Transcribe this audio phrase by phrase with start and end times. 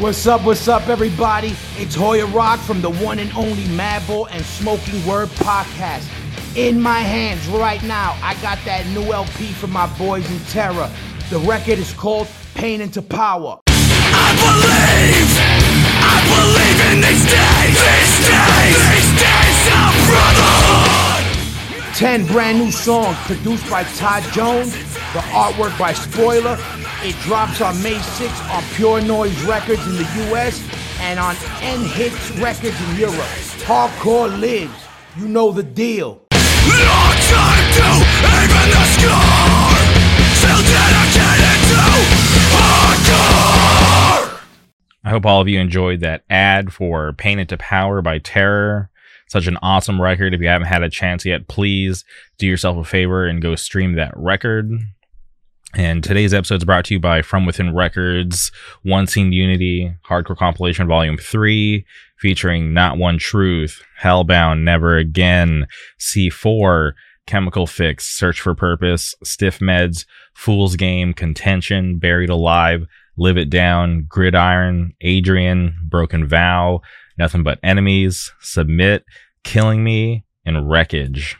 [0.00, 1.54] What's up, what's up, everybody?
[1.76, 6.08] It's Hoya Rock from the one and only Madball and Smoking Word podcast.
[6.56, 10.90] In my hands right now, I got that new LP from my boys in Terror.
[11.28, 13.60] The record is called Pain into Power.
[13.68, 15.28] I believe,
[16.00, 21.30] I believe in these days, these days, these days of brotherhood.
[21.94, 24.72] 10 brand new songs produced by Todd Jones,
[25.12, 26.56] the artwork by Spoiler.
[27.02, 30.04] It drops on May 6th on Pure Noise Records in the
[30.34, 30.62] US
[31.00, 33.14] and on End Hits Records in Europe.
[33.64, 34.74] Hardcore lives.
[35.16, 36.20] You know the deal.
[45.02, 48.90] I hope all of you enjoyed that ad for Pain into Power by Terror.
[49.26, 50.34] Such an awesome record.
[50.34, 52.04] If you haven't had a chance yet, please
[52.36, 54.70] do yourself a favor and go stream that record.
[55.74, 58.50] And today's episode is brought to you by From Within Records,
[58.82, 61.86] One Scene Unity, Hardcore Compilation Volume 3,
[62.18, 65.68] featuring Not One Truth, Hellbound, Never Again,
[66.00, 66.92] C4,
[67.26, 74.06] Chemical Fix, Search for Purpose, Stiff Meds, Fool's Game, Contention, Buried Alive, Live It Down,
[74.08, 76.80] Gridiron, Adrian, Broken Vow,
[77.16, 79.04] Nothing But Enemies, Submit,
[79.44, 81.36] Killing Me, and Wreckage.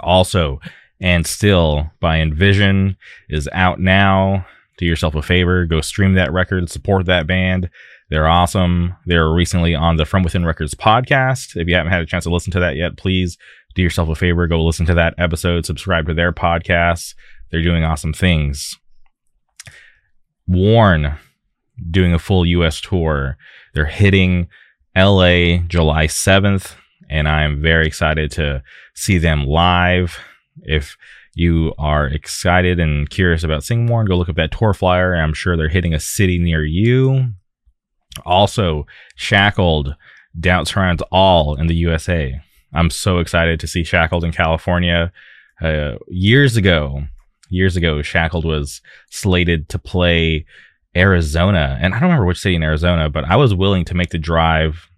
[0.00, 0.60] Also,
[1.02, 2.96] and Still by Envision
[3.28, 4.46] is out now.
[4.78, 7.68] Do yourself a favor, go stream that record, support that band.
[8.08, 8.94] They're awesome.
[9.06, 11.56] They were recently on the From Within Records podcast.
[11.56, 13.36] If you haven't had a chance to listen to that yet, please
[13.74, 17.14] do yourself a favor, go listen to that episode, subscribe to their podcast.
[17.50, 18.78] They're doing awesome things.
[20.46, 21.18] Warn
[21.90, 23.36] doing a full US tour.
[23.74, 24.48] They're hitting
[24.96, 26.74] LA July 7th,
[27.10, 28.62] and I'm very excited to
[28.94, 30.18] see them live.
[30.62, 30.96] If
[31.34, 35.14] you are excited and curious about seeing Warren, go look up that tour flyer.
[35.14, 37.32] I'm sure they're hitting a city near you.
[38.26, 38.86] Also,
[39.16, 39.96] Shackled
[40.38, 42.40] doubts surrounds all in the USA.
[42.74, 45.12] I'm so excited to see Shackled in California.
[45.60, 47.04] Uh, years ago,
[47.48, 48.80] years ago, Shackled was
[49.10, 50.46] slated to play
[50.96, 54.10] Arizona, and I don't remember which city in Arizona, but I was willing to make
[54.10, 54.88] the drive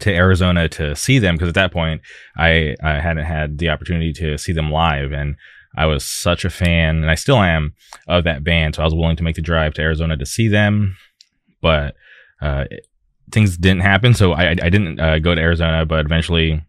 [0.00, 2.00] to Arizona to see them because at that point
[2.36, 5.36] I, I hadn't had the opportunity to see them live, and
[5.76, 7.74] I was such a fan, and I still am
[8.06, 8.74] of that band.
[8.74, 10.96] So I was willing to make the drive to Arizona to see them,
[11.60, 11.96] but
[12.40, 12.64] uh,
[13.32, 15.84] things didn't happen, so I, I didn't uh, go to Arizona.
[15.84, 16.64] But eventually,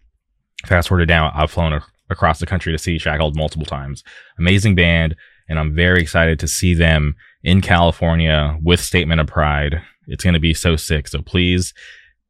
[0.66, 4.04] fast forward down, I've flown a- across the country to see Shackled multiple times.
[4.40, 5.16] Amazing band,
[5.50, 9.82] and I'm very excited to see them in California with Statement of Pride.
[10.08, 11.08] It's going to be so sick.
[11.08, 11.74] So please,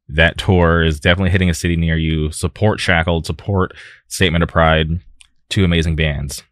[0.08, 2.30] that tour is definitely hitting a city near you.
[2.30, 3.72] Support Shackled, support
[4.08, 4.88] Statement of Pride,
[5.48, 6.44] two amazing bands.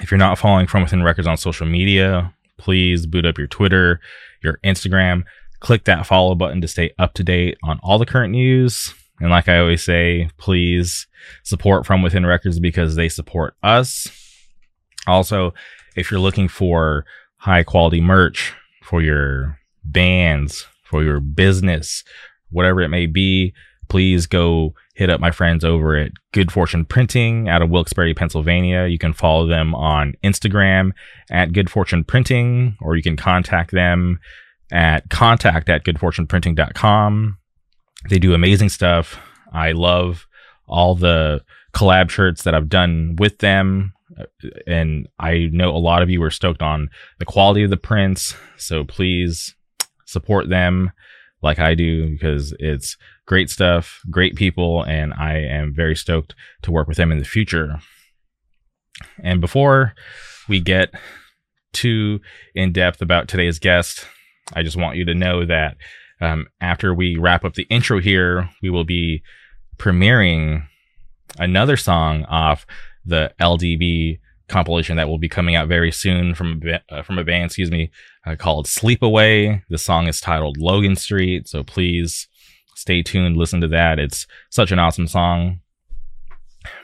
[0.00, 4.00] If you're not following From Within Records on social media, please boot up your Twitter,
[4.42, 5.24] your Instagram,
[5.60, 8.94] click that follow button to stay up to date on all the current news.
[9.20, 11.06] And like I always say, please
[11.44, 14.08] support From Within Records because they support us.
[15.06, 15.52] Also,
[15.94, 17.04] if you're looking for
[17.36, 22.02] high quality merch for your bands, for your business,
[22.52, 23.52] whatever it may be,
[23.88, 28.86] please go hit up my friends over at Good Fortune Printing out of Wilkes-Barre, Pennsylvania.
[28.86, 30.92] You can follow them on Instagram
[31.30, 34.18] at Good Fortune Printing, or you can contact them
[34.70, 37.38] at contact at goodfortuneprinting.com.
[38.08, 39.18] They do amazing stuff.
[39.52, 40.26] I love
[40.66, 41.42] all the
[41.74, 43.92] collab shirts that I've done with them.
[44.18, 44.24] Uh,
[44.66, 48.34] And I know a lot of you are stoked on the quality of the prints.
[48.56, 49.54] So please
[50.06, 50.90] support them
[51.42, 56.70] like I do because it's great stuff, great people, and I am very stoked to
[56.70, 57.80] work with them in the future.
[59.22, 59.94] And before
[60.48, 60.90] we get
[61.72, 62.20] too
[62.54, 64.06] in depth about today's guest,
[64.54, 65.76] I just want you to know that
[66.20, 69.22] um, after we wrap up the intro here, we will be
[69.78, 70.64] premiering
[71.38, 72.66] another song off
[73.04, 74.20] the LDB
[74.52, 77.70] compilation that will be coming out very soon from a, uh, from a band, excuse
[77.70, 77.90] me,
[78.26, 79.64] uh, called Sleep Away.
[79.70, 82.28] The song is titled Logan Street, so please
[82.76, 83.98] stay tuned, listen to that.
[83.98, 85.60] It's such an awesome song.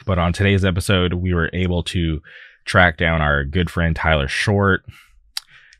[0.07, 2.21] But on today's episode, we were able to
[2.65, 4.85] track down our good friend Tyler Short.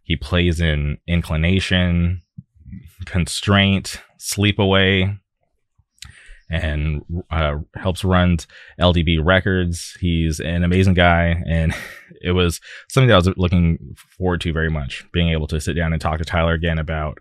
[0.03, 2.23] He plays in Inclination,
[3.07, 5.19] Constraint, Sleep Away,
[6.51, 8.39] and uh, helps run
[8.81, 9.97] LDB Records.
[10.01, 11.75] He's an amazing guy, and
[12.23, 15.05] it was something that I was looking forward to very much.
[15.13, 17.19] Being able to sit down and talk to Tyler again about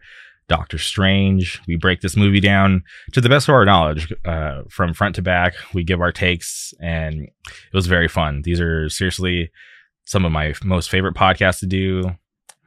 [0.48, 1.62] Doctor Strange.
[1.68, 5.22] We break this movie down to the best of our knowledge, uh, from front to
[5.22, 5.56] back.
[5.74, 8.44] We give our takes, and it was very fun.
[8.44, 9.52] These are seriously
[10.06, 12.12] some of my most favorite podcasts to do.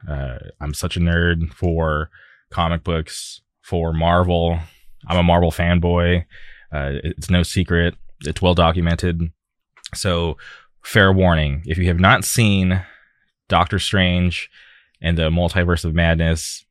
[0.07, 2.09] Uh, I'm such a nerd for
[2.51, 4.59] comic books for Marvel.
[5.07, 6.25] I'm a Marvel fanboy.
[6.71, 7.95] Uh, it's no secret.
[8.21, 9.31] It's well documented.
[9.93, 10.37] So,
[10.83, 12.83] fair warning: if you have not seen
[13.49, 14.49] Doctor Strange
[15.01, 16.65] and the Multiverse of Madness,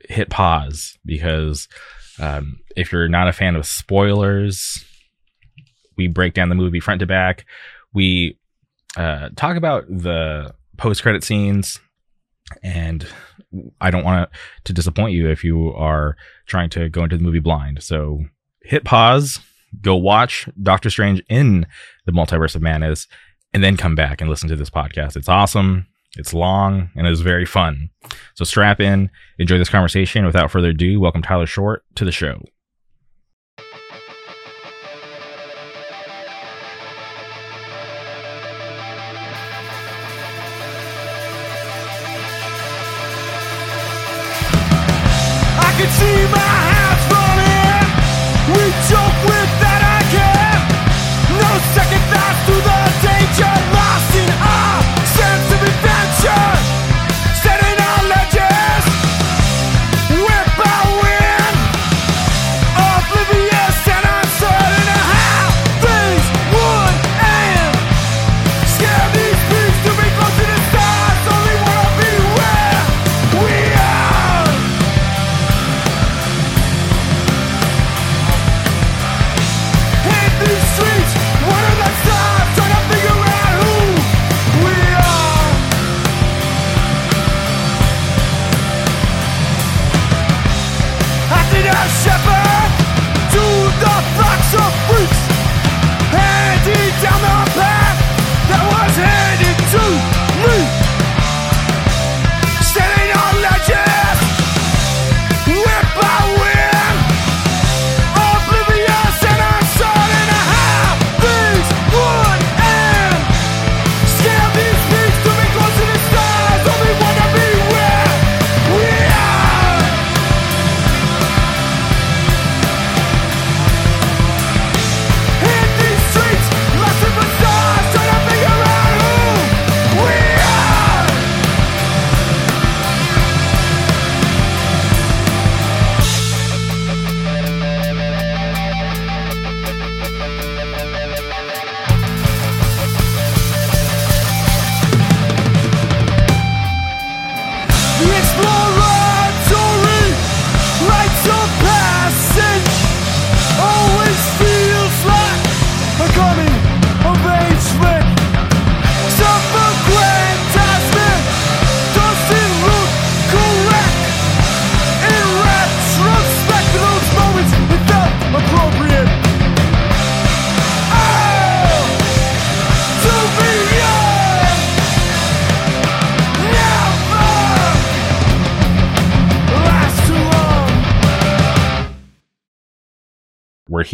[0.00, 1.68] hit pause because
[2.18, 4.84] um, if you're not a fan of spoilers,
[5.96, 7.44] we break down the movie front to back.
[7.92, 8.38] We
[8.96, 11.80] uh, talk about the post credit scenes,
[12.62, 13.06] and
[13.80, 14.30] I don't want
[14.64, 17.82] to disappoint you if you are trying to go into the movie blind.
[17.82, 18.24] So
[18.66, 19.40] hit pause,
[19.80, 21.66] go watch Doctor Strange in
[22.04, 23.06] the Multiverse of Madness,
[23.52, 25.16] and then come back and listen to this podcast.
[25.16, 25.86] It's awesome.
[26.18, 27.90] It's long and it's very fun.
[28.34, 30.24] So strap in, enjoy this conversation.
[30.24, 32.42] Without further ado, welcome Tyler Short to the show.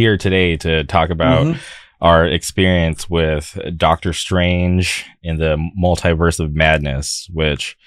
[0.02, 1.56] Here today to talk about
[2.00, 7.78] our experience with Doctor Strange in the Multiverse of Madness, which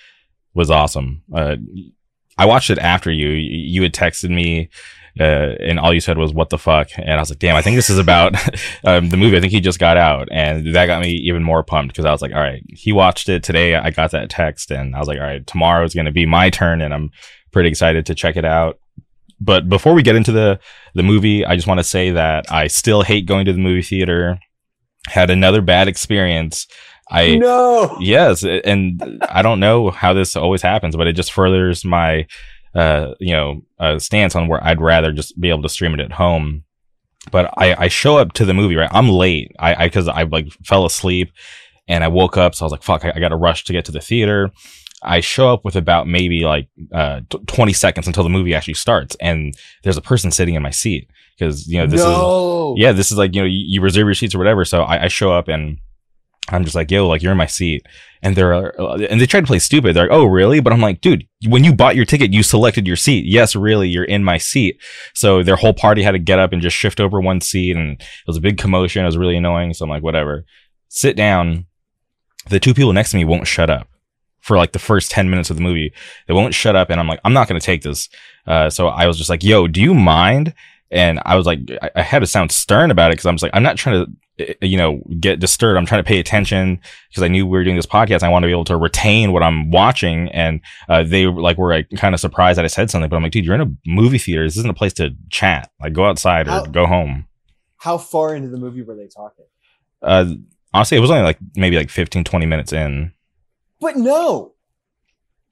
[0.54, 1.24] was awesome.
[1.36, 1.58] Uh,
[2.38, 3.28] I watched it after you.
[3.28, 4.70] You had texted me,
[5.20, 7.62] uh, and all you said was "What the fuck?" And I was like, "Damn, I
[7.62, 8.36] think this is about
[8.86, 9.36] um, the movie.
[9.36, 12.12] I think he just got out," and that got me even more pumped because I
[12.14, 13.76] was like, "All right, he watched it today.
[13.76, 16.26] I got that text, and I was like, all right, tomorrow is going to be
[16.26, 17.12] my turn, and I'm
[17.52, 18.80] pretty excited to check it out."
[19.40, 20.60] But before we get into the
[20.94, 23.82] the movie, I just want to say that I still hate going to the movie
[23.82, 24.40] theater.
[25.08, 26.68] Had another bad experience.
[27.12, 27.98] I no.
[28.00, 32.28] yes, and I don't know how this always happens, but it just furthers my
[32.74, 36.00] uh you know uh, stance on where I'd rather just be able to stream it
[36.00, 36.64] at home.
[37.32, 38.90] But I I show up to the movie right.
[38.92, 39.52] I'm late.
[39.60, 41.32] I I because I like fell asleep
[41.88, 43.74] and I woke up, so I was like, fuck, I, I got to rush to
[43.74, 44.52] get to the theater.
[45.02, 48.76] I show up with about maybe like uh, t- 20 seconds until the movie actually
[48.76, 52.08] starts, and there's a person sitting in my seat because you know this is
[52.78, 54.66] yeah, this is like you know you, you reserve your seats or whatever.
[54.66, 55.80] So I, I show up and
[56.50, 57.86] I'm just like, yo, like you're in my seat,
[58.22, 59.96] and they're and they try to play stupid.
[59.96, 60.60] They're like, oh really?
[60.60, 63.26] But I'm like, dude, when you bought your ticket, you selected your seat.
[63.26, 64.82] Yes, really, you're in my seat.
[65.14, 68.00] So their whole party had to get up and just shift over one seat, and
[68.00, 69.04] it was a big commotion.
[69.04, 69.74] It was really annoying.
[69.74, 70.46] So I'm like, whatever,
[70.88, 71.66] sit down.
[72.50, 73.88] The two people next to me won't shut up
[74.46, 75.92] for like the first 10 minutes of the movie.
[76.28, 76.92] They won't shut up.
[76.92, 78.10] And I'm like, I'm not going to take this.
[78.46, 80.54] Uh, so I was just like, yo, do you mind
[80.92, 83.42] and I was like, I, I had to sound stern about it because I'm just
[83.44, 84.12] like, I'm not trying to
[84.62, 86.78] you know get disturbed i'm trying to pay attention
[87.10, 89.32] because i knew we were doing this podcast i want to be able to retain
[89.32, 90.60] what i'm watching and
[90.90, 93.32] uh, they like were like kind of surprised that i said something but i'm like
[93.32, 96.48] dude you're in a movie theater this isn't a place to chat like go outside
[96.48, 97.26] How- or go home
[97.78, 99.46] How far into the movie were they talking?
[100.02, 100.26] uh
[100.74, 103.14] honestly it was only like maybe like 15 20 minutes in
[103.86, 104.56] But no,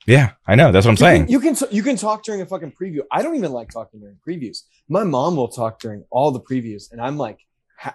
[0.08, 2.42] yeah i know that's what i'm You saying can, you can you can talk during
[2.42, 3.02] a fucking preview.
[3.12, 4.64] I don't even like talking during previews.
[4.90, 7.40] My mom will talk during all the previews, and I'm like,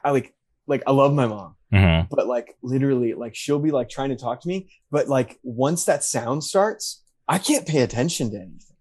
[0.04, 0.34] I like
[0.66, 4.16] like I love my mom, hmm but like literally, like she'll be like trying to
[4.16, 8.76] talk to me, but like once that sound starts, I can't pay attention to anything.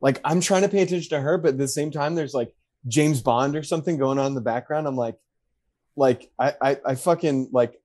[0.00, 2.52] Like I'm trying to pay attention to her, but at the same time, there's like
[2.86, 4.86] James Bond or something going on in the background.
[4.88, 5.16] I'm like,
[5.96, 7.80] like I I, I fucking like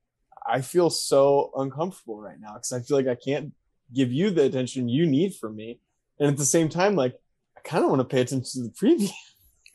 [0.48, 3.54] I feel so uncomfortable right now because I feel like I can't
[3.94, 5.80] give you the attention you need from me,
[6.20, 7.16] and at the same time, like
[7.58, 9.12] I kind of want to pay attention to the preview,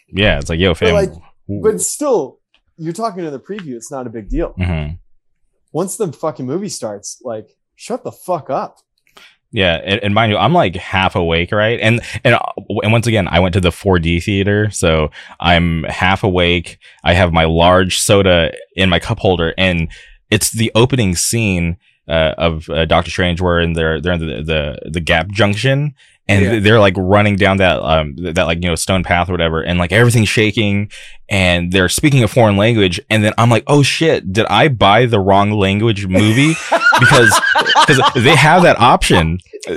[0.08, 1.12] yeah it's like yo fam like,
[1.48, 2.40] but still,
[2.76, 3.74] you're talking to the preview.
[3.74, 4.50] It's not a big deal.
[4.52, 4.94] hmm
[5.72, 8.78] Once the fucking movie starts, like shut the fuck up.
[9.50, 11.80] Yeah, and, and mind you, I'm like half awake, right?
[11.80, 12.40] And and uh,
[12.82, 15.10] and once again, I went to the 4D theater, so
[15.40, 16.78] I'm half awake.
[17.02, 19.88] I have my large soda in my cup holder, and
[20.30, 21.76] it's the opening scene
[22.08, 25.94] uh, of uh, Doctor Strange, where in they're they're in the the, the Gap Junction,
[26.26, 26.58] and Yeah.
[26.60, 29.78] they're like running down that um that like you know stone path or whatever, and
[29.78, 30.90] like everything's shaking,
[31.28, 35.04] and they're speaking a foreign language, and then I'm like, oh shit, did I buy
[35.06, 36.54] the wrong language movie?
[36.98, 37.38] because
[37.86, 39.38] because they have that option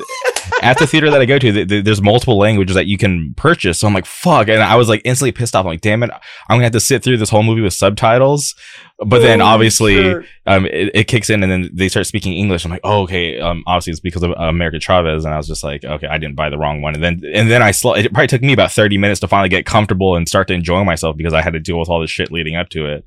[0.62, 1.51] at the theater that I go to.
[1.51, 3.79] th- th- There's multiple languages that you can purchase.
[3.79, 5.65] So I'm like, fuck, and I was like instantly pissed off.
[5.65, 8.55] I'm like, damn it, I'm gonna have to sit through this whole movie with subtitles.
[9.03, 9.98] But then obviously
[10.46, 12.65] um, it, it kicks in and then they start speaking English.
[12.65, 13.39] I'm like, oh, okay.
[13.39, 15.25] Um, obviously it's because of uh, America Chavez.
[15.25, 16.93] And I was just like, okay, I didn't buy the wrong one.
[16.93, 19.50] And then, and then I slow, it probably took me about 30 minutes to finally
[19.50, 22.12] get comfortable and start to enjoy myself because I had to deal with all this
[22.12, 23.03] shit leading up to it.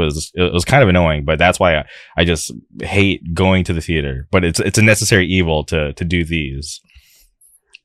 [0.00, 1.84] It was, it was kind of annoying, but that's why I,
[2.16, 6.04] I just hate going to the theater, but it's, it's a necessary evil to, to
[6.04, 6.80] do these.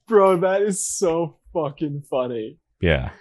[0.08, 2.58] bro, that is so fucking funny.
[2.82, 3.12] Yeah.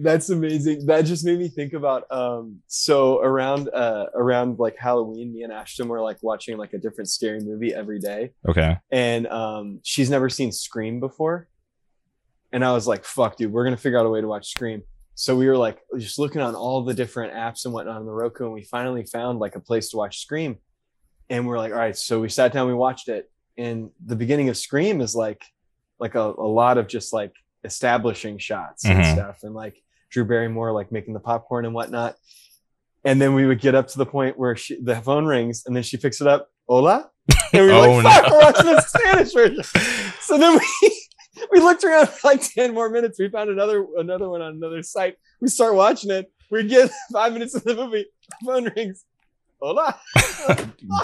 [0.00, 0.86] That's amazing.
[0.86, 5.52] That just made me think about um so around uh around like Halloween, me and
[5.52, 8.30] Ashton were like watching like a different scary movie every day.
[8.48, 8.78] Okay.
[8.92, 11.48] And um she's never seen Scream before.
[12.52, 14.82] And I was like, fuck, dude, we're gonna figure out a way to watch Scream.
[15.20, 18.12] So we were like just looking on all the different apps and whatnot on the
[18.12, 20.58] Roku, and we finally found like a place to watch Scream.
[21.28, 23.28] And we're like, all right, so we sat down, we watched it.
[23.56, 25.42] And the beginning of Scream is like
[25.98, 27.32] like a, a lot of just like
[27.64, 29.12] establishing shots and Mhm.
[29.14, 32.14] stuff and like Drew Barrymore like making the popcorn and whatnot.
[33.04, 35.74] And then we would get up to the point where she, the phone rings and
[35.74, 36.48] then she picks it up.
[36.68, 37.10] Hola.
[37.52, 38.36] And we were Oh, like, fuck, no.
[38.36, 39.64] we're watching the Spanish version.
[40.20, 40.92] So then we
[41.52, 43.18] we looked around for like 10 more minutes.
[43.18, 45.16] We found another another one on another site.
[45.40, 46.30] We start watching it.
[46.50, 48.06] We get five minutes of the movie.
[48.44, 49.04] Phone rings.
[49.60, 49.98] Hola.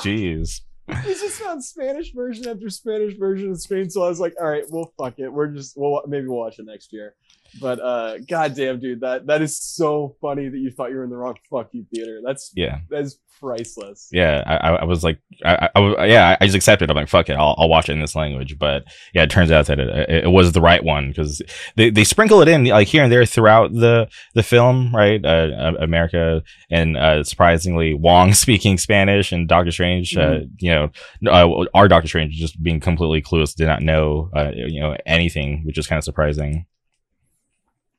[0.01, 0.61] Jeez.
[0.89, 3.91] we just found Spanish version after Spanish version of Spain.
[3.91, 5.29] So I was like, all right, well, fuck it.
[5.29, 7.15] We're just, we'll maybe we'll watch it next year.
[7.61, 11.11] But uh goddamn, dude, that that is so funny that you thought you were in
[11.11, 12.21] the wrong fuck you theater.
[12.25, 12.79] That's Yeah.
[12.91, 14.09] that's priceless.
[14.13, 16.89] yeah, I, I- was like, I, I, I yeah, I just accepted.
[16.91, 18.59] I'm like, fuck it, I'll, I'll watch it in this language.
[18.59, 21.43] But yeah, it turns out that it, it, it was the right one because
[21.77, 25.23] they, they sprinkle it in like here and there throughout the the film, right?
[25.25, 30.91] Uh, uh, America and uh, surprisingly, Wong speaking Spanish and Doctor Strange, uh, you know,
[31.27, 35.63] uh, our Doctor Strange just being completely clueless, did not know, uh, you know, anything,
[35.67, 36.67] which is kind of surprising.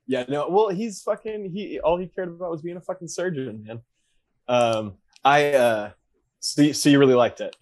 [0.08, 3.64] Yeah, no, well, he's fucking he all he cared about was being a fucking surgeon,
[3.66, 3.82] man.
[4.48, 4.94] Um
[5.24, 5.92] I uh
[6.40, 7.56] so, you- so you really liked it.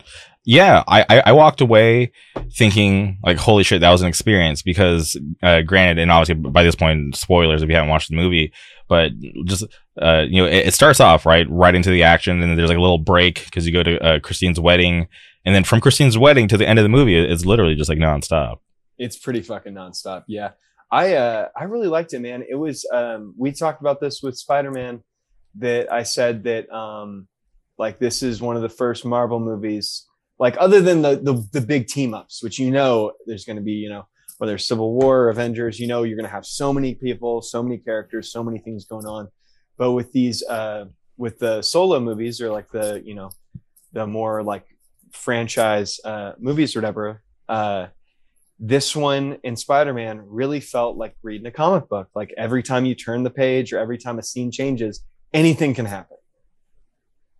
[0.46, 2.12] yeah, I, I I walked away
[2.58, 4.62] thinking like, holy shit, that was an experience.
[4.62, 8.52] Because uh, granted, and obviously by this point, spoilers if you haven't watched the movie,
[8.90, 9.12] but
[9.46, 9.64] just
[10.02, 12.68] uh, you know, it, it starts off right, right into the action, and then there's
[12.70, 15.08] like a little break because you go to uh, Christine's wedding,
[15.46, 18.00] and then from Christine's wedding to the end of the movie, it's literally just like
[18.00, 18.58] nonstop.
[18.98, 20.26] It's pretty fucking nonstop.
[20.28, 20.52] Yeah.
[20.92, 22.44] I uh I really liked it, man.
[22.48, 25.02] It was um we talked about this with Spider-Man
[25.60, 27.28] that I said that um
[27.78, 30.06] like this is one of the first Marvel movies
[30.40, 33.62] like other than the the, the big team ups, which you know there's going to
[33.63, 36.46] be, you know, whether it's Civil War or Avengers, you know you're going to have
[36.46, 39.30] so many people, so many characters, so many things going on.
[39.78, 40.86] But with these uh
[41.18, 43.30] with the solo movies or like the, you know,
[43.92, 44.66] the more like
[45.12, 47.88] franchise uh movies or whatever, uh
[48.65, 52.08] this one in Spider-Man really felt like reading a comic book.
[52.15, 55.01] Like every time you turn the page or every time a scene changes,
[55.34, 56.15] anything can happen.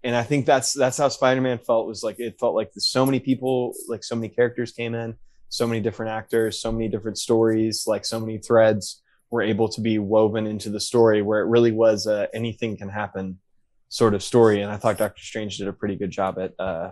[0.04, 3.22] And I think that's that's how Spider-Man felt was like it felt like so many
[3.22, 5.16] people, like so many characters came in,
[5.48, 9.80] so many different actors, so many different stories, like so many threads were able to
[9.80, 13.40] be woven into the story where it really was a anything can happen
[13.88, 14.62] sort of story.
[14.62, 16.92] And I thought Doctor Strange did a pretty good job at uh,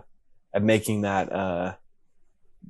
[0.54, 1.74] at making that uh,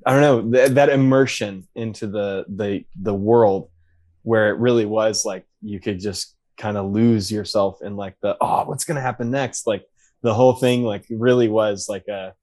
[0.07, 3.71] I don't know th- that immersion into the the the world
[4.23, 8.37] where it really was like you could just kind of lose yourself in like the
[8.41, 9.67] oh what's gonna happen next?
[9.67, 9.85] Like
[10.23, 12.35] the whole thing like really was like a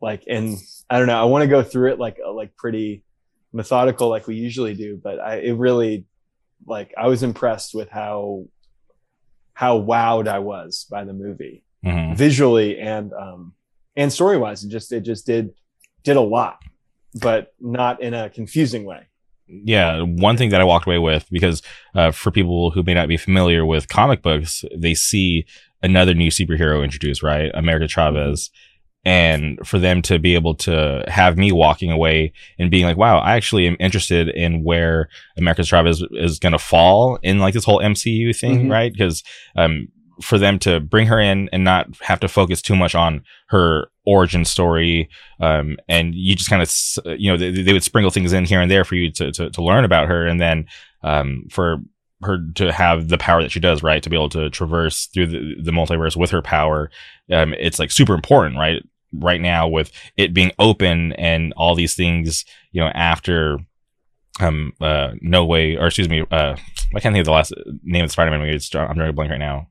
[0.00, 0.56] like and
[0.88, 3.04] I don't know I want to go through it like like pretty
[3.52, 6.04] methodical like we usually do but I it really
[6.66, 8.44] like I was impressed with how
[9.54, 11.62] how wowed I was by the movie.
[11.84, 12.16] Mhm.
[12.16, 13.54] visually and um
[13.96, 15.50] and story wise it just it just did
[16.02, 16.58] did a lot
[17.20, 19.06] but not in a confusing way.
[19.46, 21.62] Yeah one thing that i walked away with because
[21.94, 25.46] uh, for people who may not be familiar with comic books they see
[25.82, 27.50] another new superhero introduced right?
[27.54, 28.50] America chavez.
[29.04, 33.18] And for them to be able to have me walking away and being like wow
[33.20, 35.08] i actually am interested in where
[35.38, 38.70] america chavez is going to fall in like this whole mcu thing Mhm.
[38.70, 38.92] right?
[38.92, 39.22] Because
[39.56, 39.88] um
[40.20, 43.88] for them to bring her in and not have to focus too much on her
[44.08, 45.08] origin story
[45.40, 48.60] um, and you just kind of you know they, they would sprinkle things in here
[48.60, 50.66] and there for you to to, to learn about her and then
[51.02, 51.78] um, for
[52.22, 55.26] her to have the power that she does right to be able to traverse through
[55.26, 56.90] the, the multiverse with her power
[57.30, 61.94] um, it's like super important right right now with it being open and all these
[61.94, 63.58] things you know after
[64.40, 66.56] um uh no way or excuse me uh
[66.94, 68.54] i can't think of the last name of the spider-man movie.
[68.54, 69.68] It's, i'm drawing a blank right now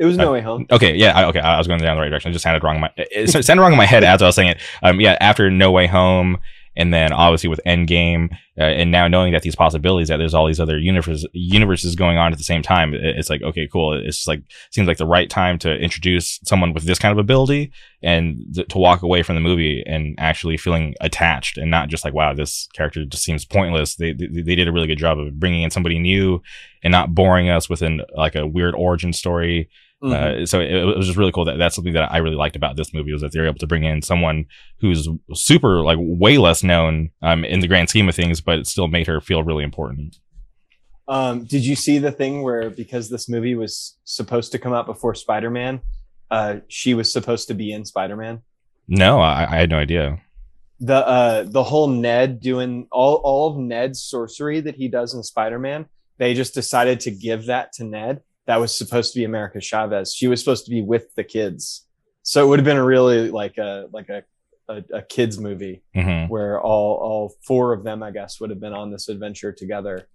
[0.00, 2.08] it was no way home Okay, yeah, I, okay, I was going down the right
[2.08, 2.30] direction.
[2.30, 4.34] It just sounded wrong in my it sounded wrong in my head as I was
[4.34, 4.58] saying it.
[4.82, 6.38] Um, yeah, after No Way Home,
[6.76, 10.46] and then obviously with Endgame, uh, and now knowing that these possibilities that there's all
[10.46, 13.92] these other universes universes going on at the same time, it- it's like okay, cool.
[13.92, 17.72] It's like seems like the right time to introduce someone with this kind of ability
[18.02, 22.04] and th- to walk away from the movie and actually feeling attached and not just
[22.04, 23.96] like wow, this character just seems pointless.
[23.96, 26.40] They they, they did a really good job of bringing in somebody new
[26.84, 29.68] and not boring us within like a weird origin story.
[30.02, 30.12] Mhm.
[30.12, 32.56] Uh, so it, it was just really cool that that's something that I really liked
[32.56, 34.46] about this movie was that they were able to bring in someone
[34.78, 38.66] who's super like way less known um, in the grand scheme of things, but it
[38.66, 40.18] still made her feel really important.
[41.06, 44.86] Um, did you see the thing where because this movie was supposed to come out
[44.86, 45.80] before Spider Man,
[46.30, 48.40] uh, she was supposed to be in Spider Man?
[48.88, 50.20] No, I, I had no idea.
[50.78, 55.22] The uh, the whole Ned doing all all of Ned's sorcery that he does in
[55.22, 58.22] Spider Man, they just decided to give that to Ned.
[58.46, 60.14] That was supposed to be America Chavez.
[60.14, 61.86] She was supposed to be with the kids,
[62.22, 64.22] so it would have been a really like a like a
[64.68, 68.60] a, a kids movie hmm where all all four of them, I guess, would have
[68.60, 70.08] been on this adventure together.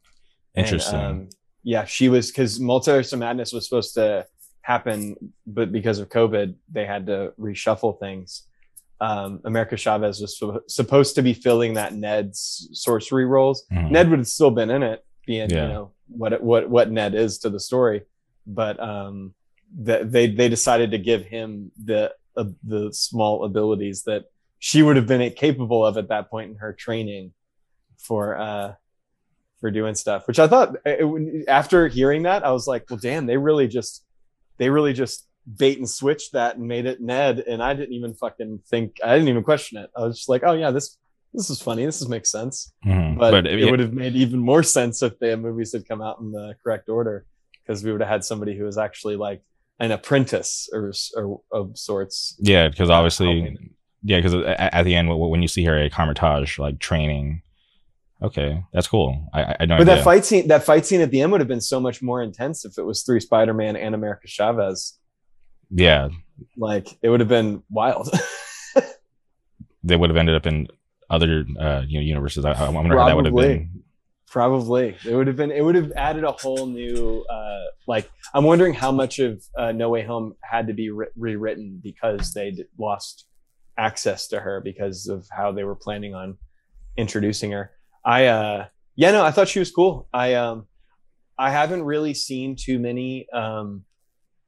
[0.55, 0.99] And, Interesting.
[0.99, 1.29] um,
[1.63, 4.25] yeah, she was because Multiverse of Madness was supposed to
[4.61, 8.43] happen, but because of COVID, they had to reshuffle things.
[9.01, 13.65] Um, America Chavez was su- supposed to be filling that Ned's sorcery roles.
[13.71, 13.91] Mhm.
[13.91, 15.63] Ned would have still been in it, being Yeah.
[15.63, 18.03] you know what what what Ned is to the story,
[18.47, 19.33] but um,
[19.79, 24.25] that they they decided to give him the uh, the small abilities that
[24.59, 27.31] she would have been capable of at that point in her training
[27.97, 28.73] for uh
[29.61, 32.99] for doing stuff which i thought it, it- after hearing that i was like well
[33.01, 34.03] damn they really just
[34.57, 35.27] they really just
[35.57, 39.13] bait and switched that and made it ned and i didn't even fucking think i
[39.15, 39.89] didn't even question it.
[39.97, 40.97] I was just like oh yeah this
[41.33, 41.83] this is funny.
[41.85, 42.71] This is, makes sense.
[42.85, 43.17] Mhm.
[43.19, 46.19] but, it- it would have made even more sense if the movies had come out
[46.21, 47.25] in the correct order
[47.65, 49.41] because we would have had somebody who was actually like
[49.79, 53.57] an apprentice or, or of sorts yeah, because obviously,
[54.03, 57.41] yeah, because at, at the end when you see her at Kamar-Taj like training,
[58.21, 59.27] okay, that's cool.
[59.33, 59.95] I, I no But idea.
[59.95, 62.21] that fight scene, that fight scene at the end would have been so much more
[62.21, 64.97] intense if it was three Spider-Man and America Chavez.
[65.69, 66.09] yeah,
[66.57, 68.09] Like it would have been wild.
[69.83, 70.67] they would have ended up in
[71.09, 72.45] other uh, you know universes.
[72.45, 73.83] I, I wonder how that would have been.
[74.35, 75.49] Probably it would have been.
[75.49, 77.23] It would have added a whole new.
[77.29, 81.07] Uh, like I'm wondering how much of uh, No Way Home had to be re-
[81.15, 83.27] rewritten because they lost
[83.77, 86.37] access to her because of how they were planning on
[86.97, 87.71] introducing her.
[88.03, 88.65] I uh,
[88.97, 90.09] yeah no, I thought she was cool.
[90.13, 90.67] I um,
[91.37, 93.85] I haven't really seen too many um,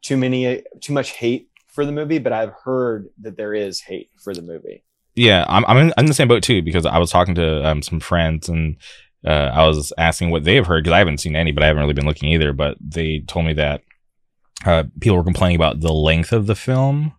[0.01, 4.09] too many too much hate for the movie, but I've heard that there is hate
[4.21, 4.83] for the movie.
[5.15, 7.65] Yeah, I'm I'm in, I'm in the same boat too because I was talking to
[7.65, 8.75] um, some friends and
[9.25, 11.67] uh, I was asking what they have heard because I haven't seen any, but I
[11.67, 12.53] haven't really been looking either.
[12.53, 13.81] But they told me that
[14.65, 17.13] uh, people were complaining about the length of the film,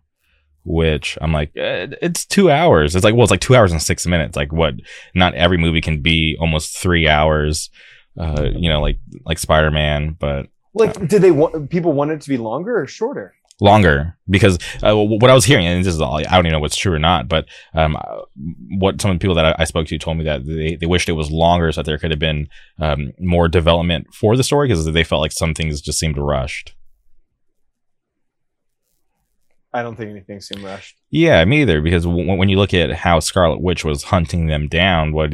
[0.63, 2.95] which I'm like, eh, it's two hours.
[2.95, 4.35] It's like, well, it's like two hours and six minutes.
[4.35, 4.75] Like, what?
[5.13, 7.69] Not every movie can be almost three hours.
[8.17, 12.21] Uh, you know, like like Spider Man, but Like, did they want people want it
[12.21, 13.33] to be longer or shorter?
[13.61, 16.59] Longer because uh, what I was hearing, and this is all, I don't even know
[16.59, 18.21] what's true or not, but um, uh,
[18.77, 20.85] what some of the people that I, I spoke to told me that they, they
[20.85, 22.47] wished it was longer so that there could have been
[22.79, 26.73] um, more development for the story because they felt like some things just seemed rushed.
[29.71, 30.95] I don't think anything seemed rushed.
[31.11, 31.79] Yeah, me either.
[31.81, 35.33] Because w- when you look at how Scarlet Witch was hunting them down, what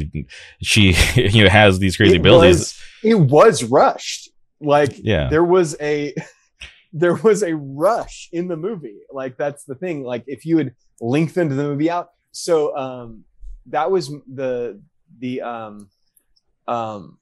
[0.62, 2.58] she you know has these crazy it abilities.
[2.58, 4.30] Was, it was rushed.
[4.60, 5.30] Like Yeah.
[5.30, 6.14] there was a
[6.98, 9.00] there was a rush in the movie.
[9.12, 10.04] Like that's the thing.
[10.04, 13.26] Like if you had lengthened the movie out, so um
[13.68, 14.82] that was the
[15.20, 15.90] the um
[16.68, 17.18] um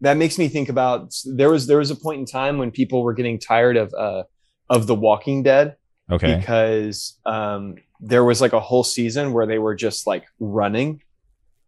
[0.00, 3.02] that makes me think about there was there was a point in time when people
[3.02, 4.22] were getting tired of uh
[4.70, 5.76] of The Walking Dead
[6.10, 6.36] Okay.
[6.36, 11.02] because um there was like a whole season where they were just like running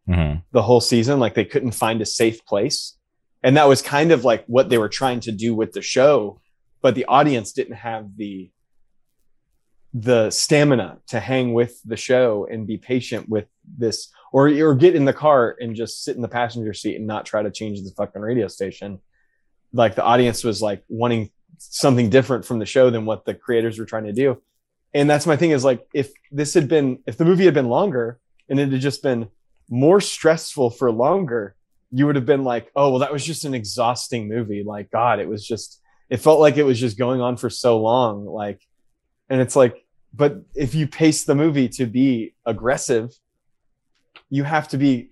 [0.06, 2.96] hmm the whole season like they couldn't find a safe place
[3.42, 6.40] and that was kind of like what they were trying to do with the show
[6.84, 8.50] but the audience didn't have the
[9.94, 13.46] the stamina to hang with the show and be patient with
[13.78, 17.06] this or or get in the car and just sit in the passenger seat and
[17.06, 19.00] not try to change the fucking radio station.
[19.72, 23.78] Like the audience was like wanting something different from the show than what the creators
[23.78, 24.42] were trying to do.
[24.92, 27.70] And that's my thing is like if this had been if the movie had been
[27.70, 28.18] longer
[28.50, 29.28] and it had just been
[29.70, 31.56] more stressful for longer
[31.90, 34.62] you would have been like oh well that was just an exhausting movie.
[34.62, 37.78] Like god it was just it felt like it was just going on for so
[37.78, 38.60] long like
[39.28, 43.10] and it's like but if you pace the movie to be aggressive
[44.30, 45.10] you have to be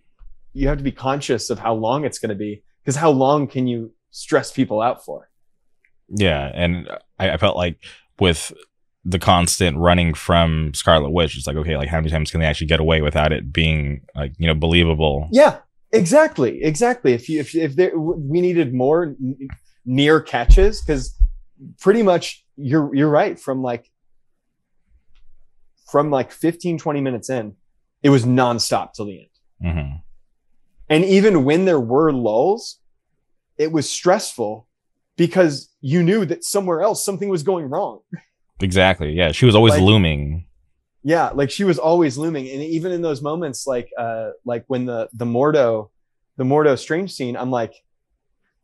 [0.53, 3.47] you have to be conscious of how long it's going to be because how long
[3.47, 5.29] can you stress people out for
[6.09, 7.79] Yeah, and I, I felt like
[8.19, 8.53] with
[9.05, 12.47] the constant running from Scarlet Witch, it's like okay, like how many times can they
[12.47, 15.29] actually get away without it being like you know believable?
[15.33, 15.59] Yeah,
[15.93, 17.13] exactly, exactly.
[17.13, 19.17] If you if if there we needed more
[19.85, 21.17] near catches because
[21.81, 23.39] pretty much you're you're right.
[23.39, 23.91] From like
[25.91, 27.55] from like 15 20 minutes in
[28.03, 29.21] it was nonstop till the
[29.61, 29.73] end.
[29.75, 29.93] Hmm
[30.89, 32.79] and even when there were lulls
[33.57, 34.67] it was stressful
[35.17, 38.01] because you knew that somewhere else something was going wrong.
[38.61, 39.13] Exactly.
[39.13, 40.47] Yeah, she was always Like- looming.
[41.05, 42.49] yeah like she was always looming.
[42.49, 45.91] And even in those moments like uh like when the the mordo
[46.37, 47.75] the mordo strange scene i'm like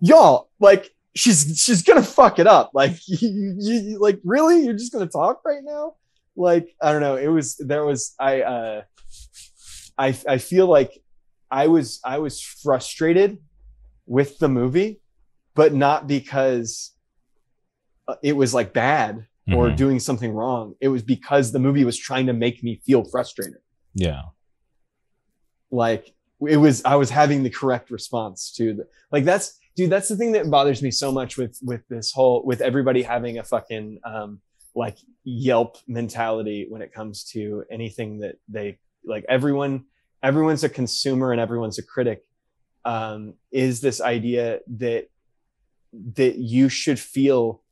[0.00, 4.92] y'all like she's she's gonna fuck it up like you, you like really you're just
[4.92, 5.94] gonna talk right now
[6.36, 8.82] like i don't know it was there was i uh
[9.98, 10.92] i i feel like
[11.50, 13.38] i was i was frustrated
[14.06, 15.00] with the movie
[15.54, 16.92] but not because
[18.06, 19.76] uh, it was like bad or Mhm.
[19.76, 20.74] doing something wrong.
[20.78, 23.60] It was because the movie was trying to make me feel frustrated.
[23.94, 24.24] Yeah.
[25.70, 26.14] Like
[26.46, 30.16] it was, I was having the correct response to the, like, that's, dude, that's the
[30.16, 34.00] thing that bothers me so much with, with this whole, with everybody having a fucking,
[34.04, 34.40] um,
[34.74, 39.84] like Yelp mentality when it comes to anything that they like everyone,
[40.20, 42.24] everyone's a consumer and everyone's a critic.
[42.84, 45.10] Um, is this idea that,
[46.14, 47.62] that you should feel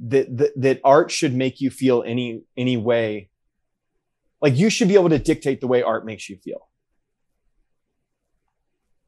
[0.00, 3.28] that, that that art should make you feel any any way
[4.40, 6.68] like you should be able to dictate the way art makes you feel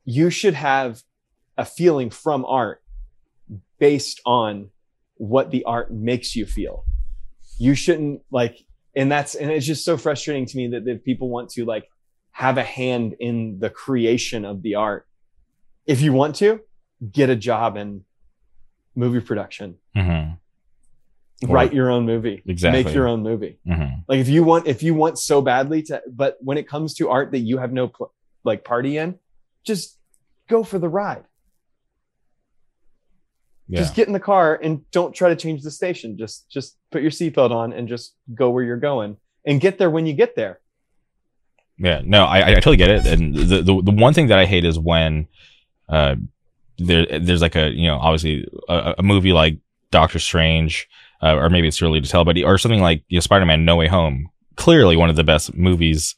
[0.05, 1.03] you should have
[1.59, 2.83] a feeling from art
[3.79, 4.71] based on
[5.17, 6.85] what the art makes you feel.
[7.59, 8.59] You shouldn't like
[8.95, 11.89] and that's and it's just so frustrating to me that, that people want to like
[12.31, 15.07] have a hand in the creation of the art.
[15.87, 16.61] If you want to
[17.11, 18.05] get a job in
[18.95, 19.77] movie production.
[19.97, 20.33] Hmm
[21.49, 22.43] Or- write your own movie.
[22.47, 22.85] Exactly.
[22.85, 23.59] make your own movie.
[23.67, 26.95] Hmm like if you want if you want so badly to but when it comes
[26.95, 28.13] to art that you have no pl-
[28.45, 29.19] like party in
[29.65, 29.99] just
[30.49, 31.25] go for the ride
[33.73, 33.81] Yeah.
[33.81, 37.01] just get in the car and don't try to change the station just just put
[37.03, 40.37] your seatbelt on and just go where you're going and get there when you get
[40.37, 40.61] there
[41.79, 43.07] Yeah, no, I, I totally get it.
[43.07, 45.27] And the, the the one thing that I hate is when
[45.89, 46.15] uh
[46.79, 49.59] there there's like a you know obviously a, a movie like
[49.91, 50.89] Doctor Strange,
[51.23, 53.47] uh, or maybe it's too early to tell, but or something like you know, Spider
[53.47, 56.15] Man No Way Home, clearly one of the best movies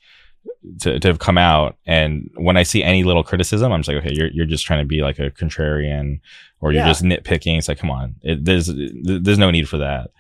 [0.81, 1.77] to, to have come out.
[1.87, 4.81] And when I see any little criticism, I'm just like, okay, you're you're just trying
[4.81, 6.21] to be like a contrarian,
[6.61, 6.89] or you're Yeah.
[6.89, 7.59] just nitpicking.
[7.59, 8.71] It's like, come on, it, there's
[9.03, 10.11] there's no need for that.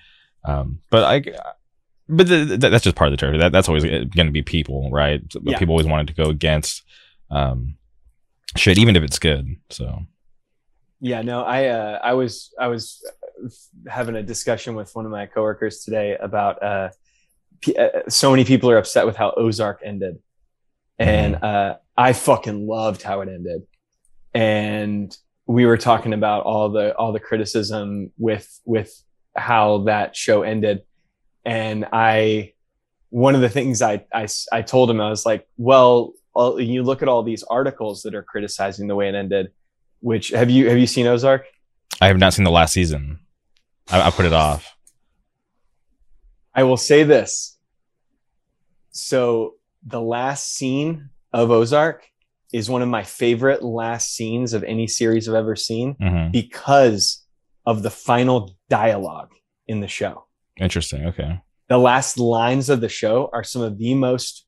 [0.44, 1.22] Um, but I,
[2.08, 3.38] but that's just part of the territory.
[3.40, 5.22] That that's always going to be people, right?
[5.42, 5.58] Yeah.
[5.58, 6.82] People always wanted to go against
[7.30, 7.76] um,
[8.56, 9.56] shit, even if it's good.
[9.70, 10.02] So
[11.00, 13.02] Yeah, no, I uh, I was I was
[13.88, 16.90] having a discussion with one of my coworkers today about uh,
[18.08, 20.18] so many people are upset with how Ozark ended,
[20.98, 23.62] and uh, I fucking loved how it ended,
[24.34, 29.04] and we were talking about all the all the criticism with with
[29.36, 30.82] how that show ended.
[31.44, 32.52] And I,
[33.10, 36.82] one of the things I, I, I told him, I was like, well, all, you
[36.82, 39.52] look at all these articles that are criticizing the way it ended,
[40.00, 41.44] which have you, have you seen Ozark?
[42.00, 43.20] I have not seen the last season.
[43.90, 44.74] I, I put it off.
[46.54, 47.53] I will say this.
[48.94, 49.54] So
[49.84, 52.06] the last scene of Ozark
[52.52, 57.20] is one of my favorite last scenes of any series I've ever seen hmm because
[57.66, 59.30] of the final dialogue
[59.66, 60.26] in the show.
[60.60, 61.06] Interesting.
[61.06, 61.40] Okay.
[61.68, 64.46] The last lines of the show are some of the most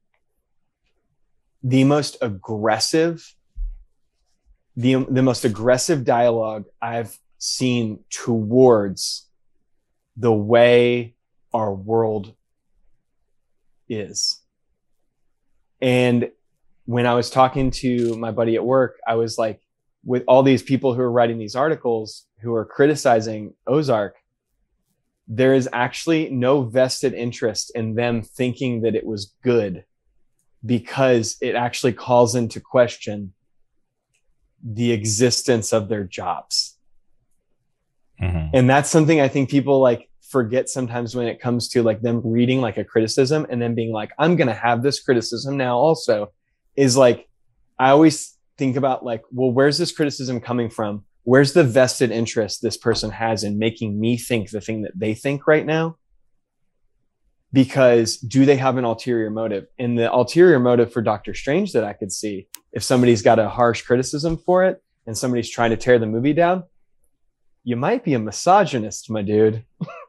[1.62, 3.34] the most aggressive
[4.76, 9.26] the the most aggressive dialogue I've seen towards
[10.16, 11.16] the way
[11.52, 12.35] our world
[13.88, 14.40] is.
[15.80, 16.30] And
[16.84, 19.60] when I was talking to my buddy at work, I was like,
[20.04, 24.14] with all these people who are writing these articles who are criticizing Ozark,
[25.26, 29.84] there is actually no vested interest in them thinking that it was good
[30.64, 33.32] because it actually calls into question
[34.62, 36.76] the existence of their jobs.
[38.18, 42.00] hmm And that's something I think people like forget sometimes when it comes to like
[42.02, 45.56] them reading like a criticism and then being like, I'm going to have this criticism
[45.56, 46.32] now also
[46.74, 47.28] is like,
[47.78, 51.04] I always think about like, well, where's this criticism coming from?
[51.24, 55.14] Where's the vested interest this person has in making me think the thing that they
[55.14, 55.96] think right now?
[57.52, 59.66] Because do they have an ulterior motive?
[59.78, 63.48] And the ulterior motive for Doctor Strange that I could see, if somebody's got a
[63.48, 66.64] harsh criticism for it and somebody's trying to tear the movie down,
[67.64, 69.64] you might be a misogynist, my dude.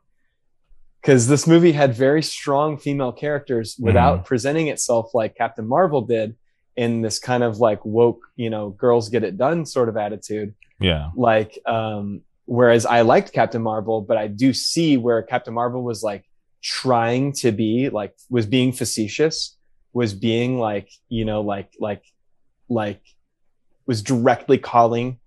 [1.01, 6.35] Because this movie had very strong female characters without presenting itself like Captain Marvel did
[6.75, 10.53] in this kind of like woke, you know, girls get it done sort of attitude.
[10.79, 11.09] Yeah.
[11.15, 16.03] Like, um, whereas I liked Captain Marvel, but I do see where Captain Marvel was
[16.03, 16.25] like
[16.61, 19.57] trying to be like, was being facetious,
[19.93, 22.03] was being like, you know, like, like,
[22.69, 23.01] like,
[23.85, 25.19] was directly calling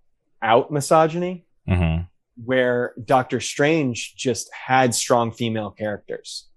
[0.43, 1.99] out misogyny hmm
[2.45, 6.49] where Doctor Strange just had strong female characters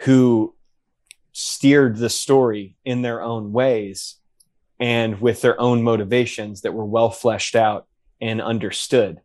[0.00, 0.54] who
[1.32, 4.16] steered the story in their own ways
[4.78, 7.86] and with their own motivations that were well fleshed out
[8.20, 9.20] and understood.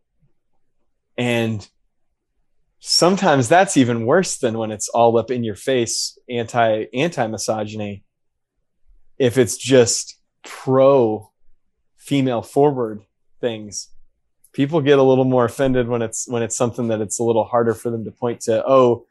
[1.16, 1.66] And
[2.80, 8.04] sometimes that's even worse than when it's all up in your face anti anti misogyny
[9.18, 11.30] if it's just pro
[11.98, 13.02] female forward
[13.40, 13.89] things
[14.52, 17.44] people get a little more offended when it's when it's something that it's a little
[17.44, 19.06] harder for them to point to oh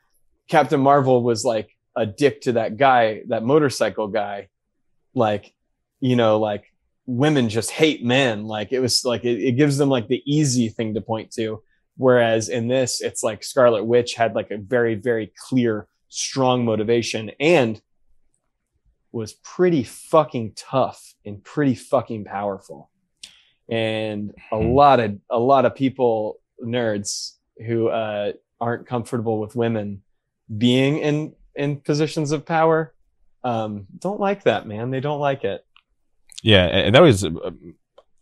[0.48, 4.50] captain marvel was like a dick to that guy that motorcycle guy.
[5.14, 5.54] Like
[6.00, 6.72] you know like
[7.06, 8.46] women just hate men.
[8.46, 11.62] Like it was like it, it gives them like the easy thing to point to.
[11.98, 17.32] Whereas in this it's like scarlet witch had like a very very clear strong motivation
[17.40, 17.82] and
[19.12, 22.90] was pretty fucking tough and pretty fucking powerful
[23.70, 24.64] and a Hmm.
[24.64, 27.34] lot of a lot of people nerds
[27.66, 30.02] who uh, aren't comfortable with women
[30.58, 32.94] being in in positions of power
[33.44, 35.66] um, don't like that man they don't like it
[36.44, 37.24] Yeah, and that was.
[37.26, 37.30] I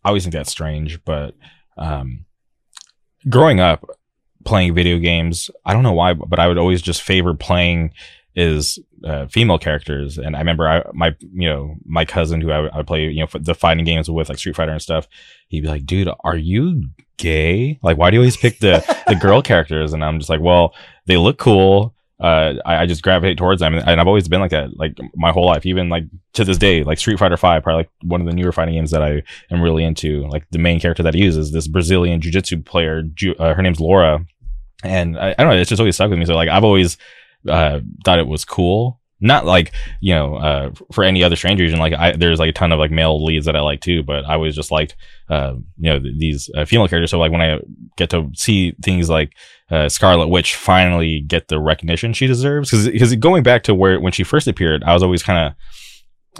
[0.09, 1.35] always think that's strange, but
[1.77, 2.25] um,
[3.29, 3.89] growing up
[4.45, 7.91] playing video games, I don't know why, but I would always just favor playing
[8.37, 10.17] is uh, female characters.
[10.19, 13.27] And I remember I, my, you know, my cousin who I I play, you know,
[13.33, 15.07] the fighting games with, like Street Fighter and stuff.
[15.47, 16.83] He'd be like, "Dude, are you
[17.17, 17.79] gay?
[17.81, 20.73] Like, why do you always pick the the girl characters?" And I'm just like, "Well,
[21.07, 24.49] they look cool." Uh, I, I just gravitate towards them, and I've always been like
[24.51, 26.83] that, like my whole life, even like to this day.
[26.83, 29.61] Like Street Fighter Five, probably like one of the newer fighting games that I am
[29.61, 30.27] really into.
[30.27, 33.01] Like the main character that he uses, is this Brazilian jiu-jitsu player.
[33.01, 34.25] Ju- uh, her name's Laura,
[34.83, 35.59] and I, I don't know.
[35.59, 36.25] It's just always stuck with me.
[36.25, 36.97] So like I've always
[37.47, 38.99] uh, thought it was cool.
[39.19, 41.79] Not like you know uh, for any other strange region.
[41.79, 44.25] Like I, there's like a ton of like male leads that I like too, but
[44.25, 44.95] I always just liked
[45.29, 47.09] uh, you know th- these uh, female characters.
[47.09, 47.59] So like when I
[47.97, 49.33] get to see things like
[49.71, 54.13] uh, Scarlet Witch finally get the recognition she deserves, because going back to where when
[54.13, 55.53] she first appeared, I was always kind of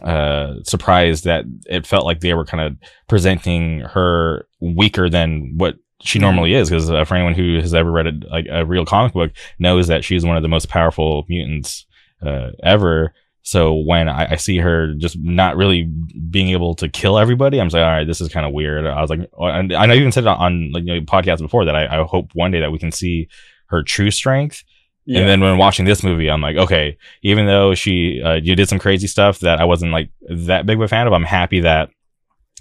[0.03, 5.77] uh surprised that it felt like they were kind of presenting her weaker than what
[6.01, 8.86] she normally is because uh, for anyone who has ever read a, like a real
[8.86, 11.86] comic book knows that she's one of the most powerful mutants
[12.21, 13.13] uh, ever
[13.47, 17.69] so when I, I see her just not really being able to kill everybody, I'm
[17.69, 18.86] like, all right, this is kind of weird.
[18.86, 21.73] I was like, and I even said it on like you know, podcasts before that
[21.73, 23.29] I, I hope one day that we can see
[23.67, 24.65] her true strength.
[25.05, 25.21] Yeah.
[25.21, 28.67] And then when watching this movie, I'm like, okay, even though she uh, you did
[28.67, 31.62] some crazy stuff that I wasn't like that big of a fan of, I'm happy
[31.62, 31.89] that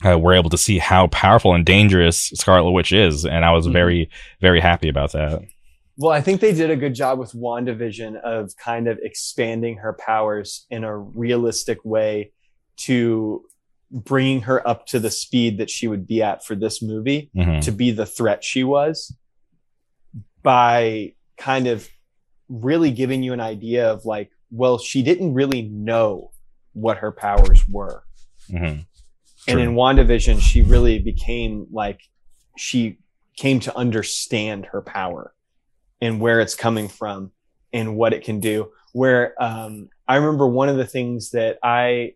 [0.04, 3.66] uh, we're able to see how powerful and dangerous Scarlet Witch is, and I was
[3.66, 3.72] Mhm.
[3.72, 5.42] very very happy about that.
[5.98, 9.94] Well, I think they did a good job with WandaVision of kind of expanding her
[9.94, 12.32] powers in a realistic way
[12.78, 13.42] to
[13.90, 17.62] bringing her up to the speed that she would be at for this movie Mhm.
[17.62, 19.16] to be the threat she was
[20.42, 21.88] by kind of
[22.48, 26.30] really giving you an idea of like, well, she didn't really know
[26.74, 28.04] what her powers were.
[29.48, 32.00] And in WandaVision, she really became like,
[32.56, 32.98] she
[33.36, 35.34] came to understand her power
[36.00, 37.32] and where it's coming from
[37.72, 38.72] and what it can do.
[38.92, 42.14] Where um, I remember one of the things that I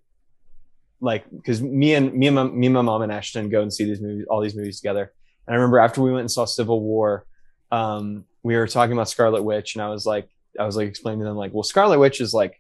[1.01, 3.73] like, because me and me and my, me and my mom and Ashton go and
[3.73, 5.13] see these movies, all these movies together.
[5.47, 7.27] And I remember after we went and saw Civil War,
[7.71, 11.21] um, we were talking about Scarlet Witch, and I was like, I was like explaining
[11.21, 12.60] to them like, well, Scarlet Witch is like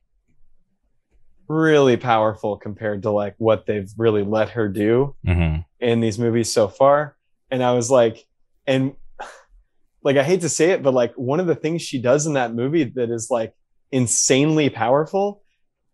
[1.51, 5.65] really powerful compared to like what they've really let her do Mhm.
[5.81, 7.17] in these movies so far.
[7.51, 8.25] And I was like,
[8.67, 8.95] and
[10.05, 12.35] like, I hate to say it, but like one of the things she does in
[12.35, 13.53] that movie that is like
[13.91, 15.43] insanely powerful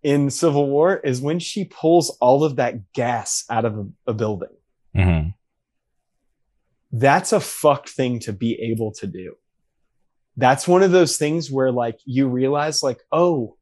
[0.03, 4.15] in Civil War is when she pulls all of that gas out of a, a
[4.15, 4.55] building.
[4.95, 5.35] Mhm.
[6.93, 9.37] That's a fucked thing to be able to do.
[10.37, 13.57] That's one of those things where like you realize like, oh,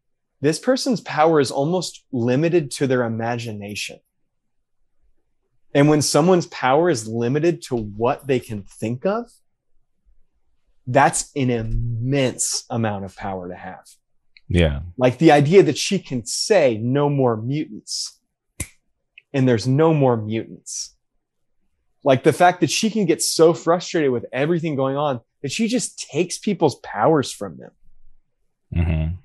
[0.45, 3.99] this person's power is almost limited to their imagination.
[5.75, 9.31] And when someone's power is limited to what they can think of,
[10.87, 13.87] that's an immense amount of power to have.
[14.47, 14.81] Yeah.
[14.99, 18.21] Like the idea that she can say no more mutants
[19.33, 20.95] and there's no more mutants.
[22.05, 25.69] Like the fact that she can get so frustrated with everything going on that she
[25.69, 27.71] just takes people's powers from them.
[28.75, 29.24] Mhm.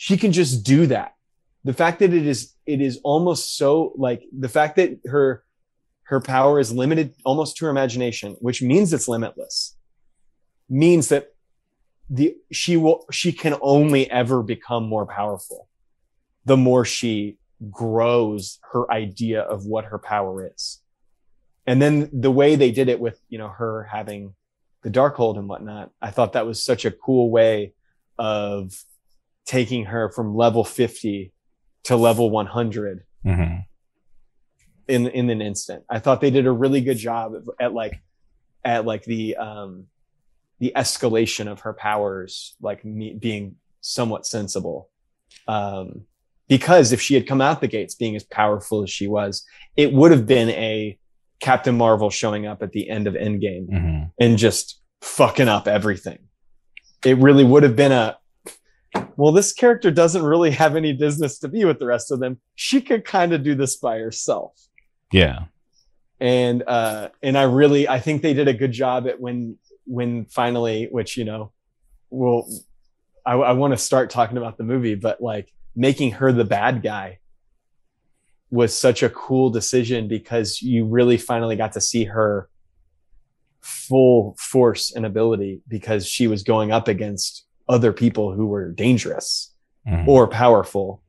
[0.00, 1.16] She can just do that.
[1.64, 5.44] The fact that it is it is almost so like the fact that her
[6.04, 9.76] her power is limited almost to her imagination, which means it's limitless,
[10.70, 11.34] means that
[12.08, 15.68] the she will she can only ever become more powerful
[16.44, 17.36] the more she
[17.70, 20.80] grows her idea of what her power is
[21.66, 24.34] and then the way they did it with you know her having
[24.84, 27.74] the Darkhold and whatnot i thought that was such a cool way
[28.16, 28.72] of
[29.48, 31.32] taking her from level 50
[31.84, 33.64] to level 100 Mhm.
[34.86, 35.84] in in an instant.
[35.90, 38.00] I thought they did a really good job at, like
[38.64, 39.86] at like the um
[40.60, 44.90] the escalation of her powers like me, being somewhat sensible.
[45.46, 46.02] Um
[46.48, 49.44] because if she had come out the gates being as powerful as she was,
[49.76, 50.98] it would have been a
[51.40, 54.10] Captain Marvel showing up at the end of Endgame Mhm.
[54.20, 56.18] and just fucking up everything.
[57.04, 58.18] It really would have been a
[59.18, 62.38] well, this character doesn't really have any business to be with the rest of them.
[62.54, 64.52] She could kind of do this by herself.
[65.10, 65.46] Yeah.
[66.20, 70.26] And uh and I really I think they did a good job at when when
[70.26, 71.50] finally, which you know,
[72.10, 72.48] well
[73.26, 76.84] I, I want to start talking about the movie, but like making her the bad
[76.84, 77.18] guy
[78.50, 82.48] was such a cool decision because you really finally got to see her
[83.60, 89.50] full force and ability because she was going up against other people who were dangerous
[89.86, 90.06] Mhm.
[90.08, 91.02] or powerful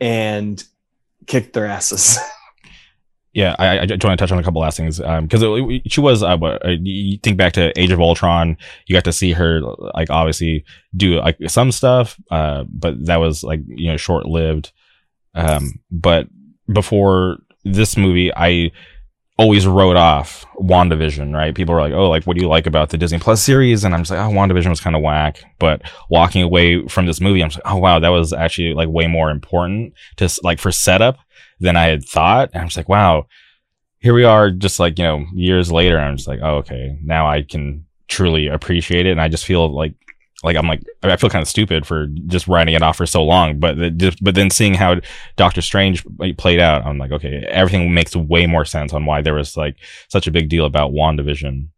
[0.00, 0.62] and
[1.26, 2.18] kicked their asses.
[3.34, 5.42] Yeah, I, I just want to touch on a couple last things because
[5.86, 6.24] she was.
[6.24, 9.60] Uh, what, uh, you think back to Age of Ultron, you got to see her
[9.94, 10.64] like obviously
[10.96, 14.72] do like some stuff, uh, but that was like you know short lived.
[15.34, 16.26] Um, but
[16.72, 18.72] before this movie, I
[19.38, 21.34] always wrote off WandaVision.
[21.34, 21.54] Right?
[21.54, 23.94] People were like, "Oh, like what do you like about the Disney Plus series?" And
[23.94, 27.42] I'm just like, "Oh, WandaVision was kind of whack." But walking away from this movie,
[27.42, 31.18] I'm like, "Oh wow, that was actually like way more important to like for setup."
[31.60, 32.50] than I had thought.
[32.52, 33.26] And I'm just like, wow,
[33.98, 35.98] here we are just like, you know, years later.
[35.98, 39.12] I'm just like, oh, okay, now I can truly appreciate it.
[39.12, 39.94] And I just feel like,
[40.44, 43.24] like I'm like, I feel kind of stupid for just writing it off for so
[43.24, 43.58] long.
[43.58, 45.00] But it just, but then seeing how
[45.36, 46.04] Doctor Strange
[46.36, 49.76] played out, I'm like, okay, everything makes way more sense on why there was like
[50.08, 51.68] such a big deal about WandaVision.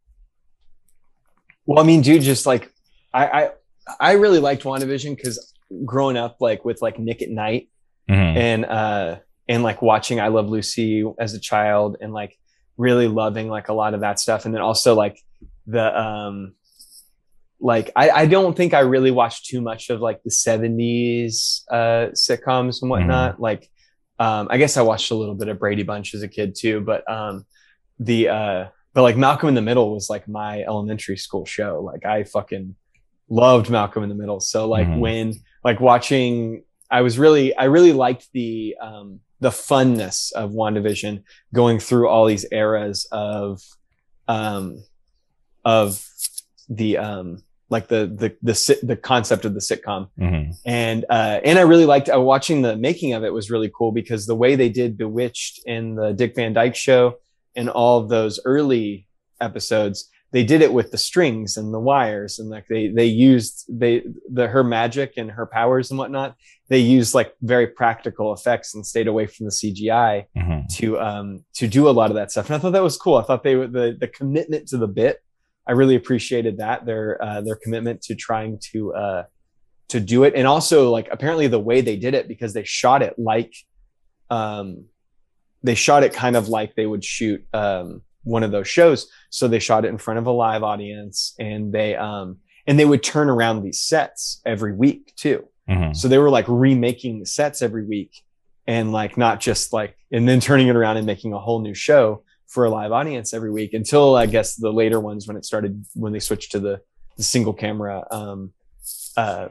[1.66, 2.70] Well, I mean, dude, just like
[3.12, 3.50] I I,
[3.98, 7.68] I really liked WandaVision because growing up like with like Nick at Night
[8.08, 8.36] Mhm.
[8.36, 9.16] and uh
[9.48, 12.36] and like watching I Love Lucy as a child and like
[12.76, 14.44] really loving like a lot of that stuff.
[14.46, 15.18] And then also like
[15.66, 16.54] the um
[17.60, 22.08] like I, I don't think I really watched too much of like the 70s uh
[22.14, 23.40] sitcoms and whatnot.
[23.40, 23.68] Like
[24.18, 26.80] um I guess I watched a little bit of Brady Bunch as a kid too,
[26.80, 27.44] but um
[27.98, 28.64] the uh
[28.94, 31.80] but like Malcolm in the Middle was like my elementary school show.
[31.84, 32.74] Like I fucking
[33.28, 34.40] loved Malcolm in the Middle.
[34.40, 34.98] So like Mhm.
[34.98, 41.22] when like watching I was really I really liked the um the funness of WandaVision
[41.54, 43.62] going through all these eras of
[44.28, 44.82] um
[45.64, 46.04] of
[46.68, 50.54] the um like the the the sit- the concept of the sitcom Mhm.
[50.66, 53.92] and uh and I really liked uh, watching the making of it was really cool
[53.92, 57.16] because the way they did Bewitched in the Dick Van Dyke show
[57.56, 59.06] and all of those early
[59.40, 63.64] episodes they did it with the strings and the wires and like they they used
[63.68, 64.02] they
[64.32, 66.36] the her magic and her powers and whatnot
[66.68, 70.68] they used like very practical effects and stayed away from the CGI Mhm.
[70.76, 73.16] to um to do a lot of that stuff and i thought that was cool
[73.16, 75.20] i thought they were the the commitment to the bit
[75.70, 79.22] i really appreciated that their uh their commitment to trying to uh
[79.90, 80.34] to do it.
[80.36, 83.52] And also like apparently the way they did it because they shot it like
[84.38, 84.84] um
[85.62, 89.08] they shot it kind of like they would shoot um one of those shows.
[89.30, 92.84] So they shot it in front of a live audience and they um and they
[92.84, 95.48] would turn around these sets every week too.
[95.68, 95.94] Mhm.
[95.94, 98.12] so they were like remaking the sets every week
[98.66, 101.74] and like not just like, and then turning it around and making a whole new
[101.74, 105.44] show for a live audience every week until I guess the later ones when it
[105.44, 106.82] started, when they switched to the,
[107.16, 108.52] the single camera, um,
[109.16, 109.48] uh,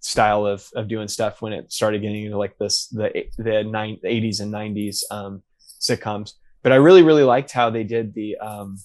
[0.00, 3.98] style of, of doing stuff when it started getting into like this, the, the nine,
[4.04, 5.42] 80s and 90s, um,
[5.80, 6.34] sitcoms.
[6.62, 8.78] But I really, really liked how they did the, um,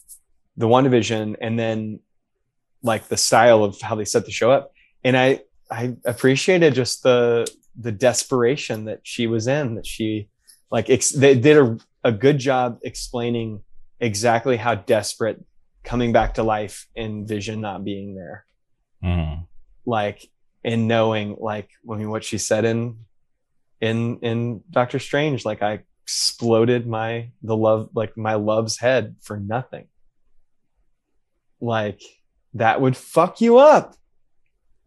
[0.58, 2.00] the WandaVision and then
[2.82, 4.72] like the style of how they set the show up.
[5.04, 7.48] And I, I appreciated just the
[7.80, 9.76] the desperation that she was in.
[9.76, 10.30] That she
[10.70, 13.62] like ex- they did a, a good job explaining
[14.00, 15.44] exactly how desperate
[15.84, 18.46] coming back to life and Vision not being there,
[19.04, 19.48] Mhm.
[19.86, 20.28] like
[20.64, 23.06] in knowing like I mean what she said in
[23.80, 29.40] in in Doctor Strange, like I exploded my the love like my love's head for
[29.40, 29.88] nothing.
[31.60, 32.02] Like
[32.54, 33.96] that would fuck you up.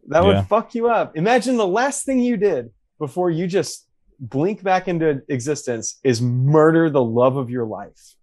[0.07, 0.27] That Yeah.
[0.39, 1.17] would fuck you up.
[1.17, 3.84] Imagine the last thing you did before you just
[4.19, 8.15] blink back into existence is murder the love of your life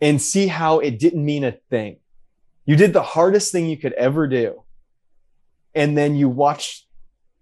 [0.00, 1.98] and see how it didn't mean a thing.
[2.64, 4.62] You did the hardest thing you could ever do.
[5.74, 6.86] And then you watched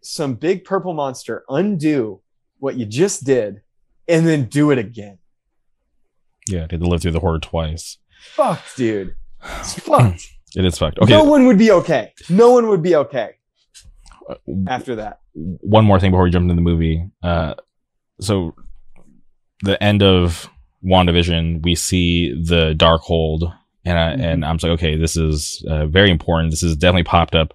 [0.03, 2.21] some big purple monster undo
[2.59, 3.63] what you just did
[4.09, 5.19] and then do it again.
[6.49, 7.99] Yeah, they had to live through the horror twice.
[8.35, 9.15] Fuck, dude.
[9.61, 10.27] It's fucked.
[10.57, 10.99] It is fucked.
[10.99, 12.13] Okay, No one would be okay.
[12.29, 13.37] No one would be okay
[14.69, 15.21] after that.
[15.35, 17.05] one more thing before we jump into the movie.
[17.23, 17.55] Uh,
[18.21, 18.55] so
[19.63, 20.49] the end of
[20.85, 23.55] WandaVision, we see the Darkhold,
[23.85, 24.21] and I, Mhm.
[24.33, 26.51] and I'm like, okay, this is uh, very important.
[26.51, 27.55] This has definitely popped up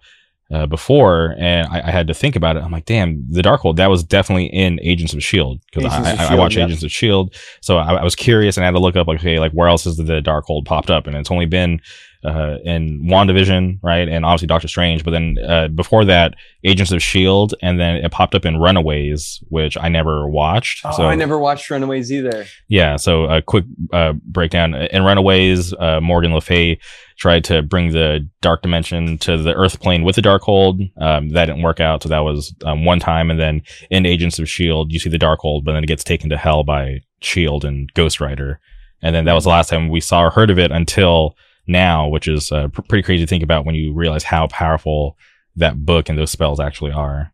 [0.52, 2.62] uh, before, and I, I had to think about it.
[2.64, 6.34] I'm like, damn, the Darkhold that was definitely in Agents of Shield because I, I,
[6.34, 6.66] I watch yeah.
[6.66, 9.20] Agents of Shield, so I, I was curious and I had to look up like,
[9.20, 11.82] okay, like where else has the Darkhold popped up, and it's only been
[12.26, 14.08] uh, in WandaVision, right?
[14.08, 15.04] And obviously Doctor Strange.
[15.04, 19.44] But then uh, before that, Agents of S.H.I.E.L.D., and then it popped up in Runaways,
[19.50, 20.86] which I never watched.
[20.86, 22.46] Oh, so, I never watched Runaways either.
[22.68, 22.96] Yeah.
[22.96, 24.74] So a quick uh, breakdown.
[24.74, 26.80] In Runaways, uh, Morgan Le Fay
[27.18, 30.90] tried to bring the dark dimension to the Earth plane with the Darkhold.
[31.02, 32.04] Um, that didn't work out.
[32.04, 33.30] So that was um, one time.
[33.30, 36.30] And then in Agents of S.H.I.E.L.D., you see the Darkhold, but then it gets taken
[36.30, 37.68] to hell by S.H.I.E.L.D.
[37.68, 38.60] and Ghost Rider.
[39.02, 41.36] And then that was the last time we saw or heard of it until
[41.68, 45.18] now, which is uh, pr- pretty crazy to think about when you realize how powerful
[45.56, 47.34] that book and those spells actually are.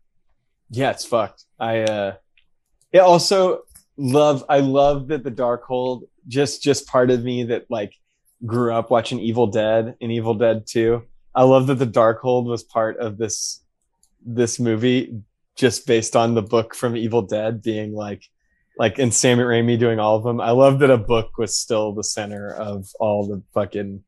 [0.70, 1.44] Yeah, it's fucked.
[1.58, 2.14] I uh
[2.92, 3.62] it also
[3.96, 7.94] love I love that the Darkhold just just part of me that like
[8.44, 11.02] grew up watching Evil Dead and Evil Dead 2.
[11.34, 13.62] I love that the Darkhold was part of this
[14.24, 15.20] this movie
[15.56, 18.24] just based on the book from Evil Dead being like
[18.78, 20.40] like and Sam Raimi doing all of them.
[20.40, 24.02] I love that a book was still the center of all the fucking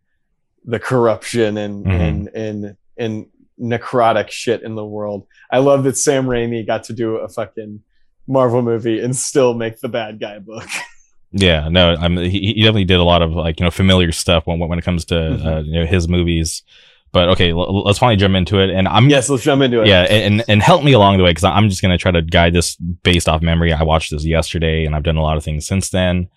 [0.64, 2.00] the corruption and Mhm.
[2.00, 3.26] and and and
[3.60, 5.26] necrotic shit in the world.
[5.50, 7.80] I love that Sam Raimi got to do a fucking
[8.26, 10.66] Marvel movie and still make the bad guy book.
[11.36, 14.46] Yeah, no, I'm, he, he definitely did a lot of like you know familiar stuff
[14.46, 15.44] when when it comes to Mhm.
[15.46, 16.62] uh, you know his movies.
[17.10, 18.70] But okay, l- let's finally jump into it.
[18.70, 19.88] And I'm yes, let's jump into it.
[19.88, 22.52] yeah, and and help me along the way because I'm just gonna try to guide
[22.52, 23.72] this based off memory.
[23.72, 26.28] I watched this yesterday, and I've done a lot of things since then.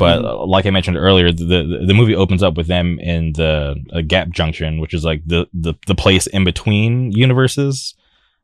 [0.00, 0.24] But Mhm.
[0.26, 3.76] uh, like I mentioned earlier, the, the the movie opens up with them in the
[3.92, 7.94] uh, Gap Junction, which is like the the the place in between universes.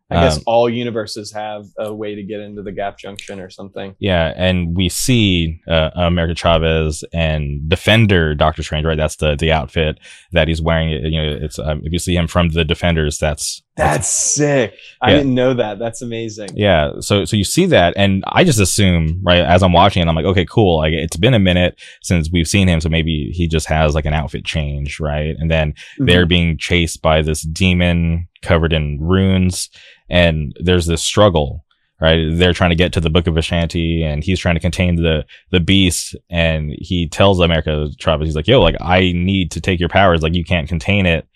[0.08, 3.50] I guess Um, all universes have a way to get into the gap junction or
[3.50, 3.94] something.
[3.98, 8.96] Yeah, and we see uh, America Chavez and Defender Doctor Strange, right?
[8.96, 9.98] That's the the outfit
[10.32, 10.90] that he's wearing.
[10.90, 14.74] You know, it's um, if you see him from the Defenders, that's That's sick.
[15.02, 15.78] I didn't know that.
[15.80, 16.50] That's amazing.
[16.54, 16.92] yeah.
[17.00, 20.14] So so you see that, and I just assume right as I'm watching it, I'm
[20.14, 20.76] like, okay, cool.
[20.78, 24.04] Like it's been a minute since we've seen him, so maybe he just has like
[24.06, 25.34] an outfit change, right?
[25.38, 26.06] And then Mhm.
[26.06, 29.68] they're being chased by this demon covered in runes
[30.08, 31.64] and there's this struggle
[32.00, 34.96] right they're trying to get to the book of Vishanti and he's trying to contain
[34.96, 39.60] the the beast and he tells america Chavez he's like yo like i need to
[39.60, 41.26] take your powers like you can't contain it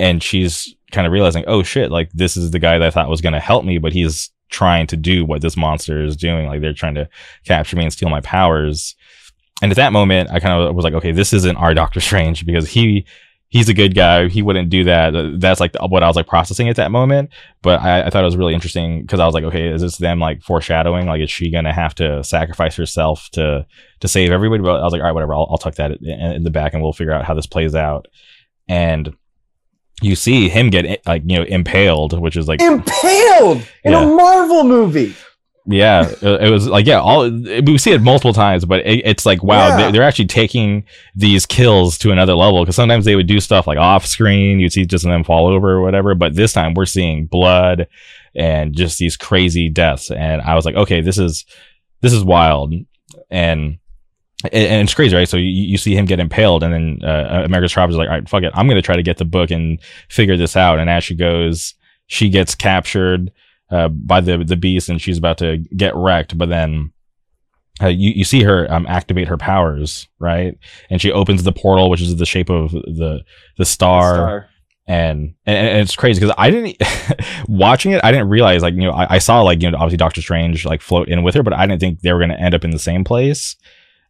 [0.00, 3.10] and she's kind of realizing, oh shit, like this is the guy that I thought
[3.10, 6.46] was going to help me, but he's trying to do what this monster is doing.
[6.46, 7.08] Like they're trying to
[7.44, 8.96] capture me and steal my powers.
[9.62, 12.46] And at that moment, I kind of was like, okay, this isn't our Doctor Strange
[12.46, 13.04] because he
[13.50, 14.28] he's a good guy.
[14.28, 15.12] He wouldn't do that.
[15.38, 17.30] That's like what I was like processing at that moment.
[17.62, 19.98] But I, I thought it was really interesting because I was like, okay, is this
[19.98, 21.06] them like foreshadowing?
[21.06, 23.66] Like, is she gonna have to sacrifice herself to
[24.00, 24.62] to save everybody?
[24.62, 25.34] But I was like, all right, whatever.
[25.34, 27.74] I'll, I'll tuck that in, in the back and we'll figure out how this plays
[27.74, 28.06] out.
[28.68, 29.14] And
[30.02, 34.04] you see him get eh, like you know impaled, which is like impaled in Yeah.
[34.04, 35.14] a Marvel movie.
[35.66, 39.42] Yeah, it, was like yeah, all we see it multiple times, but it, it's like
[39.42, 39.76] wow, Yeah.
[39.76, 40.84] they, they're actually taking
[41.14, 44.72] these kills to another level because sometimes they would do stuff like off screen, you'd
[44.72, 47.88] see just them fall over or whatever, but this time we're seeing blood
[48.34, 51.44] and just these crazy deaths, and I was like, okay, this is
[52.00, 52.86] this is wild, and
[53.30, 53.78] and
[54.52, 55.28] and it's crazy, right?
[55.28, 58.14] So you, you see him get impaled, and then uh, America's Chavez is like, all
[58.14, 60.78] right, fuck it, I'm gonna try to get the book and figure this out.
[60.78, 61.74] And as she goes,
[62.06, 63.30] she gets captured
[63.70, 66.36] uh, by the the beast, and she's about to get wrecked.
[66.36, 66.92] But then
[67.82, 70.56] uh, you you see her um, activate her powers, right?
[70.90, 73.20] And she opens the portal, which is the shape of the
[73.58, 74.48] the star, Star.
[74.86, 76.76] and and, and it's crazy because I didn't
[77.48, 78.00] watching it.
[78.04, 80.64] I didn't realize like you know I, I saw like you know obviously Doctor Strange
[80.66, 82.64] like float in with her, but I didn't think they were going to end up
[82.64, 83.56] in the same place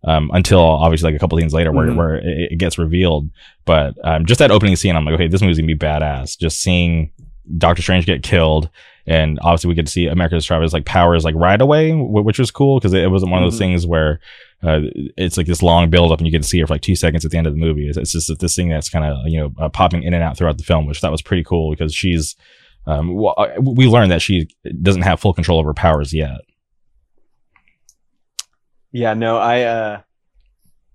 [0.05, 1.97] um, until obviously like a couple scenes later where, Mhm.
[1.97, 3.29] where it, it gets revealed.
[3.67, 6.39] But um, just that opening scene, I'm like, okay, this movie's gonna be badass.
[6.39, 7.13] Just seeing
[7.59, 8.71] Doctor Strange get killed,
[9.07, 12.39] and obviously we get to see America's Chavez like powers like right away, wh- which
[12.39, 13.65] was cool because it, it wasn't one of those Mhm.
[13.65, 14.21] things where
[14.63, 14.81] uh,
[15.17, 16.95] it's like this long build up and you get to see her for like two
[16.97, 17.89] seconds at the end of the movie.
[17.89, 20.37] It's, it's just this thing that's kind of you know uh, popping in and out
[20.37, 22.37] throughout the film, which that was pretty cool because she's.
[22.87, 24.49] Um, well, uh, we learned that she
[24.83, 26.41] doesn't have full control of her powers yet.
[28.93, 30.01] Yeah, no, I uh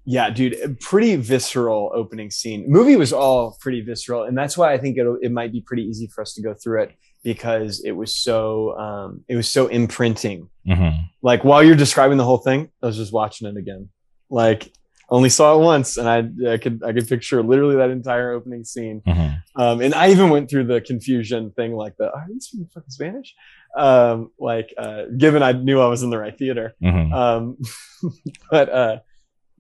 [0.08, 2.66] yeah, dude, pretty visceral opening scene.
[2.68, 5.84] Movie was all pretty visceral, and that's why I think it it might be pretty
[5.84, 6.92] easy for us to go through it
[7.26, 10.48] because it was so um it was so imprinting.
[10.66, 10.90] hmm
[11.22, 13.90] Like while you're describing the whole thing, I was just watching it again.
[14.30, 14.72] Like
[15.10, 16.20] only saw it once, and I
[16.54, 19.02] I could I could picture literally that entire opening scene.
[19.06, 19.32] hmm
[19.64, 22.90] Um, and I even went through the confusion thing, like the are these speaking fucking
[23.00, 23.30] Spanish?
[23.86, 27.58] Um, like uh, given I knew I was in the right theater, hmm um
[28.52, 28.96] but uh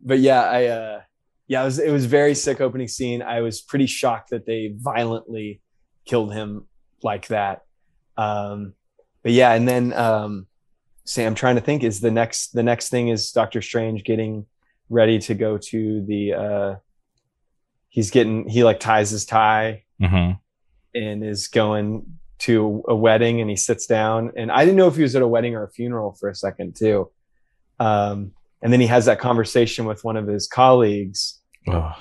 [0.09, 0.97] but yeah i uh
[1.47, 4.61] yeah it was it was very sick opening scene i was pretty shocked that they
[4.91, 5.61] violently
[6.05, 6.67] killed him
[7.05, 7.61] like that.
[8.17, 8.73] Um
[9.25, 10.47] but yeah and then um
[11.03, 14.45] say i'm trying to think is the next the next thing is doctor strange getting
[14.89, 16.75] ready to go to the uh
[17.89, 20.31] he's getting he like ties his tie hmm
[20.93, 22.05] and is going
[22.37, 24.31] to a wedding and he sits down.
[24.37, 26.35] And i didn't know if he was at a wedding or a funeral for a
[26.35, 27.11] second too.
[27.79, 28.31] Um,
[28.61, 31.41] and then he has that conversation with one of his colleagues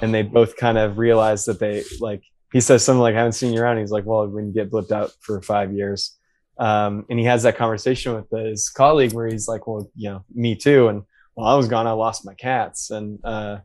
[0.00, 2.22] and they both kind of realize that they like
[2.54, 4.70] he says something like i haven't seen you around he's like well when you get
[4.70, 6.16] blipped out for five years
[6.56, 10.24] um, and he has that conversation with his colleague where he's like well you know
[10.34, 11.02] me too and
[11.34, 13.58] while i was gone i lost my cats and uh,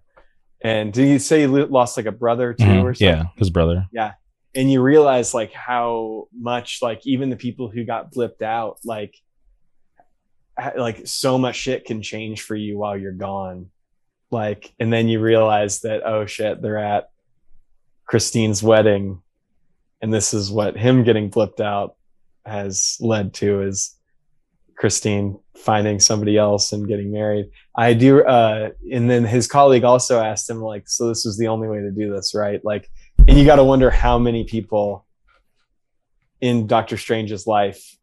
[0.61, 2.83] and did he say he lo- lost like a brother too Mhm.
[2.83, 3.87] or something Yeah, his brother.
[3.93, 4.13] Yeah.
[4.55, 9.13] And you realize like how much like even the people who got blipped out like
[10.77, 13.67] like so much shit can change for you while you're gone
[14.31, 17.09] like and then you realize that oh shit they're at
[18.09, 19.21] christine's wedding
[20.01, 21.95] and this is what him getting blipped out
[22.45, 23.95] has led to is
[24.75, 30.21] christine finding somebody else and getting married i do uh and then his colleague also
[30.21, 32.89] asked him like so this was the only way to do this right like
[33.27, 35.05] and you got to wonder how many people
[36.41, 37.97] in Doctor Strange's life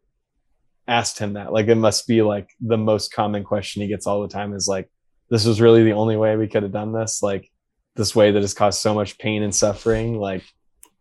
[0.87, 1.51] asked him that.
[1.51, 4.67] Like it must be like the most common question he gets all the time is
[4.67, 4.89] like,
[5.29, 7.21] this was really the only way we could have done this.
[7.21, 7.51] Like
[7.97, 10.43] this way that has caused so much pain and suffering, like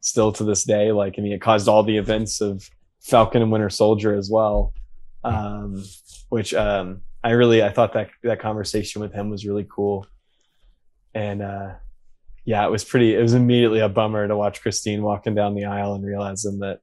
[0.01, 0.91] still to this day.
[0.93, 2.69] Like, I mean, it caused all the events of
[3.03, 4.73] Falcon and Winter Soldier as well.
[5.23, 5.85] Um,
[6.29, 10.07] which um I really I thought that that conversation with him was really cool.
[11.15, 11.75] And uh
[12.45, 13.13] yeah, it was pretty.
[13.15, 16.79] It was immediately a bummer to watch Christine walking down the aisle and realizing that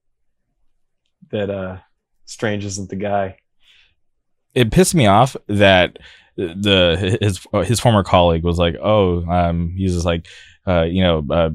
[1.31, 1.77] that uh
[2.25, 3.37] Strange isn't the guy.
[4.53, 5.99] it pissed me off that
[6.35, 10.27] the his his former colleague was like, oh, um, he's just like,
[10.67, 11.49] uh, you know, uh,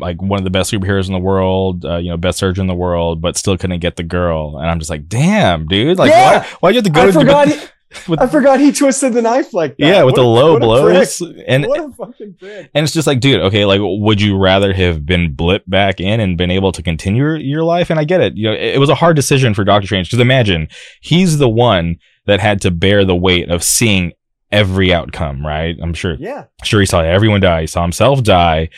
[0.00, 2.66] like one of the best superheroes in the world, uh, you know, best surgeon in
[2.68, 4.58] the world, but still couldn't get the girl.
[4.58, 6.40] And I'm just like, damn, dude, like, Yeah!
[6.40, 7.46] why why you have to go I to forgot.
[7.46, 7.75] with, He,
[8.08, 9.86] with- I forgot he twisted the knife like that.
[9.86, 12.70] yeah, with What the a- low blows, and what a fucking prick.
[12.74, 16.20] and it's just like, dude, okay, like, would you rather have been blipped back in
[16.20, 17.88] and been able to continue your, your life?
[17.90, 18.36] And I get it.
[18.36, 20.68] You know, it, it was a hard decision for Doctor Strange because imagine
[21.00, 24.12] he's the one that had to bear the weight of seeing
[24.52, 25.76] every outcome, right?
[25.82, 27.62] I'm sure, Yeah, sure he saw everyone die.
[27.62, 28.68] He saw himself die.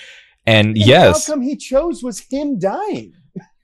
[0.46, 3.14] And And yes, the outcome he chose was him dying.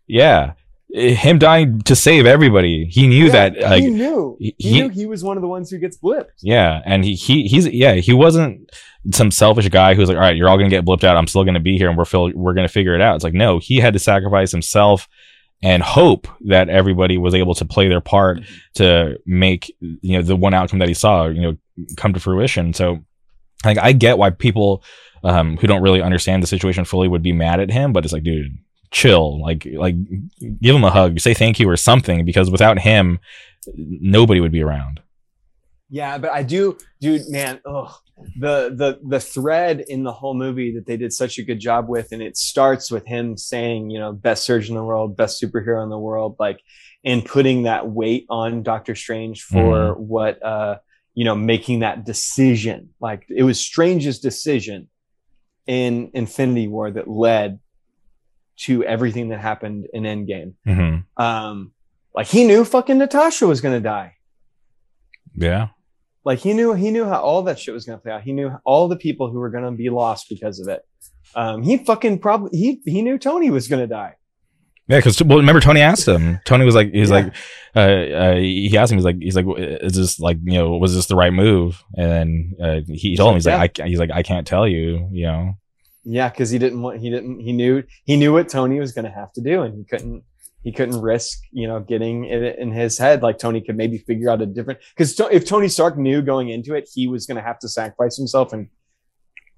[0.06, 0.52] yeah,
[0.94, 2.84] him dying to save everybody.
[2.86, 3.58] He knew Yeah, that.
[3.60, 4.36] Like, he knew.
[4.38, 6.30] he- He, knew he was one of the ones who gets blipped.
[6.40, 8.70] Yeah, and he, he he's yeah he wasn't
[9.12, 11.16] some selfish guy who's like, all right, you're all gonna get blipped out.
[11.16, 13.16] I'm still gonna be here, and we're fil- we're gonna figure it out.
[13.16, 15.08] It's like no, he had to sacrifice himself
[15.62, 18.40] and hope that everybody was able to play their part
[18.74, 21.56] to make you know the one outcome that he saw you know
[21.96, 22.72] come to fruition.
[22.72, 23.04] So
[23.64, 24.84] like I get why people
[25.24, 28.12] um, who don't really understand the situation fully would be mad at him, but it's
[28.12, 28.58] like dude.
[28.94, 29.96] Chill, like, like,
[30.62, 33.18] give him a hug, say thank you or something, because without him,
[33.76, 35.00] nobody would be around.
[35.90, 37.60] Yeah, but I do, dude, man.
[37.66, 37.92] Ugh.
[38.38, 41.88] The the the thread in the whole movie that they did such a good job
[41.88, 45.42] with, and it starts with him saying, you know, best surgeon in the world, best
[45.42, 46.60] superhero in the world, like,
[47.04, 50.78] and putting that weight on Doctor Strange for what, uh,
[51.14, 52.90] you know, making that decision.
[53.00, 54.88] Like, it was Strange's decision
[55.66, 57.58] in Infinity War that led
[58.56, 60.54] to everything that happened in Endgame.
[60.64, 61.72] hmm Um,
[62.14, 64.14] like he knew fucking Natasha was gonna die.
[65.36, 65.68] Yeah.
[66.24, 68.22] Like he knew he knew how all that shit was gonna play out.
[68.22, 70.82] He knew all the people who were gonna be lost because of it.
[71.34, 74.14] Um, he fucking probably he he knew Tony was gonna die.
[74.86, 76.40] Yeah, because well, remember Tony asked him.
[76.44, 77.14] Tony was like, he's Yeah.
[77.16, 77.34] like,
[77.74, 80.94] uh, uh, he asked him, he's like, he's like, is this like, you know, was
[80.94, 81.82] this the right move?
[81.96, 85.24] And uh, he told him, he's like, I, he's like, I can't tell you, you
[85.26, 85.54] know.
[86.04, 89.10] Yeah, because he didn't want he didn't he knew he knew what Tony was gonna
[89.12, 90.22] have to do, and he couldn't
[90.62, 94.30] he couldn't risk you know getting it in his head like Tony could maybe figure
[94.30, 97.58] out a different because if Tony Stark knew going into it he was gonna have
[97.60, 98.68] to sacrifice himself and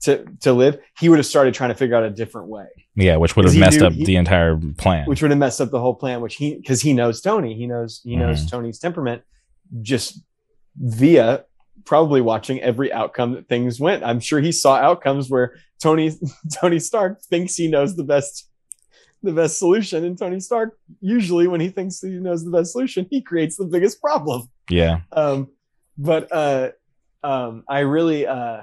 [0.03, 2.67] to to live, he would have started trying to figure out a different way.
[2.95, 5.07] Yeah, which would have messed knew up he- the entire plan.
[5.07, 7.67] which would have messed up the whole plan which he because he knows tony he
[7.67, 8.49] knows he knows Mm-hmm.
[8.49, 9.23] tony's temperament
[9.83, 10.21] just
[10.77, 11.45] via
[11.87, 14.05] probably watching every outcome that things went.
[14.05, 16.11] I'm sure he saw outcomes where tony
[16.53, 18.51] tony stark thinks he knows the best
[19.23, 20.05] the best solution.
[20.05, 23.65] And tony stark usually when he thinks he knows the best solution he creates the
[23.65, 24.49] biggest problem.
[24.69, 25.01] Yeah.
[25.13, 25.49] um
[25.97, 26.71] but uh
[27.23, 28.63] um i really uh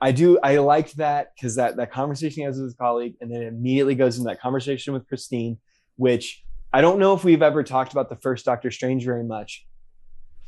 [0.00, 3.32] i do i liked that because that that conversation he has with his colleague and
[3.32, 5.58] then it immediately goes into that conversation with christine
[5.96, 9.66] which i don't know if we've ever talked about the first doctor strange very much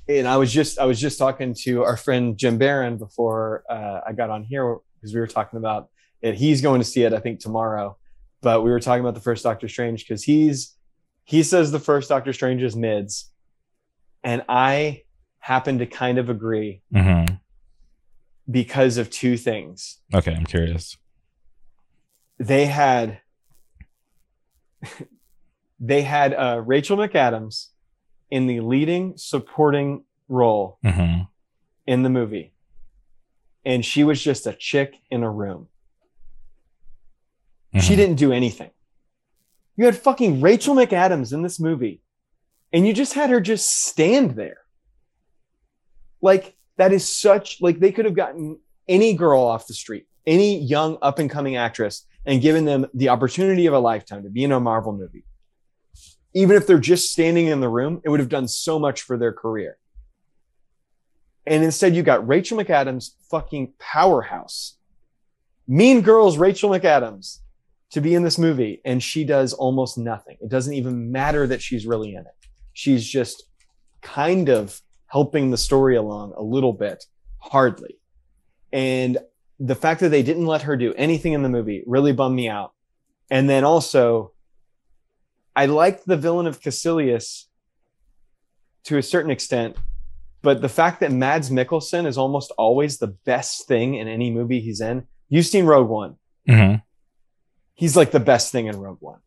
[0.09, 4.00] and i was just i was just talking to our friend jim barron before uh,
[4.07, 5.88] i got on here because we were talking about
[6.22, 7.96] it he's going to see it i think tomorrow
[8.42, 10.76] but we were talking about the first doctor strange because he's
[11.24, 13.30] he says the first doctor strange is mids
[14.22, 15.02] and i
[15.38, 17.24] happen to kind of agree hmm
[18.50, 20.00] because of two things.
[20.12, 20.96] Okay, I'm curious.
[22.38, 23.20] They had
[25.80, 27.68] they had uh, Rachel McAdams
[28.35, 31.20] in the leading supporting role hmm
[31.87, 32.53] in the movie,
[33.64, 35.68] and she was just a chick in a room.
[37.74, 37.97] She Mm-hmm.
[37.97, 38.70] didn't do anything.
[39.76, 42.01] You had fucking Rachel McAdams in this movie,
[42.72, 44.59] and you just had her just stand there.
[46.22, 48.59] Like that is such like they could have gotten
[48.89, 53.11] any girl off the street, any young up and coming actress, and given them the
[53.11, 55.24] opportunity of a lifetime to be in a Marvel movie.
[56.35, 59.16] Even if they're just standing in the room, it would have done so much for
[59.16, 59.78] their career.
[61.47, 64.78] And instead, you got Rachel McAdams, fucking powerhouse.
[65.68, 67.41] Mean Girls, Rachel McAdams,
[67.91, 70.37] to be in this movie, and she does almost nothing.
[70.41, 72.49] It doesn't even matter that she's really in it.
[72.72, 73.45] She's just
[74.03, 77.05] kind of helping the story along a little bit,
[77.39, 77.99] hardly.
[78.72, 79.18] And
[79.61, 82.49] the fact that they didn't let her do anything in the movie really bummed me
[82.49, 82.72] out.
[83.30, 84.32] And then also,
[85.57, 87.44] I liked the villain of Kaecilius
[88.84, 89.76] to a certain extent,
[90.42, 94.61] but the fact that Mads Mikkelsen is almost always the best thing in any movie
[94.61, 95.07] he's in.
[95.28, 96.16] You've seen Rogue One.
[96.48, 96.74] hmm
[97.76, 99.18] He's like the best thing in Rogue One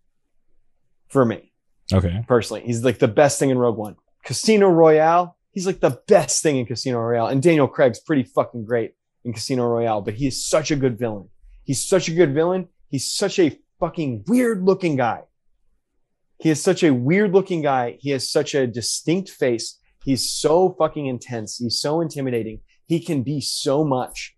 [1.10, 1.52] for me
[1.94, 2.24] Okay.
[2.28, 2.64] personally.
[2.66, 3.96] He's like the best thing in Rogue One.
[4.24, 7.28] Casino Royale, he's like the best thing in Casino Royale.
[7.28, 8.94] And Daniel Craig's pretty fucking great
[9.26, 11.30] in Casino Royale, but he's such a good villain.
[11.64, 12.68] He's such a good villain.
[12.90, 15.24] He's such a fucking weird looking guy.
[16.40, 17.98] He is such a weird looking guy.
[18.00, 19.80] He has such a distinct face.
[20.04, 21.58] He's so fucking intense.
[21.58, 22.62] He's so intimidating.
[22.86, 24.36] He can be so much.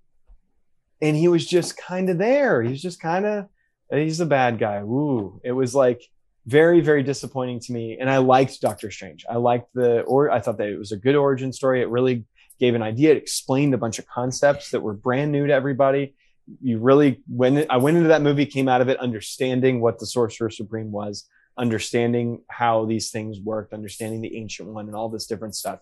[1.02, 2.62] And he was just kind of there.
[2.62, 3.46] He was just kind of,
[3.92, 4.84] he's a bad guy.
[4.84, 5.40] Woo.
[5.44, 6.02] It was like,
[6.50, 10.40] very very disappointing to me and i liked doctor strange i liked the or i
[10.40, 12.26] thought that it was a good origin story it really
[12.60, 16.16] gave an idea it explained a bunch of concepts that were brand new to everybody
[16.62, 20.08] you really when i went into that movie came out of it understanding what the
[20.08, 21.28] sorcerer supreme was
[21.60, 25.80] understanding how these things worked understanding the ancient one and all this different stuff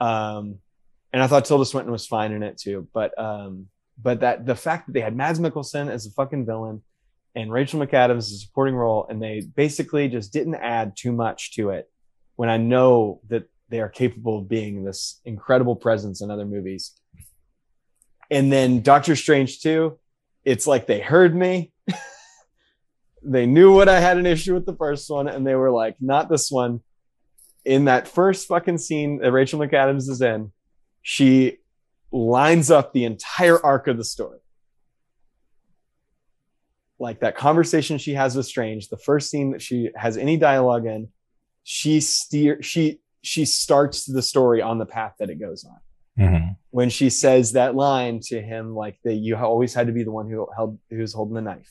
[0.00, 0.56] um
[1.12, 3.66] and i thought tilda swinton was fine in it too but um
[4.00, 6.82] but that the fact that they had mads mikkelsen as a fucking villain
[7.38, 11.54] and Rachel McAdams is a supporting role, and they basically just didn't add too much
[11.54, 11.88] to it.
[12.34, 16.98] When I know that they are capable of being this incredible presence in other movies,
[18.28, 20.00] and then Doctor Strange too,
[20.44, 21.72] it's like they heard me.
[23.30, 25.96] they knew what I had an issue with the first one, and they were like,
[26.00, 26.80] "Not this one."
[27.64, 30.52] In that first fucking scene that Rachel McAdams is in,
[31.02, 31.58] she
[32.10, 34.38] lines up the entire arc of the story
[36.98, 40.86] like that conversation she has with Strange, the first scene that she has any dialogue
[40.86, 41.08] in,
[41.62, 45.78] she steer she she starts the story on the path that it goes on.
[46.18, 46.56] Mhm.
[46.70, 50.10] When she says that line to him, like that you always had to be the
[50.10, 51.70] one who held who's holding the knife.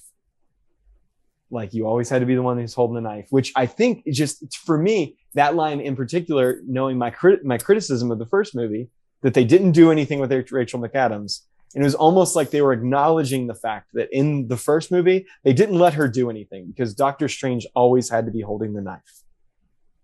[1.50, 4.06] Like you always had to be the one who's holding the knife, which I think
[4.08, 8.56] just for me, that line in particular, knowing my crit- my criticism of the first
[8.56, 8.90] movie,
[9.22, 11.42] that they didn't do anything with Rachel McAdams,
[11.74, 15.28] and it was almost like they were acknowledging the fact that in the first movie,
[15.44, 18.82] they didn't let her do anything because Doctor Strange always had to be holding the
[18.82, 19.24] knife.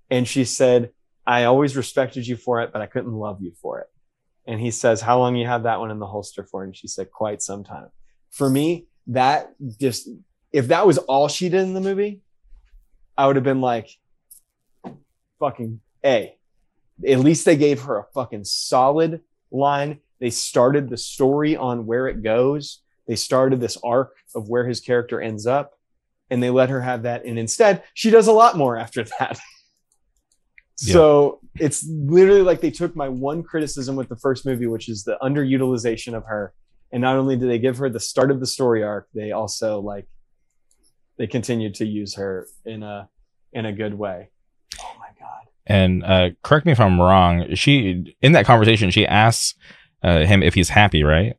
[0.10, 0.91] And she said,
[1.26, 3.88] I always respected you for it, but I couldn't love you for it.
[4.46, 6.64] And he says, How long you have that one in the holster for?
[6.64, 7.88] And she said, Quite some time.
[8.30, 10.10] For me, that just,
[10.54, 12.22] if that was all she did in the movie,
[13.18, 13.89] I would have been like,
[15.39, 16.38] fucking A.
[17.06, 19.99] At least they gave her a fucking solid line.
[20.20, 22.82] They started the story on where it goes.
[23.08, 25.74] They started this arc of where his character ends up,
[26.30, 27.26] and they let her have that.
[27.26, 29.39] And instead, she does a lot more after that.
[30.76, 35.04] so it's literally like they took my one criticism with the first movie, which is
[35.04, 36.54] the underutilization of her.
[36.91, 39.80] And not only did they give her the start of the story arc, they also
[39.80, 40.08] like
[41.18, 43.09] they continued to use her in a
[43.51, 44.30] in a good way.
[44.82, 45.47] Oh my god.
[45.66, 47.55] And uh, correct me if I'm wrong.
[47.55, 49.55] She in that conversation, she asks
[50.03, 51.38] uh, him if he's happy, right?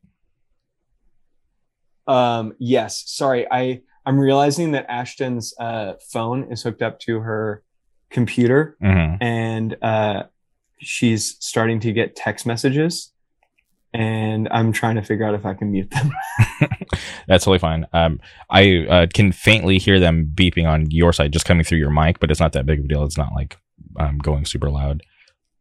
[2.07, 3.03] Um, yes.
[3.05, 7.63] Sorry, I I'm realizing that Ashton's uh, phone is hooked up to her
[8.09, 10.23] computer, hmm and uh,
[10.79, 13.11] she's starting to get text messages,
[13.95, 16.11] and I'm trying to figure out if I can mute them.
[17.27, 17.87] That's totally fine.
[17.93, 18.19] Um,
[18.49, 22.19] I uh, can faintly hear them beeping on your side, just coming through your mic,
[22.19, 23.05] but it's not that big of a deal.
[23.05, 23.57] It's not like
[23.97, 25.01] um, going super loud.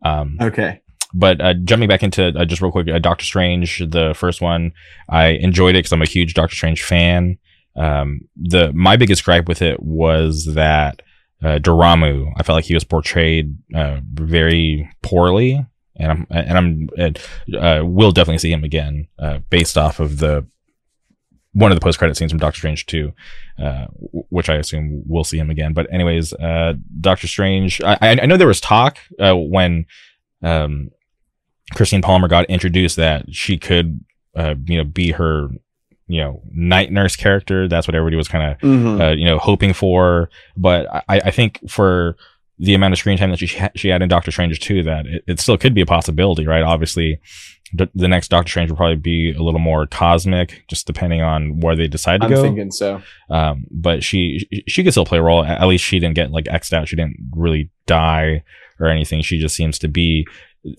[0.05, 0.83] Um, okay.
[1.15, 4.73] but uh, jumping back into uh, just real quick, uh, Doctor Strange, the first one,
[5.09, 7.39] I enjoyed it because I'm a huge Doctor Strange fan.
[7.77, 11.03] Um, the my biggest gripe with it was that
[11.43, 15.65] uh, Dormammu, I felt like he was portrayed uh, very poorly,
[15.97, 17.19] and I'm and I'm and,
[17.57, 20.47] uh, will definitely see him again uh, based off of the
[21.53, 23.13] one of the post credit scenes from Doctor Strange 2,
[23.63, 23.87] uh,
[24.31, 25.73] which I assume we'll see him again.
[25.73, 29.87] But anyways, uh, Doctor Strange, I, I know there was talk uh, when
[30.43, 30.91] um,
[31.75, 34.01] Christine Palmer got introduced that she could,
[34.37, 35.49] uh, you know, be her,
[36.09, 37.69] you know, night nurse character.
[37.69, 39.01] That's what everybody was kind of, Mhm.
[39.01, 40.31] uh, you know, hoping for.
[40.57, 42.17] But I, I think for
[42.59, 45.25] the amount of screen time that she she had in Doctor Strange too, that it,
[45.27, 46.63] it still could be a possibility, right?
[46.63, 47.21] Obviously,
[47.75, 51.61] d- the next Doctor Strange will probably be a little more cosmic, just depending on
[51.61, 52.37] where they decide to go.
[52.37, 53.03] I'm thinking so.
[53.31, 55.45] Um, but she she could still play a role.
[55.45, 56.89] At least she didn't get like xed out.
[56.89, 58.45] She didn't really die
[58.79, 59.23] or anything.
[59.23, 60.27] She just seems to be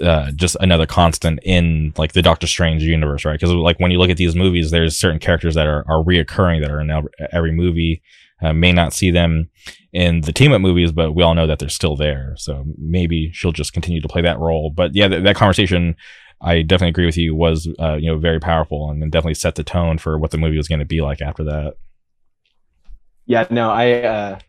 [0.01, 3.39] uh, just another constant in like the Doctor Strange universe, right?
[3.39, 6.61] Because like when you look at these movies, there's certain characters that are are reoccurring
[6.61, 8.01] that are in every, every movie.
[8.41, 9.49] Uh, may not see them
[9.93, 12.33] in the team up movies, but we all know that they're still there.
[12.38, 14.69] So maybe she'll just continue to play that role.
[14.69, 15.95] But yeah, th- that conversation.
[16.41, 17.33] I definitely agree with you.
[17.33, 20.57] Was uh, you know very powerful and definitely set the tone for what the movie
[20.57, 21.75] was going to be like after that.
[23.25, 24.39] Yeah, no, I uh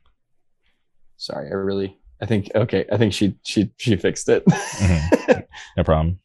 [1.16, 4.44] sorry, I really I think okay, I think she she she fixed it.
[4.46, 5.44] Mhm.
[5.76, 6.18] No problem.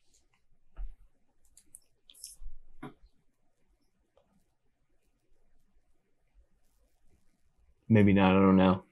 [7.92, 8.84] Maybe not, I don't know.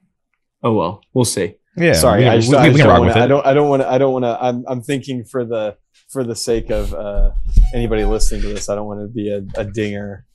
[0.62, 1.56] Oh well, we'll see.
[1.78, 1.94] Yeah.
[1.94, 3.14] sorry, I just, we, I just don't wanna.
[3.14, 5.78] I don't I don't want to I don't want to I'm I'm thinking for the
[6.10, 7.32] for the sake of uh
[7.74, 10.26] anybody listening to this, I don't want to be a, a dinger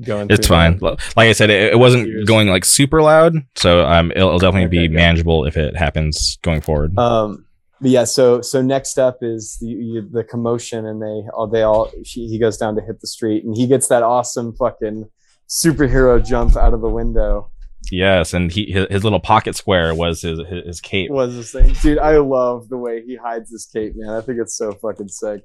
[0.00, 0.78] going It's fine.
[0.80, 2.24] Like I said, it, it wasn't Years.
[2.24, 6.38] going like super loud, so um, it'll, it'll definitely Okay, be manageable if it happens
[6.42, 6.98] going forward.
[6.98, 7.44] Um,
[7.82, 11.62] but yeah, so so next up is the you, the commotion, and they all they
[11.62, 15.04] all she, he goes down to hit the street, and he gets that awesome fucking
[15.48, 17.50] superhero jump out of the window.
[17.90, 21.10] Yes, and he his, his little pocket square was his his, his cape.
[21.10, 21.98] Was this thing, dude?
[21.98, 24.10] I love the way he hides his cape, man.
[24.10, 25.42] I think it's so fucking sick.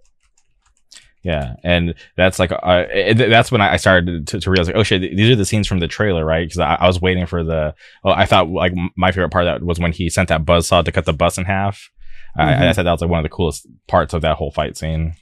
[1.24, 4.76] Yeah, and that's like uh, it, that's when I I started to, to realize like,
[4.76, 6.48] oh shit, these are the scenes from the trailer, right?
[6.48, 7.76] Because I, I was waiting for the.
[8.04, 10.68] Oh, I thought like my favorite part of that was when he sent that buzz
[10.68, 11.90] saw to cut the bus in half.
[12.36, 12.76] I, I Mhm.
[12.76, 15.14] thought that was like one of the coolest parts of that whole fight scene.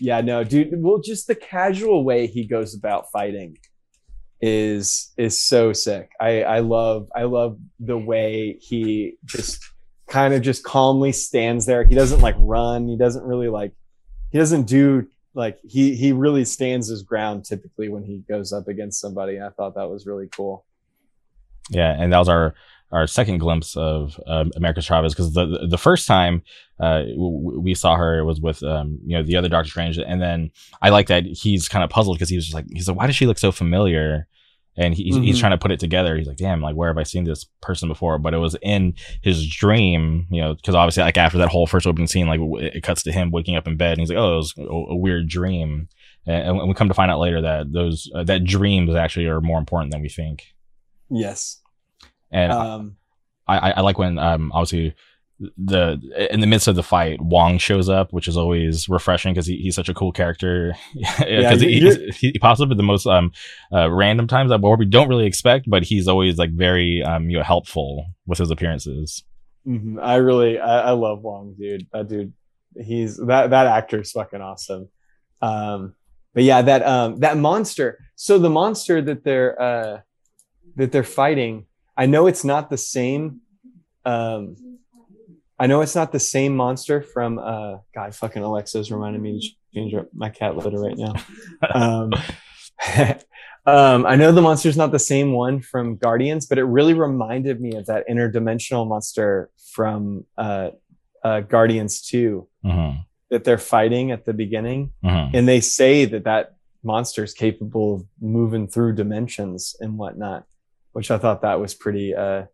[0.00, 0.70] Yeah, no, dude.
[0.78, 3.58] Well, just the casual way he goes about fighting
[4.42, 6.10] is is so sick.
[6.20, 9.64] I I love I love the way he just
[10.08, 11.84] kind of just calmly stands there.
[11.84, 12.88] He doesn't like run.
[12.88, 13.72] He doesn't really like
[14.30, 18.66] he doesn't do like he he really stands his ground typically when he goes up
[18.66, 19.40] against somebody.
[19.40, 20.66] I thought that was really cool.
[21.70, 22.54] Yeah, and that was our
[22.92, 26.42] our second glimpse of um, America Chavez because the the first time
[26.80, 29.98] uh, w- we saw her it was with um, you know the other Doctor Strange,
[29.98, 30.50] and then
[30.82, 33.06] I like that he's kind of puzzled because he was just like he's like why
[33.06, 34.26] does she look so familiar?
[34.74, 35.22] And he, Mhm.
[35.24, 36.16] he's trying to put it together.
[36.16, 38.18] He's like, damn, like where have I seen this person before?
[38.18, 41.86] But it was in his dream, you know, because obviously, like after that whole first
[41.86, 44.16] opening scene, like w- it cuts to him waking up in bed, and he's like,
[44.18, 45.88] oh, it was a, a weird dream.
[46.26, 49.42] And, and we come to find out later that those uh, that dreams actually are
[49.42, 50.42] more important than we think.
[51.10, 51.60] Yes.
[52.32, 52.96] And Um,
[53.46, 54.94] I, I, I like when um obviously
[55.58, 55.98] the
[56.30, 59.56] in the midst of the fight Wong shows up, which is always refreshing because he,
[59.56, 60.74] he's such a cool character.
[61.18, 63.32] Because you- he, he pops up at the most um
[63.72, 67.38] uh, random times that we don't really expect, but he's always like very um you
[67.38, 69.24] know helpful with his appearances.
[69.66, 70.00] mhm.
[70.00, 71.86] I really I, I love Wong, dude.
[71.92, 72.32] That dude,
[72.76, 74.88] he's that that actor is fucking awesome.
[75.40, 75.94] Um,
[76.34, 77.98] but yeah, that um that monster.
[78.14, 80.00] So the monster that they're uh
[80.76, 81.66] that they're fighting,
[81.96, 83.40] I know it's not the same.
[84.04, 84.56] Um,
[85.58, 89.78] I know it's not the same monster from uh God fucking Alexa's reminding me to
[89.78, 91.14] change up my cat litter right now.
[91.72, 92.12] Um,
[93.66, 97.60] um, I know the monster's not the same one from Guardians, but it really reminded
[97.60, 100.70] me of that interdimensional monster from uh,
[101.22, 103.00] uh, Guardians 2 Mm-hmm.
[103.30, 104.92] that they're fighting at the beginning.
[105.04, 105.36] Mm-hmm.
[105.36, 110.44] And they say that that monster is capable of moving through dimensions and whatnot,
[110.92, 112.44] which I thought that was pretty, uh,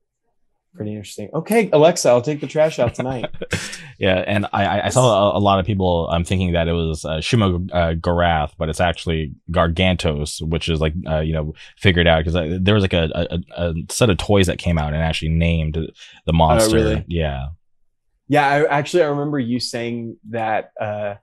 [0.74, 1.28] pretty interesting.
[1.34, 3.26] Okay, Alexa, I'll take the trash out tonight.
[3.99, 7.05] yeah, and I, I- saw a, a lot of people um, thinking that it was
[7.05, 12.07] uh, Shuma uh, Gorath, but it's actually Gargantos, which is like uh, you know figured
[12.07, 14.93] out because uh, there was like a, a, a set of toys that came out
[14.95, 15.76] and actually named
[16.26, 16.76] the monster.
[16.76, 17.05] really?
[17.09, 17.47] Yeah,
[18.28, 21.14] Yeah, I actually I remember you saying that uh,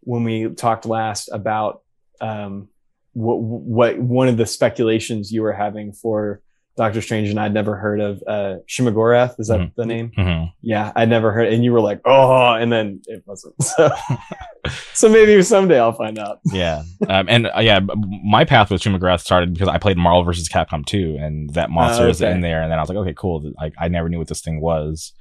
[0.00, 1.82] when we talked last about
[2.20, 2.68] um,
[3.12, 6.42] what what one of the speculations you were having for
[6.76, 9.38] Doctor Strange, and I'd never heard of uh, Shuma-Gorath.
[9.38, 9.74] Is that Mhm.
[9.76, 10.12] the name?
[10.16, 13.54] hmm Yeah, I'd never heard, and you were like, oh, and then it wasn't.
[13.62, 13.90] So,
[14.94, 16.40] so maybe someday I'll find out.
[16.52, 17.80] yeah, um, and uh, yeah,
[18.24, 20.48] my path with Shuma-Gorath started because I played Marvel vs.
[20.48, 22.30] Capcom 2, and that monster is okay.
[22.32, 23.52] in there, and then I was like, okay, cool.
[23.60, 25.12] Like I never knew what this thing was.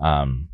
[0.00, 0.48] Um,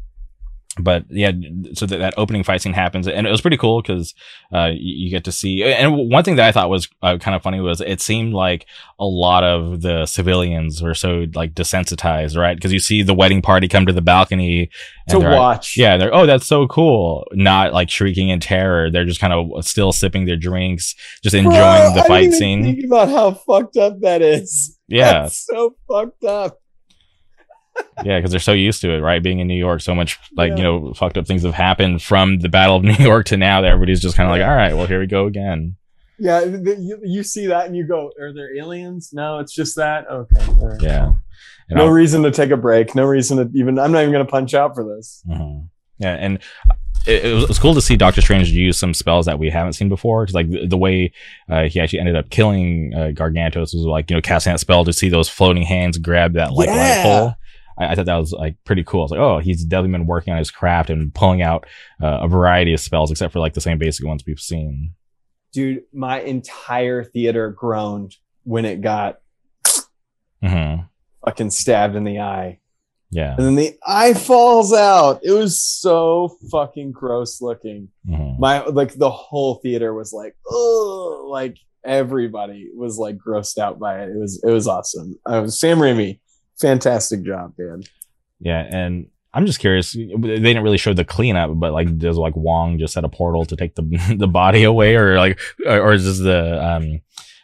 [0.76, 1.32] but yeah,
[1.74, 4.14] so that, that opening fight scene happens, and it was pretty cool because
[4.52, 5.64] uh, you, you get to see.
[5.64, 8.66] And one thing that I thought was uh, kind of funny was it seemed like
[8.98, 12.56] a lot of the civilians were so like desensitized, right?
[12.56, 14.70] Because you see the wedding party come to the balcony
[15.08, 17.26] To watch, yeah, they're oh that's so cool.
[17.32, 18.90] Not like shrieking in terror.
[18.90, 22.62] They're just kind of still sipping their drinks, just Bro, enjoying the I fight scene.
[22.62, 24.78] Think about how fucked up that is.
[24.86, 26.60] Yeah, That's so fucked up.
[28.04, 29.22] Yeah, because they're so used to it, right?
[29.22, 30.56] Being in New York, so much like Yeah.
[30.56, 33.60] you know fucked up things have happened from the Battle of New York to now
[33.60, 35.76] that everybody's just kind of like, all right, well here we go again.
[36.20, 40.08] Yeah, you, you see that and you go, "Are there aliens?" No, it's just that.
[40.10, 40.44] Okay.
[40.60, 40.82] right.
[40.82, 41.12] Yeah,
[41.68, 42.94] And No I'll- reason to take a break.
[42.96, 43.78] No reason to even.
[43.78, 45.22] I'm not even going to punch out for this.
[45.28, 45.68] Mhm.
[46.00, 46.38] Yeah, and
[47.06, 49.48] it, it, was, it was cool to see Doctor Strange use some spells that we
[49.48, 50.22] haven't seen before.
[50.24, 51.12] Because like the, the way
[51.48, 54.84] uh, he actually ended up killing uh, Gargantos was like you know casting that spell
[54.84, 57.02] to see those floating hands grab that like light Yeah.
[57.04, 57.34] pole.
[57.78, 59.00] I, I thought that was like pretty cool.
[59.00, 61.66] I was like, oh, he's definitely been working on his craft and pulling out
[62.02, 64.94] uh, a variety of spells, except for like the same basic ones we've seen.
[65.52, 69.18] Dude, my entire theater groaned when it got
[70.42, 70.76] hmm
[71.24, 72.60] fucking stabbed in the eye.
[73.10, 73.34] Yeah.
[73.36, 75.20] And then the eye falls out.
[75.22, 77.88] It was so fucking gross looking.
[78.06, 83.78] hmm My like the whole theater was like, oh, like everybody was like grossed out
[83.78, 84.10] by it.
[84.10, 85.18] It was it was awesome.
[85.24, 86.20] Uh, Sam Raimi,
[86.60, 87.82] fantastic job, man.
[88.40, 89.92] Yeah, and I'm just curious.
[89.92, 93.44] They didn't really show the cleanup, but like, does like Wong just set a portal
[93.46, 97.00] to take the the body away, or like, or, is this the um,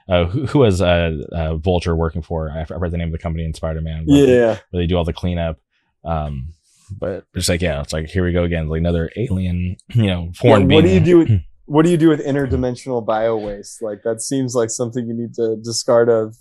[0.09, 2.51] uh, who, who was uh, uh, Vulture working for?
[2.51, 4.05] I forgot the name of the company in Spider Man.
[4.07, 4.59] Yeah.
[4.71, 5.59] where they do all the cleanup.
[6.05, 6.53] Um,
[6.99, 10.33] but it's like, yeah, it's like here we go again, like another alien, you know,
[10.37, 10.83] foreign What, being.
[10.83, 13.83] what do you do with what do you do with interdimensional bio waste?
[13.83, 16.37] Like that seems like something you need to discard of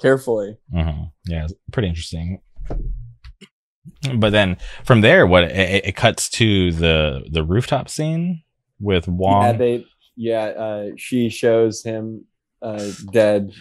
[0.00, 0.56] carefully.
[0.74, 1.10] Mhm.
[1.26, 2.40] Yeah, pretty interesting.
[4.14, 8.42] But then from there, what it, it cuts to the the rooftop scene
[8.80, 9.42] with Wong.
[9.44, 9.86] Yeah, they
[10.16, 12.24] yeah, uh, she shows him
[12.60, 13.52] uh, dead,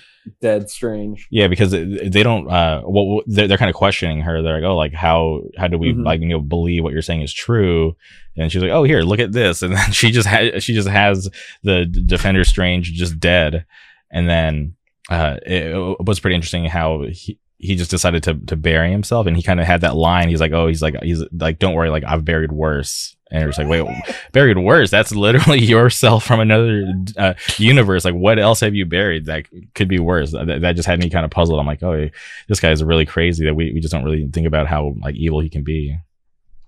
[0.42, 1.28] dead strange.
[1.32, 2.50] Yeah, because they don't.
[2.50, 4.42] Uh, well, they're, they're kind of questioning her.
[4.42, 6.04] They're like, "Oh, like how how do we Mhm.
[6.06, 7.96] like you know believe what you're saying is true?"
[8.36, 10.88] And she's like, "Oh, here, look at this." And then she just has she just
[10.90, 11.30] has
[11.64, 13.66] the Defender Strange just dead,
[14.12, 14.76] and then
[15.10, 19.26] uh, it, it was pretty interesting how he, he just decided to to bury himself
[19.26, 20.30] and he kind of had that line.
[20.30, 23.16] He's like oh he's like he's like don't worry like i've buried worse.
[23.30, 23.86] And it's like wait
[24.32, 24.92] buried worse?
[24.92, 28.06] That's literally yourself from another uh, universe.
[28.06, 30.32] Like what else have you buried that could be worse?
[30.32, 31.60] That, that just had me kind of puzzled.
[31.60, 32.10] I'm like oh
[32.48, 35.16] this guy is really crazy that we, we just don't really think about how like
[35.16, 35.98] evil he can be.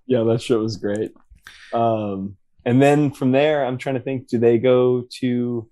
[0.07, 1.13] Yeah that shit was great.
[1.71, 5.67] Um and then from there i'm trying to think do they go to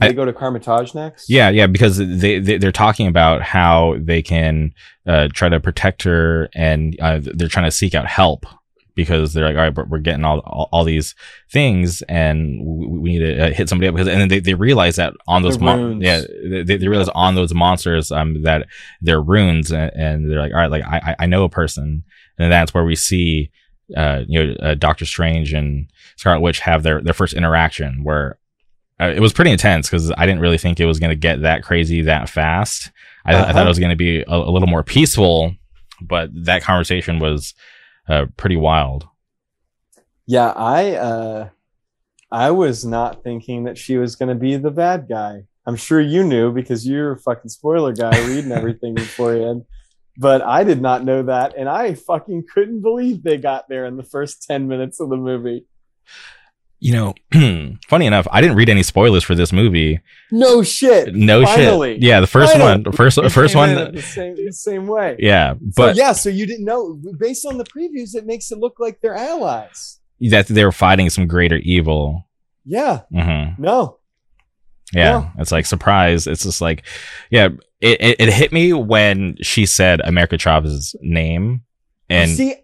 [0.00, 1.28] they I- go to Kamar-Taj next.
[1.30, 4.72] Yeah, yeah, because they, they they're talking about how they can
[5.06, 8.46] uh, try to protect her, and uh, they're trying to seek out help
[8.96, 11.14] because they're like, all right, but we're getting all all, all these
[11.52, 14.54] things, and we, we need to uh, hit somebody up because, and then they, they
[14.54, 18.66] realize that on those mon- yeah, they, they realize on those monsters um that
[19.00, 22.04] they're runes, and, and they're like, all right, like I I- know a person,
[22.38, 23.50] and that's where we see
[23.96, 28.38] uh you know uh, Doctor Strange and Scarlet Witch have their their first interaction where
[29.00, 31.62] it was pretty intense because I didn't really think it was going to get that
[31.62, 32.90] crazy that fast.
[33.24, 33.52] I, I Uh-huh.
[33.52, 35.54] thought it was going to be a, a little more peaceful,
[36.00, 37.54] but that conversation was
[38.08, 39.06] uh, pretty wild.
[40.26, 41.48] Yeah, I uh
[42.30, 45.42] I was not thinking that she was gonna be the bad guy.
[45.66, 49.64] I'm sure you knew because you're a fucking spoiler guy reading everything beforehand.
[50.16, 53.96] But I did not know that, and I fucking couldn't believe they got there in
[53.96, 55.66] the first 10 minutes of the movie.
[56.84, 57.14] You know,
[57.88, 60.00] funny enough, I didn't read any spoilers for this movie.
[60.30, 61.14] No shit.
[61.14, 61.94] No Finally.
[61.94, 62.02] shit.
[62.02, 62.70] Yeah, the first Finally.
[62.72, 63.74] one, the first It first one.
[63.94, 65.16] the same, the same way.
[65.18, 68.58] Yeah, But but yeah, so you didn't know based on the previews, it makes it
[68.58, 69.98] look like they're allies.
[70.20, 72.28] that they were fighting some greater evil.
[72.66, 74.00] Yeah, hmm no,
[74.92, 76.26] Yeah, it's like surprise.
[76.26, 76.84] It's just like,
[77.30, 77.48] yeah,
[77.80, 81.62] it, it, it hit me when she said America Chavez's name,
[82.10, 82.56] and see,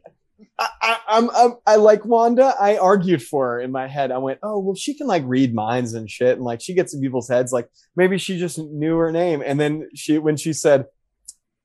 [0.61, 2.55] I, I, I'm, I'm I like Wanda.
[2.61, 4.13] I argued for her in my head.
[4.13, 6.95] I went, oh well, she can like read minds and shit, and like she gets
[6.95, 7.51] in people's heads.
[7.51, 10.85] Like maybe she just knew her name, and then she when she said.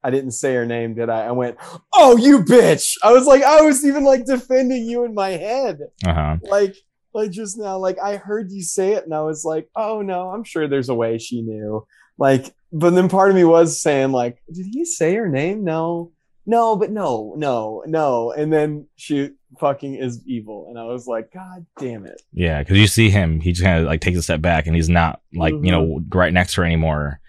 [0.03, 1.21] I didn't say her name, did I?
[1.25, 1.57] I went,
[1.91, 5.79] "Oh, you bitch!" I was like, I was even like defending you in my head,
[6.05, 6.37] uh-huh.
[6.43, 6.75] like,
[7.15, 7.79] like just now.
[7.79, 10.89] Like I heard you say it, and I was like, "Oh no, I'm sure there's
[10.89, 11.87] a way she knew."
[12.19, 15.63] Like, but then part of me was saying, like, did he say her name?
[15.63, 16.11] No,
[16.45, 18.31] no, but no, no, no.
[18.31, 22.21] And then she fucking is evil, and I was like, God damn it.
[22.33, 24.75] yeah, because you see him, he just kind of like takes a step back, and
[24.75, 26.17] he's not like you know mm-hmm.
[26.17, 27.19] right next to her anymore,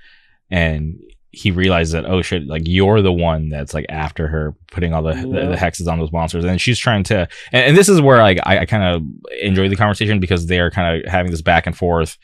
[0.50, 0.98] and
[1.30, 5.02] he realizes that oh shit, like you're the one that's like after her, putting all
[5.02, 5.48] the the, Yeah.
[5.50, 8.38] the hexes on those monsters, and she's trying to, and, and this is where like
[8.44, 9.02] I, I kind of
[9.42, 12.16] enjoy the conversation because they are kind of having this back and forth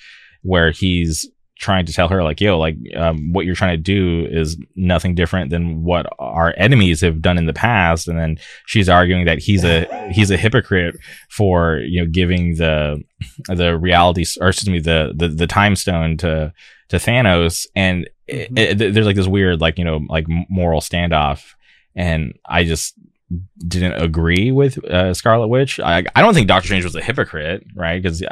[0.43, 1.29] where he's
[1.59, 5.15] trying to tell her like yo like um, what you're trying to do is nothing
[5.15, 8.09] different than what our enemies have done in the past.
[8.09, 10.97] And then she's arguing that he's a he's a hypocrite
[11.31, 13.03] for you know giving the
[13.49, 16.53] the reality or excuse me the the, the time stone to
[16.89, 17.67] to Thanos.
[17.77, 21.55] And it, it- there's like this weird like you know like moral standoff.
[21.95, 22.95] And I just
[23.67, 25.79] didn't agree with uh, Scarlet Witch.
[25.81, 28.03] I I don't think Doctor Strange was a hypocrite, right?
[28.03, 28.23] Because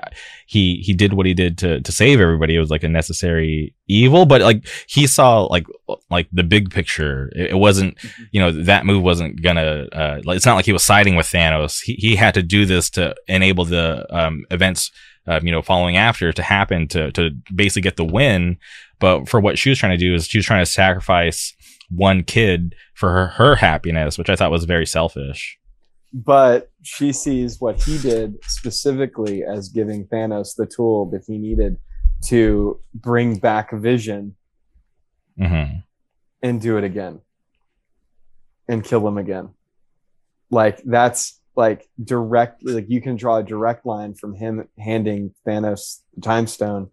[0.46, 2.56] he he did what he did to to save everybody.
[2.56, 5.66] It was like a necessary evil, but like he saw like
[6.10, 7.30] like the big picture.
[7.34, 7.96] It, it wasn't
[8.32, 9.86] you know that move wasn't gonna.
[9.92, 11.80] Uh, it's not like he was siding with Thanos.
[11.82, 14.90] He he had to do this to enable the um, events.
[15.26, 18.56] Um, you know, following after to happen to to basically get the win,
[18.98, 21.54] but for what she was trying to do is she was trying to sacrifice
[21.90, 25.58] one kid for her, her happiness, which I thought was very selfish.
[26.12, 31.76] But she sees what he did specifically as giving Thanos the tool that he needed
[32.26, 34.36] to bring back Vision
[35.38, 35.64] hmm
[36.42, 37.20] and do it again
[38.68, 39.50] and kill him again.
[40.50, 46.00] Like that's like direct like you can draw a direct line from him handing Thanos
[46.14, 46.90] the time stone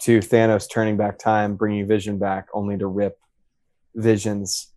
[0.00, 3.18] to Thanos turning back time, bringing Vision back only to rip
[3.96, 4.72] Vision's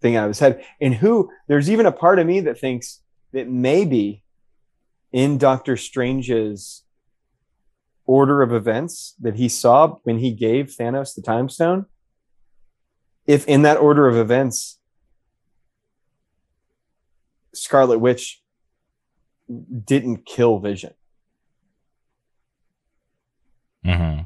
[0.00, 0.64] thing out of his head.
[0.80, 3.00] And who there's even a part of me that thinks
[3.32, 4.22] that maybe
[5.10, 6.84] in Doctor Strange's
[8.06, 11.86] order of events that he saw when he gave Thanos the time stone
[13.26, 14.78] if in that order of events
[17.54, 18.42] Scarlet Witch
[19.84, 20.92] didn't kill Vision.
[23.84, 24.20] hmm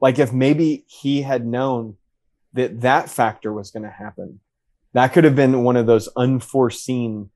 [0.00, 1.96] Like if maybe he had known
[2.54, 4.40] that that factor was going to happen,
[4.92, 7.30] that could have been one of those unforeseen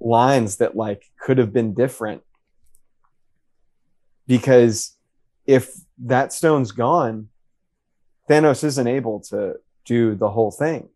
[0.00, 2.22] lines that like could have been different.
[4.26, 4.96] Because
[5.46, 7.28] if that stone's gone,
[8.28, 10.88] Thanos isn't able to do the whole thing.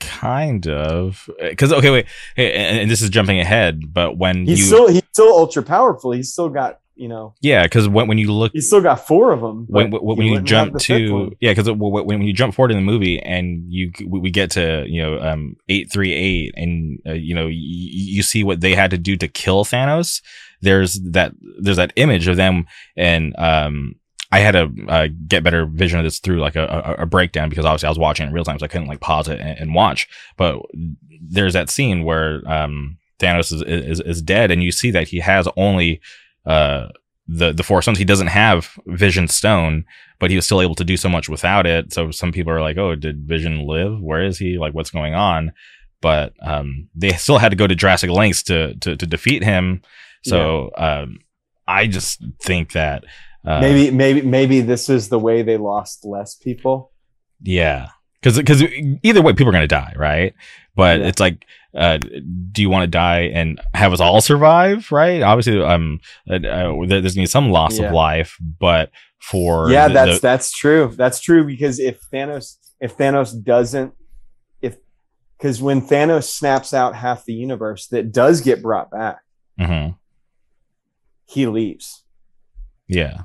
[0.00, 4.46] Kind of, uh, because okay, wait, hey, and, and this is jumping ahead, but when
[4.46, 6.12] He's you still he's still ultra powerful.
[6.12, 9.32] He's still got you know, Yeah, because when when you look he still got four
[9.32, 9.66] of them.
[9.68, 12.82] when, when, when you jump to yeah because when, when you jump forward in the
[12.82, 17.52] movie and you we get to you know um 838 and uh, you know y-
[17.52, 20.22] you see what they had to do to kill Thanos
[20.62, 22.66] there's that there's that image of them
[22.96, 23.94] and um
[24.32, 27.48] I had to uh, get better vision of this through like a, a, a breakdown
[27.48, 29.38] because obviously I was watching it in real time so I couldn't like pause it
[29.38, 30.60] and, and watch but
[31.20, 35.20] there's that scene where um Thanos is, is is dead and you see that he
[35.20, 36.00] has only
[36.46, 36.88] uh
[37.28, 39.84] the the four stones he doesn't have vision stone
[40.18, 41.92] but he was still able to do so much without it.
[41.92, 44.00] So some people are like oh did vision live?
[44.00, 44.58] Where is he?
[44.58, 45.52] Like what's going on?
[46.00, 49.82] But um they still had to go to drastic lengths to to, to defeat him.
[50.24, 51.18] So um
[51.68, 53.04] i just think that
[53.44, 56.92] uh, maybe maybe maybe this is the way they lost less people.
[57.42, 57.88] yeah.
[58.20, 58.62] Because because
[59.02, 60.34] either way people are gonna die right
[60.76, 61.06] but Yeah.
[61.08, 61.44] it's like
[61.76, 61.98] uh
[62.52, 65.98] do you want to die and have us all survive right obviously um
[66.30, 67.86] uh, uh, there's gonna be some loss Yeah.
[67.86, 70.92] of life but for yeah, the- that's the- that's true.
[70.96, 73.92] That's true because if Thanos if Thanos doesn't
[74.62, 74.76] if
[75.36, 79.18] because when Thanos snaps out half the universe that does get brought back,
[79.58, 79.96] Mhm.
[81.26, 82.04] he leaves.
[82.86, 83.22] yeah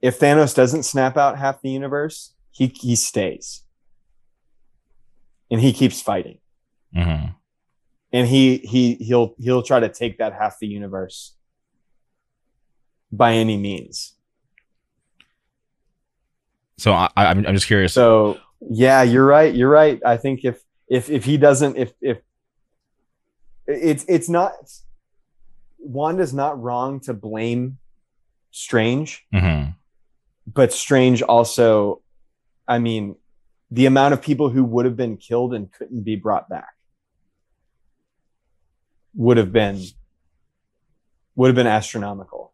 [0.00, 3.62] If Thanos doesn't snap out half the universe, he he stays.
[5.50, 6.38] And he keeps fighting.
[6.94, 7.26] Hmm
[8.12, 11.34] And he he he'll he'll try to take that half the universe
[13.10, 14.14] by any means.
[16.78, 17.92] So I, I'm, I'm just curious.
[17.92, 19.54] So yeah, you're right.
[19.54, 20.00] You're right.
[20.04, 22.18] I think if if if he doesn't if if
[23.66, 24.52] it's it's not
[25.78, 27.78] Wanda's not wrong to blame
[28.50, 29.74] Strange, Mhm.
[30.52, 32.02] but Strange also,
[32.68, 33.16] I mean,
[33.70, 36.74] the amount of people who would have been killed and couldn't be brought back
[39.14, 39.80] would have been
[41.34, 42.52] would have been astronomical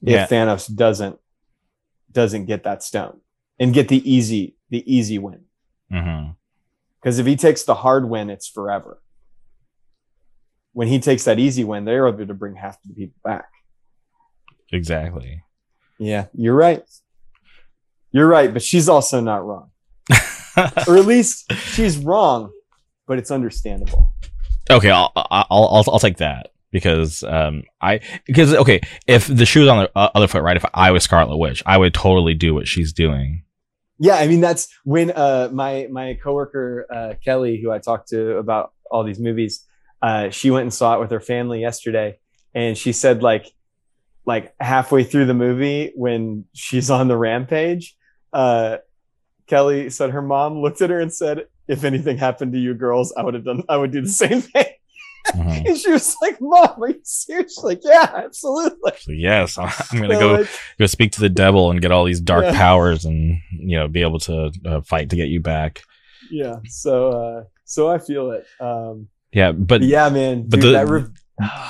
[0.00, 0.24] Yeah.
[0.24, 1.18] if Thanos doesn't
[2.12, 3.20] doesn't get that stone
[3.58, 5.44] and get the easy the easy win.
[5.92, 6.36] Mhm.
[7.00, 9.02] Because if he takes the hard win, it's forever.
[10.72, 13.48] When he takes that easy win, they're able to bring half the people back.
[14.72, 15.42] Exactly.
[15.98, 16.82] Yeah, you're right.
[18.10, 19.70] You're right, but she's also not wrong.
[20.86, 22.52] Or at least she's wrong,
[23.08, 24.12] but it's understandable.
[24.70, 29.60] Okay, I'll, I'll I'll I'll take that because um I because okay if the shoe
[29.60, 32.34] was on the uh, other foot right if I was Scarlet Witch I would totally
[32.34, 33.44] do what she's doing.
[33.98, 38.38] Yeah, I mean that's when uh my my coworker uh Kelly, who I talked to
[38.38, 39.64] about all these movies,
[40.02, 42.18] uh she went and saw it with her family yesterday
[42.54, 43.46] and she said like
[44.26, 47.96] like halfway through the movie when she's on the rampage,
[48.32, 48.78] uh
[49.46, 53.12] Kelly said her mom looked at her and said, If anything happened to you girls,
[53.16, 54.66] I would have done I would do the same thing.
[55.34, 55.66] Mhm.
[55.68, 57.56] And she was like, Mom, are you serious?
[57.62, 58.92] Like, yeah, absolutely.
[59.00, 60.48] So yes, I'm gonna So, go like,
[60.78, 62.52] go speak to the devil and get all these dark Yeah.
[62.54, 65.82] powers and you know be able to uh, fight to get you back.
[66.30, 66.56] yeah.
[66.68, 68.44] So uh so I feel it.
[68.60, 70.42] Um Yeah, but but yeah, man.
[70.46, 71.06] but dude, the- that re-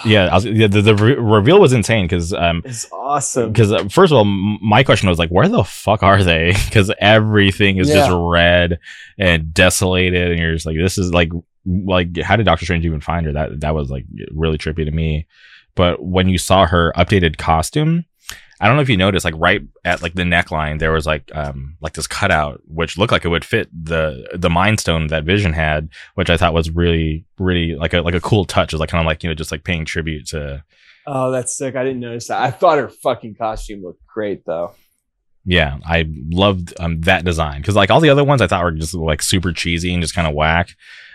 [0.05, 3.53] yeah, I was, yeah the, the re- reveal was insane because um It's awesome.
[3.53, 6.53] because uh, first of all, m- my question was like, where the fuck are they?
[6.67, 8.79] Because everything is just red
[9.19, 11.31] and desolated, and you're just like, this is like,
[11.65, 13.33] like, how did Doctor Strange even find her?
[13.33, 15.27] That that was like really trippy to me.
[15.77, 18.05] But when you saw her updated costume,
[18.61, 21.31] I don't know if you noticed, like right at like the neckline, there was like
[21.35, 25.25] um like this cutout which looked like it would fit the the Mind Stone that
[25.25, 28.73] Vision had, which I thought was really really like a like a cool touch.
[28.73, 30.63] It was like kind of like you know just like paying tribute to
[31.07, 31.77] Oh, that's sick.
[31.77, 32.41] I didn't notice that.
[32.41, 34.73] I thought her fucking costume looked great though.
[35.45, 38.71] yeah, I loved um, that design because like all the other ones I thought were
[38.73, 40.71] just like super cheesy and just kind of whack.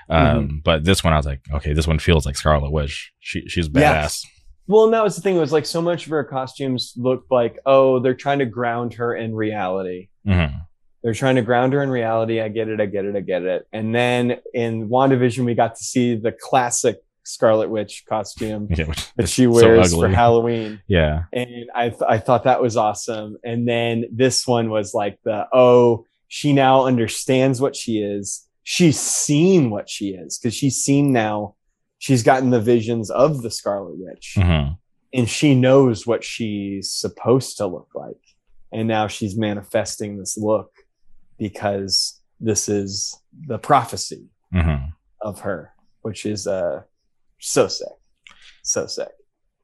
[0.09, 3.11] Um, But this one I was like, okay, this one feels like Scarlet Witch.
[3.19, 4.05] She she's Yeah.
[4.05, 4.25] badass.
[4.69, 5.35] Well, and that was the thing.
[5.35, 8.93] It was like so much of her costumes looked like, oh, they're trying to ground
[8.93, 10.09] her in reality.
[10.25, 10.61] Mhm.
[11.03, 12.39] They're trying to ground her in reality.
[12.39, 12.79] I get it.
[12.79, 13.15] I get it.
[13.15, 13.65] I get it.
[13.73, 19.27] And then in WandaVision, we got to see the classic Scarlet Witch costume Yeah, that
[19.27, 20.07] she so wears for.
[20.07, 20.81] Halloween.
[20.87, 23.37] Yeah, and I th- I thought that was awesome.
[23.43, 28.47] And then this one was like the oh, she now understands what she is.
[28.63, 31.55] She's seen what she is because she's seen now.
[31.99, 34.77] She's gotten the visions of the Scarlet Witch, Mhm.
[35.13, 38.15] and she knows what she's supposed to look like.
[38.71, 40.71] And now she's manifesting this look
[41.37, 44.93] because this is the prophecy Mhm.
[45.21, 46.83] of her, which is uh
[47.39, 47.97] so sick,
[48.63, 49.11] so sick.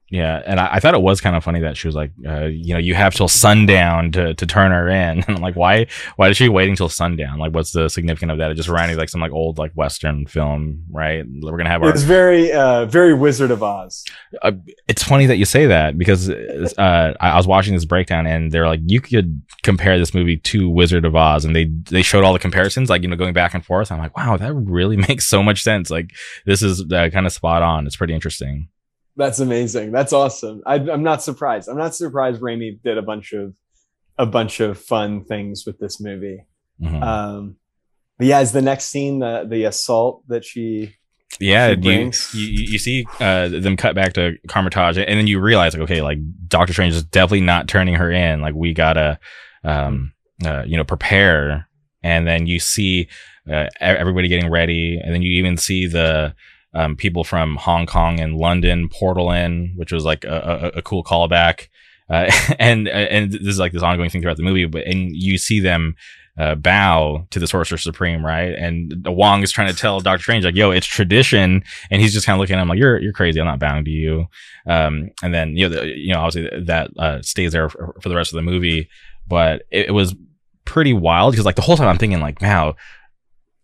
[0.08, 2.44] Yeah, and I, I thought it was kind of funny that she was like, uh,
[2.44, 4.96] you know, you have till sundown to, to turn her in.
[5.26, 7.38] And I'm like, why why is she waiting till sundown?
[7.38, 8.50] Like, what's the significance of that?
[8.50, 11.24] It just reminded me of, like some like old like Western film, right?
[11.42, 11.90] We're gonna have our.
[11.90, 14.04] It's very, uh, very Wizard of Oz.
[14.42, 14.52] Uh,
[14.86, 18.52] it's funny that you say that because uh, I, I was watching this breakdown and
[18.52, 22.22] they're like, you could compare this movie to Wizard of Oz, and they they showed
[22.22, 23.90] all the comparisons, like you know, going back and forth.
[23.90, 25.90] I'm like, wow, that really makes so much sense.
[25.90, 26.12] Like,
[26.44, 27.86] this is uh, kind of spot on.
[27.86, 28.68] It's pretty interesting.
[29.16, 29.92] That's amazing.
[29.92, 30.62] That's awesome.
[30.66, 31.68] I, I'm not surprised.
[31.68, 33.54] I'm not surprised Raimi did a bunch of
[34.18, 36.44] a bunch of fun things with this movie.
[36.82, 37.02] Mhm.
[37.02, 37.56] Um,
[38.18, 40.94] but yeah, is the next scene the the assault that she?
[41.40, 45.26] yeah, she you, brings- you you see uh, them cut back to Kamar-Taj, and then
[45.26, 46.18] you realize like, okay, like
[46.48, 48.40] Doctor Strange is definitely not turning her in.
[48.40, 49.18] Like we gotta,
[49.64, 50.12] um,
[50.44, 51.68] uh, you know, prepare.
[52.02, 53.08] And then you see
[53.50, 56.34] uh, everybody getting ready, and then you even see the
[56.76, 60.82] um, people from Hong Kong and London portal in, which was like a, a, a
[60.82, 61.68] cool callback.
[62.10, 65.38] Uh, and and this is like this ongoing thing throughout the movie, but and you
[65.38, 65.96] see them
[66.38, 68.52] uh, bow to the Sorcerer Supreme, right?
[68.52, 72.26] And Wong is trying to tell Doctor Strange like, "Yo, it's tradition," and he's just
[72.26, 73.40] kind of looking at him like, "You're you're crazy.
[73.40, 74.26] I'm not bowing to you."
[74.66, 78.10] Um, and then you know the, you know obviously that uh, stays there for, for
[78.10, 78.90] the rest of the movie,
[79.26, 80.14] but it, it was
[80.66, 82.76] pretty wild because like the whole time I'm thinking like, "Wow,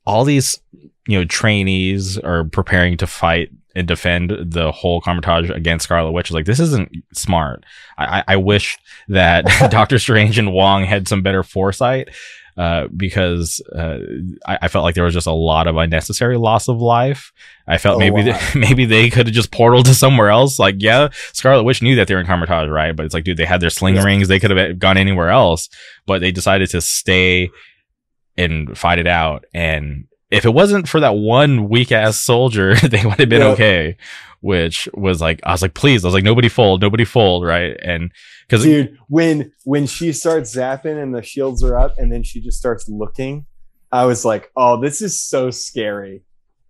[0.07, 0.59] all these
[1.07, 6.31] you know trainees are preparing to fight." And defend the whole Kamar-Taj against Scarlet Witch.
[6.31, 7.65] Like this isn't smart.
[7.97, 8.77] I, I, I wish
[9.09, 12.11] that Doctor Strange and Wong had some better foresight
[12.59, 13.97] uh, because uh,
[14.47, 17.33] I, I felt like there was just a lot of unnecessary loss of life.
[17.67, 18.39] I felt A maybe lot.
[18.53, 20.59] they, maybe they could have just portaled to somewhere else.
[20.59, 22.95] Like, yeah, Scarlet Witch knew that they were in Kamar-Taj, right?
[22.95, 24.05] But it's like, dude, they had their sling Yeah.
[24.05, 24.29] rings.
[24.29, 25.71] They could have gone anywhere else,
[26.05, 27.49] but they decided to stay
[28.37, 29.47] and fight it out.
[29.55, 33.49] And if it wasn't for that one weak ass soldier, they would have been Yeah.
[33.49, 33.97] okay.
[34.41, 37.77] Which was like, I was like, please, I was like, nobody fold, nobody fold, right?
[37.81, 38.11] And
[38.49, 42.41] because Dude, when when she starts zapping and the shields are up, and then she
[42.41, 43.47] just starts looking,
[43.93, 46.23] I was like, "Oh, this is so scary.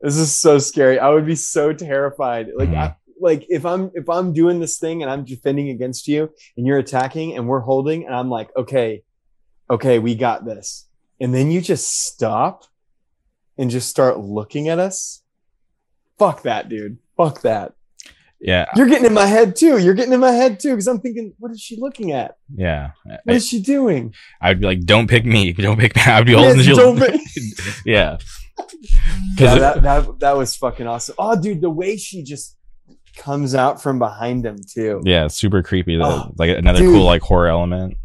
[0.03, 0.99] This is so scary.
[0.99, 2.49] I would be so terrified.
[2.55, 2.77] Like, Mhm.
[2.77, 6.29] I, like if I'm if I'm doing this thing and I'm defending against you,
[6.59, 9.03] and you're attacking, and we're holding, and I'm like, okay,
[9.71, 10.89] okay, we got this,
[11.21, 12.65] and then you just stop
[13.59, 15.23] and just start looking at us.
[16.19, 16.99] Fuck that, dude.
[17.17, 17.73] Fuck that.
[18.41, 19.79] yeah, You're getting in my head too.
[19.79, 22.37] You're getting in my head too because I'm thinking, what is she looking at?
[22.55, 22.91] yeah.
[23.25, 24.15] What is she doing?
[24.41, 26.03] I would be like, don't pick me, don't pick me.
[26.03, 26.79] I'd be Yes, holding the shield.
[26.79, 27.21] don't pick-
[27.87, 28.19] yeah.
[28.83, 28.97] Yeah,
[29.37, 31.15] Because that, that that was fucking awesome.
[31.19, 32.57] Oh, dude, the way she just
[33.17, 35.01] comes out from behind him too.
[35.05, 35.97] yeah, super creepy.
[35.97, 36.93] The- Oh, like another dude.
[36.95, 37.97] cool like horror element.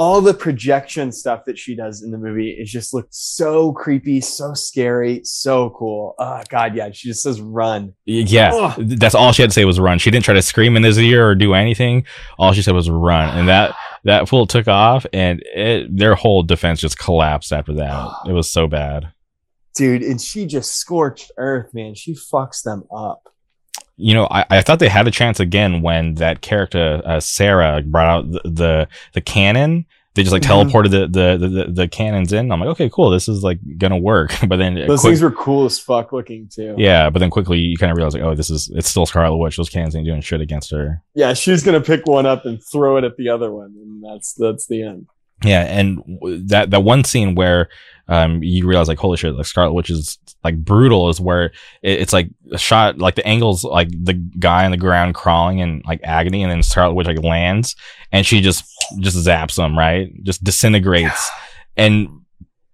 [0.00, 4.22] All the projection stuff that she does in the movie is just looked so creepy,
[4.22, 6.14] so scary, so cool.
[6.18, 6.90] Oh god, yeah.
[6.90, 7.92] She just says run.
[8.06, 9.98] Yeah, that's all she had to say was run.
[9.98, 12.06] She didn't try to scream in his ear or do anything.
[12.38, 16.44] All she said was run, and that that fool took off, and it their whole
[16.44, 18.10] defense just collapsed after that.
[18.26, 19.12] It was so bad.
[19.74, 21.94] Dude, and she just scorched earth, man.
[21.94, 23.28] She fucks them up.
[24.00, 27.82] You know, I, I thought they had a chance again when that character uh, Sarah
[27.84, 29.86] brought out the, the the cannon.
[30.14, 30.68] They just like Mhm.
[30.70, 32.50] teleported the, the the the the cannons in.
[32.50, 34.32] I'm like, okay, cool, this is like gonna work.
[34.48, 36.74] But then Those quick- things were cool as fuck looking too.
[36.78, 39.36] yeah, but then quickly you kind of realize like, oh, this is it's still Scarlet
[39.36, 39.56] Witch.
[39.56, 41.00] Those cannons ain't doing shit against her.
[41.14, 44.32] Yeah, she's gonna pick one up and throw it at the other one, and that's
[44.34, 45.06] that's the end.
[45.44, 46.02] Yeah, and
[46.50, 47.68] that that one scene where
[48.10, 51.46] um you realize like holy shit, like Scarlet Witch is like brutal is where
[51.82, 55.60] it, it's like a shot like the angles like the guy on the ground crawling
[55.60, 57.74] in like agony, and then Scarlet Witch like lands
[58.12, 58.64] and she just
[58.98, 61.30] just zaps him right, just disintegrates,
[61.76, 62.08] and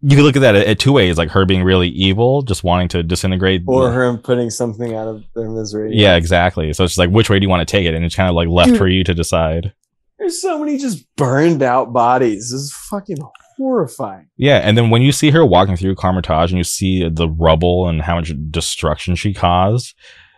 [0.02, 2.88] you can look at that at, two ways, like her being really evil, just wanting
[2.88, 3.62] to disintegrate.
[3.66, 5.90] Or her putting something out of their misery.
[5.94, 6.72] yeah, exactly.
[6.72, 8.28] So it's just like which way do you want to take it, and it's kind
[8.28, 8.78] of like left Dude.
[8.78, 9.72] for you to decide.
[10.18, 12.50] There's so many just burned out bodies.
[12.50, 13.18] This is fucking
[13.57, 14.28] horrifying.
[14.37, 17.89] Yeah, and then when you see her walking through Kamar-Taj and you see the rubble
[17.89, 19.95] and how much destruction she caused,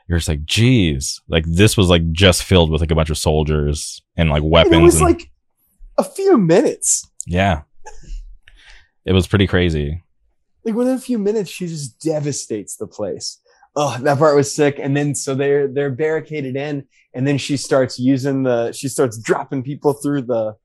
[0.08, 3.18] you're just like, geez, like this was like just filled with like a bunch of
[3.18, 4.72] soldiers and like weapons.
[4.74, 5.30] And it was and- like
[5.98, 7.06] a few minutes.
[7.26, 7.62] yeah,
[9.04, 10.02] it was pretty crazy.
[10.64, 13.38] Like within a few minutes, she just devastates the place.
[13.76, 14.78] Oh, that part was sick.
[14.78, 16.84] And then so they're they're barricaded in,
[17.14, 20.56] and then she starts using the she starts dropping people through the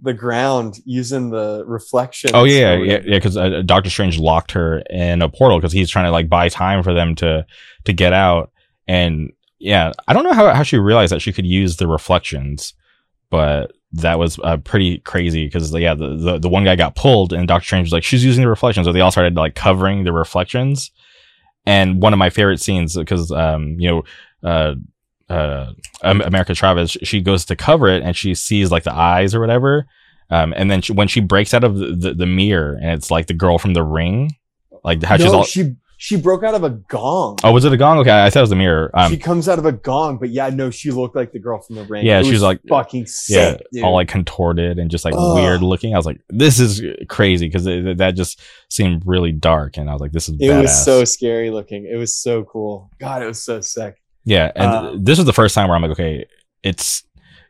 [0.00, 2.30] the ground using the reflection.
[2.34, 3.16] Oh yeah, yeah, yeah.
[3.16, 6.48] Because uh, Doctor Strange locked her in a portal because he's trying to like buy
[6.48, 7.46] time for them to
[7.84, 8.52] to get out.
[8.86, 12.74] And yeah, I don't know how how she realized that she could use the reflections,
[13.30, 17.32] but that was uh, pretty crazy because yeah, the, the the one guy got pulled
[17.32, 20.04] and Doctor Strange was like, she's using the reflections, so they all started like covering
[20.04, 20.90] the reflections.
[21.64, 24.74] And one of my favorite scenes because um you know uh
[25.28, 25.72] uh,
[26.02, 29.40] Am- America Chavez, she goes to cover it and she sees like the eyes or
[29.40, 29.86] whatever.
[30.30, 33.10] Um, and then she, when she breaks out of the, the, the mirror and it's
[33.10, 34.36] like the girl from the ring,
[34.84, 35.44] like how she's all.
[35.44, 37.38] she she broke out of a gong.
[37.42, 37.96] oh, was it a gong?
[38.00, 38.90] Okay, I thought it was the mirror.
[38.92, 41.58] Um, she comes out of a gong, but yeah, no, she looked like the girl
[41.62, 42.04] from the ring.
[42.04, 43.66] Yeah, It she was like- fucking yeah, sick.
[43.72, 43.82] dude.
[43.82, 45.36] all like contorted and just like Ugh.
[45.36, 45.94] weird looking.
[45.94, 49.78] I was like, this is crazy because that just seemed really dark.
[49.78, 51.86] And I was like, this is it was so scary looking.
[51.90, 52.90] It was so cool.
[52.98, 53.96] God, it was so sick.
[54.26, 56.26] Yeah, and Um, this was the first time where I'm like, okay,
[56.62, 57.04] it's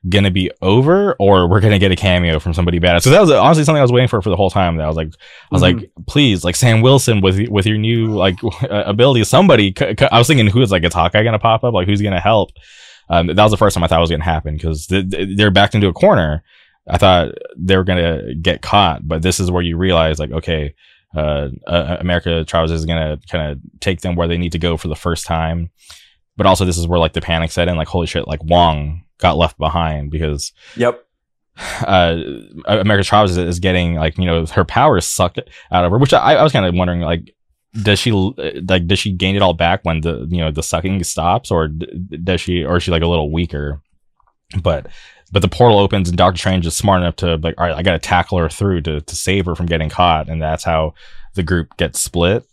[0.09, 3.03] gonna be over, or we're gonna get a cameo from somebody badass.
[3.03, 4.77] So that was honestly something I was waiting for for the whole time.
[4.77, 8.15] That I was like, I was like, please, like Sam Wilson with with your new
[8.15, 9.75] like uh, ability, somebody.
[9.77, 11.75] c- c- I was thinking, who is like, is Hawkeye gonna pop up?
[11.75, 12.51] Like, who's gonna help?
[13.09, 15.37] Um, that was the first time I thought it was gonna happen because th- th-
[15.37, 16.45] they're backed into a corner.
[16.89, 20.75] I thought they were gonna get caught, but this is where you realize, like, okay,
[21.17, 24.77] uh, uh, America Chavez is gonna kind of take them where they need to go
[24.77, 25.71] for the first time.
[26.37, 27.77] But also, this is where like the panic set in.
[27.77, 28.29] Like, holy shit!
[28.29, 31.03] Like Wong got left behind because Yep.
[31.87, 32.17] uh,
[32.67, 35.41] America Chavez is- is getting like you know her powers sucked
[35.71, 35.99] out of her.
[35.99, 37.35] Which I, I was kind of wondering, like,
[37.83, 41.03] does she like does she gain it all back when the you know the sucking
[41.05, 43.81] stops, or does she or is she like a little weaker?
[44.63, 44.87] But
[45.33, 47.83] but the portal opens and Doctor Strange is smart enough to like, all right, I
[47.83, 50.95] got to tackle her through to to save her from getting caught, and that's how
[51.35, 52.45] the group gets split.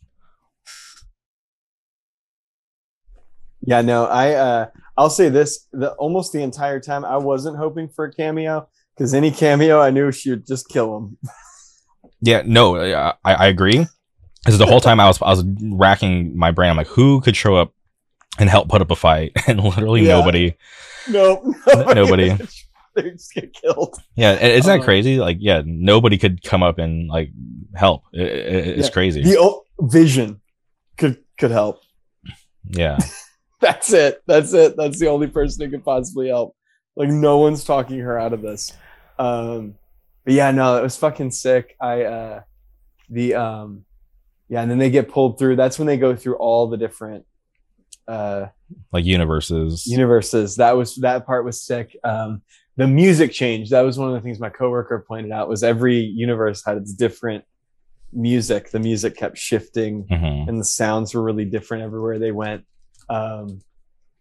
[3.66, 4.66] Yeah, no, I uh
[4.98, 9.14] I'll say this, the almost the entire time I wasn't hoping for a cameo because
[9.14, 11.18] any cameo I knew she would just kill him.
[12.22, 13.86] Yeah, no, I, I agree.
[14.44, 16.70] Because the whole time I was I was racking my brain.
[16.70, 17.74] I'm like, who could show up
[18.38, 19.32] and help put up a fight?
[19.48, 20.20] And literally Yeah.
[20.20, 20.56] nobody.
[21.10, 22.30] No, nobody.
[22.96, 23.96] they just get killed.
[24.16, 25.18] Yeah, isn't that Uh, crazy?
[25.18, 27.32] Like, yeah, nobody could come up and like
[27.76, 28.04] help.
[28.14, 28.94] It, it- it's Yeah.
[28.94, 29.24] crazy.
[29.24, 30.42] The o- vision
[30.98, 31.80] could could help.
[32.70, 32.98] yeah,
[33.64, 34.22] That's it.
[34.28, 34.76] That's it.
[34.78, 36.56] That's the only person who could possibly help.
[36.96, 38.72] Like no one's talking her out of this.
[39.18, 39.76] Um
[40.26, 41.76] but yeah, no, it was fucking sick.
[41.82, 42.42] I uh
[43.10, 43.86] the um
[44.50, 45.56] yeah, and then they get pulled through.
[45.56, 47.26] That's when they go through all the different
[48.08, 48.48] uh
[48.92, 49.86] like universes.
[49.88, 50.58] universes.
[50.58, 51.98] That was that part was sick.
[52.04, 52.42] Um
[52.76, 53.72] the music changed.
[53.72, 56.94] That was one of the things my coworker pointed out was every universe had its
[56.94, 57.44] different
[58.12, 58.72] music.
[58.72, 60.48] The music kept shifting Mhm.
[60.48, 62.64] and the sounds were really different everywhere they went.
[63.10, 63.62] Um,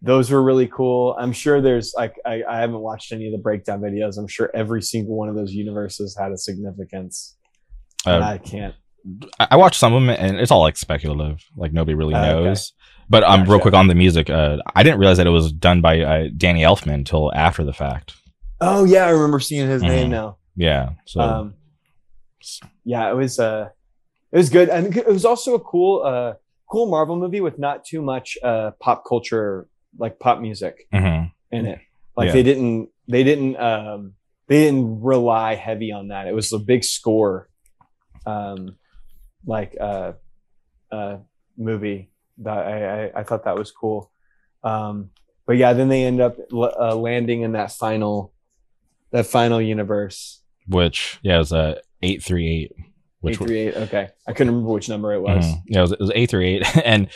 [0.00, 1.14] those were really cool.
[1.18, 4.18] I'm sure there's like I, I haven't watched any of the breakdown videos.
[4.18, 7.36] I'm sure every single one of those universes had a significance.
[8.04, 8.74] Uh, I can't.
[9.38, 11.40] I watched some of them, and it's all like speculative.
[11.56, 12.48] Like nobody really Uh, okay.
[12.48, 12.72] knows.
[13.08, 15.80] But um, real quick on the music, uh, I didn't realize that it was done
[15.80, 18.14] by uh, Danny Elfman until after the fact.
[18.60, 19.86] Oh yeah, I remember seeing his Mhm.
[19.88, 20.36] name now.
[20.56, 21.54] Yeah, so Um,
[22.84, 23.68] yeah, it was uh,
[24.32, 26.34] it was good, and it was also a cool uh,
[26.72, 29.68] cool Marvel movie with not too much uh, pop culture
[29.98, 30.74] like pop music.
[30.92, 31.30] mhm.
[31.50, 31.80] in it.
[32.16, 32.32] Like Yeah.
[32.32, 34.14] they didn't they didn't um
[34.48, 36.26] they didn't rely heavy on that.
[36.26, 37.48] It was a big score
[38.26, 38.76] um
[39.44, 40.12] like uh
[40.90, 41.16] uh
[41.56, 44.10] movie that I I, I thought that was cool.
[44.64, 45.10] Um
[45.46, 48.32] but yeah, then they end up l- uh, landing in that final
[49.10, 50.40] that final universe.
[50.68, 52.72] which yeah, it was a eight three eight.
[53.22, 53.76] Which Eight three eight.
[53.76, 55.44] Okay, I couldn't remember which number it was.
[55.46, 55.62] Mhm.
[55.66, 57.08] Yeah, it was, it was eight through eight, and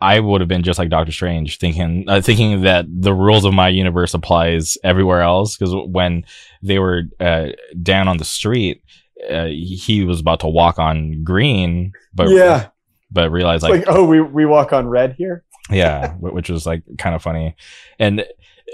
[0.00, 3.54] I would have been just like Doctor Strange, thinking uh, thinking that the rules of
[3.54, 5.56] my universe applies everywhere else.
[5.56, 6.24] Because when
[6.62, 8.82] they were uh, down on the street,
[9.30, 12.68] uh, he was about to walk on green, but yeah,
[13.12, 15.44] but realized like, like oh, we we walk on red here.
[15.70, 17.56] yeah, which was like kind of funny,
[17.98, 18.24] and.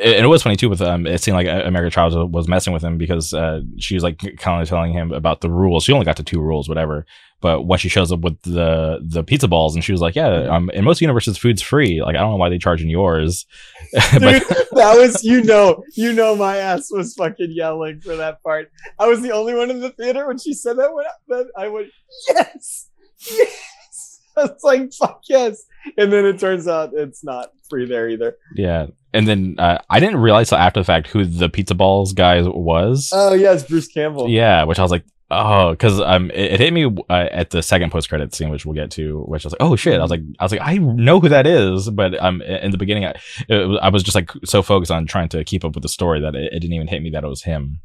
[0.02, 2.82] And it was funny too with um it seemed like America Chavez was messing with
[2.82, 5.84] him because uh she was like kind of telling him about the rules.
[5.84, 7.04] She only got to two rules, whatever.
[7.40, 10.54] But when she shows up with the the pizza balls and she was like, Yeah,
[10.54, 12.00] um in most universes food's free.
[12.02, 13.46] Like I don't know why they charge in yours.
[14.12, 18.42] Dude, but that was you know you know my ass was fucking yelling for that
[18.42, 18.70] part.
[18.98, 20.94] I was the only one in the theater when she said that.
[20.94, 21.88] When that I went
[22.28, 22.88] yes,
[23.30, 24.20] yes.
[24.36, 25.64] I was like fuck yes,
[25.96, 28.36] and then it turns out it's not free there either.
[28.54, 28.86] yeah.
[29.14, 32.42] And then uh, I didn't realize till after the fact who the pizza balls guy
[32.42, 33.08] was.
[33.12, 34.28] Oh yes, Bruce Campbell.
[34.28, 37.62] Yeah, which I was like, oh, because um, it, it hit me uh, at the
[37.62, 39.22] second post credit scene, which we'll get to.
[39.22, 39.98] Which I was like, oh shit!
[39.98, 42.76] I was like, I was like, I know who that is, but um, in the
[42.76, 43.14] beginning, I,
[43.48, 45.88] it was, I was just like so focused on trying to keep up with the
[45.88, 47.80] story that it, it didn't even hit me that it was him.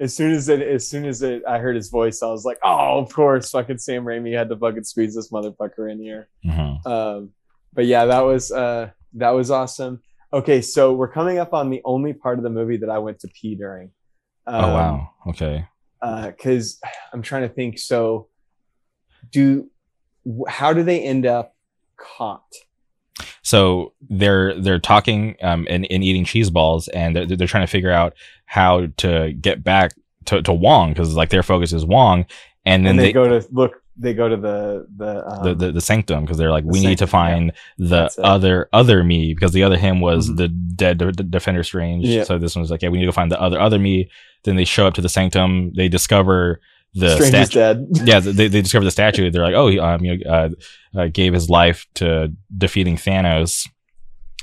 [0.00, 2.58] As soon as it, as soon as it, I heard his voice, I was like,
[2.64, 6.28] oh, of course, fucking Sam Raimi had to fucking squeeze this motherfucker in here.
[6.46, 6.86] Mhm.
[6.86, 7.30] Um,
[7.72, 10.02] but yeah, that was uh, that was awesome.
[10.32, 13.20] Okay, so we're coming up on the only part of the movie that I went
[13.20, 13.90] to pee during.
[14.46, 15.66] Um, oh wow, okay.
[16.00, 16.80] Because
[17.12, 17.78] I'm trying to think.
[17.78, 18.28] So,
[19.30, 19.70] do
[20.48, 21.54] how do they end up
[21.96, 22.52] caught?
[23.42, 27.70] So they're they're talking um, and, and eating cheese balls, and they're, they're trying to
[27.70, 28.14] figure out
[28.46, 29.92] how to get back
[30.26, 32.26] to, to Wong because like their focus is Wong,
[32.64, 33.81] and then and they, they, go to look.
[33.96, 36.80] They go to the the um, the, the the sanctum because they're like the we
[36.80, 37.10] need to sanctum, yeah.
[37.10, 38.24] find the That's it.
[38.24, 40.36] other other me because the other him was Mhm.
[40.38, 43.30] the dead de- de- defender strange so this one's like yeah we need to find
[43.30, 44.08] the other other me
[44.44, 46.60] then they show up to the sanctum they discover
[46.94, 47.86] the Strange is statue dead.
[48.08, 50.48] yeah they, they discover the statue they're like oh he um, you know, uh,
[50.98, 53.68] uh, gave his life to defeating thanos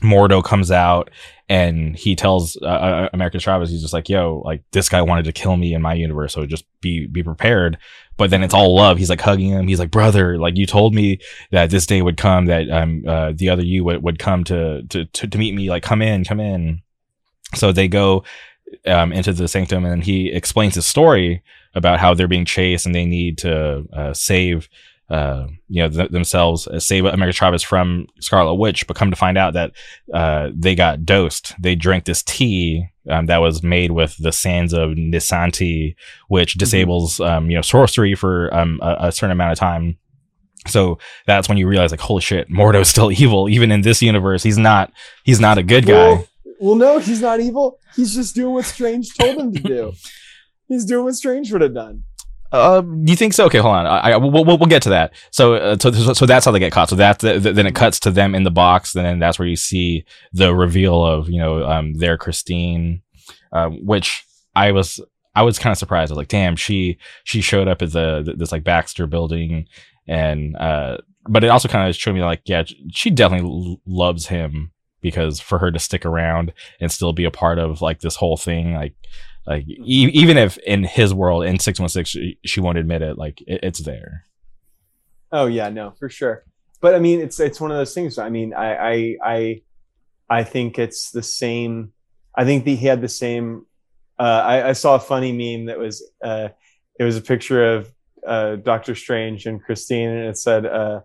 [0.04, 1.10] mordo comes out
[1.50, 5.26] and he tells uh, uh, american chavez he's just like yo like this guy wanted
[5.26, 7.78] to kill me in my universe so just be be prepared.
[8.18, 8.98] But then it's all love.
[8.98, 9.68] He's like hugging him.
[9.68, 11.20] He's like brother like you told me
[11.52, 14.84] that this day would come that um uh, the other you would, would come to,
[14.84, 15.70] to to to meet me.
[15.70, 16.82] Like come in come in.
[17.56, 18.24] So they go
[18.86, 21.44] um into the sanctum and he explains his story
[21.76, 24.70] about how they're being chased and they need to uh, save
[25.10, 29.16] uh, you know th- themselves uh, save America Chavez from Scarlet Witch, but come to
[29.16, 29.72] find out that
[30.14, 31.54] uh, they got dosed.
[31.60, 35.96] They drank this tea um, that was made with the sands of Nisanti,
[36.28, 39.98] which disables um, you know sorcery for um, a, a certain amount of time.
[40.68, 43.50] So that's when you realize, like, holy shit, Mordo's still evil.
[43.50, 44.92] Even in this universe, he's not.
[45.24, 45.94] He's not a good guy.
[45.94, 46.28] Well,
[46.60, 47.80] well, no, he's not evil.
[47.96, 49.94] He's just doing what Strange told him to do.
[50.68, 52.04] He's doing what Strange would have done.
[52.52, 53.46] Uh, you think so?
[53.46, 53.86] Okay, hold on.
[53.86, 55.14] I, I we'll, we'll get to that.
[55.32, 56.90] So, uh, so, so, that's how they get caught.
[56.90, 59.48] So that's the, then it cuts to them in the box, and then that's where
[59.48, 63.02] you see the reveal of you know um their Christine,
[63.52, 64.24] um, which
[64.56, 65.00] I was
[65.36, 66.12] I was kind of surprised.
[66.12, 69.68] I was like, damn, she she showed up at the this like Baxter building,
[70.08, 70.98] and uh,
[71.28, 74.72] but it also kind of showed me like, yeah, she definitely l- loves him
[75.02, 76.52] because for her to stick around
[76.82, 78.96] and still be a part of like this whole thing, like
[79.48, 83.42] like e- even if in his world in 616 she, she won't admit it like
[83.42, 84.26] it, it's there
[85.32, 86.44] Oh yeah, no, for sure.
[86.82, 88.18] But I mean, it's it's one of those things.
[88.18, 89.62] I mean, I I I,
[90.30, 91.94] I think it's the same.
[92.36, 93.66] I think that he had the same.
[94.18, 96.50] Uh, I, I saw a funny meme that was uh,
[97.00, 97.92] it was a picture of
[98.26, 101.02] uh, Doctor Strange and Christine, and it said, uh,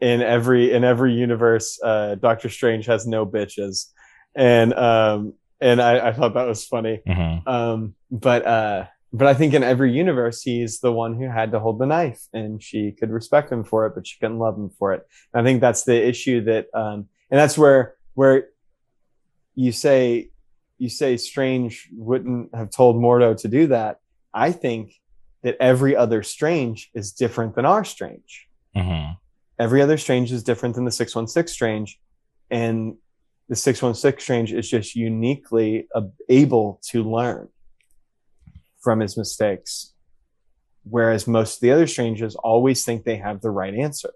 [0.00, 3.90] "In every in every universe, uh, Doctor Strange has no bitches,"
[4.34, 7.00] and um, and I, I thought that was funny.
[7.06, 7.46] Mhm.
[7.46, 11.60] Um, but uh, but I think in every universe, he's the one who had to
[11.60, 14.70] hold the knife, and she could respect him for it, but she couldn't love him
[14.78, 15.06] for it.
[15.32, 18.48] And I think that's the issue that, um, and that's where where
[19.54, 20.30] you say
[20.78, 24.00] you say Strange wouldn't have told Mordo to do that.
[24.34, 24.94] I think
[25.42, 29.16] that every other Strange is different than our Strange Mhm.
[29.58, 32.00] every other strange is different than the 616 strange
[32.50, 32.96] and
[33.52, 35.86] the 616 strange is just uniquely
[36.30, 37.50] able to learn
[38.80, 39.92] from his mistakes.
[40.84, 44.08] Whereas most of the other strangers always think they have the right answer.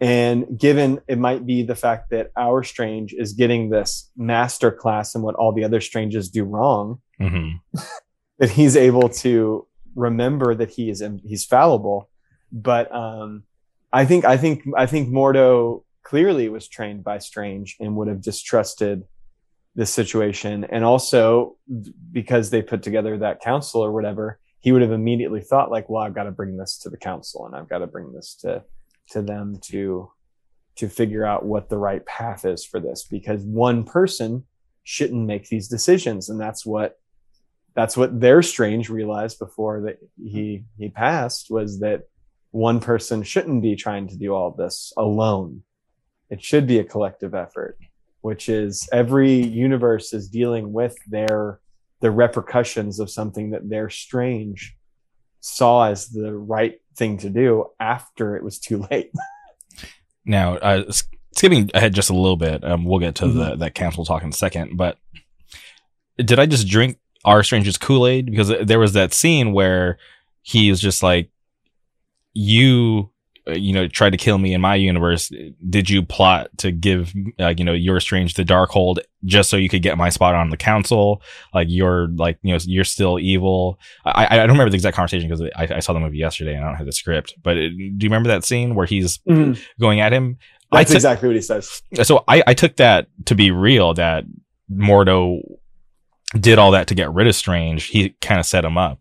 [0.00, 5.14] And given it might be the fact that our strange is getting this master class
[5.14, 7.60] in what all the other strangers do wrong Mhm.
[8.40, 12.10] that he's able to remember that he is he's fallible.
[12.50, 13.44] But um
[13.92, 18.20] i think i think i think mordo clearly was trained by strange and would have
[18.20, 19.04] distrusted
[19.74, 20.64] this situation.
[20.64, 21.56] And also
[22.12, 26.02] because they put together that council or whatever he would have immediately thought like well
[26.02, 28.62] i've got to bring this to the council and i've got to bring this to
[29.08, 30.10] to them to
[30.76, 33.04] to figure out what the right path is for this.
[33.04, 34.44] Because one person
[34.82, 36.30] shouldn't make these decisions.
[36.30, 36.98] And that's what
[37.74, 42.02] that's what their strange realized before that he he passed was that
[42.50, 45.62] one person shouldn't be trying to do all this alone
[46.30, 47.76] it should be a collective effort
[48.22, 51.58] which is every universe is dealing with their
[52.00, 54.76] the repercussions of something that their strange
[55.40, 59.10] saw as the right thing to do after it was too late
[60.24, 60.90] now uh
[61.32, 63.38] skipping ahead just a little bit um we'll get to Mm-hmm.
[63.38, 64.98] the that council talk in a second but
[66.18, 69.98] did i just drink our stranger's kool-aid because there was that scene where
[70.42, 71.30] he was just like
[72.32, 73.09] you
[73.46, 75.32] you know tried to kill me in my universe
[75.68, 79.68] did you plot to give uh, you know your strange the Darkhold just so you
[79.68, 81.22] could get my spot on the council?
[81.52, 83.78] Like you're like you know you're still evil.
[84.04, 86.64] I i don't remember the exact conversation because I, I saw the movie yesterday and
[86.64, 89.18] i don't have the script but it, do you remember that scene where he's
[89.78, 90.38] going at him?
[90.72, 91.82] That's exactly what he says.
[92.02, 94.24] So I, I took that to be real that
[94.72, 95.40] Mordo
[96.38, 97.86] did all that to get rid of Strange.
[97.86, 99.00] He kind of set him up.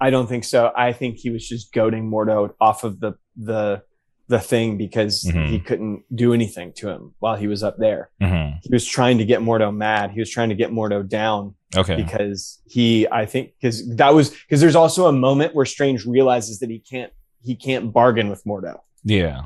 [0.00, 0.72] I don't think so.
[0.76, 3.82] I think he was just goading Mordo off of the the
[4.28, 5.48] the thing because Mhm.
[5.50, 8.10] he couldn't do anything to him while he was up there.
[8.20, 10.12] hmm He was trying to get Mordo mad.
[10.12, 11.96] He was trying to get Mordo down Okay.
[11.96, 16.58] because he, I think, because that was because there's also a moment where Strange realizes
[16.60, 17.12] that he can't
[17.42, 19.42] he can't bargain with Mordo, Yeah.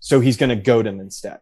[0.00, 1.38] so he's going to goad him instead.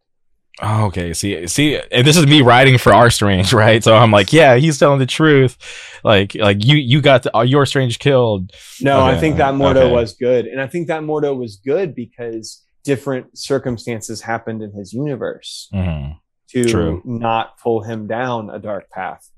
[0.62, 1.12] Oh, okay.
[1.12, 3.84] See, see, and this is me writing for our Strange, right?
[3.84, 5.58] So I'm like, yeah, he's telling the truth.
[6.02, 8.52] Like, like you, you got the, uh, your Strange killed.
[8.80, 9.92] No, I think that Mordo okay.
[9.92, 10.46] was good.
[10.46, 16.12] And I think that Mordo was good because different circumstances happened in his universe hmm
[16.48, 17.02] to True.
[17.04, 19.28] not pull him down a dark path.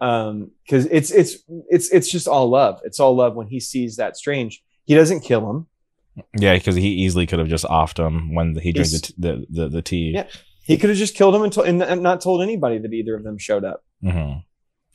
[0.00, 1.36] Um, because it's it's
[1.70, 2.80] it's it's just all love.
[2.84, 4.62] It's all love when he sees that strange.
[4.84, 5.66] He doesn't kill him.
[6.38, 9.46] Yeah, because he easily could have just offed him when he drank the, t- the,
[9.48, 10.12] the the tea.
[10.14, 10.26] Yeah.
[10.66, 13.22] He could have just killed him and, to- and, not told anybody that either of
[13.24, 13.84] them showed up.
[14.02, 14.32] hmm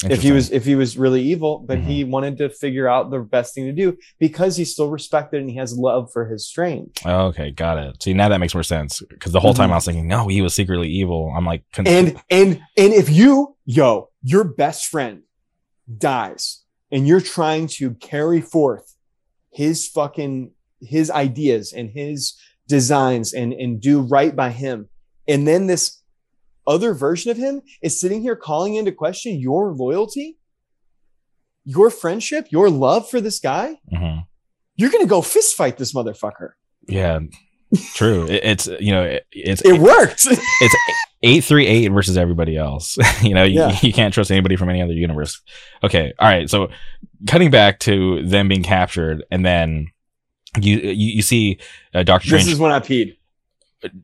[0.09, 3.19] if he was if he was really evil but he wanted to figure out the
[3.19, 6.89] best thing to do because he's still respected and he has love for his strange
[7.05, 8.01] Oh, okay, got it.
[8.01, 8.99] See, now that makes more sense.
[9.07, 9.73] Because the whole time Mhm.
[9.73, 11.31] I was thinking, no, he was secretly evil.
[11.37, 15.21] I'm like, con- and and and if you yo your best friend
[15.97, 18.95] dies and you're trying to carry forth
[19.51, 22.35] his fucking his ideas and his
[22.67, 24.89] designs and and do right by him
[25.31, 26.01] and then this
[26.67, 30.37] other version of him is sitting here calling into question your loyalty
[31.65, 34.25] your friendship your love for this guy Mhm.
[34.75, 36.51] you're gonna go fist fight this motherfucker.
[36.87, 37.19] yeah,
[37.95, 38.25] true.
[38.29, 40.25] It, it's you know, it, it's It worked.
[40.29, 40.75] it's
[41.23, 42.97] eight three eight versus everybody else.
[43.23, 43.77] you know, you, Yeah.
[43.81, 45.39] you can't trust anybody from any other universe.
[45.83, 46.49] Okay, all right.
[46.49, 46.69] So
[47.27, 49.87] cutting back to them being captured, and then
[50.59, 51.59] you you, you see
[51.93, 52.53] uh, Doctor this Strange.
[52.55, 53.17] is when I peed.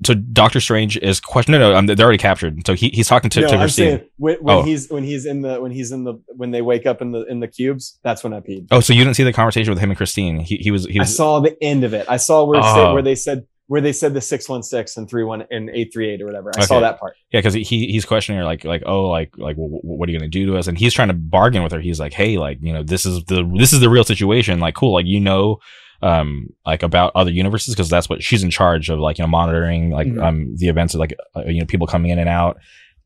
[0.06, 1.52] So Doctor Strange is question.
[1.52, 2.66] No, no, um, they're already captured.
[2.66, 4.06] So he, he's talking to, no, to Christine.
[4.18, 4.62] when, when Oh.
[4.64, 7.26] he's when he's in the when he's in the when they wake up in the
[7.26, 8.00] in the cubes.
[8.04, 8.68] That's when I peed.
[8.72, 10.40] Oh, so you didn't see the conversation with him and Christine?
[10.40, 12.06] He he was he I saw the end of it.
[12.10, 12.76] I saw where it Oh.
[12.76, 15.70] said, where they said where they said the six one six and three one and
[15.72, 16.52] eight three eight or whatever.
[16.58, 17.16] I saw that part.
[17.32, 20.30] Yeah, because he he's questioning her like like oh like like what are you gonna
[20.30, 20.68] do to us?
[20.68, 21.80] And he's trying to bargain with her.
[21.82, 24.60] He's like, hey, like you know this is the this is the real situation.
[24.62, 25.60] Like cool, like you know,
[26.02, 29.30] um, like about other universes because that's what she's in charge of, like you know
[29.30, 30.24] monitoring like Mhm.
[30.24, 32.58] um the events of like uh, you know people coming in and out.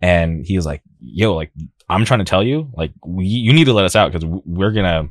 [0.02, 1.52] And he's like, yo, like
[1.88, 4.72] I'm trying to tell you, like we, you need to let us out because we're
[4.72, 5.10] gonna.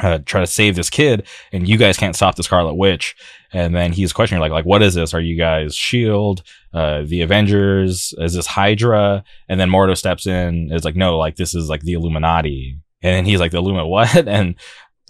[0.00, 3.14] Uh, try to save this kid, and you guys can't stop the Scarlet Witch.
[3.52, 5.14] And then he's questioning, like, like, what is this?
[5.14, 6.42] Are you guys Shield?
[6.72, 9.22] uh, the Avengers, is this Hydra?
[9.48, 12.80] And then Mordo steps in, is like, no, like this is like the Illuminati.
[13.04, 14.26] And then he's like, the Illumina what?
[14.26, 14.56] And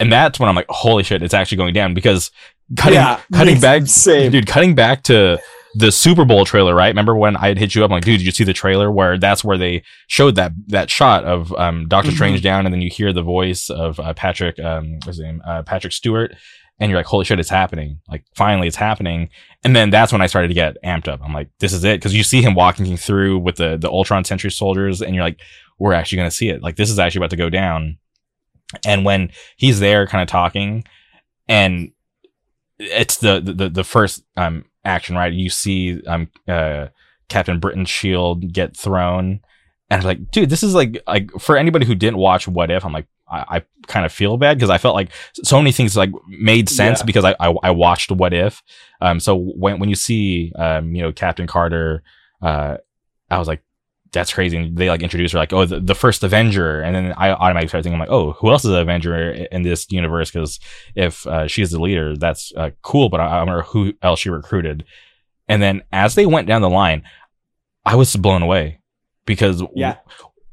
[0.00, 2.30] and that's when I'm like, holy shit, it's actually going down because
[2.76, 4.32] cutting Yeah, cutting back, same.
[4.32, 5.38] dude, cutting back to
[5.76, 6.88] the Super Bowl trailer, right?
[6.88, 7.90] Remember when I had hit you up?
[7.90, 10.88] I'm like, dude, did you see the trailer where that's where they showed that that
[10.90, 12.14] shot of um, Doctor Mhm.
[12.14, 15.42] Strange down, and then you hear the voice of uh, Patrick, um, what's his name,
[15.46, 16.32] uh, Patrick Stewart,
[16.78, 17.98] and you're like, holy shit, it's happening!
[18.08, 19.30] Like finally, it's happening.
[19.64, 21.20] And then that's when I started to get amped up.
[21.24, 22.00] I'm like, this is it.
[22.02, 25.40] Cause you see him walking through with the, the Ultron Sentry soldiers and you're like,
[25.78, 26.62] we're actually going to see it.
[26.62, 27.96] Like this is actually about to go down.
[28.84, 30.84] And when he's there kind of talking
[31.48, 31.92] and
[32.78, 35.32] it's the, the, the first, um, action, right?
[35.32, 36.88] You see, um, uh,
[37.28, 39.40] Captain Britain's shield get thrown.
[39.90, 42.84] And I'm like, dude, this is like, like for anybody who didn't watch What If,
[42.84, 45.10] I'm like, I, I kind of feel bad because I felt like
[45.42, 47.06] so many things like made sense Yeah.
[47.06, 48.62] because I, I I watched What If.
[49.00, 52.02] Um, so when when you see um, you know, Captain Carter,
[52.42, 52.76] uh,
[53.30, 53.62] I was like,
[54.14, 54.56] that's crazy.
[54.56, 57.68] And they like introduce her like, oh, the, the first Avenger, and then I automatically
[57.68, 60.30] started thinking like, oh, who else is an Avenger in this universe?
[60.30, 60.58] Because
[60.94, 63.08] if uh, she's the leader, that's uh, cool.
[63.10, 64.84] But I, I wonder who else she recruited.
[65.48, 67.02] And then as they went down the line,
[67.84, 68.80] I was blown away
[69.26, 69.96] because Yeah.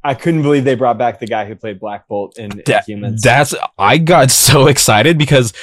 [0.04, 3.22] I couldn't believe they brought back the guy who played Black Bolt in that, Humans.
[3.22, 5.54] that's I got so excited because,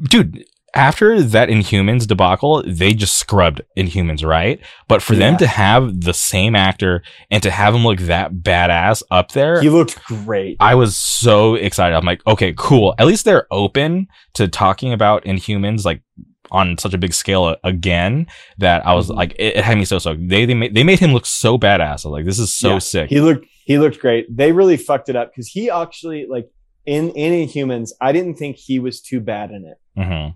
[0.00, 0.44] dude.
[0.76, 4.60] After that Inhumans debacle, they just scrubbed Inhumans, right?
[4.88, 9.02] But for them to have the same actor and to have him look that badass
[9.10, 10.58] up there, he looked great.
[10.60, 11.96] I was so excited.
[11.96, 12.94] I'm like, okay, cool.
[12.98, 16.02] At least they're open to talking about Inhumans like
[16.50, 18.26] on such a big scale again
[18.58, 19.16] that I was Mhm.
[19.16, 20.14] like, it, it had me so so.
[20.14, 22.04] They they made they made him look so badass.
[22.04, 22.78] I was like, this is so Yeah.
[22.80, 23.08] sick.
[23.10, 24.26] He looked he looked great.
[24.30, 26.48] They really fucked it up because he actually like
[26.84, 29.78] in in Inhumans, I didn't think he was too bad in it.
[30.00, 30.28] hmm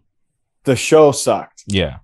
[0.64, 1.98] The show sucked, Yeah,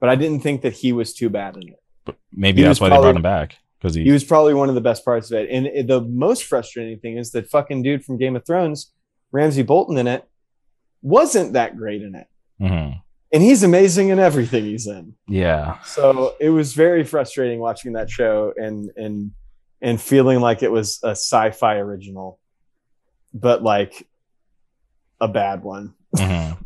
[0.00, 1.80] but I didn't think that he was too bad in it.
[2.04, 4.68] but maybe He that's why they brought him back because he, He was probably one
[4.68, 5.48] of the best parts of it.
[5.50, 8.92] And it- the most frustrating thing is that fucking dude from Game of Thrones,
[9.30, 10.24] Ramsay Bolton in it,
[11.02, 12.26] wasn't that great in it.
[12.60, 13.00] Mhm.
[13.32, 15.14] And he's amazing in everything he's in.
[15.28, 19.30] yeah, So it was very frustrating watching that show and and
[19.80, 22.40] and feeling like it was a sci-fi original,
[23.32, 24.08] but like
[25.20, 25.94] a bad one.
[26.16, 26.56] Mhm.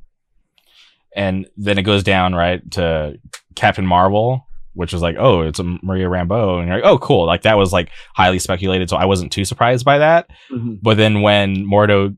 [1.17, 3.19] And then it goes down right to
[3.55, 4.47] Captain Marvel.
[4.75, 7.27] Which is like, oh, it's a Maria Rambeau, and you're like, oh, cool.
[7.27, 10.31] Like that was like highly speculated, so I wasn't too surprised by that.
[10.51, 10.77] Mm-hmm.
[10.81, 12.17] But then when Mordo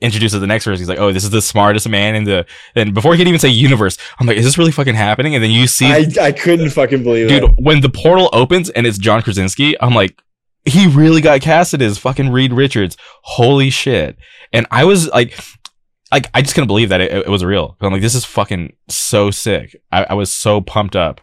[0.00, 0.78] introduces the next verse.
[0.78, 3.40] He's like, "Oh, this is the smartest man in the." And before he can even
[3.40, 6.32] say universe, I'm like, "Is this really fucking happening?" And then you see, I, I
[6.32, 7.54] couldn't fucking believe dude, it.
[7.58, 10.20] when the portal opens and it's John Krasinski, I'm like,
[10.64, 12.96] he really got casted as fucking Reed Richards.
[13.22, 14.16] Holy shit!
[14.52, 15.38] And I was like,
[16.12, 17.76] like I just couldn't believe that it, it was real.
[17.80, 19.76] I'm like, this is fucking so sick.
[19.92, 21.20] I, I was so pumped up.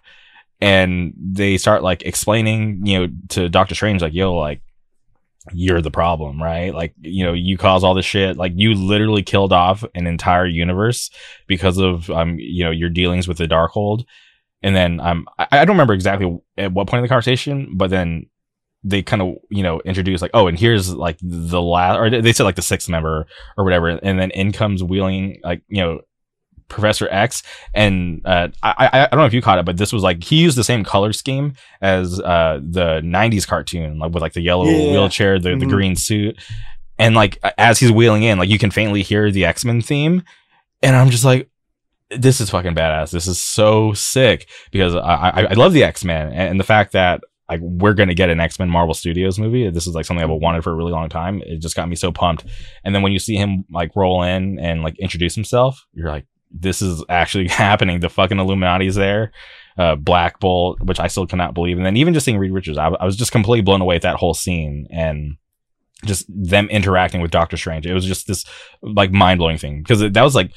[0.62, 4.62] And they start like explaining, you know, to Doctor Strange, like, yo, like,
[5.52, 6.74] you're the problem, right?
[6.74, 8.38] Like, you know, you cause all this shit.
[8.38, 11.12] Like, you literally killed off an entire universe
[11.45, 14.06] because of, um, you know, your dealings with the Darkhold.
[14.64, 17.90] And then, um, I, I don't remember exactly at what point in the conversation, but
[17.90, 18.28] then
[18.88, 22.32] they kind of, you know, introduce like, oh, and here's like the last, or they
[22.34, 23.26] said like the sixth member
[23.57, 23.88] or whatever.
[23.90, 26.02] And then in comes wheeling, like, you know,
[26.68, 27.44] Professor X,
[27.76, 30.24] and uh, I, I I don't know if you caught it, but this was like
[30.24, 34.41] he used the same color scheme as uh, the '90s cartoon, like with like the
[34.41, 34.91] yellow Yeah.
[34.91, 35.70] wheelchair, the the Mhm.
[35.70, 36.40] green suit,
[36.98, 40.24] and like as he's wheeling in, like you can faintly hear the X Men theme,
[40.82, 41.49] and I'm just like,
[42.10, 43.12] this is fucking badass.
[43.12, 44.99] This is so sick because I
[45.30, 48.30] I, I love the X Men and, and the fact that like we're gonna get
[48.30, 49.69] an X Men Marvel Studios movie.
[49.69, 51.41] This is like something I've wanted for a really long time.
[51.45, 52.45] It just got me so pumped.
[52.84, 56.26] And then when you see him like roll in and like introduce himself, you're like,
[56.51, 57.99] this is actually happening.
[57.99, 59.31] The fucking Illuminati's there.
[59.77, 61.77] Uh, Black Bolt, which I still cannot believe.
[61.77, 64.03] And then even just seeing Reed Richards, I, I was just completely blown away at
[64.03, 65.35] that whole scene and
[66.05, 67.85] just them interacting with Doctor Strange.
[67.85, 68.45] It was just this
[68.81, 70.51] like mind blowing thing because that was like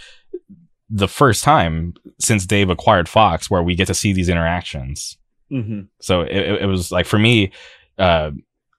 [0.90, 5.17] the first time since they've acquired Fox where we get to see these interactions.
[5.50, 5.82] Mm-hmm.
[6.00, 7.52] So it, it, it was like for me,
[7.98, 8.32] uh,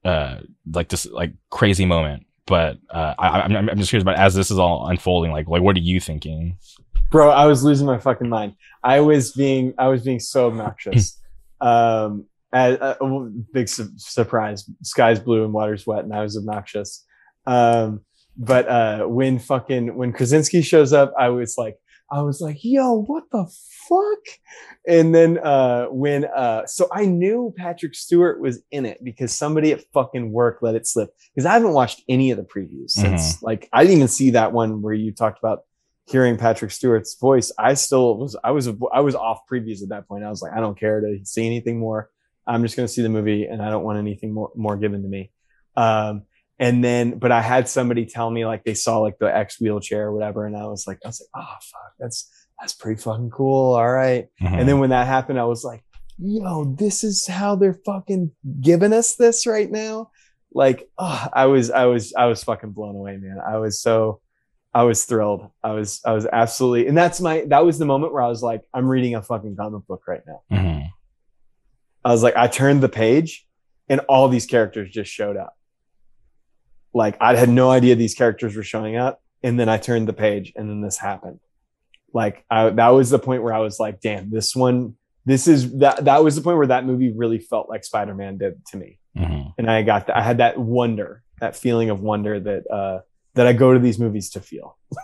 [0.03, 0.39] uh,
[0.71, 2.25] like this like crazy moment.
[2.45, 5.31] But uh, I, I'm, I'm just curious about as this is all unfolding.
[5.31, 6.57] Like, like what are you thinking?
[7.09, 11.19] bro i was losing my fucking mind i was being i was being so obnoxious
[11.61, 12.95] um as, uh,
[13.53, 17.05] big su- surprise sky's blue and water's wet and i was obnoxious
[17.45, 18.01] um
[18.37, 21.77] but uh when fucking when krasinski shows up i was like
[22.11, 23.45] i was like yo what the
[23.89, 24.19] fuck
[24.87, 29.71] and then uh when uh so i knew patrick stewart was in it because somebody
[29.71, 33.41] at fucking work let it slip because i haven't watched any of the previews since
[33.41, 35.63] like i didn't even see that one where you talked about
[36.09, 40.07] hearing Patrick Stewart's voice, I still was I was I was off previews at that
[40.07, 40.23] point.
[40.23, 42.09] I was like, I don't care to see anything more.
[42.47, 45.03] I'm just going to see the movie, and I don't want anything more more given
[45.03, 45.31] to me.
[45.75, 46.23] Um,
[46.57, 50.07] and then, but I had somebody tell me like they saw like the X wheelchair
[50.07, 52.29] or whatever, and I was like, I was like, oh fuck, that's
[52.59, 53.75] that's pretty fucking cool.
[53.75, 54.27] All right.
[54.41, 54.59] Mhm.
[54.59, 55.83] And then when that happened, I was like,
[56.17, 58.31] yo, this is how they're fucking
[58.61, 60.11] giving us this right now.
[60.53, 63.37] Like, oh, I was, I was, I was fucking blown away, man.
[63.39, 64.19] I was so,
[64.73, 65.49] I was thrilled.
[65.63, 68.43] I was, I was absolutely, and that's my, that was the moment where I was
[68.43, 70.41] like, I'm reading a fucking comic book right now.
[70.51, 70.89] Mhm.
[72.03, 73.47] I was like, I turned the page
[73.87, 75.55] and all these characters just showed up.
[76.93, 79.21] Like, I had no idea these characters were showing up.
[79.43, 81.39] And then I turned the page and then this happened.
[82.13, 84.95] Like, I, that was the point where I was like, damn, this one,
[85.25, 88.37] this is that, that was the point where that movie really felt like Spider Man
[88.37, 88.99] did to me.
[89.17, 89.53] Mhm.
[89.57, 92.99] And I got that, I had that wonder, that feeling of wonder that, uh,
[93.35, 94.77] that I go to these movies to feel.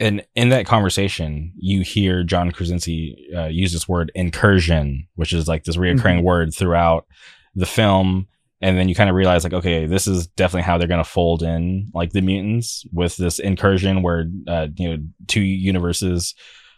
[0.00, 5.46] And in that conversation, you hear John Krasinski uh, use this word incursion, which is
[5.46, 7.06] like this reoccurring word throughout
[7.54, 8.26] the film.
[8.62, 11.08] And then you kind of realize, like, okay, this is definitely how they're going to
[11.10, 16.34] fold in like the mutants with this incursion where, uh, you know, two universes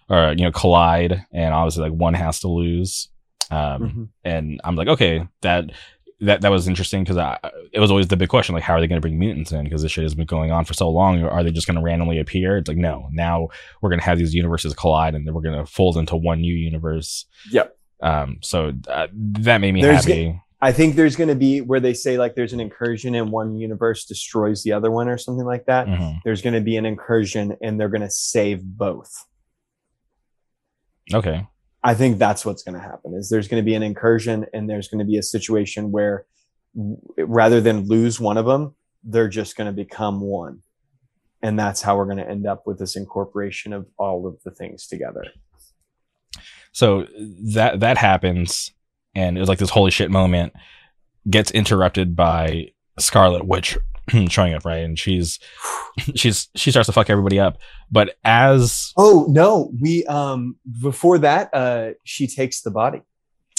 [0.08, 3.08] or, you know, collide and obviously like one has to lose.
[3.50, 4.08] Um, Mhm.
[4.24, 5.64] and I'm like, okay, that
[6.20, 7.18] that that was interesting because
[7.72, 9.64] it was always the big question, like, how are they going to bring mutants in?
[9.64, 11.20] Because this shit has been going on for so long.
[11.24, 12.56] Are they just going to randomly appear?
[12.58, 13.08] It's like, no.
[13.10, 13.48] Now
[13.80, 16.40] we're going to have these universes collide, and then we're going to fold into one
[16.40, 17.26] new universe.
[17.50, 17.76] Yep.
[18.00, 20.40] Um, so uh, that made me There's happy.
[20.64, 23.58] I think there's going to be where they say like there's an incursion and one
[23.58, 25.88] universe destroys the other one or something like that.
[25.88, 26.20] Mhm.
[26.24, 29.12] There's going to be an incursion and they're going to save both.
[31.12, 31.48] Okay.
[31.82, 34.70] I think that's what's going to happen is there's going to be an incursion and
[34.70, 36.26] there's going to be a situation where
[37.18, 40.60] rather than lose one of them, they're just going to become one.
[41.42, 44.52] And that's how we're going to end up with this incorporation of all of the
[44.52, 45.24] things together.
[46.70, 47.08] So
[47.52, 48.70] that that happens,
[49.14, 50.52] and it was like this holy shit moment
[51.28, 52.68] gets interrupted by
[52.98, 53.78] Scarlet Witch
[54.28, 54.82] showing up, right?
[54.82, 55.38] And she's
[56.14, 57.58] she's she starts to fuck everybody up.
[57.90, 63.02] But as Oh no, we um before that uh she takes the body.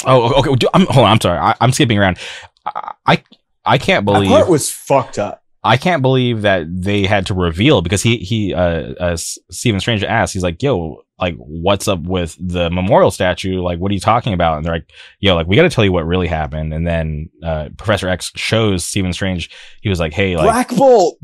[0.06, 2.18] oh okay, do- I'm, hold on, I'm sorry, I, I'm skipping around.
[2.66, 3.24] I I,
[3.66, 5.42] I can't believe That part was fucked up.
[5.66, 10.04] I can't believe that they had to reveal because he he uh, uh Stephen Strange
[10.04, 14.00] asked he's like yo like what's up with the memorial statue like what are you
[14.00, 16.74] talking about and they're like yo like we got to tell you what really happened
[16.74, 19.50] and then uh Professor X shows Stephen Strange
[19.82, 21.18] he was like hey like Black Bolt.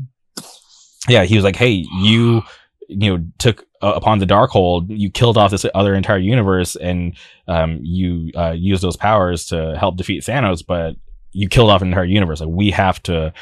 [1.08, 2.42] yeah, he was like, "Hey, you,
[2.88, 6.76] you know, took uh, upon the dark Darkhold, you killed off this other entire universe,
[6.76, 7.16] and
[7.48, 10.96] um, you uh, used those powers to help defeat Thanos, but
[11.32, 12.40] you killed off an entire universe.
[12.40, 13.32] Like we have to."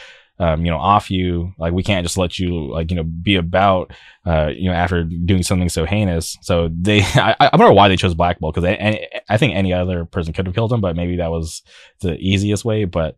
[0.40, 3.34] Um, you know, off you, like we can't just let you, like, you know, be
[3.34, 3.92] about,
[4.24, 6.36] uh, you know, after doing something so heinous.
[6.42, 9.54] So they, I, I don't know why they chose Black Bolt because I, I think
[9.56, 11.62] any other person could have killed him, but maybe that was
[12.02, 12.84] the easiest way.
[12.84, 13.16] But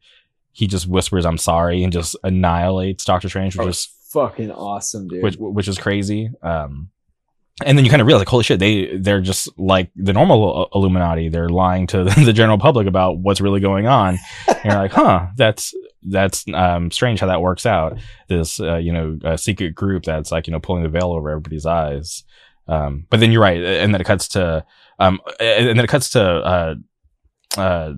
[0.53, 5.07] he just whispers "I'm sorry" and just annihilates Doctor Strange, which Oh, is fucking awesome,
[5.09, 5.23] dude.
[5.23, 6.31] which which is crazy.
[6.43, 6.89] Um,
[7.67, 10.63] and then you kind of realize, like, holy shit, they they're just like the normal
[10.73, 11.29] uh, Illuminati.
[11.29, 14.19] They're lying to the general public about what's really going on.
[14.49, 17.99] and you're like, huh, that's that's um strange how that works out.
[18.29, 21.31] This uh, you know uh, secret group that's like you know pulling the veil over
[21.31, 22.25] everybody's eyes.
[22.69, 24.65] Um, but then you're right, and then it cuts to
[24.99, 26.75] um, and then it cuts to uh,
[27.57, 27.95] uh,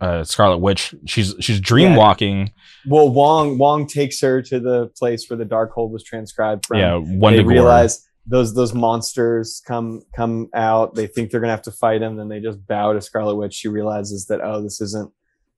[0.00, 0.94] uh, Scarlet Witch.
[1.06, 2.52] She's she's dream walking.
[2.86, 6.78] well, Wong Wong takes her to the place where the dark Darkhold was transcribed from.
[6.78, 10.94] Yeah, one they realize those those monsters come come out.
[10.94, 12.16] They think they're gonna have to fight him.
[12.16, 13.54] Then they just bow to Scarlet Witch.
[13.54, 15.12] She realizes that oh, this isn't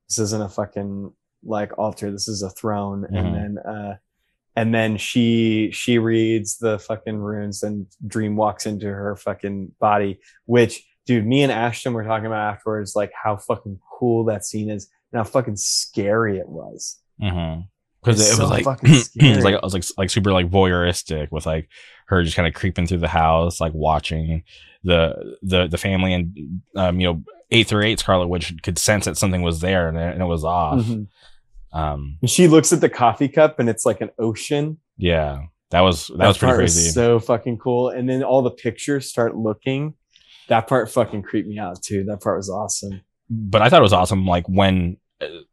[0.09, 1.13] this isn't a fucking
[1.45, 2.11] like altar.
[2.11, 3.07] This is a throne.
[3.11, 3.19] Mhm.
[3.19, 3.97] And then uh,
[4.57, 10.21] and then she she reads the fucking runes and Dream walks into her fucking body.
[10.47, 14.71] Which dude, me and Ashton were talking about afterwards, like how fucking cool that scene
[14.71, 16.99] is and how fucking scary it was.
[17.23, 17.63] Mm-hmm.
[18.03, 20.51] Because It's it was so like it was like it was like like super like
[20.51, 21.69] voyeuristic with like
[22.07, 24.43] her just kind of creeping through the house, like watching
[24.83, 29.05] the the the family and um you know eight through eight Scarlet Witch could sense
[29.05, 30.81] that something was there and it, was off.
[30.85, 31.09] Mhm.
[31.73, 34.79] Um, And she looks at the coffee cup and it's like an ocean.
[34.97, 36.91] yeah, that was that, was pretty part was crazy.
[36.91, 37.91] so fucking cool.
[37.91, 39.95] And then all the pictures start looking.
[40.49, 42.03] That part fucking creeped me out too.
[42.05, 43.03] That part was awesome.
[43.29, 44.27] but I thought it was awesome.
[44.27, 44.97] Like when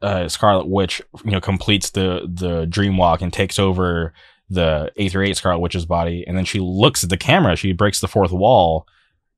[0.02, 4.14] uh, Scarlet Witch, you know, completes the the dream walk and takes over
[4.50, 7.56] the eight through eight Scarlet Witch's body, and then she looks at the camera.
[7.56, 8.88] She breaks the fourth wall,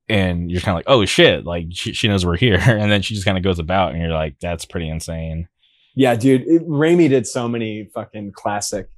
[0.08, 3.02] and you're kind of like, oh shit, like she, she knows we're here, and then
[3.02, 5.48] she just kind of goes about, and you're like, that's pretty insane.
[6.00, 6.48] Yeah, dude.
[6.48, 8.88] It, Raimi did so many fucking classic,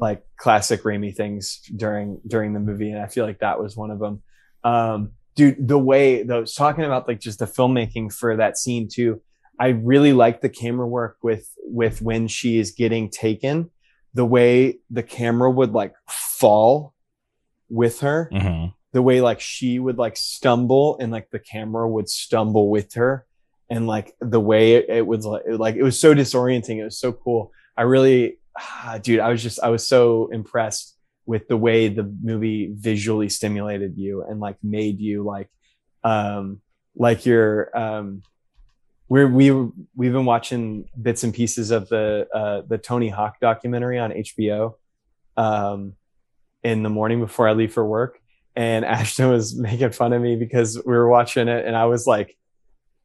[0.00, 3.92] like classic Raimi things during during the movie, and I feel like that was one
[3.92, 4.20] of them.
[4.64, 9.22] Um, dude, the way though, talking about like just the filmmaking for that scene too.
[9.60, 13.70] I really like the camera work with with when she is getting taken,
[14.12, 16.94] the way the camera would like fall
[17.68, 18.28] with her.
[18.32, 22.92] hmm the way like she would like stumble and like the camera would stumble with
[22.92, 23.24] her
[23.72, 26.84] and like the way it, it was like, it, like it was so disorienting it
[26.84, 27.52] was so cool.
[27.74, 32.04] I really ah, dude i was just i was so impressed with the way the
[32.22, 35.48] movie visually stimulated you and like made you like
[36.04, 36.60] um
[36.94, 38.22] like you're um
[39.08, 39.50] we're we
[39.96, 44.74] we've been watching bits and pieces of the uh the tony hawk documentary on hbo
[45.38, 45.94] um
[46.62, 48.18] in the morning before i leave for work
[48.54, 52.06] and Ashton was making fun of me because we were watching it and I was
[52.06, 52.36] like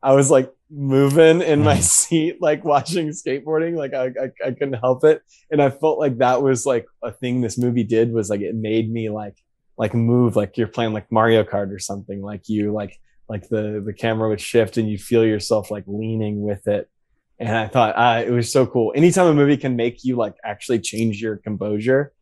[0.02, 1.84] I was like moving in my Mhm.
[1.84, 5.22] seat like watching skateboarding like I, I I couldn't help it.
[5.52, 8.56] And I felt like that was like a thing this movie did was like it
[8.56, 9.36] made me like
[9.78, 13.00] like move like you're playing like Mario Kart or something like you like
[13.30, 16.90] like the the camera would shift and you feel yourself like leaning with it.
[17.40, 18.92] And I thought ah, it was so cool.
[18.96, 22.14] Anytime a movie can make you like actually change your composure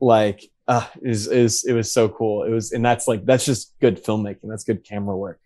[0.00, 2.44] like uh is is it was so cool.
[2.44, 4.48] It was and that's like that's just good filmmaking.
[4.48, 5.40] That's good camera work.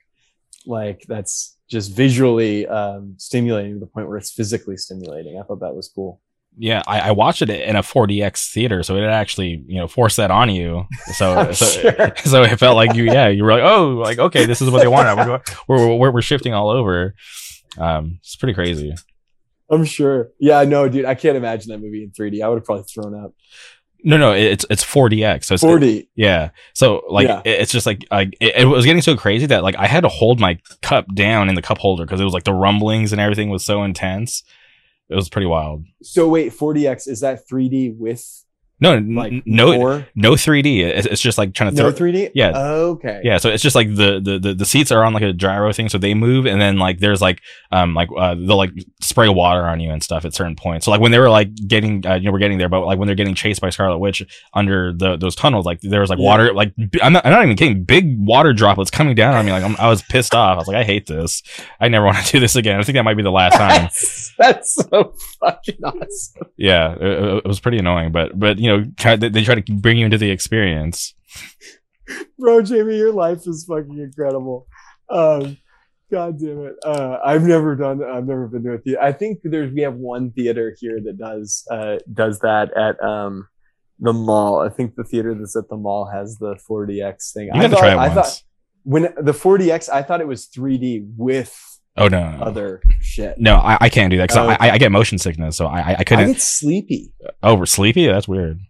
[0.67, 5.60] Like that's just visually um stimulating to the point where it's physically stimulating i thought
[5.60, 6.20] that was cool
[6.59, 10.16] Yeah, I, I watched it in a 4DX theater, so it actually you know forced
[10.16, 10.86] that on you.
[11.14, 12.12] So so, sure.
[12.24, 14.80] so it felt like you yeah you were like oh like okay this is what
[14.80, 17.14] they wanted we're we're we're, we're shifting all over.
[17.78, 18.94] Um, it's pretty crazy.
[19.68, 22.64] i'm sure yeah no dude i can't imagine that movie in 3d i would have
[22.64, 23.32] probably thrown up
[24.07, 25.45] No, no, it's it's 4DX.
[25.45, 26.51] So it's 40 Yeah.
[26.74, 27.41] So like Yeah.
[27.45, 30.03] it- it's just like like it, it was getting so crazy that like I had
[30.03, 33.11] to hold my cup down in the cup holder because it was like the rumblings
[33.12, 34.45] and everything was so intense.
[35.09, 35.85] It was pretty wild.
[36.03, 38.45] so wait 4DX is that 3d with
[38.78, 40.07] No, like no, more?
[40.15, 40.81] no 3D.
[40.81, 42.07] It's, it's just like trying to no throw.
[42.09, 42.59] 3d Yeah.
[42.59, 45.32] okay Yeah, so it's just like the, the the the seats are on like a
[45.32, 47.40] gyro thing, so they move, and then like there's like
[47.73, 50.85] um like uh, they'll like spray water on you and stuff at certain points.
[50.85, 52.98] So like when they were like getting uh, you know we're getting there, but like
[52.98, 54.23] when they're getting chased by Scarlet Witch
[54.53, 56.27] under the those tunnels, like there was like Yeah.
[56.27, 59.53] water like I'm not I'm not even kidding, big water droplets coming down on me.
[59.53, 60.55] Like I'm, I was pissed off.
[60.57, 61.43] I was like I hate this.
[61.81, 62.78] I never want to do this again.
[62.78, 63.85] I think that might be the last time.
[63.85, 68.84] that's, that's so fucking awesome yeah, it, it was pretty annoying, but but you know
[68.97, 71.14] try, they, try to bring you into the experience.
[72.38, 74.66] bro jamie your life is fucking incredible
[75.10, 75.56] um
[76.10, 79.40] god damn it uh i've never done i've never been to a theater i think
[79.43, 83.48] there's we have one theater here that does uh does that at um
[83.98, 84.60] the mall.
[84.60, 87.47] I think the theater that's at the mall has the 4DX thing.
[87.47, 88.14] You I got to thought, try it I once.
[88.14, 88.43] thought
[88.82, 93.39] when the 4DX, I thought it was 3D with oh no, other shit.
[93.39, 94.68] no, I, I can't do that because Oh, I.
[94.68, 96.27] I, I get motion sickness, so I I, I I couldn't.
[96.32, 97.12] get sleepy.
[97.43, 98.06] oh, we're sleepy.
[98.06, 98.60] That's weird.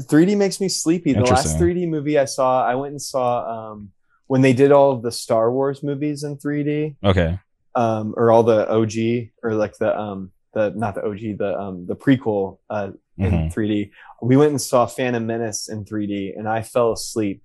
[0.00, 1.12] 3D makes me sleepy.
[1.12, 3.90] The last 3D movie I saw, I went and saw um,
[4.26, 7.38] when they did all of the Star Wars movies in 3D, Okay.
[7.74, 11.86] um, or all the OG, or like the um, the not the OG, the um,
[11.86, 13.54] the prequel uh, in Mhm.
[13.54, 13.90] 3D.
[14.22, 17.42] We went and saw Phantom Menace in 3D, and I fell asleep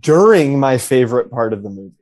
[0.00, 1.94] during my favorite part of the movie.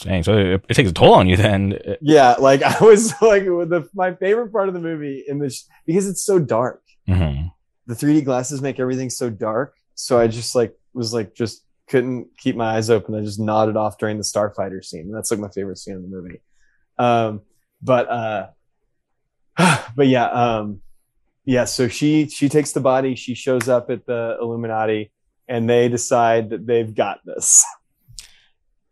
[0.00, 1.78] Dang, so it, it takes a toll on you then.
[2.00, 6.08] Yeah, like I was like the my favorite part of the movie in this because
[6.08, 6.82] it's so dark.
[7.08, 7.50] Mhm.
[7.86, 9.76] the 3D glasses make everything so dark.
[9.94, 13.14] So I just like was like just couldn't keep my eyes open.
[13.14, 15.12] I just nodded off during the Starfighter scene.
[15.12, 16.40] That's like my favorite scene in the movie.
[16.98, 17.42] Um,
[17.82, 18.46] but uh,
[19.96, 20.80] but yeah, um,
[21.44, 21.64] yeah.
[21.66, 23.14] So she she takes the body.
[23.14, 25.12] She shows up at the Illuminati,
[25.46, 27.64] and they decide that they've got this.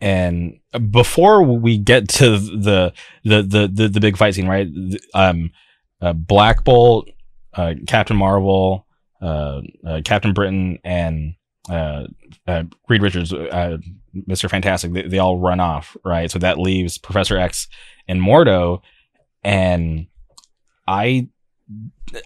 [0.02, 0.58] And
[0.90, 2.92] before we get to the
[3.22, 4.66] the the the, the big fight scene, right?
[5.14, 5.52] Um,
[6.00, 7.08] uh, Black Bolt,
[7.54, 8.84] uh, Captain Marvel,
[9.20, 11.34] uh, uh, Captain Britain, and
[11.70, 12.08] uh,
[12.48, 13.78] uh, Reed Richards, uh,
[14.26, 14.92] Mister Fantastic.
[14.92, 16.28] They, they all run off, right?
[16.28, 17.68] So that leaves Professor X
[18.08, 18.82] and Mordo,
[19.44, 20.08] and
[20.88, 21.28] I.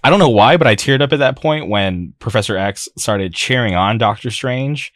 [0.03, 3.35] I don't know why, but I teared up at that point when Professor X started
[3.35, 4.95] cheering on Doctor Strange.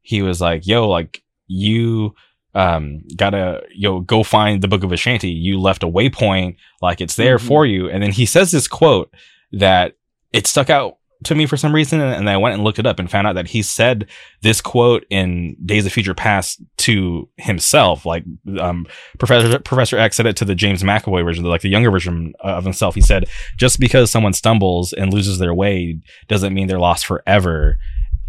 [0.00, 2.14] He was like, "Yo, like you
[2.54, 5.34] um gotta yo go find the book of Vishanti.
[5.34, 7.46] You left a waypoint like it's there Mhm.
[7.48, 7.90] for you.
[7.90, 9.12] And then he says this quote
[9.52, 9.94] that
[10.32, 12.86] it stuck out to me for some reason and and i went and looked it
[12.86, 14.06] up and found out that he said
[14.42, 18.04] this quote in days of future past to himself.
[18.04, 18.24] Like
[18.60, 18.86] um
[19.18, 22.62] professor professor x said it to the james mcavoy version like the younger version of
[22.64, 22.94] himself.
[22.94, 25.98] He said just because someone stumbles and loses their way
[26.28, 27.78] doesn't mean they're lost forever.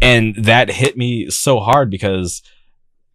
[0.00, 2.42] And that hit me so hard because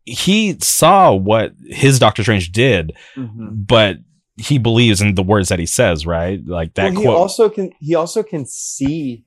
[0.06, 3.98] he saw what his Doctor Strange did, but
[4.38, 6.40] he believes in the words that he says, right?
[6.45, 7.18] Like that Well, he quote.
[7.18, 9.26] also can he also can see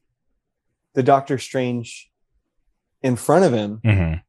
[0.94, 2.10] the Doctor Strange
[3.02, 4.22] in front of him Mhm.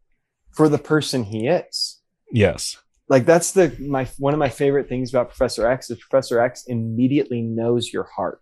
[0.51, 2.01] for the person he is.
[2.31, 2.77] Yes.
[3.07, 6.63] like that's the my one of my favorite things about Professor X is Professor X
[6.67, 8.41] immediately knows your heart.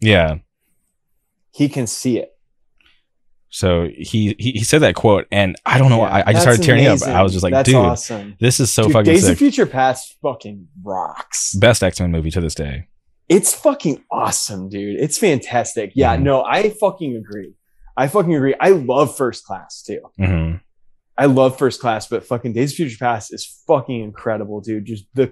[0.00, 0.36] Yeah.
[1.50, 2.31] He can see it.
[3.54, 5.98] So he, he he said that quote, and I don't know.
[5.98, 7.10] Yeah, I, I just started tearing amazing.
[7.10, 7.16] up.
[7.16, 8.34] I was just like, that's dude, awesome.
[8.40, 9.32] this is so Dude, fucking Days sick.
[9.32, 11.52] of Future Past fucking rocks.
[11.54, 12.88] Best X Men movie to this day.
[13.28, 14.98] It's fucking awesome, dude.
[14.98, 15.92] It's fantastic.
[15.94, 16.22] Yeah, Mhm.
[16.22, 17.52] no, I fucking agree.
[17.94, 18.54] I fucking agree.
[18.58, 20.00] I love First Class too.
[20.16, 20.54] hmm
[21.18, 24.86] I love First Class, but fucking Days of Future Past is fucking incredible, dude.
[24.86, 25.26] Just the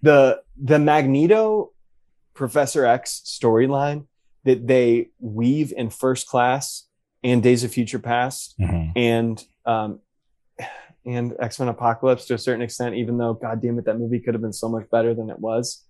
[0.00, 1.72] the the Magneto
[2.32, 4.06] Professor X storyline
[4.44, 6.86] that they weave in First Class
[7.24, 10.00] and Days of Future Past hmm and um
[11.06, 14.20] and X Men Apocalypse to a certain extent, even though God damn it, that movie
[14.20, 15.84] could have been so much better than it was.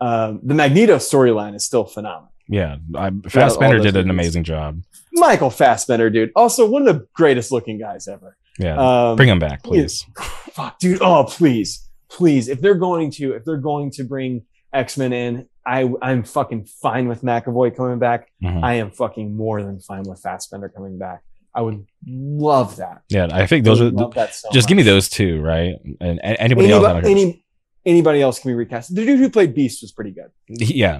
[0.00, 2.32] Um, the Magneto storyline is still phenomenal.
[2.48, 4.10] Yeah, I, Fassbender did an movies.
[4.10, 4.82] amazing job.
[5.12, 8.36] Michael Fassbender, dude, also one of the greatest looking guys ever.
[8.58, 8.76] Yeah,
[9.10, 10.04] Um, bring him back, please.
[10.52, 11.00] fuck, dude.
[11.02, 12.48] Oh, please, please.
[12.48, 14.42] If they're going to, if they're going to bring
[14.72, 18.28] X Men in, I I'm fucking fine with McAvoy coming back.
[18.42, 18.62] Mhm.
[18.62, 21.22] I am fucking more than fine with Fassbender coming back.
[21.54, 23.02] I would love that.
[23.08, 25.74] Yeah, I think those I are so just give me those two, right?
[26.00, 26.84] And, and anybody else.
[26.84, 27.44] Anybody, any,
[27.86, 28.94] anybody else can be recast.
[28.94, 30.98] The dude who played Beast was pretty good, yeah,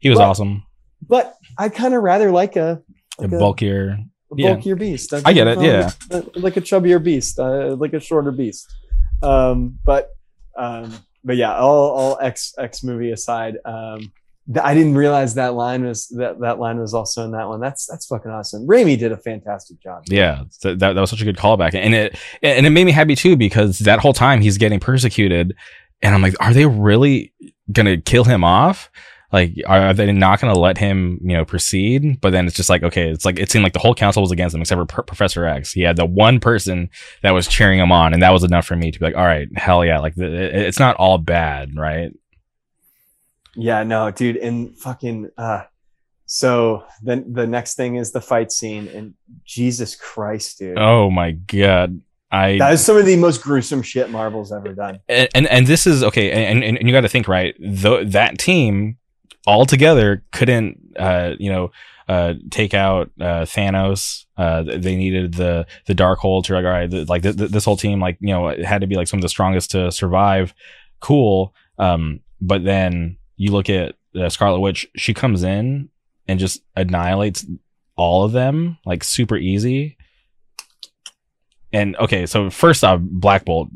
[0.00, 0.62] he was But- awesome.
[1.06, 2.80] but I kind of rather like a,
[3.18, 3.90] like a, bulkier.
[3.90, 4.54] a yeah.
[4.54, 5.12] bulkier beast.
[5.12, 5.90] I get it, Um, yeah.
[6.34, 8.66] like a chubbier beast, uh, like a shorter beast.
[9.22, 10.08] Um, but
[10.56, 14.12] um, but yeah, all all X X movie aside, um,
[14.46, 17.60] th- I didn't realize that line was that that line was also in that one.
[17.60, 18.66] That's that's fucking awesome.
[18.66, 20.04] Raimi did a fantastic job.
[20.06, 22.92] Yeah, th- that that was such a good callback, and it and it made me
[22.92, 25.54] happy too because that whole time he's getting persecuted,
[26.02, 27.32] and I'm like, are they really
[27.72, 28.90] gonna kill him off?
[29.32, 32.20] Like, are they not gonna let him, you know, proceed?
[32.20, 34.32] But then it's just like, okay, it's like it seemed like the whole council was
[34.32, 35.72] against him except for Pro- Professor X.
[35.72, 36.90] He had the one person
[37.22, 39.24] that was cheering him on, and that was enough for me to be like, all
[39.24, 42.12] right, hell yeah, like the, it, it's not all bad, right?
[43.56, 45.62] Yeah, no, dude, and fucking uh
[46.26, 50.78] so then the next thing is the fight scene and Jesus Christ, dude.
[50.78, 52.00] Oh my god,
[52.30, 55.00] I That is some of the most gruesome shit Marvel's ever done.
[55.08, 58.04] and and, and this is okay and and, and you got to think right Tho-
[58.04, 58.98] that team
[59.46, 61.70] all together couldn't uh you know
[62.08, 64.24] uh take out uh thanos.
[64.36, 67.64] Uh they needed the the Darkhold to like all right th- like th- th- this
[67.64, 69.90] whole team like you know it had to be like some of the strongest to
[69.92, 70.54] survive.
[71.00, 71.54] Cool.
[71.78, 75.88] Um but then you look at uh, scarlet witch she comes in
[76.26, 77.46] and just annihilates
[77.96, 79.96] all of them like super easy.
[81.72, 83.68] And okay, so first off, Black Bolt,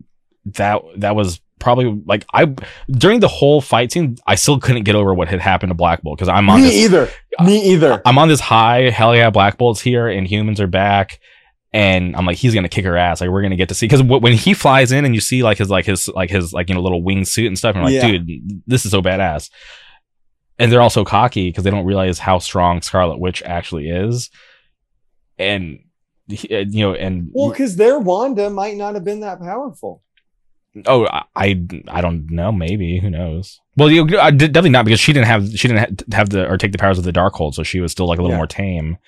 [0.47, 2.55] that that was probably like I
[2.91, 6.03] during the whole fight scene, I still couldn't get over what had happened to Black
[6.03, 7.09] Bolt because I'm on Me this either.
[7.43, 8.01] Me either.
[8.05, 11.19] I'm on this high, hell yeah, Black Bolt's here and humans are back.
[11.73, 13.21] And I'm like, he's gonna kick her ass.
[13.21, 15.59] Like, we're gonna get to see because when he flies in and you see like
[15.59, 18.01] his like his like his like you know little wingsuit and stuff, and I'm like,
[18.01, 18.19] Yeah.
[18.19, 19.51] dude, this is so badass.
[20.57, 24.31] And they're also cocky because they don't realize how strong Scarlet Witch actually is.
[25.37, 25.81] And
[26.29, 30.03] you know, and Well, because their Wanda might not have been that powerful.
[30.87, 31.07] Oh,
[31.37, 33.61] I- I don't know, maybe who knows.
[33.77, 35.79] Well, you I did- definitely not because she didn't have she didn't
[36.11, 38.19] ha- have the or take the powers of the Darkhold, so she was still like
[38.19, 38.39] a little Yeah.
[38.39, 38.99] more tame.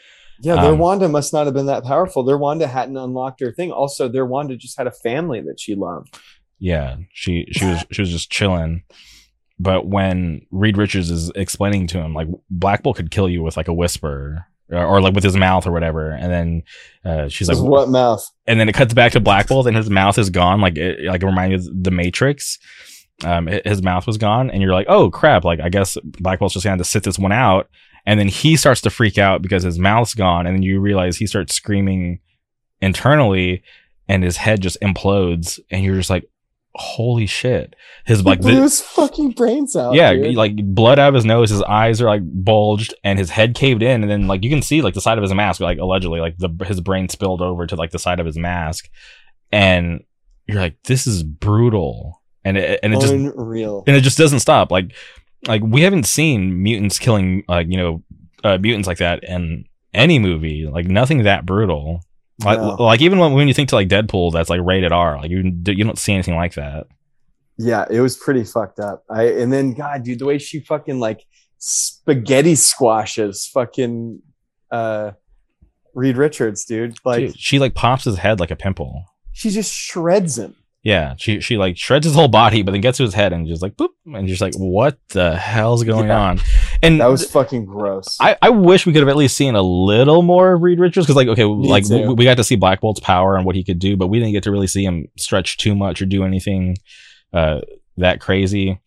[0.42, 2.22] Yeah, their Um, Wanda must not have been that powerful.
[2.22, 3.70] Their Wanda hadn't unlocked her thing.
[3.72, 6.16] Also, their Wanda just had a family that she loved.
[6.58, 8.82] yeah she she was she was just chilling
[9.58, 13.58] but when reed richards is explaining to him like black bolt could kill you with
[13.58, 16.62] like a whisper or, or like with his mouth or whatever and then
[17.04, 18.24] uh, she's like what mouth?
[18.46, 21.04] and then it cuts back to black bolt and his mouth is gone like it
[21.04, 22.58] like it reminded the matrix
[23.24, 26.38] um hi- his mouth was gone and you're like oh crap like i guess black
[26.38, 27.68] bolt's just gonna have to sit this one out
[28.04, 31.16] and then he starts to freak out because his mouth's gone and then you realize
[31.16, 32.20] he starts screaming
[32.80, 33.62] internally
[34.08, 36.24] and his head just implodes and you're just like
[36.78, 37.74] holy shit
[38.04, 39.94] his Like like blew his fucking brains out.
[39.94, 40.34] yeah dude.
[40.36, 43.82] like blood out of his nose his eyes are like bulged and his head caved
[43.82, 46.20] in and then like you can see like the side of his mask like allegedly
[46.20, 48.88] like the his brain spilled over to like the side of his mask
[49.50, 50.04] and
[50.46, 53.82] you're like this is brutal and it and it just unreal.
[53.86, 54.92] and it just doesn't stop like
[55.48, 58.02] like we haven't seen mutants killing like you know
[58.44, 62.00] uh, mutants like that in any movie like nothing that brutal
[62.44, 62.76] No.
[62.78, 65.38] like even when, when you think to like deadpool that's like rated r like you,
[65.66, 66.86] you don't see anything like that
[67.58, 69.04] Yeah, it was pretty fucked up.
[69.08, 71.24] I and then God, dude, the way she fucking like
[71.58, 74.20] spaghetti squashes fucking
[74.70, 75.12] uh
[75.94, 76.96] Reed Richards, dude.
[77.06, 80.54] Like Dude, she like pops his head like a pimple she just shreds him.
[80.82, 83.46] Yeah, she she like shreds his whole body, but then gets to his head and
[83.46, 86.20] just like boop, and just like what the hell's going Yeah.
[86.20, 86.40] on?
[86.82, 88.16] And That was fucking gross.
[88.20, 91.06] I, I wish we could have at least seen a little more of Reed Richards
[91.06, 92.14] because like okay like too.
[92.14, 94.32] we, got to see Black Bolt's power and what he could do, but we didn't
[94.32, 96.76] get to really see him stretch too much or do anything
[97.32, 97.60] uh,
[97.96, 98.80] that crazy.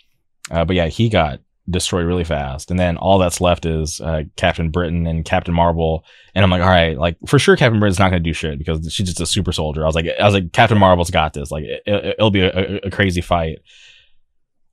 [0.51, 1.39] Uh, but yeah, he got
[1.69, 6.03] destroyed really fast, and then all that's left is uh, Captain Britain and Captain Marvel.
[6.33, 8.91] And I'm like, all right, like for sure, Captain Britain's not gonna do shit because
[8.91, 9.83] she's just a super soldier.
[9.83, 11.51] I was like, I was like, Captain Marvel's got this.
[11.51, 13.59] Like, it, will be a, a crazy fight.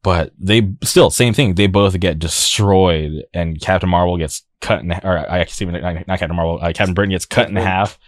[0.07, 1.57] But they still same thing.
[1.57, 4.93] They both get destroyed, and Captain Marvel gets cut in.
[4.93, 6.61] Or I actually not not Captain Marvel.
[6.63, 7.99] Uh, Captain Britain gets cut in half,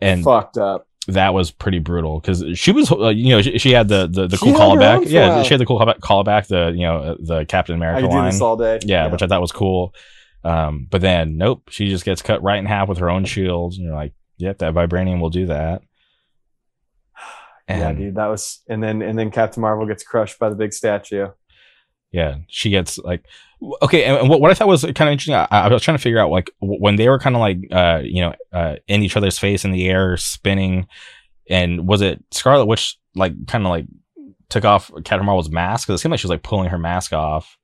[0.00, 0.88] and fucked up.
[1.06, 4.26] that was pretty brutal because she was, uh, you know, she, she had the the,
[4.26, 5.08] the cool had her own callback.
[5.08, 8.14] Yeah, she had the cool callback, callback the you know the Captain I America do
[8.16, 8.32] line.
[8.32, 8.80] this all day.
[8.82, 9.94] yeah, which I thought was cool.
[10.42, 13.74] Um, but then nope, she just gets cut right in half with her own shield,
[13.74, 15.82] and you're like, yep, that vibranium will do that.
[17.68, 20.56] And yeah, dude, that was and then and then Captain Marvel gets crushed by the
[20.56, 21.28] big statue.
[22.10, 23.22] yeah she gets like
[23.82, 25.98] okay and and what, what i thought was kind of interesting I, I was trying
[25.98, 28.76] to figure out like w- when they were kind of like uh you know uh
[28.86, 30.86] in each other's face in the air spinning
[31.50, 33.86] and was it scarlet witch like kind of like
[34.48, 35.86] took off captain marvel's mask?
[35.86, 37.58] Because it seemed like she was like pulling her mask off.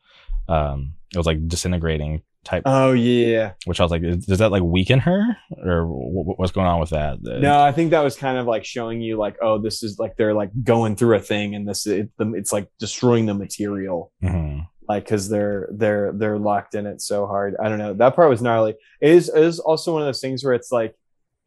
[0.49, 3.53] Um it was like disintegrating type Oh yeah.
[3.65, 6.91] which i was like does that like weaken her or wh- what's going on with
[6.91, 9.99] that No, I think that was kind of like showing you like, oh, this is
[9.99, 14.13] like they're like going through a thing, and this it, it's like destroying the material,
[14.23, 14.67] Mhm.
[14.89, 17.55] like because they're they're they're locked in it so hard.
[17.63, 17.95] I don't know.
[17.95, 18.75] That part was gnarly.
[19.01, 20.95] It is it is also one of those things where it's like,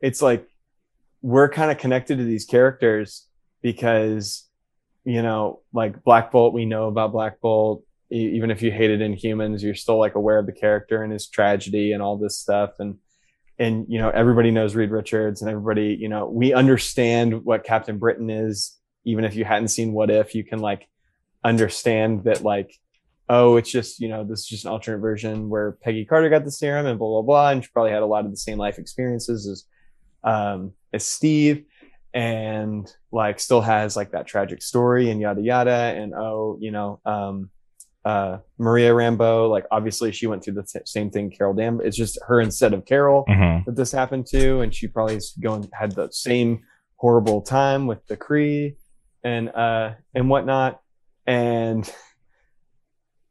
[0.01, 0.47] it's like
[1.21, 3.27] we're kind of connected to these characters
[3.61, 4.43] because
[5.05, 7.83] you know, like Black Bolt, we know about Black Bolt.
[8.09, 11.91] Even if you hated Inhumans, you're still like aware of the character and his tragedy
[11.91, 12.75] and all this stuff.
[12.79, 12.97] And
[13.59, 17.97] and you know everybody knows Reed Richards and everybody you know we understand what Captain
[17.97, 20.87] Britain is even if you hadn't seen What If you can like
[21.43, 22.73] understand that like
[23.29, 26.45] oh it's just you know this is just an alternate version where Peggy Carter got
[26.45, 28.57] the serum and blah blah blah and she probably had a lot of the same
[28.57, 29.65] life experiences as
[30.23, 31.65] um as Steve
[32.13, 36.99] and like still has like that tragic story and yada yada and oh you know
[37.05, 37.49] um
[38.09, 42.17] uh Maria Rambeau like obviously she went through the same thing Carol Danvers it's just
[42.27, 43.65] her instead of Carol Mhm.
[43.65, 46.51] that this happened to, and she probably is going had the same
[47.01, 48.75] horrible time with the Kree
[49.23, 50.71] and uh and whatnot.
[51.25, 51.81] And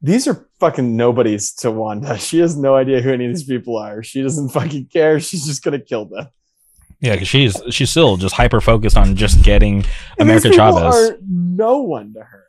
[0.01, 2.17] these are fucking nobodies to Wanda.
[2.27, 4.03] She has no idea who any of these people are.
[4.03, 5.19] She doesn't fucking care.
[5.19, 6.27] She's just gonna kill them.
[7.01, 9.85] yeah because she's she's still just hyper focused on just getting
[10.19, 12.43] america chavez are no one to her.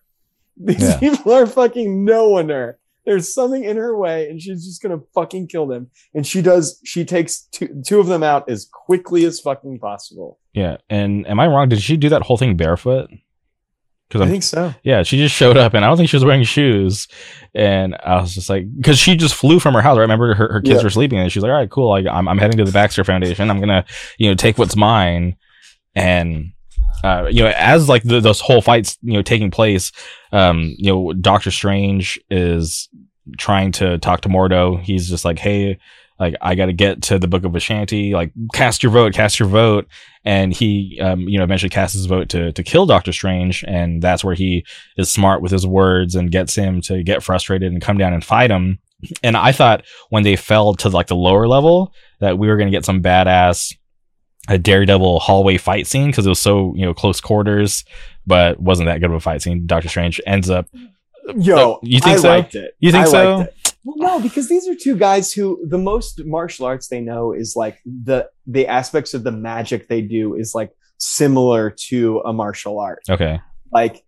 [0.60, 0.98] These Yeah.
[0.98, 2.78] people are fucking no one her.
[3.06, 5.88] there's something in her way, and she's just gonna fucking kill them.
[6.14, 6.78] And she does.
[6.84, 10.38] She takes two two of them out as quickly as fucking possible.
[10.52, 10.76] Yeah.
[10.90, 11.68] And am I wrong?
[11.70, 13.08] Did she do that whole thing barefoot?
[14.08, 14.74] Because I think so.
[14.82, 17.08] Yeah, she just showed up, and I don't think she was wearing shoes.
[17.54, 19.96] And I was just like, because she just flew from her house.
[19.96, 20.00] Right?
[20.00, 20.84] I remember her, her kids Yeah.
[20.84, 21.88] were sleeping, and she's like, "All right, cool.
[21.90, 23.50] Like, I'm, I'm heading to the Baxter Foundation.
[23.50, 23.84] I'm gonna,
[24.18, 25.36] you know, take what's mine."
[25.94, 26.52] And
[27.04, 29.92] uh, you know, as like the, this whole fight's you know taking place,
[30.32, 32.88] um, you know, Doctor Strange is
[33.36, 34.80] trying to talk to Mordo.
[34.80, 35.78] He's just like, "Hey."
[36.20, 38.12] Like I got to get to the Book of Vishanti.
[38.12, 39.86] Like cast your vote, cast your vote,
[40.24, 44.02] and he, um, you know, eventually casts his vote to to kill Doctor Strange, and
[44.02, 44.66] that's where he
[44.96, 48.24] is smart with his words and gets him to get frustrated and come down and
[48.24, 48.80] fight him.
[49.22, 52.66] And I thought when they fell to like the lower level that we were going
[52.66, 53.76] to get some badass
[54.48, 57.84] a Daredevil hallway fight scene because it was so you know close quarters,
[58.26, 59.66] but wasn't that good of a fight scene.
[59.66, 60.66] Doctor Strange ends up.
[61.36, 62.28] Yo, Oh, you think I so?
[62.28, 62.74] liked it.
[62.80, 63.46] You think I so?
[63.84, 67.54] Well, no, because these are two guys who the most martial arts they know is
[67.56, 72.80] like the the aspects of the magic they do is like similar to a martial
[72.80, 73.00] art.
[73.08, 73.40] Okay,
[73.72, 74.02] Like,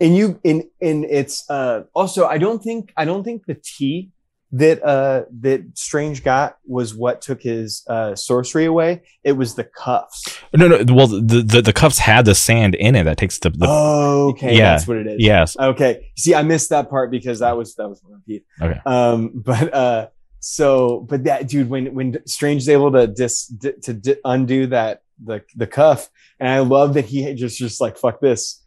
[0.00, 4.10] and you in in it's uh also I don't think I don't think the tea
[4.52, 9.02] that uh that Strange got was what took his uh sorcery away.
[9.24, 10.38] It was the cuffs.
[10.54, 10.94] no, no.
[10.94, 14.28] Well, the the, the cuffs had the sand in it that takes the, the Oh,
[14.30, 15.16] okay, yeah, that's what it is.
[15.18, 15.56] yes.
[15.58, 16.10] Okay.
[16.16, 18.44] See, I missed that part because that was that was one repeat.
[18.62, 18.80] Okay.
[18.86, 20.08] Um, but uh,
[20.38, 24.68] so but that dude, when when Strange is able to dis di- to di- undo
[24.68, 26.08] that the the cuff,
[26.38, 28.62] and I love that he just just like fuck this.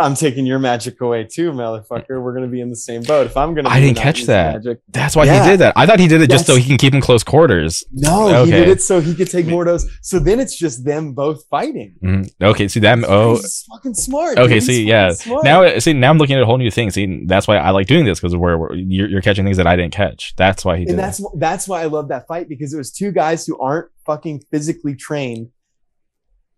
[0.00, 2.20] I'm taking your magic away too, motherfucker.
[2.20, 3.26] We're gonna be in the same boat.
[3.26, 4.54] If I'm gonna, I didn't catch that.
[4.64, 4.80] Magic.
[4.88, 5.44] That's why Yeah.
[5.44, 5.72] he did that.
[5.76, 7.84] I thought he did it just so he can keep him close quarters.
[7.92, 9.88] No, he did it so he could take Mordo's.
[10.02, 11.94] So then it's just them both fighting.
[12.02, 12.28] Mhm.
[12.42, 12.98] Okay, see that.
[13.06, 14.36] Oh, He's fucking smart.
[14.36, 14.54] okay.
[14.54, 14.62] dude.
[14.64, 15.12] See, He's yeah.
[15.12, 15.44] smart.
[15.44, 16.90] Now, see, now I'm looking at a whole new thing.
[16.90, 19.68] See, that's why I like doing this because we're, we're you're, you're catching things that
[19.68, 20.34] I didn't catch.
[20.36, 20.90] That's why he did.
[20.90, 23.90] and that's that's why I love that fight because it was two guys who aren't
[24.06, 25.50] fucking physically trained,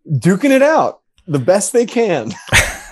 [0.09, 2.31] duking it out the best they can.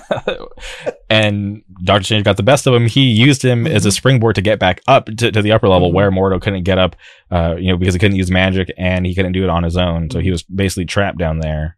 [1.10, 2.88] and Doctor Strange got the best of him.
[2.88, 5.90] He used him as a springboard to get back up to, to the upper level
[5.92, 5.94] Mhm.
[5.94, 6.96] where Mordo couldn't get up,
[7.32, 9.78] uh, you know, because he couldn't use magic and he couldn't do it on his
[9.78, 10.10] own.
[10.10, 11.78] So he was basically trapped down there,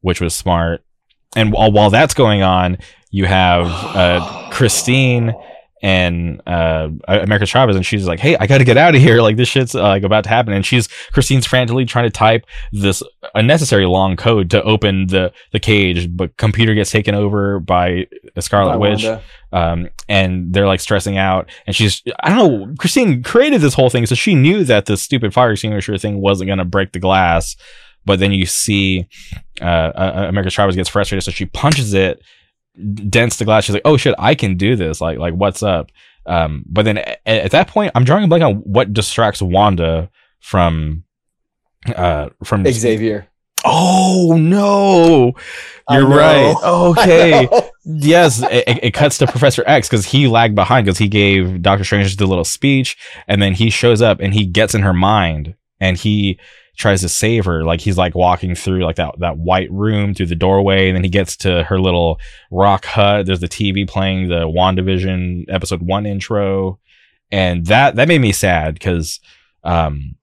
[0.00, 0.84] which was smart.
[1.34, 2.78] And while, while that's going on,
[3.10, 5.34] you have uh, Christine
[5.86, 9.22] and uh, America Chavez, and she's like, "Hey, I got to get out of here!
[9.22, 12.44] Like this shit's uh, like about to happen." And she's Christine's frantically trying to type
[12.72, 13.04] this
[13.36, 18.42] unnecessary long code to open the the cage, but computer gets taken over by a
[18.42, 19.04] Scarlet By Witch,
[19.52, 21.48] um, and they're like stressing out.
[21.68, 24.96] And she's, I don't know, Christine created this whole thing, so she knew that the
[24.96, 27.54] stupid fire extinguisher thing wasn't going to break the glass.
[28.04, 29.06] But then you see
[29.60, 32.20] uh, uh, America Chavez gets frustrated, so she punches it,
[33.08, 33.64] dents the glass.
[33.64, 35.00] She's like, "Oh shit, I can do this!
[35.00, 35.90] Like, like what's up?"
[36.26, 40.10] Um, but then at, at that point, I'm drawing a blank on what distracts Wanda
[40.40, 41.04] from
[41.94, 43.28] uh from Xavier.
[43.64, 45.32] Oh no,
[45.90, 46.54] you're right.
[46.64, 47.48] Okay,
[47.84, 51.62] yes, it, it- it cuts to Professor X because he lagged behind because he gave
[51.62, 52.96] Doctor Strange the little speech,
[53.28, 56.38] and then he shows up and he gets in her mind and he
[56.76, 57.64] tries to save her.
[57.64, 61.04] Like he's like walking through like that that white room through the doorway, and then
[61.04, 62.20] he gets to her little
[62.50, 63.26] rock hut.
[63.26, 66.78] There's the TV playing the WandaVision episode one intro,
[67.30, 69.20] and that that made me sad because
[69.64, 70.16] um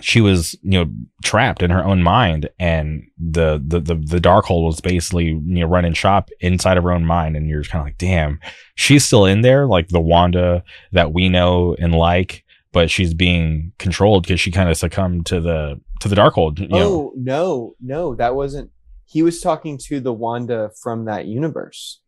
[0.00, 0.90] she was you know
[1.22, 5.66] trapped in her own mind and the the the, the Darkhold was basically you know
[5.66, 8.40] running shop inside of her own mind and you're kind of like damn
[8.74, 12.43] she's still in there like the wanda that we know and like
[12.74, 16.68] but she's being controlled because she kind of succumbed to the to the Darkhold you
[16.68, 18.70] know Oh no, no, that wasn't.
[19.06, 22.00] He was talking to the Wanda from that universe.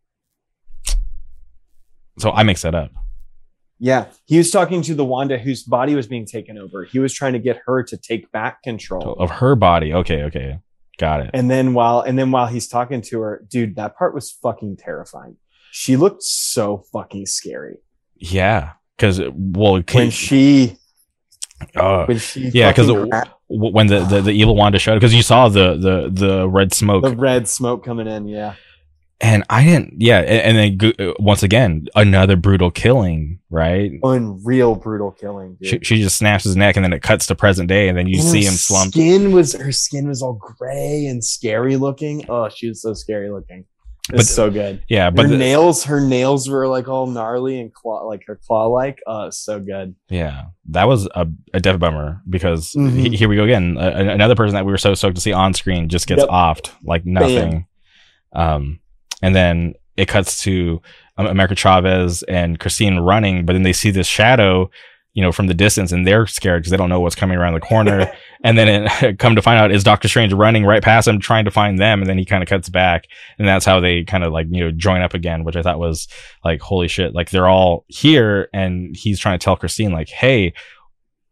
[2.19, 2.91] so i mix that up
[3.79, 6.85] Yeah, he was talking to the Wanda whose body was being taken over.
[6.85, 9.13] He was trying to get her to take back control.
[9.25, 10.59] of her body okay okay
[10.99, 14.15] got it And then while and then while he's talking to her, dude, that part
[14.15, 15.37] was fucking terrifying.
[15.73, 17.77] She looked so fucking scary
[18.19, 18.65] yeah
[18.97, 20.77] because well when can, she
[21.75, 24.79] uh, when she yeah, 'cause fucking it- grabbed w- when the, the the evil wanda
[24.79, 28.27] showed because you saw the the the red smoke the red smoke coming in.
[28.29, 28.55] Yeah,
[29.21, 29.95] and I didn't.
[29.99, 33.41] Yeah, and, and then go- once again, another brutal killing.
[33.49, 33.93] Right?
[34.03, 35.57] unreal brutal killing.
[35.61, 35.69] Dude.
[35.69, 38.07] She, she just snaps his neck, and then it cuts to present day, and then
[38.09, 38.93] you And see him slumped.
[38.95, 42.27] Skin was her skin was all gray and scary looking.
[42.29, 43.65] Oh, she was so scary looking.
[44.11, 44.83] It's But- so good.
[44.89, 48.37] Yeah, But her the- nails, her nails were like all gnarly and claw, like her
[48.47, 49.01] claw like.
[49.07, 49.97] Oh, so good.
[50.09, 52.93] yeah, that was a, a death bummer because Mhm.
[53.11, 53.77] he- here we go again.
[53.79, 56.29] Another person that we were so stoked to see on screen just gets Yep.
[56.31, 57.67] offed like nothing.
[58.33, 58.79] Um,
[59.23, 60.81] and then it cuts to
[61.19, 64.71] um, America Chavez and Christine running, but then they see this shadow,
[65.17, 67.55] you know, from the distance, and they're scared because they don't know what's coming around
[67.55, 68.13] the corner.
[68.45, 71.47] and then it, come to find out is Doctor Strange running right past them, trying
[71.47, 73.07] to find them, and then he kind of cuts back,
[73.39, 75.79] and that's how they kind of like you know join up again, which I thought
[75.79, 76.07] was
[76.45, 80.53] like holy shit, like they're all here, and he's trying to tell Christine like, hey,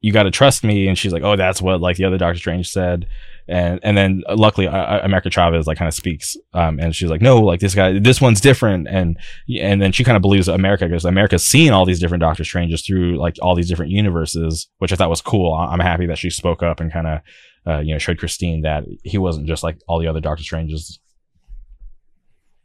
[0.01, 2.39] you got to trust me, and she's like, oh, that's what like the other Doctor
[2.39, 3.06] Strange said
[3.49, 7.11] and and then uh, luckily uh, America Chavez like kind of speaks um and she's
[7.11, 8.89] like no like this guy this one's different.
[8.89, 9.19] And
[9.61, 12.83] and then she kind of believes America because America's seen all these different Doctor Stranges
[12.83, 15.53] through like all these different universes which I thought was cool.
[15.55, 17.21] I'm happy that she spoke up and kind of
[17.66, 20.99] uh, you know showed Christine that he wasn't just like all the other Doctor Stranges.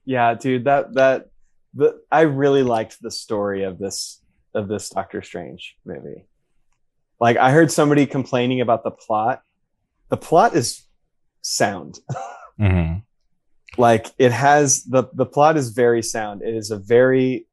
[0.06, 1.30] Yeah dude that that
[1.74, 4.22] the I really liked the story of this
[4.54, 6.26] of this Doctor Strange movie.
[7.20, 9.42] Like I heard somebody complaining about the plot
[10.10, 10.86] the plot is
[11.42, 12.00] sound.
[12.60, 13.00] mm-hmm.
[13.78, 16.42] Like it has the the plot is very sound.
[16.42, 17.48] It is a very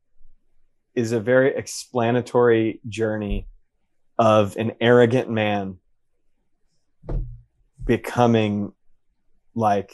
[0.94, 3.46] is a very explanatory journey
[4.18, 5.76] of an arrogant man
[7.84, 8.72] becoming
[9.54, 9.92] like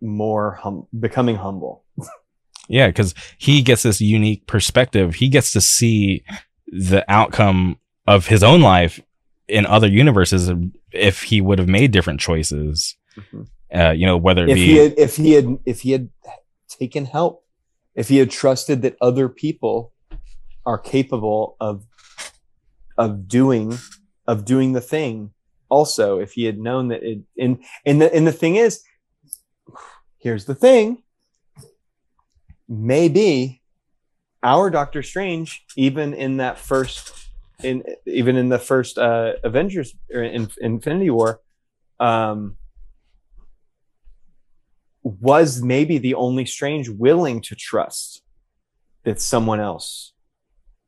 [0.00, 1.84] more hum- becoming humble.
[2.68, 5.16] yeah, because he gets this unique perspective.
[5.16, 6.24] He gets to see
[6.68, 9.00] the outcome of his own life
[9.48, 10.50] in other universes
[10.92, 12.96] if he would have made different choices.
[13.16, 13.42] Mm-hmm.
[13.74, 16.08] Uh, you know, whether if be, he had, if he had if he had
[16.68, 17.44] taken help,
[17.94, 19.92] if he had trusted that other people
[20.64, 21.84] are capable of
[22.96, 23.76] of doing
[24.26, 25.30] of doing the thing.
[25.68, 28.82] Also, if he had known that it and and the and the thing is,
[30.18, 31.02] here's the thing.
[32.68, 33.60] Maybe
[34.42, 37.23] our Doctor Strange, even in that first
[37.62, 41.40] in even in the first uh, Avengers or in Infinity War,
[42.00, 42.56] um,
[45.02, 48.22] was maybe the only Strange willing to trust
[49.04, 50.12] that someone else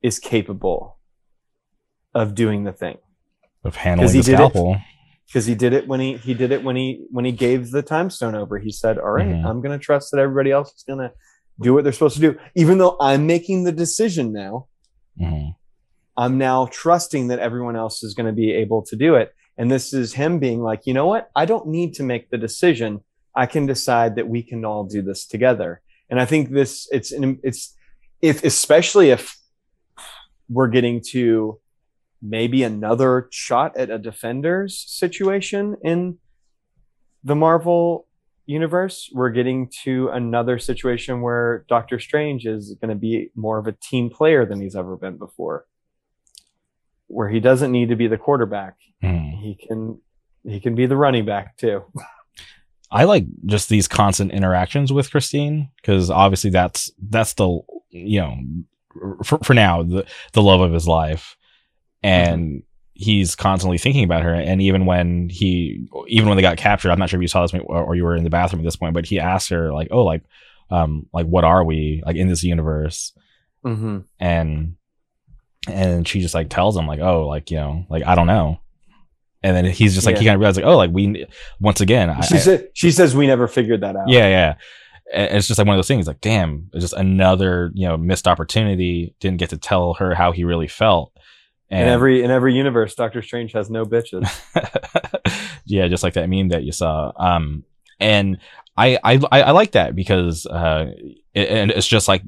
[0.03, 0.99] is capable
[2.15, 2.97] of doing the thing
[3.63, 4.81] of handling the scalpel.
[5.27, 7.83] Because he did it when he he did it when he when he gave the
[7.83, 8.59] time stone over.
[8.59, 9.47] He said, "All right, mm-hmm.
[9.47, 11.13] I'm going to trust that everybody else is going to
[11.61, 14.69] do what they're supposed to do, even though I'm making the decision now."
[15.21, 15.51] Mm-hmm.
[16.17, 19.35] I'm now trusting that everyone else is going to be able to do it.
[19.59, 21.31] And this is him being like, you know what?
[21.37, 23.01] I don't need to make the decision.
[23.35, 25.83] I can decide that we can all do this together.
[26.09, 27.13] And I think this, it's,
[27.43, 27.77] it's,
[28.23, 29.37] if, especially if
[30.49, 31.59] we're getting to
[32.23, 36.19] maybe another shot at a defenders situation in
[37.25, 38.07] the Marvel
[38.47, 43.67] universe, we're getting to another situation where Doctor Strange is going to be more of
[43.67, 45.67] a team player than he's ever been before
[47.09, 48.77] where he doesn't need to be the quarterback.
[49.03, 49.41] Mm.
[49.41, 50.01] He can
[50.45, 51.85] he can be the running back too.
[52.91, 57.61] I like just these constant interactions with Christine because obviously that's that's the
[57.91, 58.37] you know
[59.25, 61.37] for, for now the the love of his life
[62.03, 62.59] and mm-hmm.
[62.95, 66.99] he's constantly thinking about her and even when he even when they got captured I'm
[66.99, 68.77] not sure if you saw this or, or you were in the bathroom at this
[68.77, 70.23] point but he asked her like oh like
[70.71, 73.13] um like what are we like in this universe
[73.65, 73.99] mm-hmm.
[74.21, 74.77] and
[75.67, 78.61] and she just like tells him like oh like you know like i don't know.
[79.43, 80.21] And then he's just like yeah.
[80.21, 81.27] he kind of realizes like oh like we
[81.61, 84.09] once again she I, said she says we never figured that out.
[84.09, 84.55] Yeah yeah.
[85.13, 87.97] And it's just like one of those things like damn it's just another you know
[87.97, 89.15] missed opportunity.
[89.21, 91.13] Didn't get to tell her how he really felt.
[91.71, 94.29] And in every in every universe doctor strange has no bitches.
[95.69, 97.13] Yeah just like that meme that you saw.
[97.17, 97.65] Um
[98.01, 98.39] and
[98.77, 100.91] I, I I like that because uh,
[101.35, 102.23] it, and it's just like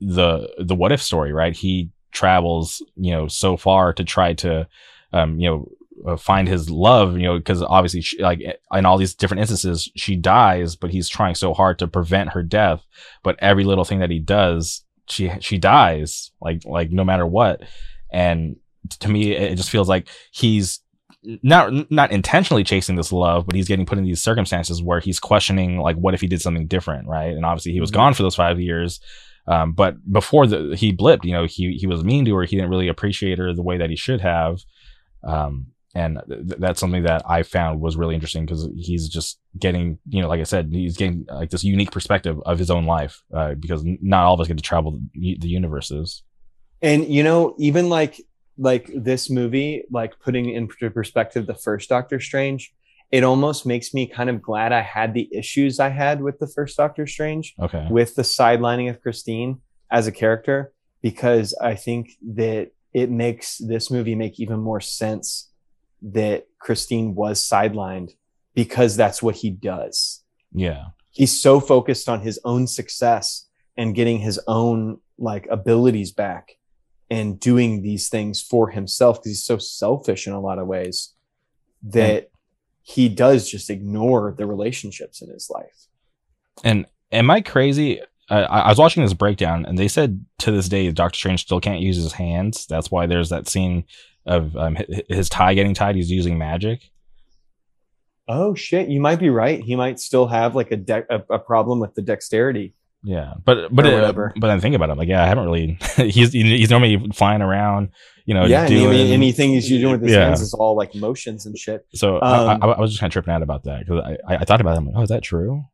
[0.00, 1.54] the the what if story, right?
[1.54, 4.68] He travels, you know, so far to try to,
[5.12, 5.68] um, you know,
[6.06, 8.40] uh, find his love, you know, because obviously, she, like
[8.72, 12.42] in all these different instances, she dies, but he's trying so hard to prevent her
[12.42, 12.84] death.
[13.22, 17.62] But every little thing that he does, she she dies, like like no matter what.
[18.10, 18.56] And
[19.00, 20.80] to me, it just feels like he's
[21.42, 25.20] not not intentionally chasing this love, but he's getting put in these circumstances where he's
[25.20, 27.34] questioning like, what if he did something different, right?
[27.34, 27.98] And obviously, he was mm-hmm.
[27.98, 29.00] gone for those five years.
[29.46, 32.44] Um, but before the, he blipped, you know, he he was mean to her.
[32.44, 34.60] He didn't really appreciate her the way that he should have.
[35.24, 39.98] Um, and th- that's something that I found was really interesting because he's just getting,
[40.08, 43.22] you know, like I said, he's getting like this unique perspective of his own life
[43.34, 46.22] uh, because not all of us get to travel the, the universes.
[46.80, 48.20] And you know, even like
[48.58, 52.72] like this movie, like putting into perspective the first Doctor Strange,
[53.12, 56.46] it almost makes me kind of glad I had the issues I had with the
[56.46, 57.54] first Doctor Strange.
[57.60, 57.86] Okay.
[57.90, 59.60] With the sidelining of Christine
[59.90, 60.72] as a character,
[61.02, 65.50] because I think that it makes this movie make even more sense
[66.00, 68.12] that Christine was sidelined
[68.54, 70.24] because that's what he does.
[70.52, 70.86] Yeah.
[71.10, 76.56] He's so focused on his own success and getting his own like abilities back
[77.10, 81.14] and doing these things for himself because he's so selfish in a lot of ways
[81.82, 82.30] that
[82.82, 85.86] he does just ignore the relationships in his life.
[86.64, 88.00] And am I crazy?
[88.30, 91.42] Uh, I I was watching this breakdown, and they said to this day Doctor Strange
[91.42, 92.66] still can't use his hands.
[92.66, 93.84] That's why there's that scene
[94.26, 95.96] of um, hi- his tie getting tied.
[95.96, 96.90] He's using magic.
[98.28, 99.62] Oh shit, you might be right.
[99.62, 102.74] He might still have like a de- a, a problem with the dexterity.
[103.04, 104.96] Yeah, but but it, but then think about it.
[104.96, 105.78] Like, yeah, I haven't really.
[105.96, 107.90] he's he's normally flying around,
[108.26, 108.44] you know.
[108.44, 110.26] yeah, I mean, anything he's doing with his Yeah.
[110.26, 111.84] hands is all like motions and shit.
[111.94, 114.12] So I, Um, I, I was just kind of tripping out about that because I,
[114.32, 114.78] I I thought about it.
[114.78, 115.64] I'm like, oh, is that true?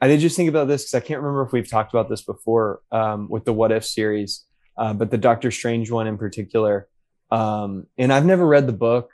[0.00, 2.22] I did just think about this because I can't remember if we've talked about this
[2.22, 4.44] before um, with the What If series,
[4.76, 6.88] uh, but the Doctor Strange one in particular.
[7.30, 9.10] Um, and I've never read the book.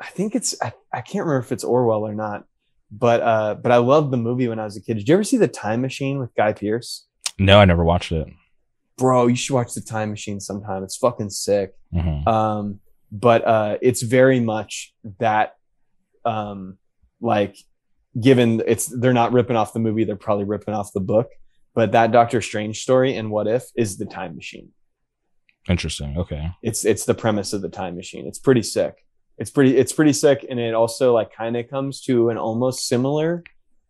[0.00, 2.44] I think it's I, I can't remember if it's Orwell or not,
[2.90, 4.94] but uh, but I loved the movie when I was a kid.
[4.98, 7.06] Did you ever see the Time Machine with Guy Pearce?
[7.38, 8.26] No, I never watched it.
[8.96, 10.82] Bro, you should watch the Time Machine sometime.
[10.82, 11.72] It's fucking sick.
[11.94, 12.26] Mhm.
[12.26, 12.80] um
[13.12, 15.54] but uh it's very much that
[16.24, 16.76] um
[17.20, 17.56] like
[18.20, 21.28] given it's they're not ripping off the movie they're probably ripping off the book
[21.72, 24.70] but that doctor strange story and what if is the time machine
[25.68, 26.16] Interesting.
[26.18, 26.50] Okay.
[26.62, 29.05] it's it's the premise of the time machine it's pretty sick
[29.38, 32.86] it's pretty it's pretty sick and it also like kind of comes to an almost
[32.88, 33.42] similar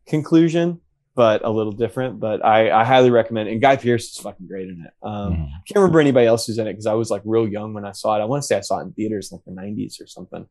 [0.07, 0.81] conclusion
[1.15, 3.53] but a little different but i i highly recommend it.
[3.53, 5.47] and guy pearce is fucking great in it um Mhm.
[5.49, 7.85] I can't remember anybody else who's in it because I was like real young when
[7.85, 8.21] I saw it.
[8.21, 10.43] I want to say I saw it in theaters in like the 90s or something,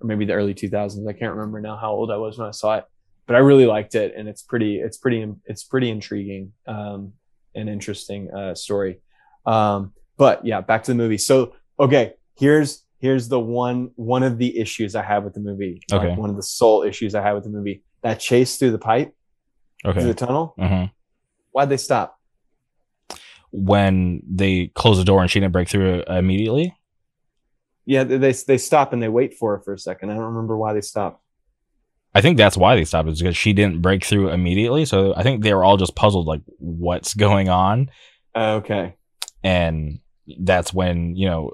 [0.00, 1.08] or maybe the early 2000s.
[1.08, 2.84] I can't remember now how old I was when I saw it,
[3.28, 7.12] but I really liked it, and it's pretty, it's pretty, it's pretty intriguing, um,
[7.54, 9.00] and interesting uh, story.
[9.46, 11.18] Um, but yeah, back to the movie.
[11.18, 15.80] So okay, here's here's the one one of the issues I have with the movie.
[15.90, 16.14] like, Okay.
[16.14, 17.82] one of the sole issues I have with the movie.
[18.02, 19.14] That chase through the pipe,
[19.82, 20.04] through Okay.
[20.04, 20.54] the tunnel.
[20.58, 20.90] Mhm.
[21.52, 22.18] Why'd they stop?
[23.50, 26.74] When they close the door and she didn't break through immediately.
[27.86, 30.10] Yeah, they they they stop and they wait for her for a second.
[30.10, 31.22] I don't remember why they stopped.
[32.14, 34.84] I think that's why they stopped is because she didn't break through immediately.
[34.84, 37.90] So I think they were all just puzzled, like what's going on,
[38.34, 38.94] Okay.
[39.42, 39.98] and
[40.38, 41.52] that's when you know,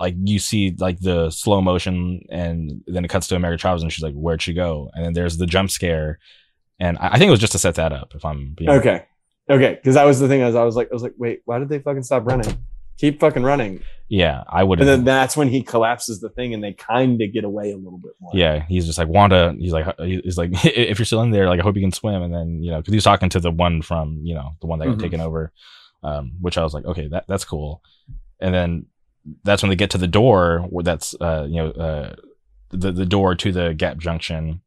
[0.00, 3.92] like you see like the slow motion, and then it cuts to America Chavez, and
[3.92, 6.18] she's like, "Where'd she go?" And then there's the jump scare,
[6.80, 8.14] and I, I think it was just to set that up.
[8.14, 9.04] If I'm being Okay.
[9.50, 9.74] Okay.
[9.74, 10.42] Because that was the thing.
[10.42, 12.64] I was, I was like, I was like, wait, why did they fucking stop running?
[12.98, 13.80] Keep fucking running.
[14.08, 14.78] yeah, I would.
[14.78, 17.76] And then that's when he collapses the thing, and they kind of get away a
[17.76, 18.30] little bit more.
[18.34, 19.54] yeah, he's just like Wanda.
[19.58, 22.22] He's like, he's like, if you're still in there, like, I hope you can swim.
[22.22, 24.78] And then you know, because he's talking to the one from you know the one
[24.78, 25.00] that got Mhm.
[25.02, 25.52] taken over,
[26.04, 27.82] um, which I was like, okay, that that's cool.
[28.38, 28.86] And then
[29.44, 32.14] that's when they get to the door where that's uh you know uh
[32.70, 34.62] the the door to the Gap Junction,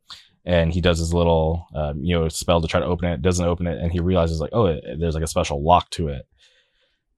[0.46, 3.46] and he does his little uh, you know spell to try to open it, doesn't
[3.46, 6.28] open it, and he realizes like, oh, there's like a special lock to it.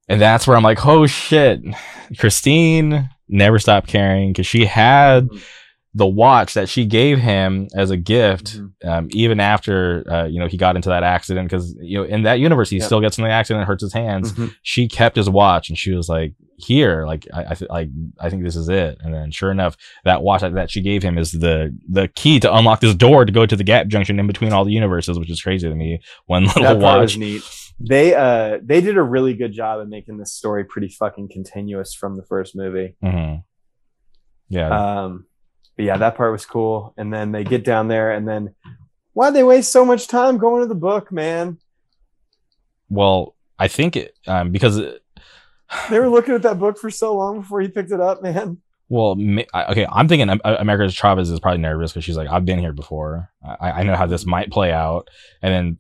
[0.08, 1.60] And that's where I'm like, oh shit,
[2.18, 5.44] Christine never stopped caring because she had Mhm.
[5.98, 8.72] The watch that she gave him as a gift, Mhm.
[8.88, 11.50] um, even after uh, you know he got into that accident.
[11.50, 12.86] Because you know in that universe he Yep.
[12.86, 14.32] still gets in the accident and hurts his hands.
[14.34, 14.54] Mhm.
[14.62, 18.30] She kept his watch and she was like, "Here, like I, I, th- like I
[18.30, 19.76] think this is it." And then sure enough,
[20.06, 23.26] that watch that, that she gave him is the the key to unlock this door
[23.26, 25.76] to go to the gap junction in between all the universes, which is crazy to
[25.76, 26.00] me.
[26.28, 27.18] One little That part was watch.
[27.18, 27.42] neat.
[27.80, 31.94] They uh they did a really good job of making this story pretty fucking continuous
[31.94, 32.96] from the first movie.
[33.04, 33.44] Mhm.
[34.50, 34.70] Yeah,
[35.04, 35.26] Um,
[35.78, 36.94] but yeah, that part was cool.
[36.98, 38.54] And then they get down there, and then
[39.14, 41.60] why'd they waste so much time going to the book, man?
[42.90, 45.04] well, I think it, um, because it,
[45.90, 48.62] They were looking at that book for so long before he picked it up, man.
[48.90, 52.60] Well, ma- okay, I'm thinking America's Chavez is probably nervous because she's like, I've been
[52.60, 53.30] here before.
[53.44, 55.10] I, I know how this might play out.
[55.42, 55.78] And then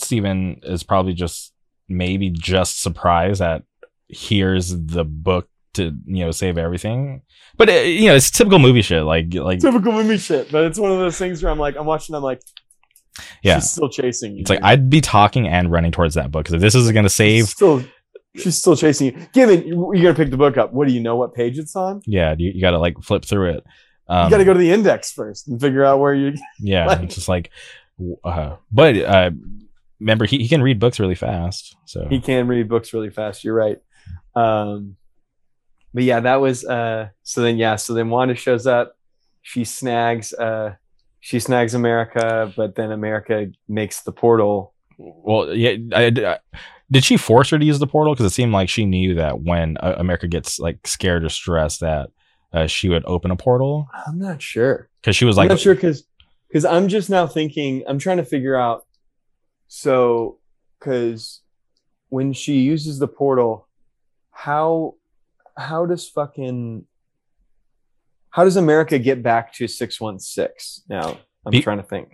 [0.00, 1.52] Steven is probably just
[1.88, 3.64] maybe just surprised that
[4.08, 7.22] here's the book to you know save everything.
[7.56, 9.04] But uh, you know, it's typical movie shit.
[9.04, 11.86] Like like Typical movie shit, but it's one of those things where I'm like, I'm
[11.86, 12.40] watching, I'm like,
[13.42, 14.40] yeah, she's still chasing you.
[14.40, 14.62] it's like.
[14.62, 17.48] I'd be talking and running towards that book because if this is gonna She's save,
[17.48, 17.84] still,
[18.36, 19.26] she's still chasing you.
[19.32, 21.14] Given you're gonna pick the book up, what do you know?
[21.16, 22.02] What page it's on?
[22.06, 23.64] yeah, you, you got to like flip through it.
[24.08, 26.34] Um, you got to go to the index first and figure out where you.
[26.58, 27.50] Yeah, Like- it's just like,
[28.24, 29.30] uh, but uh,
[30.00, 31.74] remember he, he can read books really fast.
[31.86, 33.44] So He can read books really fast.
[33.44, 33.78] You're right.
[34.34, 34.96] Um,
[35.94, 36.64] but yeah, that was.
[36.64, 38.96] Uh, so then, yeah, so then Wanda shows up.
[39.42, 40.32] She snags.
[40.34, 40.74] Uh,
[41.20, 44.74] she snags America, but then America makes the portal.
[44.98, 46.58] well, yeah, I, I-
[46.90, 48.12] did she force her to use the portal?
[48.14, 51.80] Because it seemed like she knew that when uh, America gets like scared or stressed,
[51.80, 52.10] that
[52.52, 53.88] uh, she would open a portal.
[54.06, 54.90] I'm not sure.
[55.00, 56.04] Because she was like, I'm not sure because
[56.48, 58.84] because I'm just now thinking I'm trying to figure out.
[59.68, 60.38] So
[60.78, 61.40] because
[62.10, 63.66] when she uses the portal,
[64.30, 64.94] how
[65.56, 66.84] how does fucking
[68.30, 71.18] how does America get back to six one six now?
[71.46, 72.08] I'm Be- trying to think.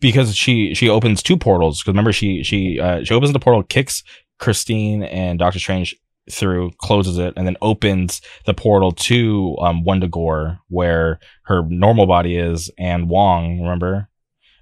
[0.00, 3.62] because she she opens two portals because remember she she uh, she opens the portal
[3.62, 4.02] kicks
[4.38, 5.94] christine and doctor strange
[6.30, 12.36] through closes it and then opens the portal to um Wundagore where her normal body
[12.36, 14.08] is and wong remember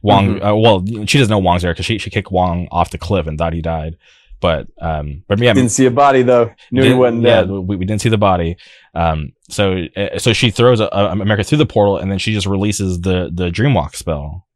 [0.03, 0.51] wong Mhm.
[0.51, 3.27] uh, well she doesn't know wong's there because she, she kicked wong off the cliff
[3.29, 3.97] and thought he died
[4.41, 6.53] but um but yeah Didn't see a body though.
[6.71, 7.51] Knew he wasn't yeah, dead.
[7.51, 8.57] we, we didn't see the body.
[8.95, 12.33] Um, so uh, so she throws a, a America through the portal, and then she
[12.33, 14.47] just releases the the Dreamwalk spell.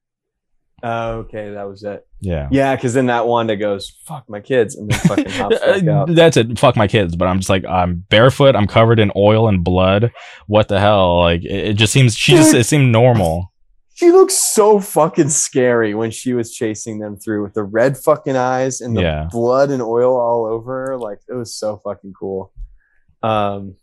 [0.87, 2.07] Oh, okay, that was it.
[2.21, 5.83] Yeah, Yeah, because then that Wanda goes, "Fuck my kids," and then fucking hops back
[5.83, 6.15] Uh, out.
[6.15, 6.59] That's it.
[6.59, 7.17] Fuck my kids.
[7.17, 8.55] But I'm just like I'm barefoot.
[8.55, 10.13] I'm covered in oil and blood.
[10.47, 11.21] What the hell?
[11.21, 12.15] Like it, it just seems.
[12.17, 13.51] She just it seemed normal.
[13.95, 18.37] She looks so fucking scary when she was chasing them through with the red fucking
[18.37, 19.29] eyes and the Yeah.
[19.31, 20.99] blood and oil all over her.
[20.99, 22.53] Like it was so fucking cool.
[23.23, 23.77] Um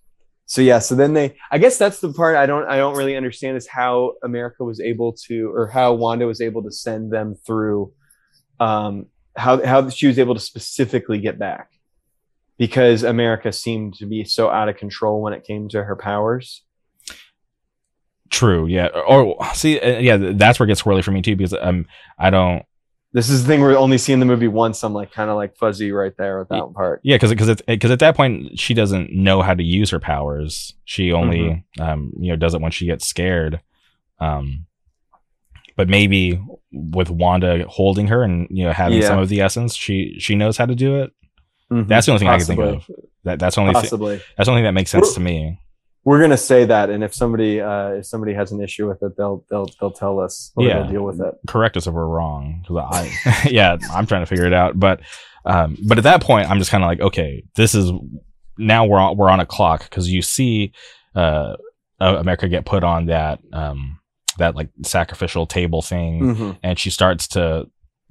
[0.47, 3.15] so yeah, so then they I guess that's the part I don't I don't really
[3.15, 7.35] understand is how America was able to or how Wanda was able to send them
[7.47, 7.93] through
[8.59, 9.05] um
[9.37, 11.69] how how she was able to specifically get back.
[12.57, 16.63] Because America seemed to be so out of control when it came to her powers.
[18.31, 18.65] True.
[18.65, 18.87] Yeah.
[18.87, 19.79] Or see.
[19.79, 20.17] uh, Yeah.
[20.17, 21.85] That's where it gets swirly for me too because um
[22.17, 22.63] I don't.
[23.13, 24.81] This is the thing we're only seeing the movie once.
[24.83, 27.01] I'm like kind of like fuzzy right there with that part.
[27.03, 30.73] Yeah, because because because at that point she doesn't know how to use her powers.
[30.85, 33.59] She only um you know does it when she gets scared.
[34.19, 34.65] Um,
[35.75, 36.41] but maybe
[36.71, 39.07] with Wanda holding her and you know having Yeah.
[39.07, 41.11] some of the essence, she she knows how to do it.
[41.69, 41.87] Mhm.
[41.89, 42.89] That's the only thing I can think of.
[43.25, 44.21] That that's only Possibly.
[44.37, 45.59] that's the only thing that makes sense We're- to me.
[46.03, 49.15] We're gonna say that, and if somebody uh, if somebody has an issue with it,
[49.17, 50.51] they'll they'll they'll tell us.
[50.57, 50.87] Yeah.
[50.89, 51.35] deal with it.
[51.47, 52.63] Correct us if we're wrong.
[52.67, 54.79] 'cause I yeah, I'm trying to figure it out.
[54.79, 55.01] But
[55.45, 57.91] um, but at that point, I'm just kind of like, okay, this is
[58.57, 60.71] now we're on, we're on a clock because you see
[61.15, 61.55] uh,
[61.99, 63.99] America get put on that um
[64.37, 66.21] that like sacrificial table thing.
[66.35, 66.57] Mhm.
[66.63, 67.67] and she starts to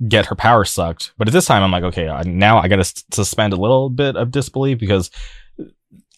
[0.06, 1.12] get her power sucked.
[1.18, 3.90] But at this time, I'm like, okay, now I got to s- suspend a little
[3.90, 5.10] bit of disbelief because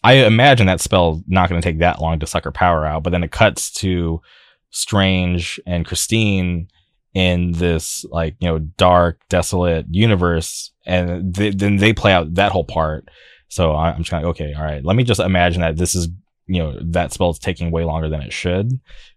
[0.03, 3.03] I imagine that spell not going to take that long to suck her power out.
[3.03, 4.21] But then it cuts to
[4.69, 6.67] Strange and Christine
[7.13, 12.51] in this like you know dark, desolate universe, and th- then they play out that
[12.51, 13.07] whole part.
[13.47, 14.83] So I'm just okay, all right.
[14.83, 16.09] Let me just imagine that this is
[16.47, 18.71] you know that spell is taking way longer than it should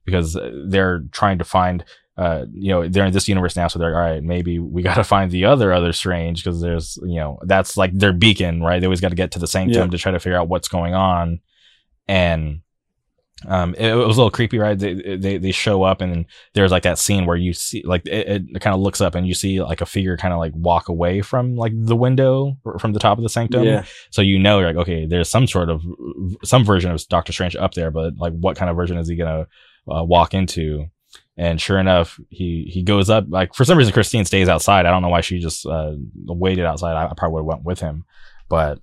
[0.04, 0.38] because
[0.68, 1.84] they're trying to find
[2.18, 4.82] uh you know they're in this universe now so they're like, all right maybe we
[4.88, 8.62] got to find the other other strange because there's you know that's like their beacon
[8.62, 8.80] right?
[8.80, 9.90] They always got to get to the sanctum Yeah.
[9.90, 11.40] to try to figure out what's going on.
[12.08, 12.60] And
[13.46, 14.78] um it, it was a little creepy right?
[14.78, 16.24] They, they they show up and
[16.54, 19.26] there's like that scene where you see like it, it kind of looks up and
[19.28, 22.94] you see like a figure kind of like walk away from like the window from
[22.94, 23.64] the top of the sanctum.
[23.64, 25.82] Yeah, so you know, you're like, okay, there's some sort of
[26.44, 29.16] some version of Doctor Strange up there, but like, what kind of version is he
[29.16, 29.46] gonna
[29.86, 30.86] uh, walk into?
[31.38, 33.26] And sure enough, he he goes up.
[33.28, 34.86] Like for some reason, Christine stays outside.
[34.86, 35.92] I don't know why she just uh,
[36.26, 36.94] waited outside.
[36.94, 38.04] I, I probably would have went with him,
[38.48, 38.80] but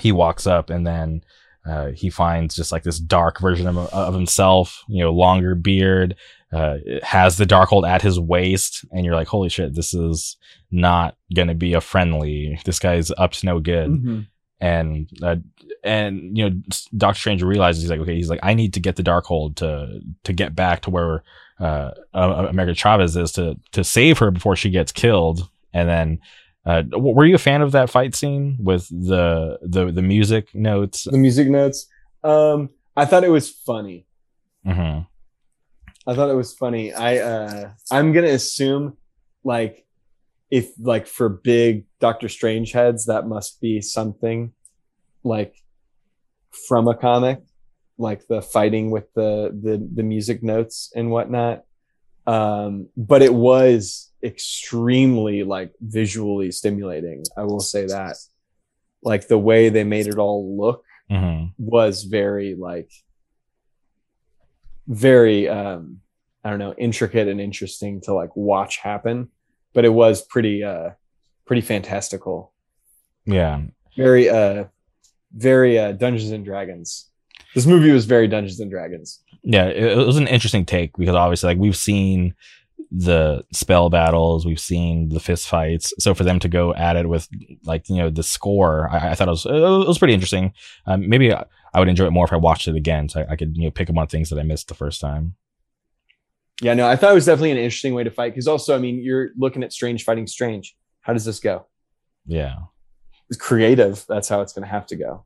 [0.00, 1.22] he walks up and then
[1.66, 4.84] uh, he finds just like this dark version of, of himself.
[4.88, 6.14] You know, longer beard,
[6.52, 10.36] uh, has the Darkhold at his waist, and you're like, holy shit, this is
[10.70, 12.60] not gonna be a friendly.
[12.64, 14.26] This guy's up to no good Mhm.
[14.60, 15.36] And uh,
[15.84, 16.56] and you know
[16.96, 19.56] Doctor Strange realizes he's like okay he's like I need to get the dark Darkhold
[19.56, 21.22] to to get back to where
[21.60, 26.20] uh, uh America Chavez is to to save her before she gets killed and then
[26.64, 31.04] uh were you a fan of that fight scene with the the the music notes
[31.04, 31.86] the music notes.
[32.24, 34.06] Um, I thought it was funny.
[34.64, 35.00] hmm
[36.08, 36.94] I thought it was funny.
[36.94, 38.96] I uh, I'm gonna assume
[39.44, 39.85] like
[40.50, 44.52] if like for big Doctor Strange heads, that must be something
[45.24, 45.56] like
[46.68, 47.40] from a comic,
[47.98, 51.64] like the fighting with the the the music notes and whatnot.
[52.26, 57.24] Um, but it was extremely like visually stimulating.
[57.36, 58.16] I will say that.
[59.02, 62.90] Like the way they made it all look hmm was very like
[64.86, 66.00] very um
[66.44, 69.28] i don't know intricate and interesting to like watch happen
[69.76, 70.90] but it was pretty uh
[71.44, 72.52] pretty fantastical.
[73.26, 73.60] Yeah.
[73.96, 74.64] Very uh
[75.32, 77.10] very uh dungeons and dragons.
[77.54, 79.22] This movie was very dungeons and dragons.
[79.44, 82.34] Yeah it, it was an interesting take because obviously like we've seen
[82.90, 85.92] the spell battles we've seen the fist fights.
[85.98, 87.28] So for them to go at it with
[87.64, 90.54] like you know the score i, I thought it was it was pretty interesting.
[90.86, 91.44] Um, maybe I,
[91.74, 93.64] I would enjoy it more if i watched it again so I, I could you
[93.64, 95.34] know pick up on things that i missed the first time
[96.62, 98.78] yeah no i thought it was definitely an interesting way to fight because also i
[98.78, 101.66] mean you're looking at strange fighting strange how does this go
[102.26, 102.56] yeah
[103.28, 104.04] it's creative.
[104.08, 105.24] That's how it's going to have to go.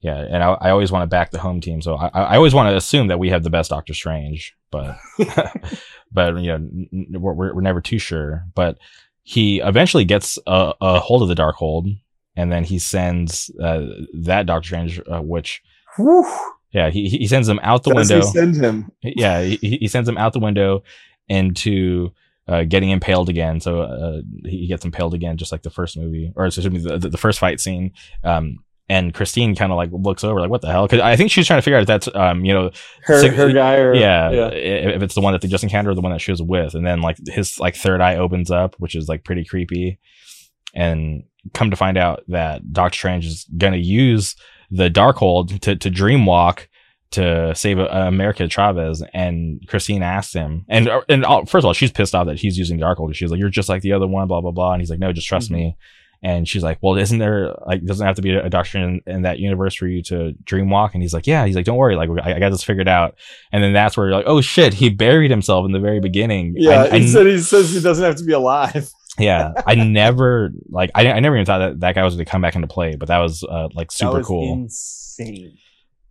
[0.00, 2.54] Yeah, and I, I always want to back the home team, so I, I always
[2.54, 4.96] want to assume that we have the best Doctor Strange, but
[6.12, 8.44] but you know we're, we're never too sure.
[8.54, 8.78] But
[9.22, 12.00] he eventually gets a, a hold of the Darkhold,
[12.34, 15.62] and then he sends uh, that Doctor Strange, uh, which
[15.96, 16.26] Whew.
[16.72, 18.30] Yeah, he he sends him out the Does he window.
[18.30, 18.92] send him?
[19.02, 20.82] yeah, he, he sends him out the window
[21.28, 22.10] into
[22.48, 23.60] uh, getting impaled again.
[23.60, 26.98] So uh, he gets impaled again, just like the first movie, or excuse me, the,
[26.98, 27.92] the, first fight scene.
[28.24, 28.58] Um,
[28.88, 31.46] and Christine kind of like looks over, like, "What the hell?" Because I think she's
[31.46, 32.70] trying to figure out if that's, um, you know,
[33.02, 34.48] Her, her guy or yeah, yeah.
[34.48, 36.42] if if it's the one that they just encountered or the one that she was
[36.42, 36.74] with.
[36.74, 39.98] And then like his like third eye opens up, which is like pretty creepy.
[40.74, 41.24] And
[41.54, 44.36] come to find out that Doctor Strange is gonna use
[44.74, 46.66] the Darkhold to to dreamwalk
[47.12, 49.02] to save uh, America Chavez.
[49.12, 52.56] And Christine asked him, and and uh, first of all, she's pissed off that he's
[52.58, 53.14] using Darkhold.
[53.14, 54.72] She's like, "You're just like the other one," blah blah blah.
[54.72, 55.54] And he's like, "No, just trust Mhm.
[55.54, 55.76] me."
[56.24, 59.22] And she's like, "Well, isn't there like doesn't have to be a doctor in, in
[59.22, 62.08] that universe for you to dreamwalk?" And he's like, "Yeah." He's like, "Don't worry, like
[62.22, 63.16] I, I got this figured out."
[63.52, 66.54] And then that's where you're like, "Oh shit, he buried himself in the very beginning."
[66.56, 68.88] Yeah, I, I- said he says he doesn't have to be alive.
[69.18, 69.52] yeah.
[69.66, 72.42] I never like I, I never even thought that that guy was going to come
[72.42, 74.52] back into play, but that was uh, like super that was cool.
[74.52, 75.56] Insane.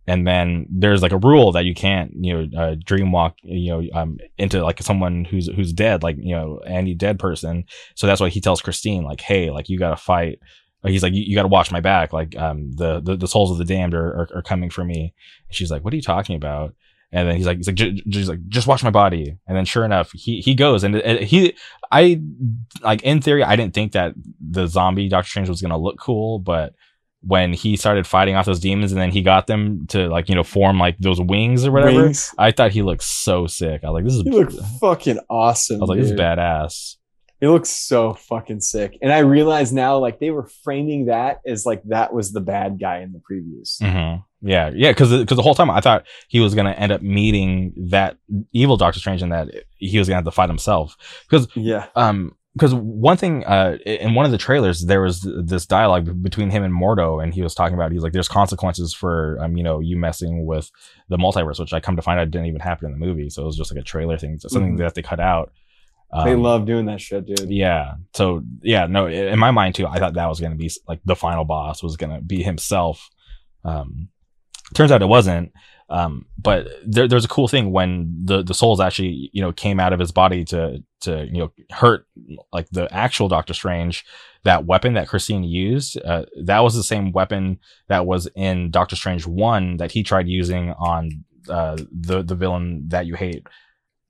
[0.06, 3.82] and then there's like a rule that you can't you know uh, dreamwalk you know
[3.94, 7.64] um into like someone who's who's dead like you know any dead person
[7.94, 10.40] so that's why he tells christine like hey like you gotta fight
[10.84, 13.58] he's like you, you gotta watch my back like um the the, the souls of
[13.58, 15.14] the damned are, are, are coming for me
[15.48, 16.74] and she's like what are you talking about
[17.12, 19.64] and then he's like he's like "J- he's like just watch my body and then
[19.64, 21.54] sure enough he he goes and he
[21.90, 22.20] i
[22.82, 26.38] like in theory i didn't think that the zombie doctor strange was gonna look cool
[26.38, 26.74] but
[27.24, 30.34] when he started fighting off those demons and then he got them to like you
[30.34, 32.34] know form like those wings or whatever Wings.
[32.38, 35.76] i thought he looked so sick i was like this is He looked fucking awesome.
[35.76, 36.96] i was like this is badass
[37.42, 38.96] He looks so fucking sick.
[39.02, 42.78] And I realize now, like they were framing that as like that was the bad
[42.80, 43.78] guy in the previews.
[43.82, 47.00] hmm yeah yeah because because the whole time i thought he was gonna end up
[47.00, 48.16] meeting that
[48.52, 50.96] evil doctor strange and that he was gonna have to fight himself
[51.28, 51.86] because Yeah.
[51.94, 56.50] um because one thing uh in one of the trailers there was this dialogue between
[56.50, 59.62] him and mordo and he was talking about he's like there's consequences for um you
[59.62, 60.72] know you messing with
[61.08, 63.42] the multiverse which i come to find out didn't even happen in the movie so
[63.42, 64.78] it was just like a trailer thing so something Mhm.
[64.78, 65.52] that they cut out
[66.24, 67.50] they Um, love doing that shit, dude.
[67.50, 67.94] yeah.
[68.14, 71.00] So yeah no in my mind too i thought that was going to be like
[71.04, 73.08] the final boss was going to be himself.
[73.64, 74.08] Um
[74.74, 75.52] turns out it wasn't.
[75.88, 77.90] Um but there, there's a cool thing when
[78.24, 81.52] the the souls actually you know came out of his body to to you know
[81.70, 82.06] hurt
[82.52, 84.04] like the actual doctor strange
[84.44, 87.58] that weapon that christine used uh, that was the same weapon
[87.88, 91.10] that was in doctor strange 1 that he tried using on
[91.48, 93.46] uh the the villain that you hate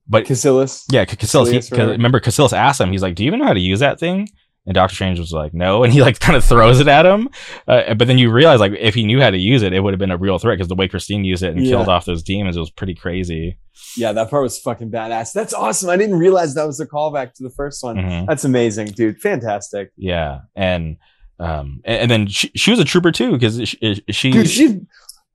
[0.08, 0.84] but Kaecilius.
[0.90, 1.50] yeah, Kaecilius.
[1.50, 1.88] he- Kaecilius, 'cause right.
[1.90, 2.90] remember, Kaecilius asked him.
[2.92, 4.28] He's like, "Do you even know how to use that thing?"
[4.64, 7.28] And Doctor Strange was like, "No," and he like kind of throws it at him.
[7.66, 9.92] Uh, but then you realize, like, if he knew how to use it, it would
[9.92, 11.70] have been a real threat because the way Christine used it and Yeah.
[11.72, 13.58] killed off those demons, it was pretty crazy.
[13.96, 15.32] Yeah, that part was fucking badass.
[15.32, 15.90] That's awesome.
[15.90, 17.96] I didn't realize that was a callback to the first one.
[17.96, 18.26] Mhm.
[18.26, 19.18] That's amazing, dude.
[19.20, 19.90] Fantastic.
[19.96, 20.96] Yeah, and
[21.40, 24.80] um, and, and then she, she was a trooper too because she, she, Dude, she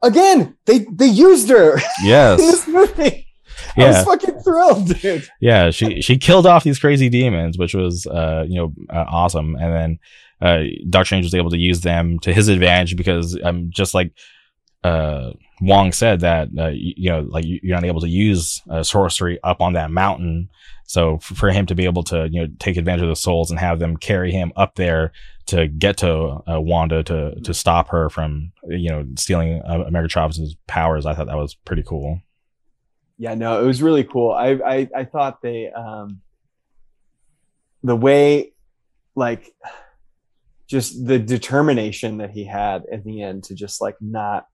[0.02, 3.27] again, they they used her in yes, this movie.
[3.78, 5.28] I yeah, was fucking thrilled, dude.
[5.40, 9.56] yeah she she killed off these crazy demons which was uh you know uh, awesome.
[9.56, 9.99] And then
[10.41, 14.12] uh Doctor Strange was able to use them to his advantage because um just like
[14.84, 15.32] uh
[15.62, 18.84] Wong said that uh, you, you know like you- you're not able to use uh,
[18.84, 20.49] sorcery up on that mountain.
[20.86, 23.60] So for him to be able to you know take advantage of the souls and
[23.60, 25.12] have them carry him up there
[25.48, 26.12] to get to
[26.48, 31.14] uh, Wanda to to stop her from you know stealing uh, America Chavez's powers I
[31.16, 32.22] thought that was pretty cool
[33.18, 34.31] Yeah, no, it was really cool.
[34.31, 36.22] I I, I thought they um
[37.84, 38.53] the way
[39.15, 39.53] like
[40.68, 44.45] just the determination that he had at the end to just like not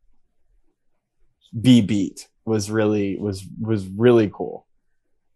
[1.60, 4.66] be beat was really was was really cool.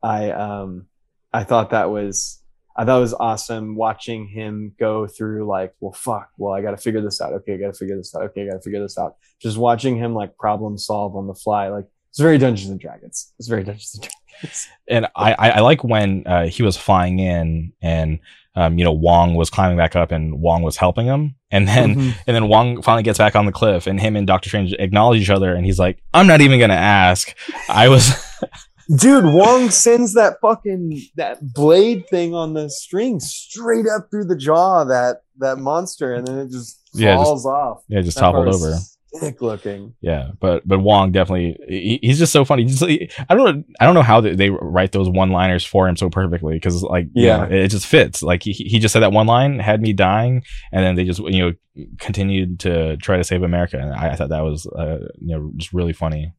[0.02, 0.88] I um
[1.34, 2.42] I thought that was
[2.76, 6.72] I thought it was awesome watching him go through like, well, fuck, well, I got
[6.72, 7.34] to figure this out.
[7.34, 8.22] Okay, I got to figure this out.
[8.26, 9.16] Okay, I got to figure this out.
[9.42, 11.88] Just watching him like problem solve on the fly, like
[12.18, 13.32] it's very Dungeons and Dragons.
[13.38, 14.10] It's very Dungeons and
[14.42, 14.68] Dragons.
[14.88, 18.20] and I, I like when uh, he was flying in and
[18.56, 21.96] um, you know Wong was climbing back up and Wong was helping him and then
[21.96, 22.14] Mhm.
[22.26, 25.22] and then Wong finally gets back on the cliff and him and Doctor Strange acknowledge
[25.22, 27.36] each other and he's like I'm not even gonna ask
[27.70, 28.12] I was
[29.00, 34.36] Dude, Wong sends that fucking that blade thing on the string straight up through the
[34.38, 37.84] jaw of that that monster, and then it just Yeah, just- falls off.
[37.90, 38.78] yeah it just toppled over
[39.14, 39.96] sick looking.
[40.02, 42.66] Yeah, but but Wong definitely he, he's just so funny.
[42.66, 45.64] Just, he- I don't know I don't know how they, they write those one liners
[45.64, 47.38] for him so perfectly because like you Yeah.
[47.38, 48.22] know, it just fits.
[48.22, 51.20] Like he he just said that one line had me dying, and then they just
[51.20, 51.54] you know
[52.00, 55.52] continued to try to save America, and I, I thought that was uh, you know
[55.58, 56.34] just really funny.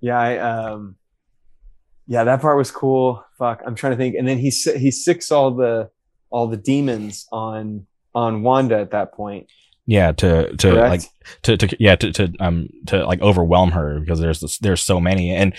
[0.00, 0.96] Yeah, I um
[2.08, 3.24] yeah, that part was cool.
[3.38, 4.16] Fuck, I'm trying to think.
[4.16, 5.90] And then he he sicks all the
[6.30, 9.46] all the demons on on Wanda at that point.
[9.86, 10.90] Yeah, to to Correct?
[10.90, 11.02] like
[11.42, 15.00] to, to yeah to, to um to like overwhelm her because there's this, there's so
[15.00, 15.34] many.
[15.34, 15.54] And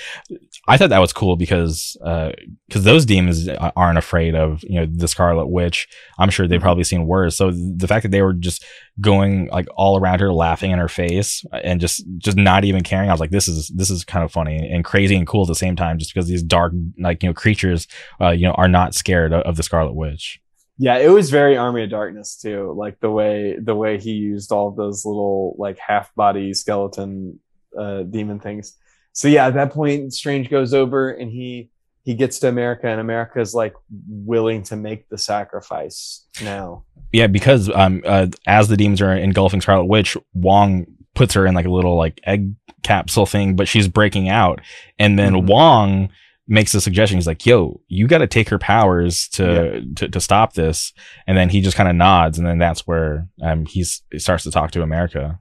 [0.65, 2.31] I thought that was cool because uh
[2.67, 5.89] because those demons aren't afraid of you know the Scarlet Witch.
[6.17, 7.35] I'm sure they've probably seen worse.
[7.35, 8.63] So the fact that they were just
[9.01, 13.09] going like all around her laughing in her face and just just not even caring
[13.09, 15.47] I was like this is this is kind of funny and crazy and cool at
[15.49, 17.87] the same time just because these dark like you know creatures
[18.21, 20.39] uh you know are not scared of, of the Scarlet Witch
[20.77, 22.73] Yeah, it was very Army of Darkness too.
[22.75, 27.39] Like the way the way he used all of those little like half body skeleton
[27.77, 28.75] uh, demon things.
[29.13, 31.69] So yeah, at that point, Strange goes over and he
[32.03, 33.75] he gets to America, and America is like
[34.09, 36.83] willing to make the sacrifice now.
[37.11, 40.85] Yeah, because um, uh, as the demons are engulfing Scarlet Witch, Wong
[41.15, 44.59] puts her in like a little like egg capsule thing, but she's breaking out,
[44.99, 45.45] and then Mhm.
[45.47, 46.09] Wong
[46.47, 47.17] makes a suggestion.
[47.17, 50.93] He's like, "Yo, you got to take her powers to, to to stop this,"
[51.27, 54.43] and then he just kind of nods, and then that's where um he's he starts
[54.43, 55.39] to talk to America.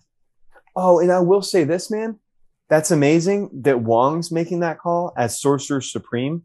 [0.75, 2.19] Oh, and I will say this, man.
[2.69, 6.45] That's amazing that Wong's making that call as Sorcerer Supreme,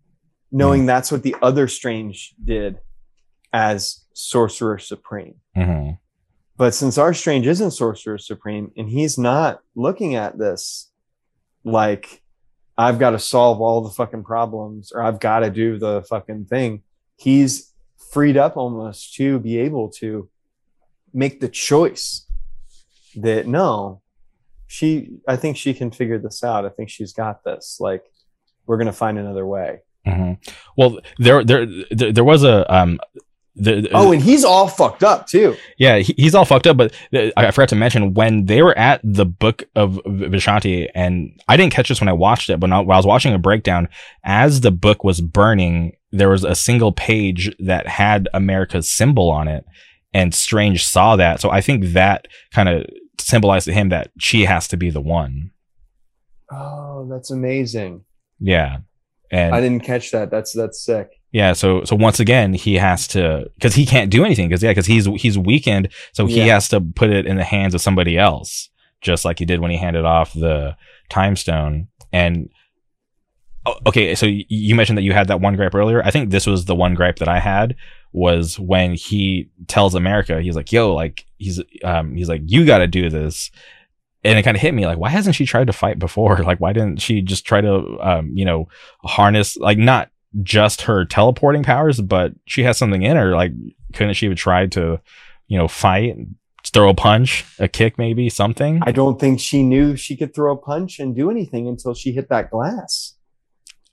[0.52, 2.80] knowing that's what the other Strange did
[3.54, 5.36] as Sorcerer Supreme.
[5.56, 5.92] hmm
[6.58, 10.92] But since our Strange isn't Sorcerer Supreme and he's not looking at this
[11.64, 12.22] like
[12.78, 16.46] I've got to solve all the fucking problems or I've got to do the fucking
[16.46, 16.84] thing,
[17.16, 17.74] he's
[18.12, 20.30] freed up almost to be able to
[21.14, 22.28] make the choice
[23.16, 24.02] that no,
[24.68, 26.66] she, I think she can figure this out.
[26.66, 27.78] I think she's got this.
[27.80, 28.04] Like,
[28.66, 29.80] we're going to find another way.
[30.06, 30.34] hmm
[30.76, 33.00] Well, there there there, there was a um.
[33.60, 35.56] The, Oh, and he's all fucked up too.
[35.78, 36.78] Yeah, he, he's all fucked up.
[36.78, 36.94] But
[37.36, 41.74] I forgot to mention when they were at the Book of Vishanti, and I didn't
[41.74, 43.90] catch this when I watched it, but when I was watching a breakdown,
[44.24, 49.48] as the book was burning, there was a single page that had America's symbol on
[49.48, 49.66] it,
[50.14, 51.42] and Strange saw that.
[51.42, 52.86] So I think that kind of
[53.20, 55.52] symbolized to him that she has to be the one.
[56.52, 58.06] Oh, that's amazing.
[58.40, 58.78] Yeah,
[59.32, 60.30] and I didn't catch that.
[60.30, 61.17] That's that's sick.
[61.32, 64.72] Yeah, so so once again he has to because he can't do anything because yeah
[64.72, 66.54] because he's he's weakened so he Yeah.
[66.54, 68.70] has to put it in the hands of somebody else
[69.02, 70.76] just like he did when he handed off the
[71.10, 71.88] time stone.
[72.14, 72.50] And
[73.66, 76.02] oh, okay so y- you mentioned that you had that one gripe earlier.
[76.04, 77.76] I think this was the one gripe that I had
[78.14, 82.80] was when he tells America he's like yo like he's um he's like you got
[82.80, 83.52] to do this.
[84.24, 86.38] And it kind of hit me like why hasn't she tried to fight before?
[86.44, 88.68] Like why didn't she just try to um you know
[89.04, 90.10] harness like not
[90.44, 93.36] just her teleporting powers, but she has something in her.
[93.36, 93.52] Like,
[93.94, 95.00] couldn't she have tried to,
[95.48, 96.16] you know, fight,
[96.66, 98.82] throw a punch, a kick, maybe something?
[98.84, 102.12] I don't think she knew she could throw a punch and do anything until she
[102.12, 103.16] hit that glass.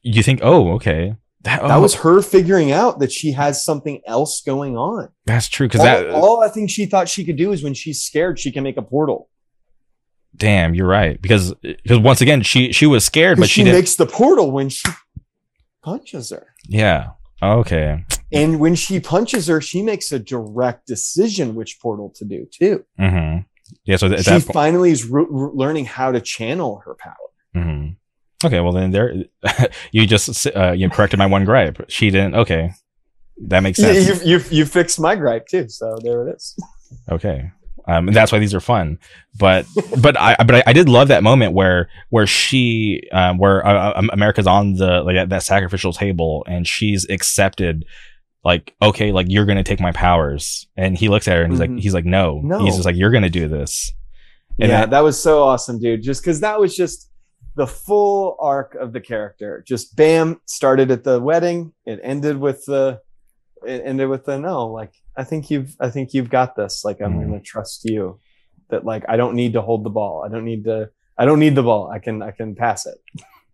[0.02, 4.00] you think, oh, okay, that, That oh, was her figuring out that she has something
[4.06, 5.10] else going on.
[5.26, 5.68] that's true.
[5.68, 8.38] Because All, that, all I think she thought she could do is when she's scared,
[8.38, 9.28] she can make a portal.
[10.36, 11.20] damn, you're right.
[11.20, 14.68] Because because once again, she she was scared, but she, she makes the portal when
[14.70, 14.88] she
[15.84, 16.46] punches her.
[16.68, 17.10] yeah.
[17.42, 18.04] Okay.
[18.32, 22.84] And when she punches her, she makes a direct decision which portal to do too.
[22.98, 23.38] hmm
[23.84, 23.96] Yeah.
[23.96, 24.44] So th- she point.
[24.52, 27.28] finally is re- re- learning how to channel her power.
[27.54, 27.88] hmm
[28.44, 28.60] Okay.
[28.60, 29.14] Well, then there,
[29.92, 31.84] you just uh, you corrected my one gripe.
[31.88, 32.34] She didn't.
[32.34, 32.70] Okay.
[33.48, 34.06] That makes sense.
[34.24, 35.68] you, you, you fixed my gripe too.
[35.68, 36.56] So there it is.
[37.10, 37.50] Okay.
[37.86, 38.98] Um, and that's why these are fun.
[39.38, 39.66] But
[40.00, 43.92] but I but I, I did love that moment where where she um, where uh,
[43.96, 47.84] um, America's on the like that, that sacrificial table and she's accepted
[48.44, 51.60] like okay like you're gonna take my powers and he looks at her and he's
[51.60, 51.74] Mhm.
[51.74, 52.40] like he's like no.
[52.42, 52.64] No.
[52.64, 53.92] he's just like you're gonna do this
[54.58, 56.02] And yeah, that- that was so awesome, dude.
[56.02, 57.10] Just because that was just
[57.56, 59.62] the full arc of the character.
[59.66, 61.72] Just bam, started at the wedding.
[61.86, 63.00] It ended with the.
[63.66, 64.66] It ended with the no.
[64.68, 65.76] Like I think you've.
[65.80, 66.84] I think you've got this.
[66.84, 67.26] Like I'm Mhm.
[67.26, 68.20] gonna trust you.
[68.70, 70.24] That like I don't need to hold the ball.
[70.26, 70.90] I don't need to.
[71.18, 71.88] I don't need the ball.
[71.90, 72.22] I can.
[72.22, 72.96] I can pass it.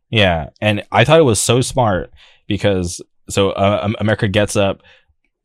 [0.08, 2.10] Yeah, and I thought it was so smart
[2.48, 4.82] because so uh, America gets up,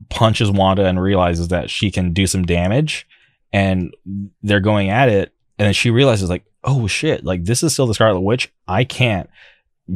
[0.09, 3.07] punches Wanda, and realizes that she can do some damage,
[3.53, 3.93] and
[4.43, 7.85] they're going at it, and then she realizes like, oh shit, like this is still
[7.87, 8.51] the Scarlet Witch.
[8.67, 9.29] I can't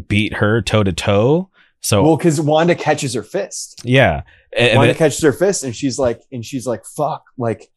[0.08, 1.50] beat her toe to toe.
[1.82, 3.82] So Well, because Wanda catches her fist.
[3.86, 4.22] yeah,
[4.58, 7.70] and, Wanda then- catches her fist, and she's like, and she's like, "Fuck!" Like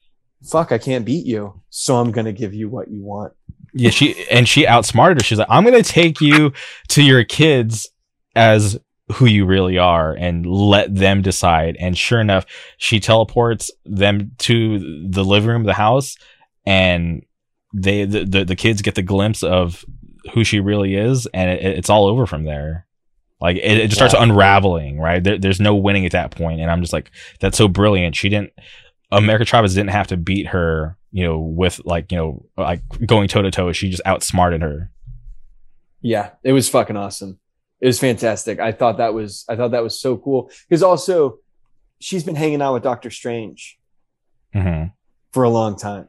[0.44, 3.32] fuck, I can't beat you, so I'm gonna give you what you want.
[3.74, 5.24] Yeah, she and she outsmarted her.
[5.24, 6.52] She's like, I'm gonna take you
[6.88, 7.88] to your kids
[8.34, 8.78] as
[9.12, 11.76] who you really are and let them decide.
[11.78, 12.46] And sure enough,
[12.78, 16.16] she teleports them to the living room of the house,
[16.66, 17.24] and
[17.74, 19.84] they the the, the kids get the glimpse of
[20.34, 22.86] who she really is, and it, it's all over from there.
[23.42, 24.22] Like it, it just starts Yeah.
[24.22, 25.22] unraveling, right?
[25.22, 28.16] There, there's no winning at that point, and I'm just like, that's so brilliant.
[28.16, 28.52] She didn't.
[29.10, 33.28] America Chavez didn't have to beat her, you know, with like you know, like going
[33.28, 33.72] toe to toe.
[33.72, 34.90] She just outsmarted her.
[36.00, 37.38] Yeah, it was fucking awesome.
[37.80, 38.60] It was fantastic.
[38.60, 41.38] I thought that was I thought that was so cool because also
[42.00, 43.78] she's been hanging out with Doctor Strange
[44.54, 44.84] hmm
[45.32, 46.08] for a long time.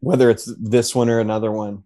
[0.00, 1.84] Whether it's this one or another one,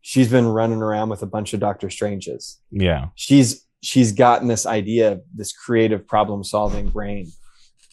[0.00, 2.60] she's been running around with a bunch of Doctor Stranges.
[2.70, 7.30] Yeah, She's she's gotten this idea, this creative problem solving brain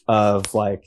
[0.08, 0.86] of like,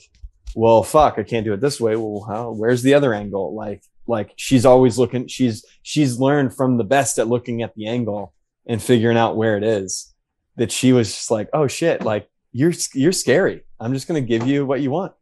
[0.55, 1.95] well, fuck, I can't do it this way.
[1.95, 3.55] Well, how, where's the other angle?
[3.55, 5.27] Like, like she's always looking.
[5.27, 8.33] She's she's learned from the best at looking at the angle
[8.67, 10.13] and figuring out where it is.
[10.57, 13.63] That she was just like, oh shit, like you're you're scary.
[13.79, 15.13] I'm just gonna give you what you want.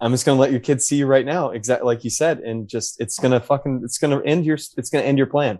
[0.00, 2.68] I'm just gonna let your kids see you right now, exactly like you said, and
[2.68, 5.58] just it's gonna fucking it's gonna end your it's gonna end your plan,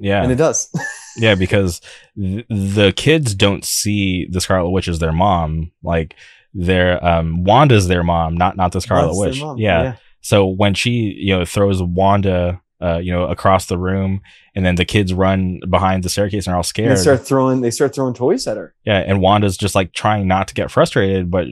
[0.00, 0.68] yeah, and it does.
[1.16, 1.34] yeah.
[1.36, 1.80] Because
[2.18, 5.70] th- the kids don't see the Scarlet Witch as their mom.
[5.82, 6.16] Like
[6.54, 9.40] their um, Wanda's their mom, not not the Scarlet their Witch.
[9.40, 9.58] mom.
[9.58, 9.96] yeah.
[10.22, 14.20] So when she, you know, throws Wanda, uh, you know, across the room,
[14.54, 16.90] and then the kids run behind the staircase and are all And scared.
[16.96, 17.60] They start throwing.
[17.60, 18.74] They start throwing toys at her.
[18.84, 21.46] yeah, and Wanda's just like trying not to get frustrated, but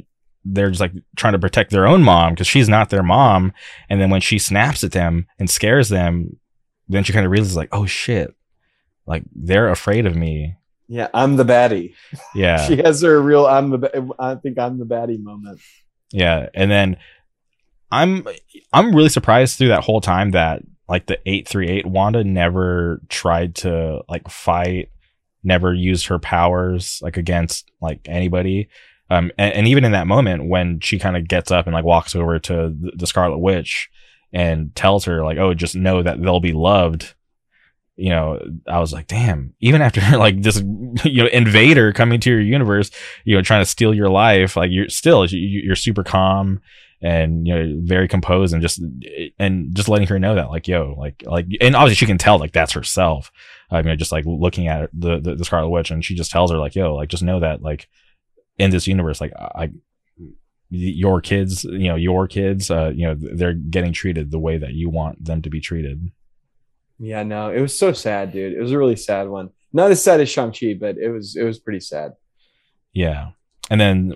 [0.45, 3.53] they're just like trying to protect their own mom because she's not their mom.
[3.91, 6.37] And then when she snaps at them and scares them,
[6.89, 8.35] then she kind of realizes like, oh shit,
[9.09, 10.55] like they're afraid of me.
[10.87, 11.95] Yeah, I'm the baddie.
[12.35, 13.47] Yeah, She has her real.
[13.47, 14.11] I'm the.
[14.19, 15.61] I think I'm the baddie moment.
[16.13, 16.99] Yeah, and then
[17.91, 18.27] I'm
[18.73, 23.01] I'm really surprised through that whole time that like the eight three eight Wanda never
[23.09, 24.91] tried to like fight,
[25.43, 28.69] never used her powers like against like anybody.
[29.11, 31.85] Um, and, and even in that moment when she kind of gets up and like
[31.85, 33.89] walks over to the, the Scarlet Witch
[34.35, 37.15] and tells her like, "Oh, just know that they'll be loved."
[38.01, 40.63] You know, I was like, "Damn!" Even after like this,
[41.05, 42.91] you know, invader coming to your universe,
[43.25, 46.61] you know, trying to steal your life, like you're still you- you're super calm
[47.03, 48.81] and you know very composed and just
[49.39, 52.41] and just letting her know that like yo like like and obviously she can tell
[52.41, 53.31] like that's herself
[53.71, 56.51] i mean just like looking at the, the the scarlet witch and she just tells
[56.51, 57.87] her like yo like just know that like
[58.59, 59.71] in this universe like i
[60.71, 64.73] your kids you know your kids uh you know they're getting treated the way that
[64.75, 66.11] you want them to be treated
[66.99, 68.55] Yeah, no, it was so sad, dude.
[68.55, 69.51] It was a really sad one.
[69.73, 71.37] Not as sad as Shang Chi, but it was.
[71.37, 72.13] It was pretty sad.
[72.93, 73.31] yeah
[73.71, 74.15] and then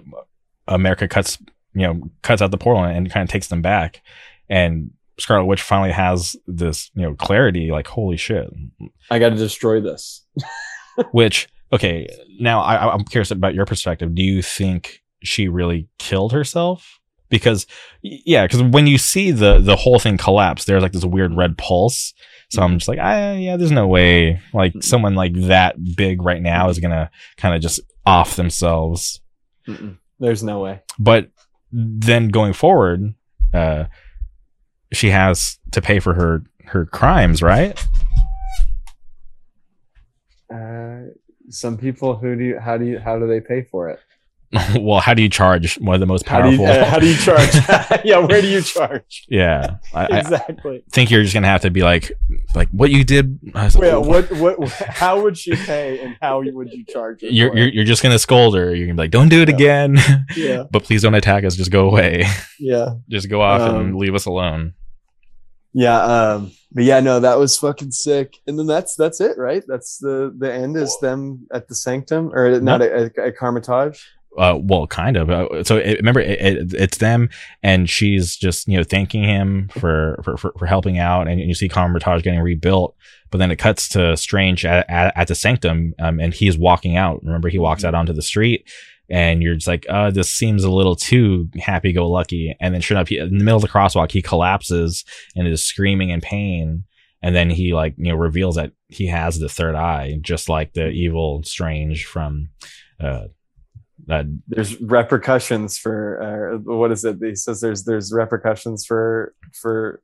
[0.66, 1.36] america cuts
[1.74, 4.00] you know cuts out the portal and kind of takes them back
[4.48, 8.48] and scarlet witch finally has this you know clarity like holy shit
[9.10, 10.24] I got to destroy this.
[11.12, 12.06] Which okay,
[12.40, 14.14] now I, I'm curious about your perspective.
[14.14, 16.98] Do you think she really killed herself?
[17.28, 17.66] Because
[18.02, 21.58] yeah, because when you see the the whole thing collapse, there's like this weird red
[21.58, 22.14] pulse.
[22.52, 26.42] So I'm just like, ah, yeah, there's no way like someone like that big right
[26.42, 29.22] now is gonna kind of just off themselves.
[29.66, 29.96] Mm-mm.
[30.20, 30.82] There's no way.
[30.98, 31.30] But
[31.72, 33.14] then going forward,
[33.54, 33.84] uh,
[34.92, 37.72] she has to pay for her her crimes, right?
[40.54, 41.04] Uh,
[41.48, 43.98] some people who do you, how do you how do they pay for it?
[44.80, 46.64] well, how do you charge one of the most How do powerful?
[46.66, 47.54] you uh, how do you charge?
[48.04, 49.24] yeah, where do you charge?
[49.28, 50.84] yeah, I, I exactly.
[50.90, 52.12] think you're just gonna have to be like,
[52.54, 53.38] like what you did.
[53.54, 57.22] I was like, Yeah, what what how would she pay and how would you charge
[57.22, 57.28] her?
[57.28, 58.74] You're, you're you're just gonna scold her.
[58.74, 59.54] You're gonna be like, don't do it Yeah.
[59.54, 59.96] again.
[60.36, 61.56] yeah but please don't attack us.
[61.56, 62.26] Just go away.
[62.58, 64.74] yeah just go off and Um, leave us alone.
[65.72, 69.64] yeah um but yeah no that was fucking sick and then that's that's it right
[69.66, 73.98] that's the the end is them at the sanctum or not at, at, at Kamar-Taj
[74.38, 75.28] Uh, well, kind of.
[75.28, 77.28] Uh, so it, remember, it, it, it's them,
[77.62, 81.54] and she's just you know thanking him for for, for, for helping out, and you
[81.54, 82.96] see Kamar-Taj getting rebuilt.
[83.30, 86.96] But then it cuts to Strange at, at, at the Sanctum, um, and he's walking
[86.96, 87.22] out.
[87.22, 88.66] Remember, he walks out onto the street,
[89.08, 92.56] and you're just like, uh, this seems a little too happy go lucky.
[92.60, 95.04] And then sure enough, he, in the middle of the crosswalk, he collapses
[95.36, 96.84] and is screaming in pain.
[97.20, 100.72] And then he like you know reveals that he has the third eye, just like
[100.72, 102.48] the evil Strange from
[102.98, 103.24] uh,
[104.10, 107.18] uh there's repercussions for uh, what is it?
[107.20, 110.02] He says there's there's repercussions for for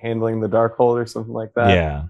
[0.00, 1.70] handling the Darkhold or something like that.
[1.70, 2.04] Yeah.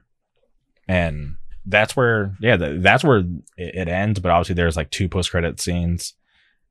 [0.89, 5.09] And that's where yeah th- that's where it, it ends but obviously there's like two
[5.09, 6.15] post-credit scenes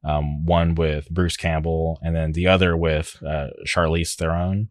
[0.03, 4.69] Um, one with Bruce Campbell, and then the other with uh, Charlize Theron,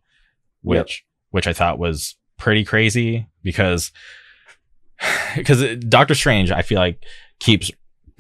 [0.63, 3.93] which which I thought was pretty crazy because
[5.37, 7.05] because Doctor Strange, I feel like
[7.39, 7.71] keeps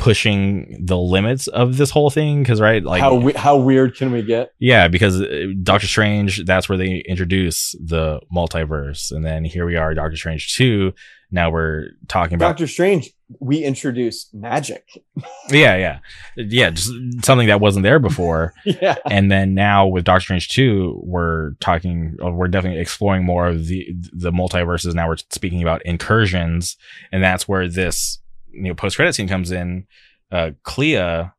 [0.01, 4.11] pushing the limits of this whole thing because right like how we, how weird can
[4.11, 4.55] we get?
[4.59, 9.77] yeah because uh, Doctor Strange that's where they introduce the multiverse and then here we
[9.77, 10.95] are Doctor Strange 2
[11.31, 14.89] now we're talking about Doctor Strange, we introduce magic.
[15.51, 15.99] yeah yeah
[16.37, 16.91] yeah just
[17.23, 18.97] something that wasn't there before yeah.
[19.11, 23.67] and then now with Doctor Strange 2 we're talking uh, we're definitely exploring more of
[23.67, 26.79] the the multiverses now we're speaking about incursions
[27.13, 28.19] and that's where this
[28.53, 29.87] you know post credit scene comes in
[30.33, 31.31] uh Clea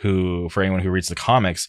[0.00, 1.68] who for anyone who reads the comics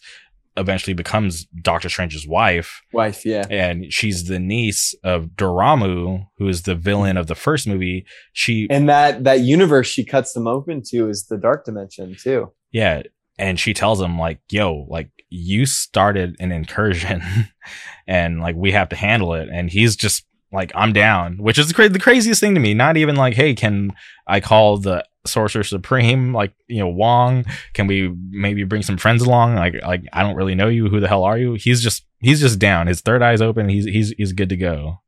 [0.56, 3.46] eventually becomes Doctor Strange's wife Wife, yeah.
[3.48, 8.66] and she's the niece of Dormammu who is the villain of the first movie she
[8.70, 12.52] And that that universe she cuts them open to is the dark dimension too.
[12.72, 13.02] Yeah.
[13.38, 17.22] And she tells him, like, yo, like, you started an incursion
[18.06, 19.48] and like we have to handle it.
[19.50, 22.74] And he's just like, I'm down, which is the, cra- the craziest thing to me.
[22.74, 23.92] Not even like, hey, can
[24.26, 27.44] I call the Sorcerer Supreme, like, you know, Wong?
[27.74, 29.54] Can we maybe bring some friends along?
[29.54, 30.88] Like, like, I don't really know you.
[30.88, 31.54] Who the hell are you?
[31.54, 32.86] He's just, he's just down.
[32.86, 33.68] His third eye's open.
[33.68, 35.00] He's, he's, he's good to go.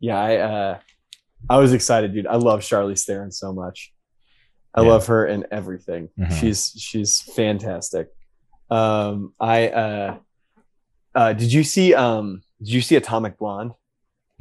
[0.00, 0.78] Yeah, I uh
[1.48, 2.26] I was excited, dude.
[2.26, 3.92] I love Charlize Theron so much.
[4.74, 4.88] I Yeah.
[4.88, 6.08] love her in everything.
[6.18, 6.32] Mhm.
[6.40, 8.08] She's she's fantastic.
[8.68, 10.16] Um I uh
[11.14, 13.72] uh did you see um did you see Atomic Blonde?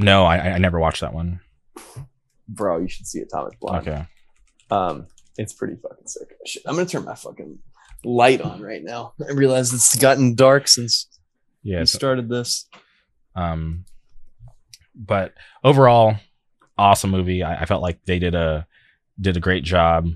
[0.02, 1.40] No, I, I never watched that one.
[2.48, 3.88] Bro, you should see Atomic Blonde.
[3.88, 4.06] Okay.
[4.70, 5.08] Um
[5.38, 6.28] it's pretty fucking sick.
[6.46, 7.60] Shit, I'm gonna turn my fucking
[8.04, 9.14] light on right now.
[9.28, 11.08] I realize it's gotten dark since
[11.64, 11.80] Yeah.
[11.80, 12.68] we started this.
[13.36, 13.86] Um,
[14.96, 16.16] but overall,
[16.78, 17.44] awesome movie.
[17.44, 18.68] I, I felt like they did a
[19.20, 20.08] did a great job,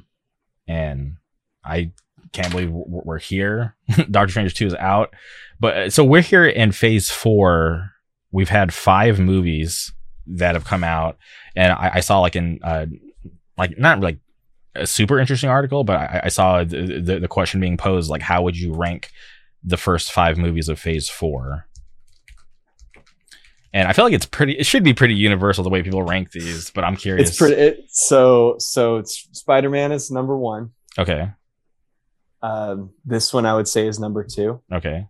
[0.68, 1.18] and
[1.64, 1.92] I
[2.34, 3.76] can't believe we're here.
[4.12, 5.14] Doctor Strange two is out,
[5.60, 7.92] but uh, so we're here in Phase four.
[8.36, 9.94] We've had five movies
[10.28, 11.18] that have come out,
[11.56, 12.88] and I, I saw like in uh,
[13.58, 14.18] like not like
[14.76, 18.22] a super interesting article, but I, I saw the, the the question being posed like,
[18.22, 19.12] how would you rank
[19.64, 21.66] the first five movies of Phase four?
[23.74, 24.54] And I feel like it's pretty.
[24.58, 26.72] It should be pretty universal the way people rank these.
[26.72, 27.30] But I'm curious.
[27.30, 30.72] It's pretty it, so so it's Spider-Man is number one.
[31.00, 31.32] Okay.
[32.42, 34.62] Um, this one I would say is number two.
[34.72, 35.08] Okay.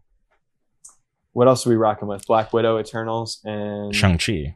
[1.36, 2.26] What else are we rocking with?
[2.28, 4.56] Black Widow, Eternals, and Shang Chi.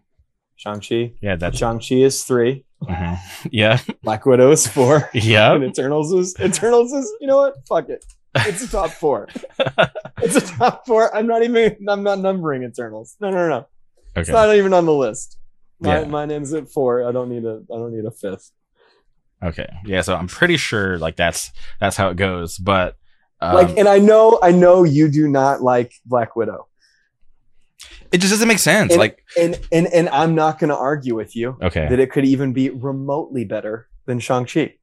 [0.56, 1.14] Shang-Chi.
[1.22, 1.58] Yeah, that's.
[1.58, 2.64] Shang-Chi is three.
[2.84, 3.18] mhm.
[3.52, 3.80] Yeah.
[4.02, 5.10] Black Widow is four.
[5.14, 5.54] Yeah.
[5.56, 7.56] and Eternals is Eternals is you know what?
[7.68, 8.06] Fuck it.
[8.36, 9.28] It's a top four.
[10.22, 11.14] it's a top four.
[11.14, 13.18] I'm not even I'm not numbering Eternals.
[13.20, 13.68] No, no, no, no.
[14.16, 15.38] It's not even on the list.
[15.82, 16.06] My, Yeah.
[16.08, 17.08] Mine ends at four.
[17.08, 18.52] I don't need a I don't need a fifth.
[19.44, 19.68] Okay.
[19.86, 20.00] Yeah.
[20.02, 21.52] So I'm pretty sure like that's
[21.82, 22.58] that's how it goes.
[22.58, 22.96] But
[23.42, 26.68] um, like and I know I know you do not like Black Widow.
[28.12, 28.92] It just doesn't make sense.
[28.94, 31.88] And- like And and and I'm not gonna argue with you okay.
[31.90, 34.76] that it could even be remotely better than Shang-Chi.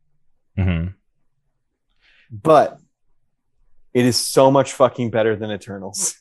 [0.57, 0.87] hmm
[2.31, 2.79] But
[3.95, 6.21] it is so much fucking better than Eternals.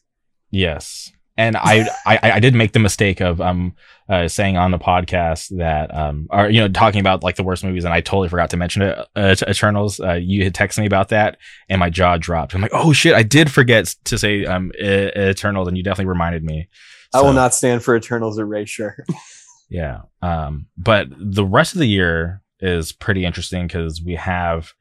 [0.52, 1.12] Yes.
[1.38, 3.76] And I, I I did make the mistake of um
[4.08, 7.64] uh, saying on the podcast that um or you know talking about like the worst
[7.64, 10.86] movies and I totally forgot to mention it uh, Eternals uh, you had texted me
[10.86, 11.38] about that
[11.70, 15.68] and my jaw dropped I'm like oh shit I did forget to say um Eternals
[15.68, 16.70] and you definitely reminded me
[17.14, 19.04] I will not stand for Eternals erasure.
[19.70, 24.72] yeah um but the rest of the year is pretty interesting because we have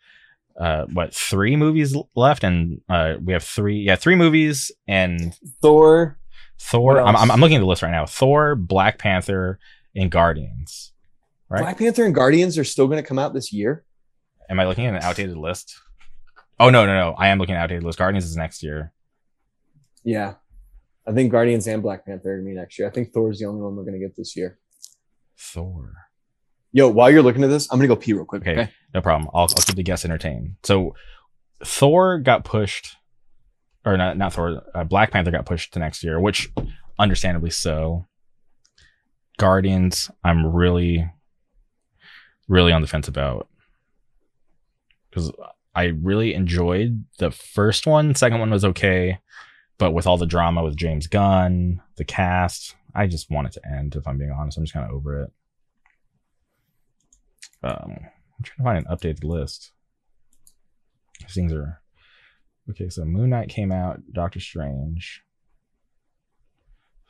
[0.61, 6.19] uh what three movies left and uh we have three yeah three movies and Thor.
[6.65, 6.99] Thor.
[7.01, 7.31] I'm, I'm.
[7.31, 8.07] I'm looking at the list right now.
[8.07, 9.59] Thor, Black Panther,
[9.95, 10.93] and Guardians.
[11.49, 11.61] Right?
[11.61, 13.85] Black Panther and Guardians are still going to come out this year.
[14.49, 15.77] Am I looking at an outdated list?
[16.59, 17.15] Oh no, no, no.
[17.19, 17.99] I am looking at an outdated list.
[17.99, 18.93] Guardians is next year.
[20.05, 20.35] Yeah.
[21.07, 22.89] I think Guardians and Black Panther are going to be next year.
[22.89, 24.59] I think Thor's the only one we're going to get this year.
[25.37, 25.93] Thor.
[26.73, 28.43] Yo, while you're looking at this, I'm going to go pee real quick.
[28.43, 28.53] Okay.
[28.53, 28.71] Okay.
[28.95, 29.31] No problem.
[29.35, 30.57] I'll, I'll keep the guests entertained.
[30.63, 30.95] So,
[31.63, 32.97] Thor got pushed,
[33.85, 34.17] or not?
[34.17, 34.63] Not Thor.
[34.75, 36.51] Uh, Black Panther got pushed to next year, which
[36.99, 38.07] understandably so.
[39.37, 41.11] Guardians, I'm really,
[42.49, 43.49] really on the fence about
[45.11, 45.33] because
[45.75, 48.15] I really enjoyed the first one.
[48.15, 49.19] Second one was okay,
[49.79, 53.69] but with all the drama with James Gunn, the cast, I just want it to
[53.69, 53.97] end.
[53.97, 55.33] If I'm being honest, I'm just kind of over it.
[57.65, 59.73] Um, I'm trying to find an updated list.
[61.21, 61.81] These things are
[62.71, 62.89] okay.
[62.89, 64.01] So Moon Knight came out.
[64.13, 65.23] Doctor Strange.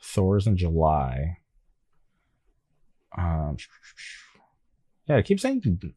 [0.01, 1.37] Thor's in July.
[3.17, 3.57] Um,
[5.07, 5.93] yeah, I keep saying.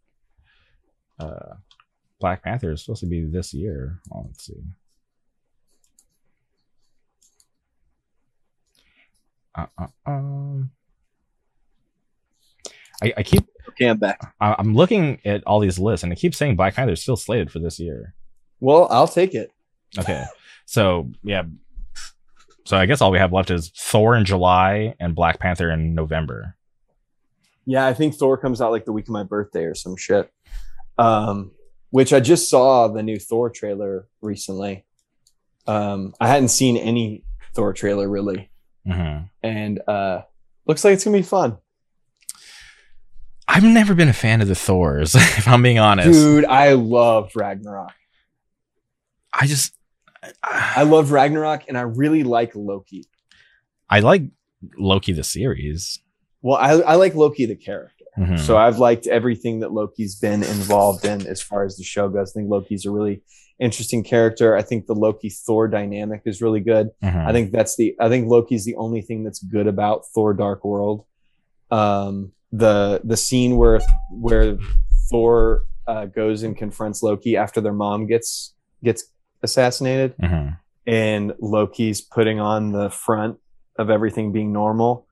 [1.18, 1.54] Uh,
[2.20, 4.00] Black Panther is supposed to be this year.
[4.12, 4.62] Oh, let's see.
[9.54, 10.70] Uh, uh, um,
[13.02, 14.34] I, I keep Okay, I'm back.
[14.40, 17.16] I- I'm looking at all these lists, and it keeps saying Black Panther is still
[17.16, 18.14] slated for this year.
[18.60, 19.52] Well, I'll take it.
[19.98, 20.24] Okay,
[20.66, 21.44] so yeah,
[22.64, 25.94] so I guess all we have left is Thor in July and Black Panther in
[25.94, 26.54] November.
[27.64, 30.30] Yeah, I think Thor comes out like the week of my birthday or some shit.
[30.98, 31.52] Um,
[31.90, 34.84] which I just saw the new Thor trailer recently.
[35.66, 38.50] Um, I hadn't seen any Thor trailer really,
[38.84, 40.22] hmm and uh,
[40.66, 41.58] looks like it's gonna be fun.
[43.46, 46.12] I've never been a fan of the Thors, if I'm being honest.
[46.12, 47.92] Dude, I loved Ragnarok.
[49.40, 49.74] I just
[50.42, 53.06] I love Ragnarok, and I really like Loki.
[53.88, 54.22] I like
[54.76, 56.00] Loki the series.
[56.42, 57.94] Well, I, I like Loki the character.
[58.18, 58.38] Mhm.
[58.38, 62.32] So I've liked everything that Loki's been involved in as far as the show goes.
[62.32, 63.22] I think Loki's a really
[63.60, 64.56] interesting character.
[64.56, 66.90] I think the Loki Thor dynamic is really good.
[67.02, 67.26] Mhm.
[67.26, 70.64] I think that's the I think Loki's the only thing that's good about Thor Dark
[70.64, 71.04] World.
[71.70, 74.58] Um the the scene where where
[75.10, 79.04] Thor uh, goes and confronts Loki after their mom gets gets
[79.42, 80.58] assassinated Mhm.
[80.86, 83.38] and Loki's putting on the front
[83.78, 85.06] of everything being normal.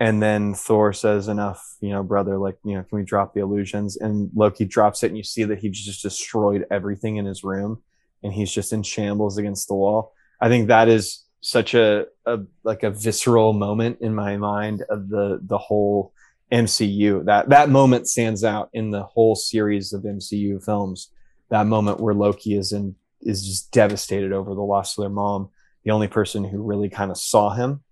[0.00, 3.40] And then Thor says, Enough, you know, brother, like, you know, can we drop the
[3.40, 3.96] illusions?
[3.96, 7.82] And Loki drops it, and you see that he just destroyed everything in his room
[8.22, 10.12] and he's just in shambles against the wall.
[10.40, 15.08] I think that is such a, a like a visceral moment in my mind of
[15.10, 16.12] the the whole
[16.50, 17.24] MCU.
[17.24, 21.10] That that moment stands out in the whole series of MCU films.
[21.50, 22.94] That moment where Loki is in
[23.24, 25.50] is just devastated over the loss of their mom,
[25.84, 27.82] the only person who really kind of saw him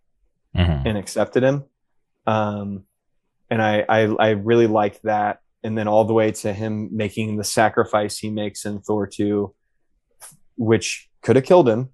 [0.57, 0.83] Mhm.
[0.86, 1.65] and accepted him.
[2.27, 2.85] Um,
[3.51, 5.41] and I, I, I really liked that.
[5.65, 9.55] And then all the way to him making the sacrifice he makes in Thor 2,
[10.57, 11.91] which could have killed him.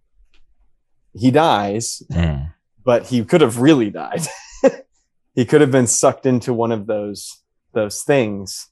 [1.15, 2.53] He dies, Mhm.
[2.85, 4.27] but he could have really died.
[5.35, 7.43] he could have been sucked into one of those
[7.75, 8.71] those things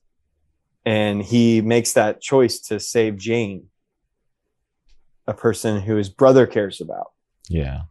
[0.84, 3.68] and he makes that choice to save Jane,
[5.26, 7.08] a person who his brother cares about
[7.48, 7.82] Yeah.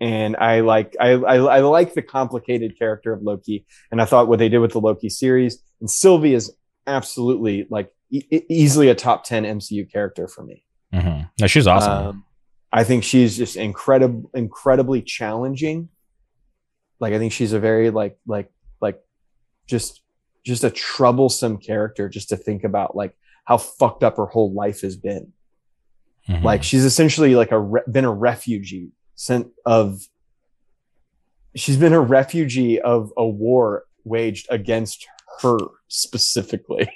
[0.00, 4.28] and I like I, I I like the complicated character of Loki, and I thought
[4.28, 6.52] what they did with the Loki series and Sylvie is
[6.86, 10.64] absolutely like e- easily a top ten MCU character for me.
[10.92, 11.92] hmm No, she's awesome.
[12.08, 12.24] Um,
[12.72, 15.88] I think she's just incredible, incredibly challenging.
[17.00, 19.00] Like I think she's a very like like like
[19.66, 20.02] just
[20.44, 23.14] just a troublesome character just to think about like
[23.44, 25.32] how fucked up her whole life has been
[26.28, 26.42] Mhm.
[26.42, 30.00] like she's essentially like a re- been a refugee sent of
[31.54, 35.06] she's been a refugee of a war waged against
[35.42, 35.56] her
[35.88, 36.88] specifically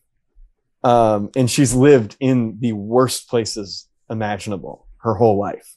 [0.84, 5.76] um and she's lived in the worst places imaginable her whole life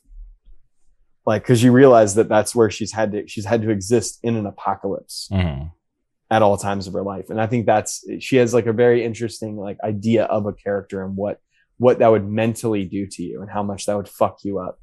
[1.26, 4.36] like because you realize that that's where she's had to she's had to exist in
[4.36, 5.72] an apocalypse Mhm.
[6.30, 9.04] at all times of her life and i think that's she has like a very
[9.04, 11.40] interesting like idea of a character and what
[11.78, 14.80] what that would mentally do to you and how much that would fuck you up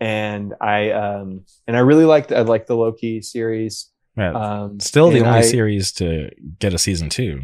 [0.00, 4.32] and i um and i really liked i liked the loki series Yeah.
[4.32, 7.40] um Still the only I- series to get a season two.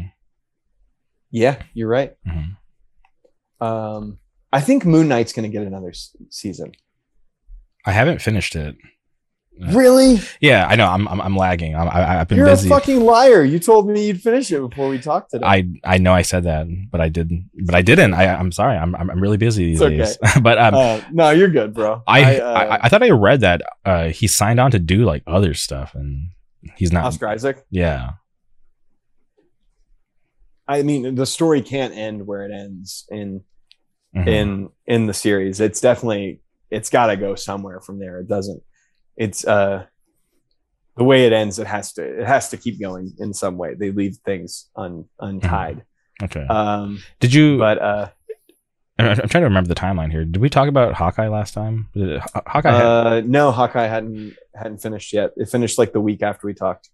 [1.29, 2.57] yeah you're right Mhm.
[3.65, 4.19] um
[4.51, 6.71] i think moon knight's gonna get another s- season
[7.83, 8.75] I haven't finished it.
[9.59, 10.87] Really Yeah, I know.
[10.87, 11.75] I'm I'm, I'm lagging.
[11.75, 12.67] I'm, I, I've been you're busy.
[12.67, 15.97] a fucking liar you told me you'd finish it before we talked today I I
[15.99, 17.49] know I said that, but I didn't.
[17.65, 18.13] But I didn't.
[18.15, 18.77] I I'm sorry.
[18.77, 20.31] I'm I'm, really busy these It's days.
[20.41, 23.61] but um, uh, no you're good bro I, uh, I I thought I read that
[23.85, 26.29] uh he signed on to do like other stuff, and
[26.77, 27.05] he's not.
[27.05, 28.13] oscar isaac Yeah.
[30.67, 33.43] i mean the story can't end where it ends in
[34.15, 34.27] Mhm.
[34.27, 38.61] in in the series it's definitely it's got to go somewhere from there it doesn't
[39.17, 39.85] it's uh
[40.97, 43.73] the way it ends it has to it has to keep going in some way
[43.75, 45.83] they leave things un, untied
[46.23, 46.45] okay.
[46.47, 47.57] um Did you?
[47.57, 48.09] but uh
[48.99, 50.25] I'm, trying to remember the timeline here.
[50.25, 51.87] Did we talk about Hawkeye last time?
[51.95, 52.71] Hawkeye.
[52.71, 56.53] had- uh no hawkeye hadn't hadn't finished yet it finished like the week after we
[56.53, 56.89] talked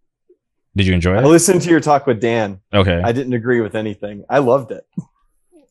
[0.75, 1.21] did you enjoy it?
[1.21, 3.01] i listened to your talk with dan Okay.
[3.03, 4.85] i didn't agree with anything i loved it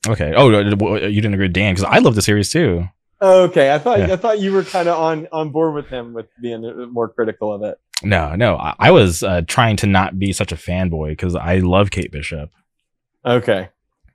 [0.09, 0.35] okay.
[0.37, 2.89] Oh, you didn't agree with Dan because I love the series too.
[3.21, 4.13] Okay i thought Yeah.
[4.13, 6.63] i thought you were kind of on on board with him with being
[6.93, 8.57] more critical of it No, no.
[8.57, 12.13] I, I was uh, trying to not be such a fanboy because I love Kate
[12.13, 12.51] Bishop.
[13.25, 13.71] Okay.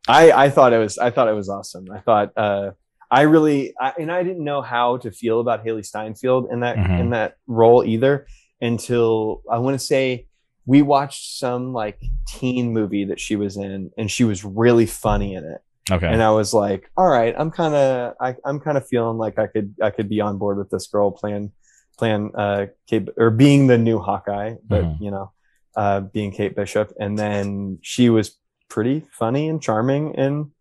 [0.07, 1.87] I I thought it was I thought it was awesome.
[1.91, 2.71] I thought uh
[3.09, 6.77] I really I, and I didn't know how to feel about Hailee Steinfeld in that
[6.77, 6.99] Mhm.
[6.99, 8.27] in that role either
[8.61, 10.27] until I want to say
[10.67, 15.33] we watched some like teen movie that she was in and she was really funny
[15.33, 15.61] in it.
[15.89, 16.07] Okay.
[16.07, 19.39] and I was like, all right, I'm kind of I, I'm kind of feeling like
[19.39, 21.51] I could I could be on board with this girl playing
[21.97, 25.01] playing uh Kate or being the new Hawkeye, but Mhm.
[25.01, 25.31] you know,
[25.75, 28.37] uh being Kate Bishop, and then she was
[28.69, 30.51] pretty funny and charming in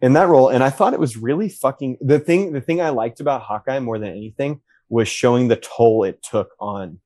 [0.00, 2.88] in that role, and I thought it was really fucking the thing the thing I
[2.88, 6.98] liked about Hawkeye more than anything was showing the toll it took on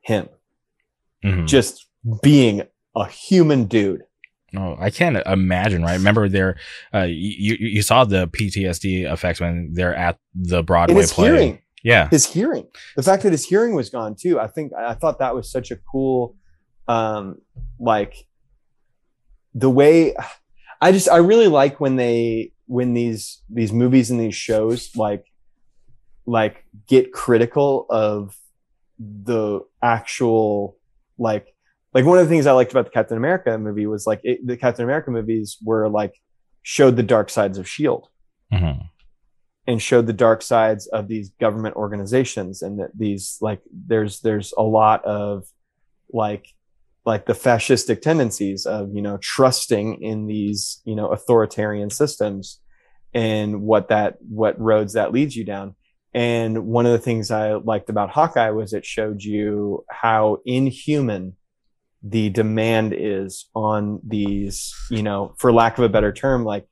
[0.00, 0.28] him
[1.24, 1.46] Mhm.
[1.46, 1.86] just
[2.22, 2.62] being
[2.96, 4.02] a human dude.
[4.52, 5.82] No, I can't imagine.
[5.82, 5.94] Right?
[5.94, 6.56] Remember, there,
[6.94, 11.28] uh, you you you saw the PTSD effects when they're at the Broadway his play.
[11.28, 12.08] hearing, Yeah.
[12.10, 12.66] his hearing,
[12.96, 14.38] the fact that his hearing was gone too.
[14.38, 16.36] I think I thought that was such a cool,
[16.86, 17.36] um,
[17.80, 18.26] like
[19.54, 20.14] the way
[20.80, 25.24] I just I really like when they when these these movies and these shows like
[26.26, 28.36] like get critical of
[28.98, 30.76] the actual
[31.18, 31.51] like
[31.94, 34.46] like one of the things I liked about the Captain America movie was like it,
[34.46, 36.14] the Captain America movies were like
[36.62, 38.08] showed the dark sides of Shield
[38.52, 38.88] Mhm.
[39.66, 44.52] and showed the dark sides of these government organizations and that these like there's there's
[44.56, 45.44] a lot of
[46.12, 46.46] like
[47.04, 52.60] like the fascistic tendencies of you know trusting in these you know authoritarian systems
[53.14, 55.74] and what that what roads that leads you down
[56.14, 61.34] and one of the things i liked about hawkeye was it showed you how inhuman
[62.02, 66.66] the demand is on these you know for lack of a better term like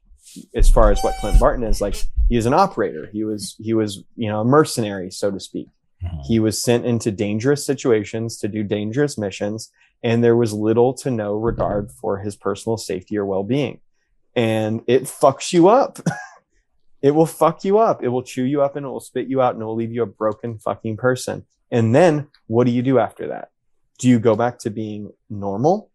[0.54, 1.96] as far as what clint barton is like
[2.28, 3.08] he was an operator.
[3.12, 5.68] He was he was you know a mercenary so to speak.
[6.02, 6.24] Mhm.
[6.24, 9.70] he was sent into dangerous situations to do dangerous missions
[10.02, 13.80] and there was little to no regard for his personal safety or well-being.
[14.34, 15.98] And it fucks you up.
[17.02, 18.02] It will fuck you up.
[18.02, 19.90] It will chew you up and it will spit you out and it will leave
[19.92, 21.46] you a broken fucking person.
[21.70, 23.48] And then what do you do after that
[24.00, 25.90] do you go back to being normal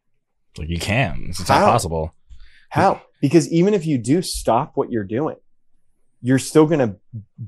[0.57, 1.25] Like you can.
[1.29, 1.59] It's How?
[1.59, 2.13] not possible.
[2.69, 3.01] how?
[3.21, 5.37] Because even if you do stop what you're doing,
[6.21, 6.95] you're still going to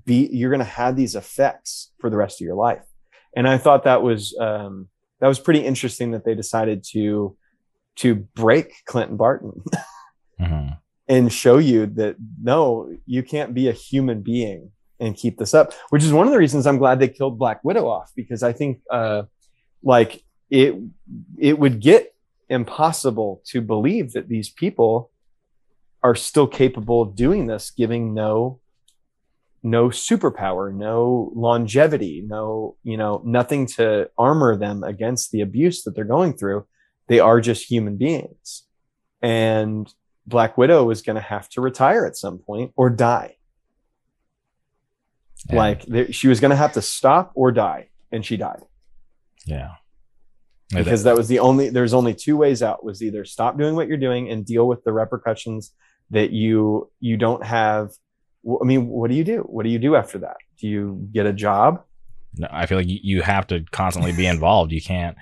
[0.05, 2.83] be, you're going to have these effects for the rest of your life.
[3.35, 4.87] And I thought that was, um,
[5.19, 7.35] that was pretty interesting that they decided to,
[7.97, 9.63] to break Clinton Barton
[10.41, 10.77] Mhm.
[11.07, 15.73] and show you that no, you can't be a human being and keep this up,
[15.89, 18.53] which is one of the reasons I'm glad they killed Black Widow off because I
[18.53, 19.23] think, uh,
[19.83, 20.75] like it,
[21.37, 22.13] it would get
[22.49, 25.11] impossible to believe that these people
[26.03, 28.59] are still capable of doing this, giving no,
[29.63, 35.95] no superpower, no longevity, no, you know, nothing to armor them against the abuse that
[35.95, 36.65] they're going through.
[37.07, 38.63] They are just human beings.
[39.21, 39.91] And
[40.25, 43.37] Black Widow was going to have to retire at some point or die.
[45.49, 45.55] Yeah.
[45.55, 48.61] Like she was going to have to stop or die, and she died
[49.45, 49.75] Yeah.
[50.73, 51.69] Because that was the only.
[51.69, 54.83] There's only two ways out: was either stop doing what you're doing and deal with
[54.83, 55.71] the repercussions
[56.09, 57.91] that you you don't have.
[58.45, 59.39] I mean, what do you do?
[59.41, 60.37] What do you do after that?
[60.59, 61.83] Do you get a job?
[62.37, 64.71] no, I feel like you, you have to constantly be involved.
[64.71, 65.17] You can't.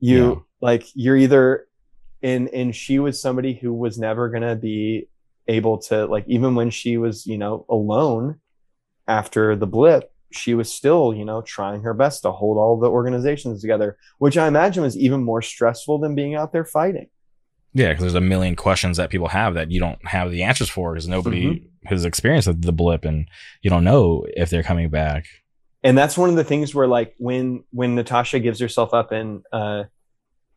[0.00, 0.34] you Yeah.
[0.60, 1.66] like you're either
[2.22, 5.08] and and she was somebody who was never going to be
[5.46, 8.40] able to like even when she was you know alone
[9.06, 12.88] after the blip she was still you know trying her best to hold all the
[12.88, 17.08] organizations together which i imagine was even more stressful than being out there fighting
[17.74, 20.68] Yeah, because there's a million questions that people have that you don't have the answers
[20.68, 21.88] for because nobody Mm-hmm.
[21.88, 23.28] has experienced the blip and
[23.62, 25.26] you don't know if they're coming back.
[25.82, 29.42] and that's one of the things where like when when natasha gives herself up in
[29.52, 29.84] uh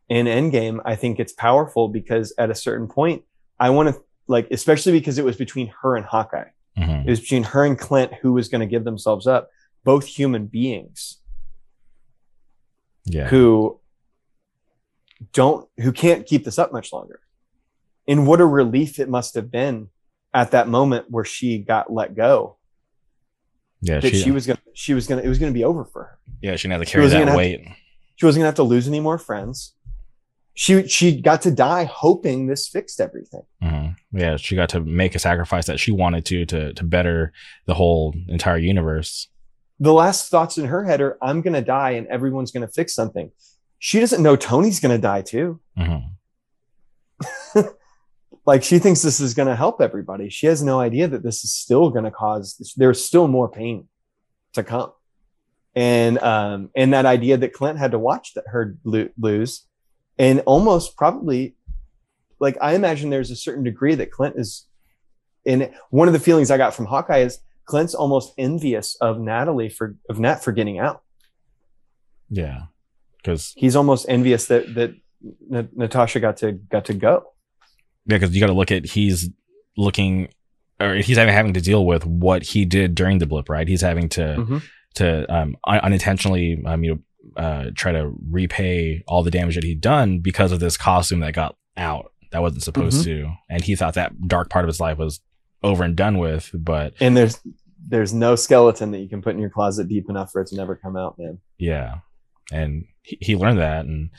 [0.08, 3.22] in endgame i think it's powerful because at a certain point
[3.60, 3.94] i want to
[4.26, 7.04] like especially because it was between her and hawkeye Mhm.
[7.06, 9.50] it was between her and clint who was going to give themselves up
[9.84, 11.18] both human beings
[13.04, 13.28] Yeah.
[13.28, 13.80] who
[15.32, 17.20] don't who can't keep this up much longer
[18.08, 19.88] and what a relief it must have been
[20.34, 22.56] at that moment where she got let go
[23.80, 24.00] Yeah.
[24.00, 26.18] that She, she was gonna she was gonna it was gonna be over for her
[26.40, 26.56] yeah.
[26.56, 27.64] She didn't have to carry that weight.
[28.16, 29.74] she wasn't gonna have to lose any more friends
[30.54, 33.96] she she got to die hoping this fixed everything Mhm.
[34.12, 34.36] Yeah.
[34.36, 37.32] She got to make a sacrifice that she wanted to to to better
[37.66, 39.28] the whole entire universe.
[39.82, 43.30] The last thoughts in her head are i'm gonna die and everyone's gonna fix something.
[43.78, 45.60] She doesn't know tony's gonna die too.
[45.76, 46.10] Mhm.
[48.46, 50.28] like she thinks this is going to help everybody.
[50.28, 53.88] She has no idea that this is still going to cause there's still more pain
[54.54, 54.92] to come.
[55.74, 59.66] And um and that idea that clint had to watch that her lo- lose
[60.18, 61.56] and almost probably
[62.38, 64.66] like i imagine there's a certain degree that clint is
[65.46, 69.68] and one of the feelings i got from hawkeye is clint's almost envious of natalie
[69.68, 71.02] for of nat for getting out
[72.30, 72.62] Yeah.
[73.18, 74.94] Because he's almost envious that that
[75.48, 77.24] Na- natasha got to got to go
[78.06, 79.30] yeah, because you got to look at he's
[79.76, 80.28] looking
[80.80, 83.68] or he's having having to deal with what he did during the blip, right?
[83.68, 84.62] He's having to Mhm.
[84.96, 86.94] to um, un- unintentionally, um, you
[87.36, 91.20] know, uh, try to repay all the damage that he'd done because of this costume
[91.20, 94.80] that got out that wasn't supposed to, and he thought that dark part of his
[94.80, 95.20] life was
[95.62, 96.50] over and done with.
[96.54, 97.40] But And there's
[97.86, 100.56] there's no skeleton that you can put in your closet deep enough for it to
[100.56, 101.38] never come out, man.
[101.58, 101.96] yeah,
[102.52, 104.10] and he, he learned that, and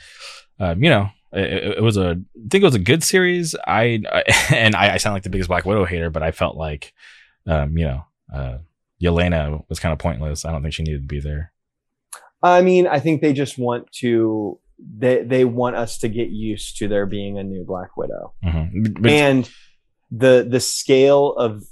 [0.60, 1.08] um, you know.
[1.36, 3.56] It, it- was a, I think it was a good series.
[3.66, 4.22] I, I
[4.54, 6.92] and I, I sound like the biggest Black Widow hater, but I felt like,
[7.48, 8.58] um, you know, uh,
[9.02, 10.44] Yelena was kind of pointless.
[10.44, 11.52] I don't think she needed to be there.
[12.40, 16.76] I mean, I think they just want to they they want us to get used
[16.78, 18.34] to there being a new Black Widow.
[18.44, 19.50] hmm But, and
[20.16, 21.64] the the scale of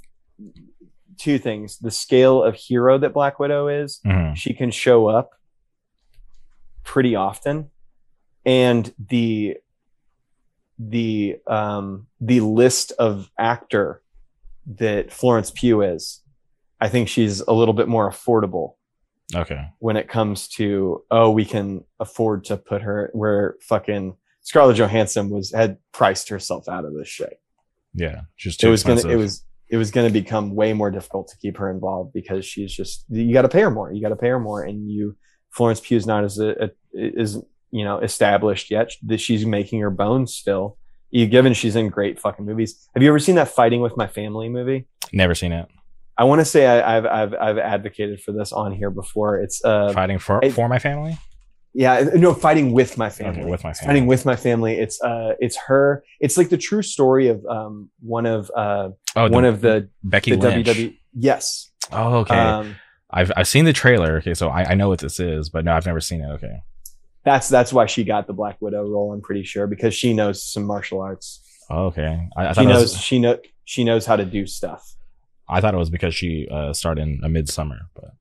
[1.17, 5.31] two things the scale of hero that black widow is mhm, she can show up
[6.83, 7.69] pretty often.
[8.45, 9.57] And the
[10.79, 14.01] the um the list of actor
[14.65, 16.21] that florence pugh is
[16.81, 18.73] i think she's a little bit more affordable.
[19.35, 19.65] Okay.
[19.79, 25.29] when it comes to oh we can afford to put her where fucking scarlett johansson
[25.29, 27.39] was had priced herself out of this shit
[27.93, 28.21] Yeah.
[28.37, 31.57] Just it was gonna it was it was gonna become way more difficult to keep
[31.57, 34.27] her involved because she's just you got to pay her more you got to pay
[34.29, 35.15] her more and you
[35.51, 37.37] florence pugh's not as a, a is
[37.71, 40.77] you know established yet that she's making her bones still
[41.11, 44.07] you given she's in great fucking movies have you ever seen that fighting with my
[44.07, 45.67] family movie Never seen it.
[46.17, 49.63] i want to say I, i've i've i've advocated for this on here before it's
[49.63, 51.17] uh Fighting for it- for my family.
[51.73, 53.87] Yeah no fighting with my family Okay, with my family.
[53.87, 57.89] fighting with my family it's uh it's her it's like the true story of um
[58.01, 60.67] one of uh oh, one of the Becky the Lynch.
[60.67, 60.97] WWE.
[61.15, 61.71] Yes.
[61.91, 62.37] Oh, okay.
[62.37, 62.75] Um,
[63.11, 64.17] I've I've seen the trailer.
[64.17, 66.27] Okay, so I, I know what this is, but no, I've never seen it.
[66.33, 66.55] Okay.
[67.23, 69.13] that's that's why she got the Black Widow role.
[69.13, 71.41] I'm pretty sure because she knows some martial arts.
[71.69, 72.27] Oh, okay.
[72.35, 74.95] I, I She knows was, she know she knows how to do stuff.
[75.47, 78.11] I thought it was because she uh, starred in a Midsommar, but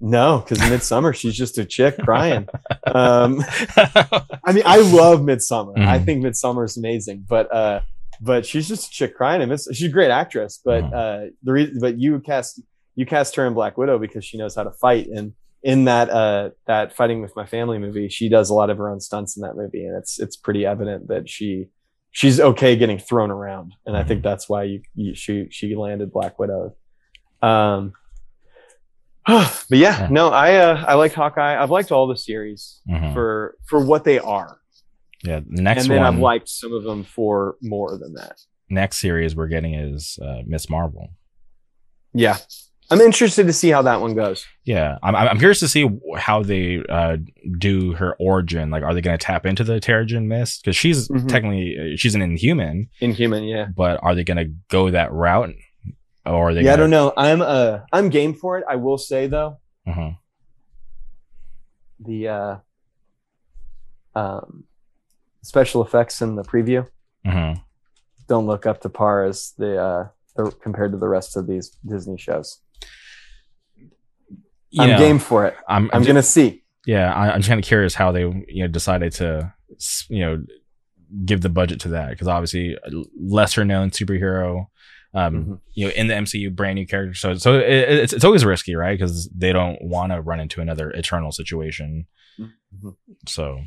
[0.00, 2.46] No, because Midsommar she's just a chick crying.
[2.86, 3.44] Um,
[3.76, 5.76] I mean, I love Midsommar.
[5.78, 6.04] I Mhm.
[6.06, 7.80] think Midsommar is amazing, but uh,
[8.20, 9.42] but she's just a chick crying.
[9.42, 10.60] And she's a great actress.
[10.64, 10.92] But Mhm.
[10.94, 12.62] uh, the reason, but you cast
[12.94, 15.06] you cast her in Black Widow because she knows how to fight.
[15.14, 18.78] And in that uh that fighting with my family movie, she does a lot of
[18.78, 21.66] her own stunts in that movie, and it's it's pretty evident that she
[22.10, 23.74] she's okay getting thrown around.
[23.84, 26.74] And I think that's why you, you she she landed Black Widow.
[27.42, 27.92] Um.
[29.68, 30.08] but yeah, Yeah.
[30.10, 31.60] no, I uh, I like Hawkeye.
[31.62, 33.12] I've liked all the series Mhm.
[33.14, 34.58] for for what they are,
[35.24, 38.38] yeah, the next and then one, I've liked some of them for more than that.
[38.70, 41.10] next series we're getting is uh, Miss Marvel.
[42.14, 42.36] Yeah,
[42.90, 44.46] I'm interested to see how that one goes.
[44.64, 47.18] Yeah, I'm I'm curious to see how they uh,
[47.58, 48.70] do her origin.
[48.70, 51.28] Like, are they going to tap into the Terrigen Mist because she's Mhm.
[51.28, 55.50] technically uh, she's an Inhuman, Inhuman, yeah, but are they going to go that route,
[56.28, 56.62] or are they?
[56.62, 56.72] yeah.
[56.72, 57.12] I gonna, don't know.
[57.16, 58.64] I'm uh I'm game for it.
[58.68, 60.16] I will say though, Mhm.
[62.00, 62.56] the uh
[64.14, 64.64] um
[65.42, 66.86] special effects in the preview
[67.26, 67.60] Mhm.
[68.28, 71.70] don't look up to par as the uh the, compared to the rest of these
[71.86, 72.60] Disney shows.
[74.70, 75.54] You I'm know, game for it.
[75.68, 76.62] I'm, I'm I'm gonna see.
[76.86, 79.52] Yeah, I, I'm kind of curious how they you know decided to
[80.08, 80.44] you know
[81.24, 84.66] give the budget to that because obviously a lesser known superhero,
[85.14, 85.60] um, Mhm.
[85.74, 87.14] you know, in the MCU, brand new character.
[87.14, 88.98] So so it, it's it's always risky, right?
[88.98, 92.06] Because they don't want to run into another Eternal situation.
[92.38, 92.94] Mhm.
[93.26, 93.60] So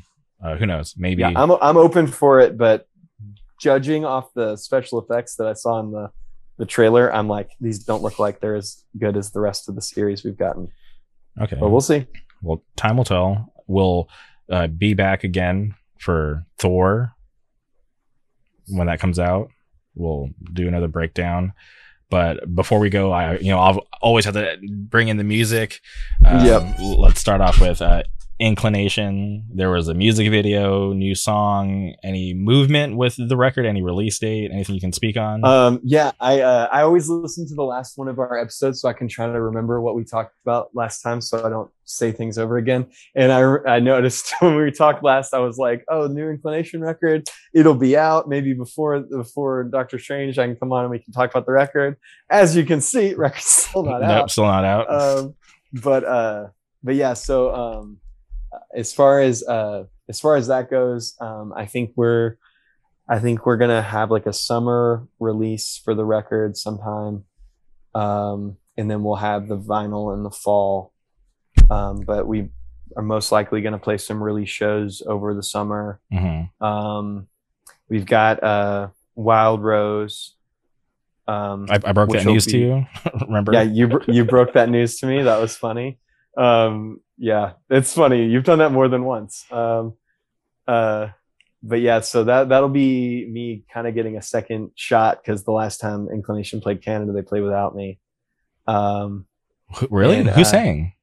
[0.44, 0.96] uh, who knows?
[0.98, 2.88] Maybe Yeah, I'm I'm open for it, but
[3.60, 6.10] judging off the special effects that I saw in the
[6.58, 9.76] the trailer, I'm like these don't look like they're as good as the rest of
[9.76, 10.68] the series we've gotten.
[11.42, 11.58] okay.
[11.60, 12.06] But we'll see.
[12.44, 13.52] well, time will tell.
[13.68, 14.10] We'll
[14.50, 17.14] uh, be back again for Thor
[18.68, 19.50] when that comes out.
[19.96, 21.54] We'll do another breakdown.
[22.10, 25.80] But before we go, I you know I'll always have to bring in the music.
[26.26, 26.64] Um, Yep.
[26.80, 28.04] Let's start off with uh,
[28.42, 29.46] Inclination.
[29.54, 31.94] There was a music video, new song.
[32.04, 33.68] Any movement with the record?
[33.68, 34.50] Any release date?
[34.52, 35.46] Anything you can speak on?
[35.46, 38.90] Um, yeah, I uh, I always listen to the last one of our episodes so
[38.90, 42.12] I can try to remember what we talked about last time, so I don't say
[42.12, 42.88] things over again.
[43.16, 47.30] And I I noticed when we talked last, I was like, oh, new inclination record,
[47.54, 50.40] it'll be out maybe before before Doctor Strange.
[50.40, 51.96] I can come on and we can talk about the record.
[52.32, 54.32] As you can see, record's still not nope, out.
[54.32, 54.92] still not out.
[54.92, 55.36] um,
[55.74, 56.48] but uh,
[56.82, 57.14] but yeah.
[57.14, 57.98] So um,
[58.76, 62.38] as far as uh, as far as that goes, um, I think we're
[63.08, 67.26] I think we're gonna have like a summer release for the record sometime,
[67.96, 70.94] um, and then we'll have the vinyl in the fall.
[71.70, 72.50] Um, but we
[72.96, 76.00] are most likely gonna play some release shows over the summer.
[76.14, 76.50] Mhm.
[76.62, 77.28] Um,
[77.90, 80.36] we've got uh, Wild Rose
[81.28, 82.86] Um, I, I broke that news to you.
[83.22, 83.54] Remember?
[83.54, 85.22] yeah, you you broke that news to me.
[85.22, 86.00] That was funny.
[86.38, 88.26] Um, yeah, it's funny.
[88.26, 89.46] You've done that more than once.
[89.52, 89.94] Um,
[90.68, 91.10] uh,
[91.64, 95.52] but yeah, so that that'll be me kind of getting a second shot because the
[95.52, 98.00] last time Inclination played Canada, they played without me.
[98.68, 99.26] Um,
[99.90, 100.18] really?
[100.18, 100.94] And, Who's uh, saying?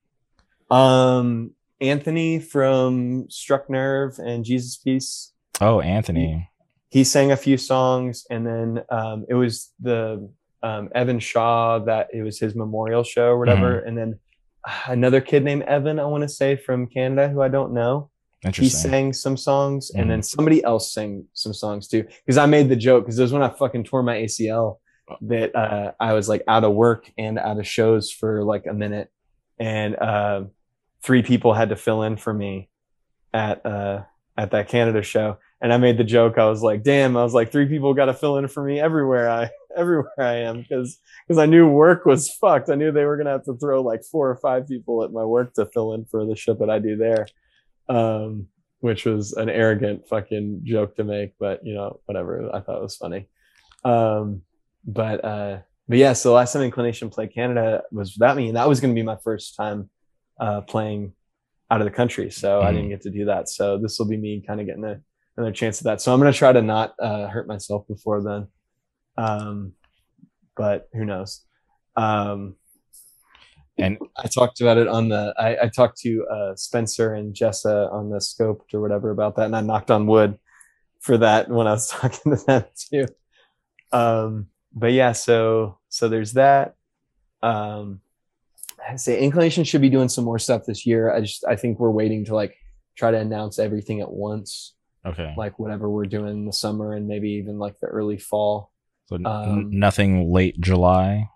[0.70, 5.32] um, Anthony from Struck Nerve and Jesus Piece.
[5.60, 6.48] Oh, Anthony.
[6.88, 10.28] he sang a few songs and then um, it was the
[10.62, 14.18] um, evan shaw that it was his memorial show or whatever and then
[14.86, 18.10] another kid named evan i want to say from canada who i don't know.
[18.54, 22.04] He sang some songs and then somebody else sang some songs too.
[22.24, 24.78] Because i made the joke because it was when i fucking tore my acl
[25.22, 28.72] that uh, i was like out of work and out of shows for like a
[28.72, 29.10] minute.
[29.58, 30.44] And uh,
[31.02, 32.68] three people had to fill in for me
[33.32, 34.02] at uh,
[34.36, 35.38] at that canada show.
[35.60, 36.38] And I made the joke.
[36.38, 38.78] I was like, "Damn!" I was like, three people got to fill in for me
[38.78, 39.28] everywhere.
[39.28, 42.70] I everywhere I am because because I knew work was fucked.
[42.70, 45.24] I knew they were gonna have to throw like four or five people at my
[45.24, 47.26] work to fill in for the shit that I do there,
[47.88, 48.46] um,
[48.80, 52.48] which was an arrogant fucking joke to make, but you know, whatever.
[52.54, 53.28] I thought it was funny.
[53.84, 54.42] Um,
[54.84, 58.68] but uh, but yeah, so last time Inclination played Canada was without me, and that
[58.68, 59.90] was gonna be my first time
[60.40, 61.12] uh, playing
[61.70, 62.74] out of the country, so I Mhm.
[62.74, 63.48] didn't get to do that.
[63.48, 65.00] So this will be me kind of getting a
[65.36, 66.00] another chance at that.
[66.00, 68.48] So I'm gonna try to not uh, hurt myself before then.
[69.18, 69.72] Um,
[70.56, 71.44] but who knows?
[71.96, 72.56] Um,
[73.76, 75.34] And I talked about it on the.
[75.38, 79.46] I, I talked to uh, Spencer and Jessa on the scoped or whatever about that,
[79.46, 80.38] and I knocked on wood
[81.00, 83.06] for that when I was talking to them too.
[83.92, 86.74] Um, but yeah, so so there's that.
[87.42, 88.00] Um,
[88.88, 91.12] I say inclination should be doing some more stuff this year.
[91.12, 92.56] I just I think we're waiting to like
[92.96, 94.74] try to announce everything at once
[95.06, 95.34] okay.
[95.36, 98.72] like whatever we're doing in the summer and maybe even like the early fall.
[99.08, 101.30] So n- um, nothing late July.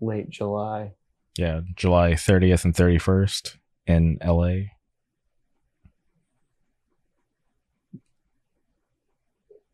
[0.00, 0.92] late July.
[1.38, 4.68] Yeah, July 30th and 31st in LA.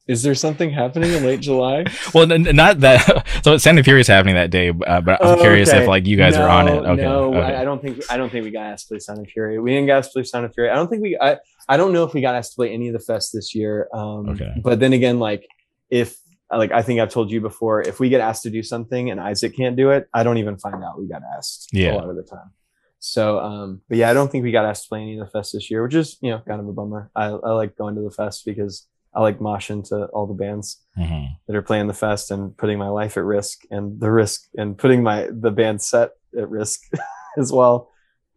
[0.08, 1.84] Is there something happening in late July?
[2.14, 3.26] Well, n- not that.
[3.44, 5.82] So Sound of Fury is happening that day, uh, but I'm Oh, curious okay.
[5.82, 6.82] if like you guys are on it.
[6.82, 7.02] No, Okay.
[7.02, 7.54] No, okay.
[7.56, 9.58] I, I don't think I don't think we got asked to play Sound of Fury.
[9.58, 10.70] We didn't get asked to play Sound of Fury.
[10.70, 11.38] I don't think we I,
[11.68, 13.89] I don't know if we got asked to play any of the fests this year.
[13.94, 14.52] Um Okay.
[14.62, 15.47] but then again, like
[15.91, 16.16] if
[16.50, 19.18] like I think I've told you before, if we get asked to do something and
[19.20, 21.94] Isaac can't do it, I don't even find out we got asked Yeah.
[21.94, 22.50] a lot of the time.
[22.99, 25.39] So um but yeah, I don't think we got asked to play any of the
[25.39, 27.10] fests this year, which is, you know, kind of a bummer.
[27.16, 30.78] I, I like going to the fest because I like moshing to all the bands
[30.99, 31.28] Mhm.
[31.47, 34.76] that are playing the fest and putting my life at risk and the risk and
[34.78, 36.81] putting my the band set at risk
[37.39, 37.91] as well.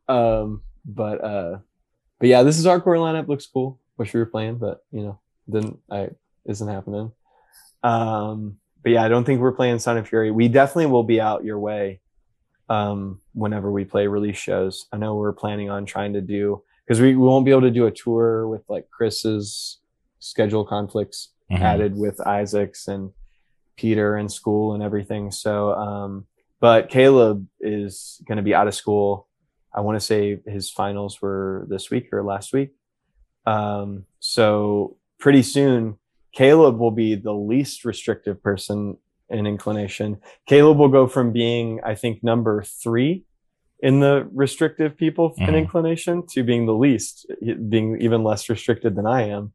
[0.07, 1.57] Um, but uh,
[2.25, 3.27] but yeah, this is our core lineup.
[3.27, 3.79] Looks cool.
[3.99, 6.09] Wish we were playing, but you know, didn't I
[6.47, 7.11] isn't happening.
[7.83, 10.31] Um, but yeah, I don't think we're playing Sound of Fury.
[10.31, 12.01] We definitely will be out your way
[12.67, 14.87] um whenever we play release shows.
[14.91, 17.69] I know we're planning on trying to do because we, we won't be able to
[17.69, 19.77] do a tour with like Chris's
[20.19, 21.59] schedule conflicts Mhm.
[21.61, 23.11] added with Isaacs and
[23.77, 25.29] Peter and school and everything.
[25.29, 26.25] So, um,
[26.59, 29.27] but Caleb is going to be out of school.
[29.75, 32.69] I want to say his finals were this week or last week.
[33.45, 35.97] Um, so pretty soon,
[36.33, 38.97] Caleb will be the least restrictive person
[39.29, 40.17] in inclination.
[40.47, 43.25] Caleb will go from being, I think, number three
[43.79, 45.57] in the restrictive people in Mhm.
[45.57, 47.25] inclination to being the least,
[47.69, 49.53] being even less restricted than I am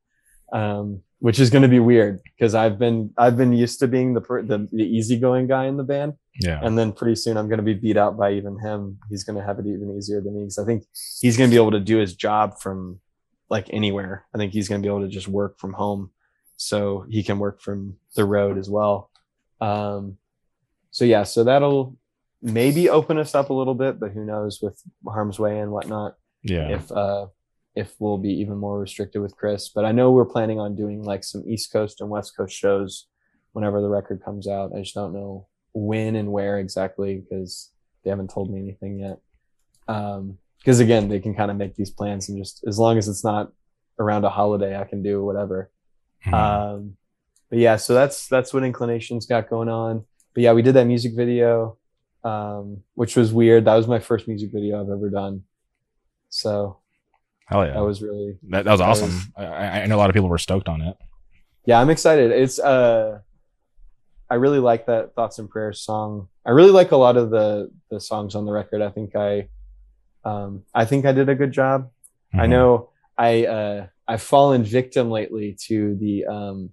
[0.53, 4.15] um, which is going to be weird because I've been I've been used to being
[4.15, 6.61] the, per, the the easygoing guy in the band, Yeah.
[6.63, 8.99] and then pretty soon I'm going to be beat out by even him.
[9.11, 10.85] He's going to have it even easier than me because I think
[11.21, 13.01] he's going to be able to do his job from
[13.51, 14.27] like anywhere.
[14.35, 16.11] I think he's going to be able to just work from home,
[16.57, 19.11] so he can work from the road as well.
[19.61, 20.19] Um,
[20.93, 21.97] so yeah, so that'll
[22.43, 26.15] maybe open us up a little bit, but who knows with harm's way and whatnot
[26.43, 26.69] Yeah.
[26.77, 27.27] if uh
[27.77, 29.69] if we'll be even more restricted with Chris.
[29.69, 33.07] But I know we're planning on doing like some East Coast and West Coast shows
[33.53, 34.73] whenever the record comes out.
[34.75, 37.71] I just don't know when and where exactly because
[38.05, 39.19] they haven't told me anything yet.
[39.89, 43.09] Um, because again, they can kind of make these plans and just as long as
[43.09, 43.53] it's not
[43.99, 45.71] around a holiday, I can do whatever.
[46.27, 46.33] Mhm.
[46.35, 46.97] Um,
[47.49, 50.05] but yeah, so that's that's what Inclinations got going on.
[50.35, 51.77] But yeah, we did that music video,
[52.25, 53.65] um, which was weird.
[53.65, 55.45] That was my first music video I've ever done.
[56.29, 56.79] So
[57.47, 57.73] Hell yeah.
[57.73, 59.09] that was really that, that was that awesome.
[59.09, 60.97] was- I, I know a lot of people were stoked on it.
[61.65, 62.31] yeah, I'm excited.
[62.31, 63.21] It's uh
[64.31, 66.29] I really like that Thoughts and Prayers song.
[66.47, 68.81] I really like a lot of the the songs on the record.
[68.83, 69.49] I think I
[70.25, 71.91] um I think I did a good job.
[72.33, 72.51] I Mhm.
[72.51, 76.71] know I uh I've fallen victim lately to the um,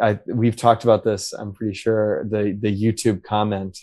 [0.00, 1.32] I we've talked about this.
[1.32, 3.78] I'm pretty sure the the YouTube comment.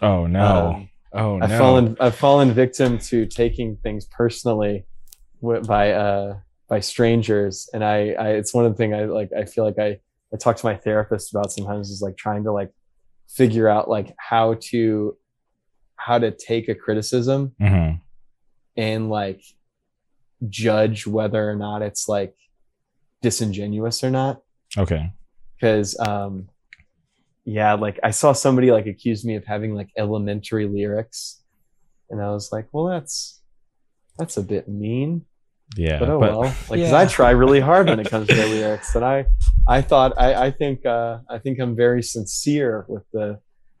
[0.00, 0.72] Oh no.
[0.74, 1.44] Um, oh no.
[1.44, 4.86] I've fallen I've fallen victim to taking things personally
[5.66, 6.36] by uh
[6.68, 9.30] by strangers, and I, I it's one of the things I like.
[9.36, 10.00] I feel like I
[10.32, 12.70] I talk to my therapist about sometimes is like trying to like
[13.28, 15.16] figure out like how to
[15.96, 18.00] how to take a criticism Mhm.
[18.76, 19.42] and like
[20.48, 22.34] judge whether or not it's like
[23.20, 24.42] disingenuous or not
[24.76, 25.12] Okay.
[25.54, 26.48] because um
[27.44, 31.42] yeah like i saw somebody like accuse me of having like elementary lyrics
[32.10, 33.40] and i was like well that's
[34.18, 35.24] that's a bit mean
[35.76, 35.98] Yeah.
[35.98, 36.98] but oh but- well like 'cause Yeah.
[36.98, 39.24] i try really hard when it comes to the lyrics and i
[39.66, 43.38] i thought i i think uh i think i'm very sincere with the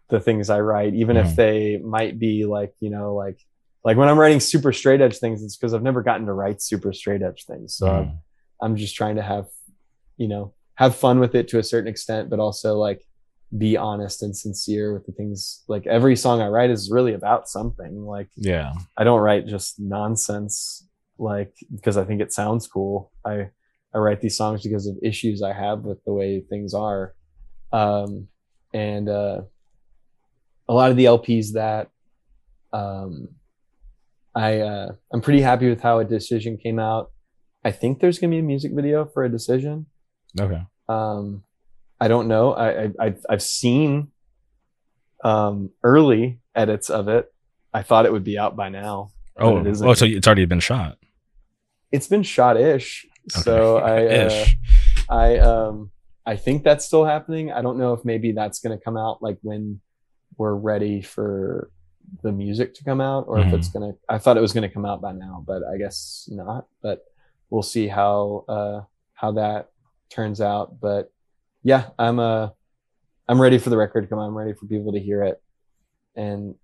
[0.08, 1.36] the things i write even if Mhm.
[1.36, 3.38] they might be like you know like
[3.84, 6.62] like when i'm writing super straight edge things it's because i've never gotten to write
[6.62, 8.18] super straight edge things so Mhm.
[8.62, 9.46] I'm just trying to have,
[10.18, 13.02] you know, have fun with it to a certain extent, but also like
[13.58, 15.64] be honest and sincere with the things.
[15.66, 18.04] Like every song I write is really about something.
[18.06, 18.72] Like yeah.
[18.96, 20.86] I don't write just nonsense,
[21.22, 23.12] like because I think it sounds cool.
[23.24, 23.50] I
[23.94, 27.14] I write these songs because of issues I have with the way things are,
[27.72, 28.28] um,
[28.74, 29.42] and uh,
[30.68, 31.90] a lot of the LPs that
[32.72, 33.28] um,
[34.34, 37.12] I uh, I'm pretty happy with how a decision came out.
[37.64, 39.86] I think there's gonna be a music video for a decision.
[40.40, 40.62] Okay.
[40.88, 41.44] Um,
[42.00, 42.52] I don't know.
[42.52, 44.08] I, I I've, I've seen
[45.22, 47.32] um, early edits of it.
[47.72, 49.12] I thought it would be out by now.
[49.38, 50.98] Oh, it oh, so it's already been shot.
[51.92, 53.06] It's been shot ish.
[53.28, 54.46] So I uh,
[55.08, 55.90] I um
[56.26, 57.52] I think that's still happening.
[57.52, 59.80] I don't know if maybe that's gonna come out like when
[60.36, 61.70] we're ready for
[62.22, 64.84] the music to come out or if it's gonna I thought it was gonna come
[64.84, 66.66] out by now, but I guess not.
[66.82, 67.04] But
[67.50, 68.80] we'll see how uh
[69.14, 69.70] how that
[70.10, 70.80] turns out.
[70.80, 71.12] But
[71.62, 72.48] yeah, I'm uh
[73.28, 74.26] I'm ready for the record to come out.
[74.26, 75.40] I'm ready for people to hear it.
[76.16, 76.56] And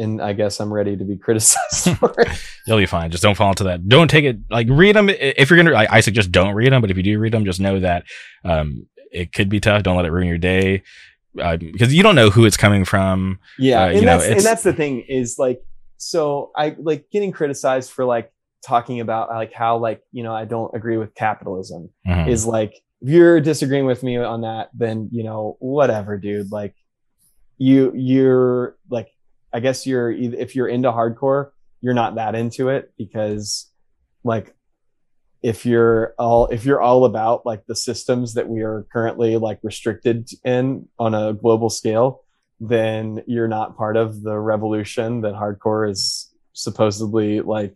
[0.00, 2.28] and I guess I'm ready to be criticized for it.
[2.66, 3.10] You'll be fine.
[3.10, 3.88] Just don't fall into that.
[3.88, 5.08] Don't take it like read them.
[5.10, 6.80] If you're gonna, I, I suggest don't read them.
[6.80, 8.04] But if you do read them, just know that
[8.44, 9.82] um, it could be tough.
[9.82, 10.82] Don't let it ruin your day
[11.40, 13.38] uh, because you don't know who it's coming from.
[13.58, 15.62] yeah Uh, and know, that's and that's the thing is like
[16.02, 18.32] so i like getting criticized for like
[18.66, 22.26] talking about like how like you know i don't agree with capitalism Mhm.
[22.26, 22.72] is like
[23.02, 26.74] if you're disagreeing with me on that then you know whatever dude like
[27.58, 29.08] you you're like
[29.52, 33.70] i guess you're if you're into hardcore you're not that into it because
[34.24, 34.54] like
[35.42, 39.58] if you're all if you're all about like the systems that we are currently like
[39.62, 42.22] restricted in on a global scale
[42.60, 47.74] then you're not part of the revolution that hardcore is supposedly like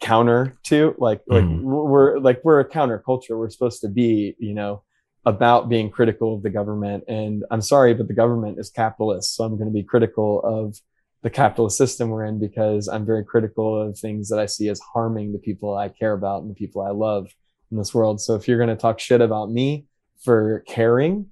[0.00, 1.60] counter to like like Mhm.
[1.62, 4.82] we're like we're a counterculture we're supposed to be you know
[5.26, 7.04] about being critical of the government.
[7.08, 9.34] And i'm sorry but the government is capitalist.
[9.34, 10.76] So i'm going to be critical of
[11.22, 14.80] the capitalist system we're in because i'm very critical of things that i see as
[14.94, 17.26] harming the people i care about and the people i love
[17.70, 18.20] in this world.
[18.20, 19.86] So if you're going to talk shit about me
[20.22, 21.26] for caring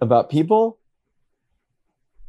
[0.00, 0.78] about people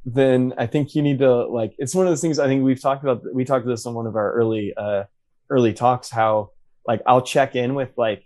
[0.07, 2.81] then I think you need to like it's one of those things I think we've
[2.81, 5.05] talked about we talked this on one of our early uh
[5.49, 6.51] early talks how
[6.85, 8.23] like I'll check in with like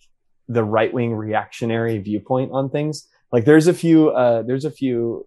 [0.50, 3.08] the right wing reactionary viewpoint on things.
[3.32, 5.26] Like there's a few uh there's a few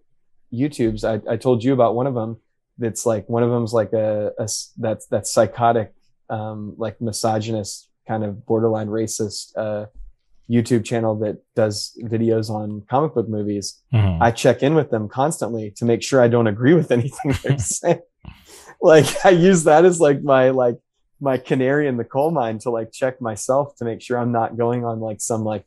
[0.53, 2.37] YouTubes I, I told you about one of them
[2.77, 5.93] that's like one of them's like a, a that's that's psychotic
[6.29, 9.85] um like misogynist kind of borderline racist uh
[10.49, 14.21] YouTube channel that does videos on comic book movies Mhm.
[14.21, 17.57] I check in with them constantly to make sure I don't agree with anything they're
[17.77, 18.01] saying.
[18.81, 20.75] like I use that as like my like
[21.23, 24.57] my canary in the coal mine to like check myself to make sure I'm not
[24.57, 25.65] going on like some like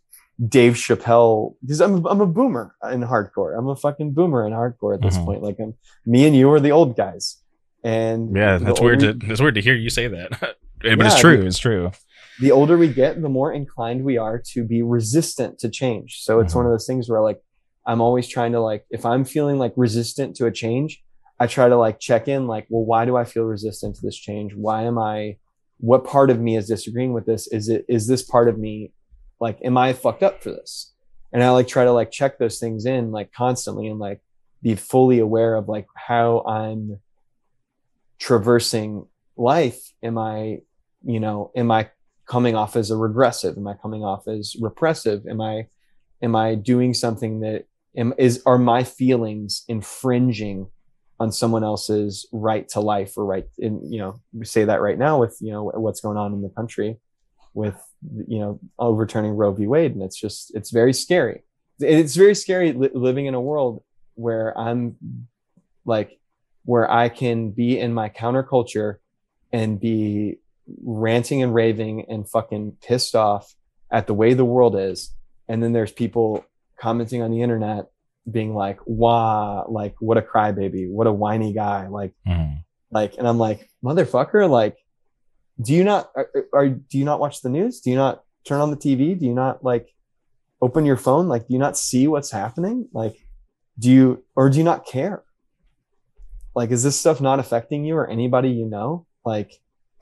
[0.57, 3.59] Dave Chappelle because I'm I'm a boomer in hardcore.
[3.59, 5.25] I'm a fucking boomer in hardcore at this Mhm.
[5.25, 5.43] point.
[5.43, 7.43] Like I'm me and you are the old guys.
[7.83, 9.01] And yeah, that's weird.
[9.01, 11.39] To, it's weird to hear you say that, but Yeah, it's true.
[11.41, 11.91] the- It's true.
[12.41, 16.21] the older we get, the more inclined we are to be resistant to change.
[16.23, 16.57] So it's Mhm.
[16.57, 17.41] one of those things where like
[17.87, 21.03] I'm always trying to like if I'm feeling like resistant to a change,
[21.41, 24.17] I try to like check in like, well, why do I feel resistant to this
[24.17, 24.55] change?
[24.55, 25.37] Why am I
[25.79, 27.47] what part of me is disagreeing with this?
[27.49, 28.93] Is it is this part of me
[29.41, 30.93] like am I fucked up for this?
[31.33, 34.21] And I like try to like check those things in like constantly and like
[34.63, 36.99] be fully aware of like how I'm
[38.19, 39.07] traversing
[39.37, 39.93] life.
[40.03, 40.61] Am I,
[41.05, 41.91] you know, am I
[42.27, 43.57] coming off as a regressive?
[43.57, 45.27] Am I coming off as repressive?
[45.27, 45.69] Am I
[46.23, 50.69] am I doing something that am is are my feelings infringing
[51.19, 54.99] on someone else's right to life or right in you know we say that right
[54.99, 56.99] now with you know what's going on in the country
[57.57, 57.83] with
[58.29, 59.67] you know overturning Roe v.
[59.67, 61.43] Wade, and it's just it's very scary.
[61.81, 63.83] It's very scary li- living in a world
[64.15, 64.97] where I'm
[65.85, 66.21] like
[66.65, 68.97] where I can be in my counterculture
[69.53, 70.39] and be
[70.83, 73.55] ranting and raving and fucking pissed off
[73.91, 75.13] at the way the world is,
[75.49, 76.45] and then there's people
[76.79, 77.87] commenting on the internet
[78.31, 82.65] being like, "Wah, like what a crybaby, what a whiny guy," like Mhm.
[82.91, 84.77] like and i'm like motherfucker like
[85.61, 87.81] do you not are, are do you not watch the news?
[87.81, 89.89] Do you not turn on the tv do you not like
[90.63, 91.29] open your phone?
[91.29, 92.89] Like do you not see what's happening?
[92.93, 93.17] Like
[93.79, 95.23] do you or do you not care?
[96.55, 99.07] Like is this stuff not affecting you or anybody you know?
[99.25, 99.53] Like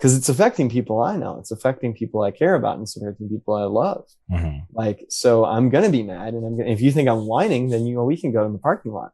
[0.05, 3.26] because it's affecting people i know it's affecting people i care about and it's affecting
[3.26, 4.66] people i love Mhm.
[4.74, 6.68] like, so I'm gonna be mad, and I'm gonna.
[6.70, 9.12] If you think I'm whining, then you know we can go in the parking lot.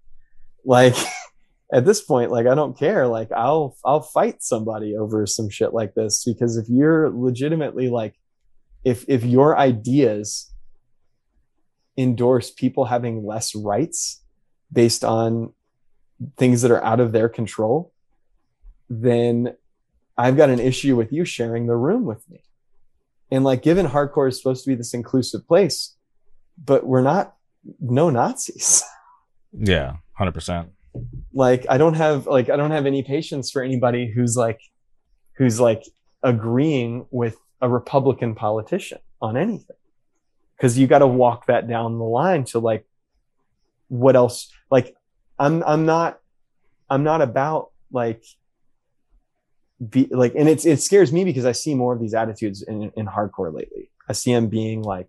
[0.65, 0.97] Like,
[1.73, 3.07] at this point, like I don't care.
[3.07, 8.15] Like I'll I'll fight somebody over some shit like this because if you're legitimately like,
[8.85, 10.53] if if your ideas
[11.97, 14.23] endorse people having less rights
[14.73, 15.53] based on
[16.39, 17.93] things that are out of their control,
[18.89, 19.55] then
[20.21, 22.43] I've got an issue with you sharing the room with me.
[23.31, 25.97] And like, given hardcore is supposed to be this inclusive place,
[26.63, 27.35] but we're not
[27.81, 28.83] no Nazis.
[29.53, 30.71] Yeah, hundred percent.
[31.33, 34.61] like, I don't have like I don't have any patience for anybody who's like
[35.39, 35.83] who's like
[36.23, 39.77] agreeing with a Republican politician on anything.
[40.61, 42.87] Cause you got to walk that down the line to like
[43.89, 44.95] what else like
[45.37, 46.21] I'm I'm not
[46.89, 48.23] I'm not about like
[49.89, 52.93] be like and it's it scares me because I see more of these attitudes in,
[52.97, 53.91] in hardcore lately.
[54.09, 55.09] I see them being like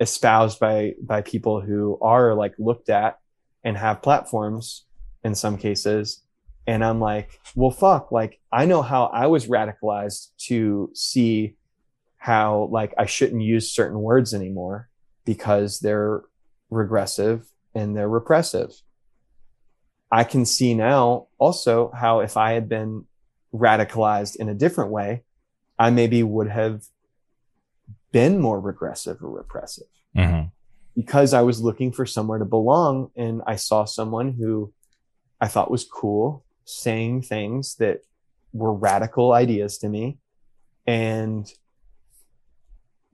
[0.00, 3.20] espoused by by people who are like looked at
[3.62, 4.84] and have platforms
[5.22, 6.22] in some cases
[6.66, 11.54] and i'm like well fuck like i know how i was radicalized to see
[12.16, 14.88] how like i shouldn't use certain words anymore
[15.24, 16.22] because they're
[16.70, 18.72] regressive and they're repressive
[20.10, 23.04] i can see now also how if i had been
[23.54, 25.22] radicalized in a different way
[25.78, 26.82] i maybe would have
[28.12, 29.86] been more regressive or repressive.
[30.14, 30.42] Hmm
[30.96, 34.72] because I was looking for somewhere to belong and I saw someone who
[35.40, 38.00] I thought was cool saying things that
[38.52, 40.18] were radical ideas to me.
[40.86, 41.50] And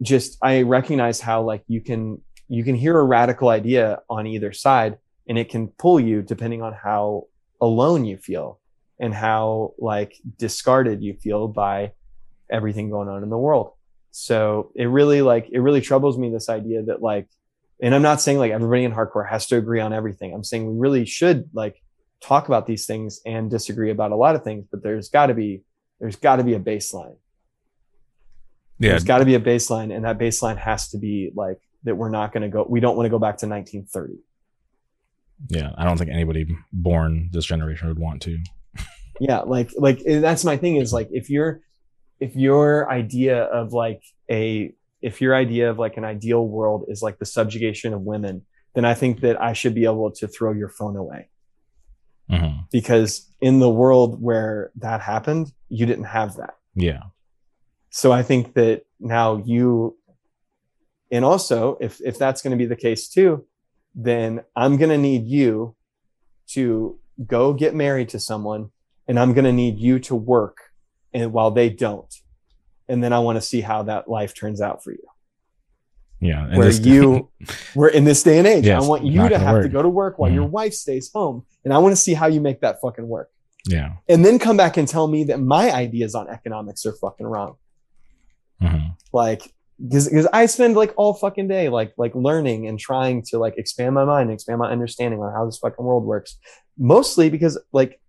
[0.02, 4.52] just I recognize how like you can you can hear a radical idea on either
[4.52, 7.26] side and it can pull you depending on how
[7.60, 8.58] alone you feel
[9.00, 11.92] and how like discarded you feel by
[12.50, 13.72] everything going on in the world
[14.10, 17.28] so it really like it really troubles me this idea that like
[17.80, 20.66] and i'm not saying like everybody in hardcore has to agree on everything i'm saying
[20.66, 21.80] we really should like
[22.20, 25.34] talk about these things and disagree about a lot of things but there's got to
[25.34, 25.62] be
[26.00, 27.16] there's got to be a baseline
[28.78, 31.94] Yeah, there's got to be a baseline and that baseline has to be like that
[31.94, 34.18] we're not going to go we don't want to go back to 1930
[35.46, 35.72] yeah.
[35.76, 38.38] I don't think anybody born this generation would want to.
[39.20, 41.60] Yeah like like that's my thing is like if you're
[42.20, 47.02] if your idea of like a if your idea of like an ideal world is
[47.02, 50.52] like the subjugation of women then i think that i should be able to throw
[50.52, 51.28] your phone away.
[52.28, 56.56] Hmm because in the world where that happened you didn't have that.
[56.74, 57.02] Yeah,
[57.90, 59.96] so i think that now you
[61.10, 63.46] and also if if that's going to be the case too
[63.94, 65.74] then i'm going to need you
[66.48, 68.70] to go get married to someone
[69.08, 70.58] and i'm going to need you to work
[71.12, 72.14] and while they don't
[72.88, 75.02] and then i want to see how that life turns out for you
[76.20, 76.46] yeah.
[76.46, 77.30] And where you
[77.76, 79.88] we're in this day and age Yes, i want you to have to go to
[79.88, 80.50] work while your Mhm.
[80.50, 83.30] wife stays home and i want to see how you make that fucking work
[83.66, 83.92] yeah.
[84.08, 87.56] and then come back and tell me that my ideas on economics are fucking wrong
[88.60, 93.38] hmm like because I spend like all fucking day like like learning and trying to
[93.38, 96.36] like expand my mind, expand my understanding on how this fucking world works.
[96.76, 98.00] Mostly because like,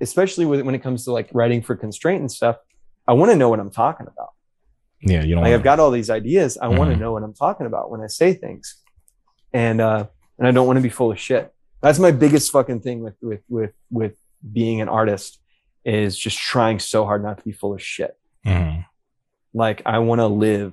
[0.00, 2.56] especially with, when it comes to like writing for constraint and stuff,
[3.06, 4.30] I want to know what I'm talking about.
[5.00, 5.42] Yeah, you don't.
[5.42, 7.90] Like wanna- I've got all these ideas, I want to know what I'm talking about
[7.90, 8.76] when I say things,
[9.52, 10.06] and uh,
[10.38, 11.52] and I don't want to be full of shit.
[11.82, 14.16] That's my biggest fucking thing with with with with
[14.52, 15.38] being an artist
[15.84, 18.16] is just trying so hard not to be full of shit
[18.46, 18.86] Mhm.
[19.52, 20.72] like i want to live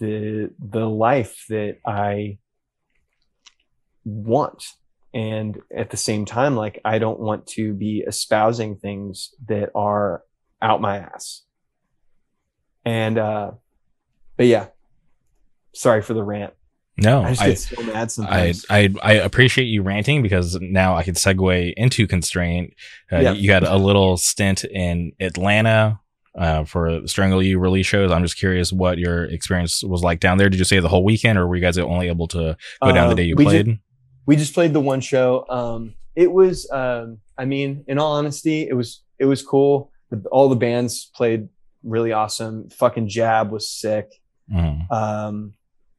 [0.00, 2.38] the the life that i
[4.04, 4.64] want
[5.14, 10.22] and at the same time like i don't want to be espousing things that are
[10.60, 11.42] out my ass
[12.84, 13.50] and uh
[14.36, 14.66] but yeah
[15.74, 16.52] sorry for the rant
[16.96, 20.96] No, i just I, so mad I, sometimes I I appreciate you ranting because now
[20.96, 22.72] I can segue into constraint.
[23.12, 23.32] Uh, Yeah.
[23.32, 26.00] You had a little stint in Atlanta.
[26.38, 28.10] uh, for Strangle You release shows.
[28.12, 30.50] I'm just curious what your experience was like down there.
[30.50, 33.06] Did you stay the whole weekend, or were you guys only able to go down
[33.08, 33.66] the Uh, day you played?
[33.66, 33.78] ju-
[34.26, 35.46] we just played the one show.
[35.48, 39.90] Um, it was, um, I mean, in all honesty, it was it was cool.
[40.10, 41.48] The, all the bands played
[41.82, 42.68] really awesome.
[42.70, 44.08] Fucking Jab was sick.
[44.52, 44.90] Mhm.
[44.90, 45.54] Um,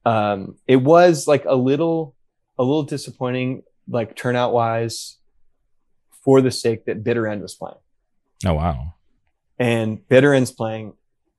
[0.05, 2.15] um, it was like a little
[2.57, 5.17] a little disappointing, like turnout wise,
[6.23, 7.77] for the sake that Bitter End was playing.
[8.45, 8.93] Oh wow.
[9.59, 10.93] and Bitter End's playing.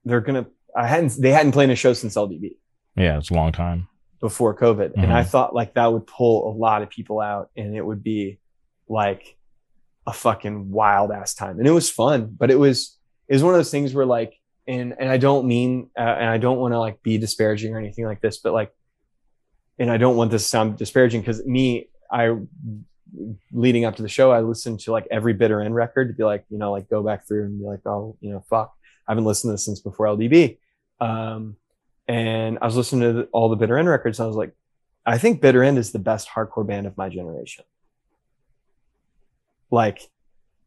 [0.04, 0.46] They're gonna.
[0.76, 1.12] I hadn't.
[1.20, 2.56] They hadn't played a show since LDB
[2.96, 3.88] Yeah, it's a long time.
[4.20, 5.26] Before COVID, and I Mhm.
[5.26, 8.38] thought like that would pull a lot of people out, and it would be
[8.88, 9.36] like
[10.06, 12.34] a fucking wild ass time, and it was fun.
[12.38, 12.98] But it was
[13.28, 14.34] it was one of those things where like,
[14.66, 17.78] and and I don't mean, uh, and I don't want to like be disparaging or
[17.78, 18.72] anything like this, but like,
[19.78, 22.36] and I don't want this to sound disparaging because me, I
[23.52, 26.24] leading up to the show, I listened to like every bitter end record to be
[26.24, 28.74] like, you know, like go back through and be like, oh, you know, fuck,
[29.06, 30.58] I haven't listened to this since before LDB.
[31.00, 31.56] Um,
[32.08, 34.18] and I was listening to all the bitter end records.
[34.18, 34.54] And I was like,
[35.06, 37.64] I think bitter end is the best hardcore band of my generation.
[39.70, 40.10] Like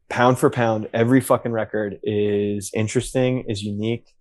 [0.10, 4.14] pound for pound, every fucking record is interesting, is unique,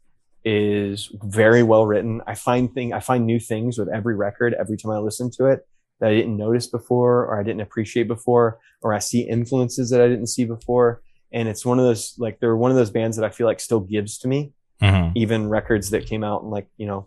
[0.44, 2.22] is very well written.
[2.26, 5.46] I find thing, I find new things with every record every time I listen to
[5.46, 5.66] it
[6.00, 10.00] that I didn't notice before or I didn't appreciate before, or I see influences that
[10.00, 11.02] I didn't see before.
[11.30, 13.60] And it's one of those, like, they're one of those bands that I feel like
[13.60, 15.12] still gives to me, Mhm.
[15.14, 17.06] even records that came out in like, you know,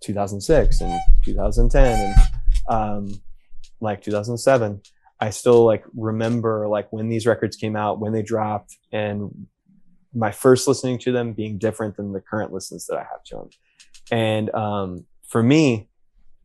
[0.00, 2.14] 2006 and 2010 and,
[2.68, 3.22] um,
[3.80, 4.80] like 2007.
[5.20, 9.46] I still like remember like when these records came out, when they dropped, and
[10.12, 13.36] my first listening to them being different than the current listens that I have to
[13.36, 13.48] them.
[14.10, 15.88] And um, for me,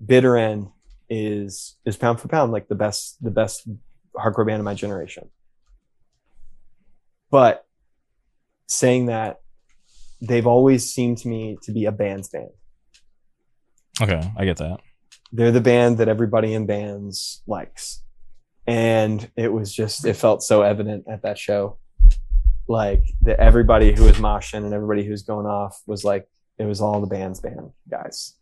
[0.06, 0.70] Bitter End
[1.10, 3.68] is is pound for pound like the best the best
[4.16, 5.30] hardcore band of my generation.
[7.32, 7.66] But
[8.68, 9.42] saying that,
[10.22, 12.50] they've always seemed to me to be a band's band.
[14.02, 14.80] Okay, I get that.
[15.32, 18.04] They're the band that everybody in bands likes.
[18.66, 21.78] And it was just it felt so evident at that show.
[22.68, 26.66] Like that everybody who was moshing and everybody who was going off was like it
[26.66, 28.36] was all the band's band guys.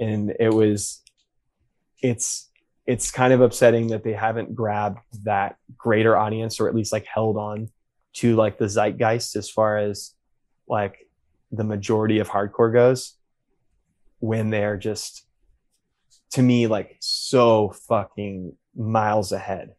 [0.00, 1.02] And it was
[2.02, 2.50] it's
[2.86, 7.06] it's kind of upsetting that they haven't grabbed that greater audience or at least like
[7.06, 7.68] held on
[8.14, 10.14] to like the zeitgeist as far as
[10.72, 11.06] like
[11.52, 13.18] the majority of hardcore goes
[14.20, 15.26] when they're just
[16.30, 19.74] to me like so fucking miles ahead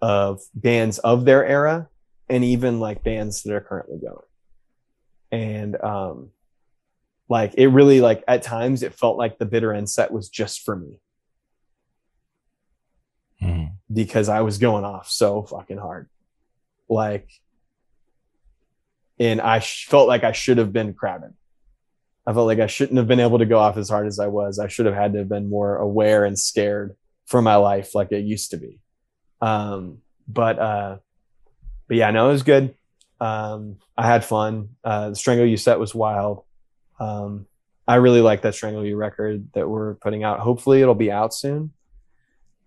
[0.00, 1.88] of bands of their era
[2.28, 4.26] and even like bands that are currently going
[5.30, 6.30] and um
[7.28, 10.62] like it really like at times it felt like the bitter end set was just
[10.62, 10.98] for me
[13.40, 13.72] Mhm.
[13.92, 16.08] because I was going off so fucking hard.
[16.88, 17.28] Like,
[19.22, 21.32] and I sh- felt like I should have been crowded.
[22.26, 24.26] I felt like I shouldn't have been able to go off as hard as I
[24.26, 24.58] was.
[24.58, 28.10] I should have had to have been more aware and scared for my life like
[28.10, 28.80] it used to be.
[29.40, 30.96] Um, but, uh,
[31.86, 32.74] but yeah, no, it was good.
[33.20, 34.70] Um, I had fun.
[34.82, 36.42] Uh, the Strangle You set was wild.
[36.98, 37.46] Um,
[37.86, 40.40] I really like that Strangle You record that we're putting out.
[40.40, 41.72] Hopefully it'll be out soon.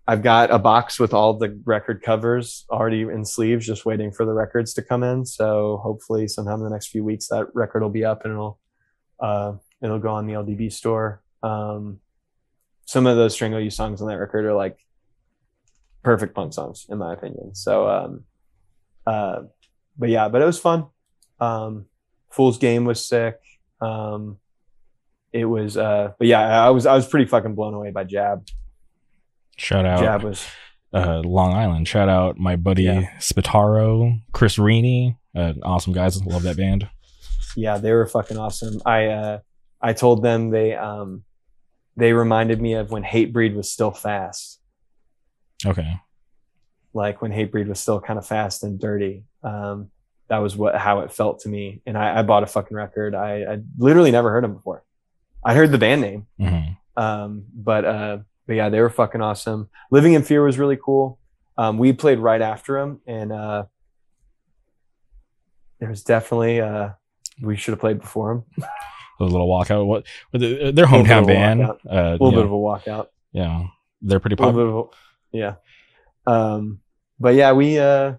[0.08, 4.24] I've got a box with all the record covers already in sleeves, just waiting for
[4.24, 5.26] the records to come in.
[5.26, 8.60] So hopefully, sometime in the next few weeks, that record will be up and it'll
[9.18, 11.22] uh, it'll go on the LDB store.
[11.42, 12.00] Um,
[12.84, 14.78] some of those Strangle You songs on that record are like
[16.04, 17.54] perfect punk songs, in my opinion.
[17.56, 18.24] So, um,
[19.06, 19.42] uh,
[19.98, 20.86] but yeah, but it was fun.
[21.40, 21.86] Um,
[22.30, 23.40] Fool's Game was sick.
[23.80, 24.38] Um,
[25.32, 28.46] it was, uh, but yeah, I was I was pretty fucking blown away by Jab.
[29.56, 30.46] Shout out Jab was
[30.92, 31.88] uh, Long Island.
[31.88, 33.10] Shout out my buddy Yeah.
[33.18, 35.16] Spitaro, Chris Reaney.
[35.34, 36.22] Uh, awesome guys.
[36.24, 36.88] Love that band.
[37.56, 38.80] yeah, they were fucking awesome.
[38.86, 39.38] I uh
[39.80, 41.24] I told them they um
[41.96, 44.60] they reminded me of when Hatebreed was still fast.
[45.64, 45.96] Okay.
[46.92, 49.24] Like when Hatebreed was still kind of fast and dirty.
[49.42, 49.90] Um
[50.28, 51.80] that was what how it felt to me.
[51.86, 53.14] And I, I bought a fucking record.
[53.14, 54.82] I, I literally never heard them before.
[55.44, 56.26] I heard the band name.
[56.38, 59.68] hmm Um, but uh, but yeah, they were fucking awesome.
[59.90, 61.18] Living in Fear was really cool.
[61.58, 63.64] Um, we played right after them, and uh,
[65.78, 66.90] there was definitely uh,
[67.40, 68.68] we should have played before them.
[69.20, 69.86] A little walkout.
[69.86, 70.04] What?
[70.30, 71.60] what the- Their Little bit hometown of a band.
[71.60, 71.78] walkout.
[71.86, 73.06] Uh, A little yeah, bit of a walkout.
[73.32, 73.62] yeah,
[74.02, 74.66] they're pretty little popular.
[74.66, 75.54] bit of a, yeah.
[76.26, 76.80] Um,
[77.18, 78.14] but yeah, we uh,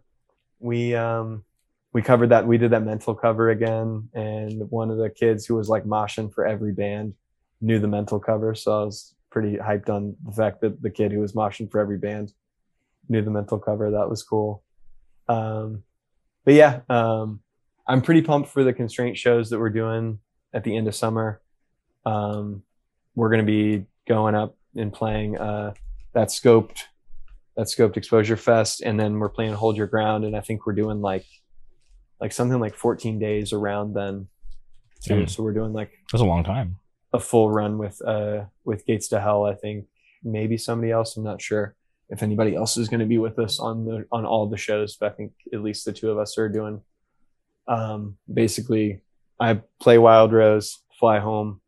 [0.59, 1.43] we um,
[1.93, 2.47] we covered that.
[2.47, 6.33] We did that mental cover again, and one of the kids who was like moshing
[6.33, 7.13] for every band
[7.61, 11.11] knew the mental cover, so I was pretty hyped on the fact that the kid
[11.11, 12.33] who was moshing for every band
[13.09, 13.91] knew the mental cover.
[13.91, 14.63] That was cool.
[15.27, 15.83] Um,
[16.45, 17.41] but yeah, um,
[17.87, 20.19] I'm pretty pumped for the constraint shows that we're doing
[20.53, 21.41] at the end of summer.
[22.05, 22.63] Um,
[23.15, 25.73] we're going to be going up and playing uh,
[26.13, 26.83] that scoped
[27.55, 30.73] that scoped exposure fest, and then we're playing hold your ground, and I think we're
[30.73, 31.25] doing like
[32.21, 34.27] like something like 14 days around then
[35.03, 35.13] too.
[35.13, 35.29] Mm.
[35.29, 36.77] So we're doing like That's a long time.
[37.13, 39.45] A full run with uh with Gates to Hell.
[39.45, 39.85] I think
[40.23, 41.15] maybe somebody else.
[41.15, 41.75] I'm not sure
[42.09, 44.95] if anybody else is going to be with us on the on all the shows,
[44.95, 46.81] but I think at least the two of us are doing.
[47.67, 49.01] Um, basically,
[49.39, 51.61] I play Wild Rose, fly home,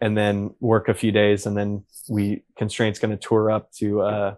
[0.00, 4.02] and then work a few days, and then we constraints going to tour up to
[4.02, 4.34] uh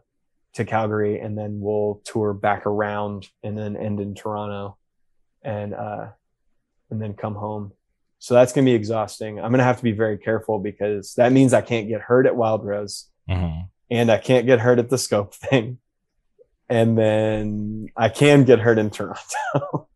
[0.55, 4.79] to Calgary, and then we'll tour back around, and then end in Toronto,
[5.43, 6.09] and uh
[6.91, 7.73] and then come home.
[8.19, 9.39] So that's going to be exhausting.
[9.39, 12.27] I'm going to have to be very careful because that means I can't get hurt
[12.27, 15.79] at Wild Rose hmm and I can't get hurt at the scope thing.
[16.69, 19.89] And then I can get hurt in Toronto.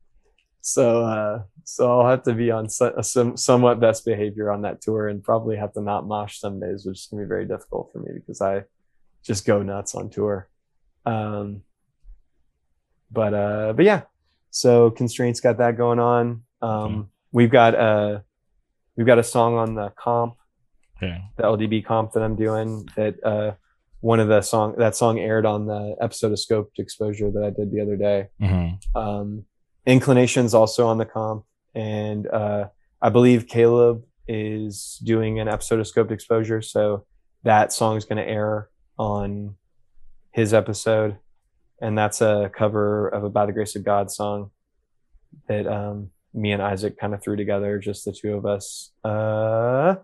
[0.60, 4.80] so, uh, so I'll have to be on so, some somewhat best behavior on that
[4.80, 7.46] tour and probably have to not mosh some days, which is going to be very
[7.46, 8.64] difficult for me because I
[9.22, 10.48] just go nuts on tour.
[11.04, 11.62] Um,
[13.12, 14.02] but, uh, but yeah,
[14.50, 16.42] so constraints got that going on.
[16.60, 17.08] Um, Okay.
[17.36, 18.12] We've got, uh,
[18.96, 20.34] we've got a song on the comp
[21.02, 21.18] Yeah.
[21.36, 23.50] the LDB comp that I'm doing that uh
[24.00, 27.50] one of the song that song aired on the episode of Scoped Exposure that I
[27.58, 28.20] did the other day.
[28.40, 28.68] hmm
[29.02, 29.44] Um
[29.96, 32.62] Inclinations also on the comp and uh
[33.06, 37.04] I believe Caleb is doing an episode of Scoped Exposure so
[37.50, 39.54] that song is going to air on
[40.38, 41.12] his episode
[41.82, 44.50] and that's a cover of a By the Grace of God song
[45.48, 48.92] that um me and Isaac kind of threw together just the two of us.
[49.04, 49.96] Uh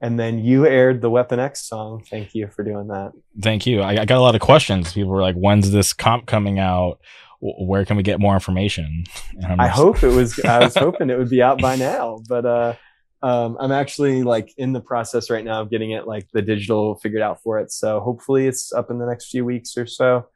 [0.00, 2.02] and then you aired the Weapon X song.
[2.10, 3.12] Thank you for doing that.
[3.40, 3.82] Thank you.
[3.82, 4.92] I, I got a lot of questions.
[4.92, 6.98] People were like, "When's this comp coming out?
[7.40, 9.04] Where can we get more information?"
[9.46, 10.40] I just- hope it was.
[10.40, 12.74] I was hoping it would be out by now, but uh,
[13.22, 16.96] um, I'm actually like in the process right now of getting it like the digital
[16.96, 17.70] figured out for it.
[17.70, 20.26] So hopefully it's up in the next few weeks or so.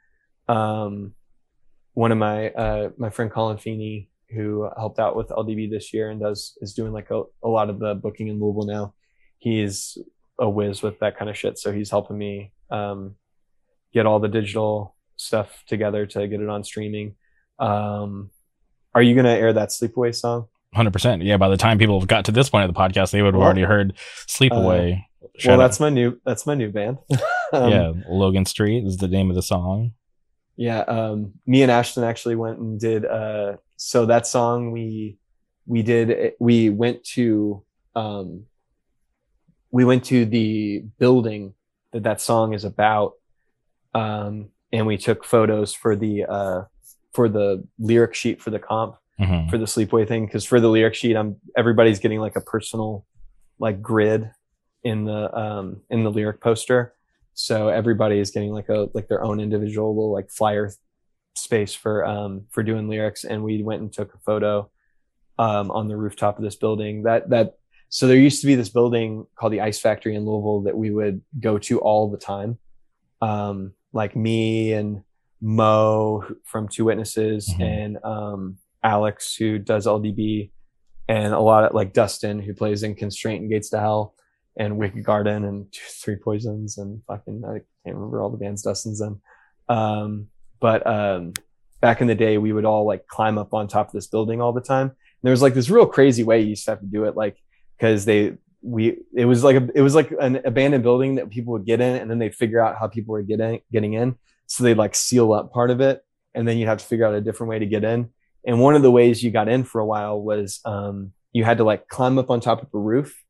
[0.49, 1.15] Um,
[1.95, 6.11] one of my uh, my friend Colin Feeney, who helped out with LDB this year
[6.11, 8.95] and does is doing like a, a lot of the booking in Louisville now.
[9.39, 9.99] He's
[10.39, 13.15] a whiz with that kind of shit, so he's helping me um,
[13.93, 17.15] get all the digital stuff together to get it on streaming.
[17.59, 18.31] Um,
[18.95, 20.49] are you gonna air that sleepaway song?
[20.75, 21.23] Hundred percent.
[21.23, 21.37] Yeah.
[21.37, 23.63] By the time people got to this point of the podcast, they would have already
[23.63, 23.95] heard
[24.27, 25.05] "Sleepaway."
[25.39, 26.99] Shout well, out- that's my new that's my new band.
[27.53, 27.93] Um, yeah.
[28.09, 29.93] Logan Street is the name of the song.
[30.57, 30.81] yeah.
[30.81, 33.05] Um, me and Ashton actually went and did.
[33.05, 35.19] Uh, so that song we
[35.67, 37.63] we did we went to
[37.95, 38.45] um,
[39.71, 41.55] we went to the building
[41.93, 43.13] that that song is about,
[43.95, 46.63] um, and we took photos for the uh,
[47.13, 48.97] for the lyric sheet for the comp.
[49.19, 52.41] hmm for the sleepaway thing because for the lyric sheet i'm everybody's getting like a
[52.43, 53.07] personal
[53.59, 54.31] like grid
[54.85, 56.93] in the um in the lyric poster
[57.33, 60.71] so everybody is getting like a like their own individual little like flyer
[61.39, 64.69] space for um for doing lyrics and we went and took a photo
[65.39, 67.59] um on the rooftop of this building that that
[67.89, 70.91] so there used to be this building called the ice factory in louisville that we
[70.91, 72.59] would go to all the time
[73.21, 75.03] um like me and
[75.41, 77.61] mo from two witnesses Mhm.
[77.61, 80.51] and um Alex who does LDB
[81.09, 84.15] and a lot of like Dustin who plays in Constraint and Gates to Hell
[84.57, 85.67] and Wicked Garden and
[86.03, 89.21] Three Poisons and fucking I can't remember all the bands Dustin's in.
[89.69, 90.29] Um,
[90.61, 91.33] but um,
[91.81, 94.41] back in the day, we would all like climb up on top of this building
[94.41, 94.89] all the time.
[94.89, 97.17] And there was like this real crazy way you used to have to do it,
[97.17, 97.37] like
[97.77, 101.53] because they we it was like a, it was like an abandoned building that people
[101.53, 104.17] would get in and then they'd figure out how people were getting getting in.
[104.47, 106.05] So they'd like seal up part of it
[106.35, 108.11] and then you'd have to figure out a different way to get in.
[108.47, 111.59] And one of the ways you got in for a while was um, you had
[111.59, 113.25] to like climb up on top of a roof,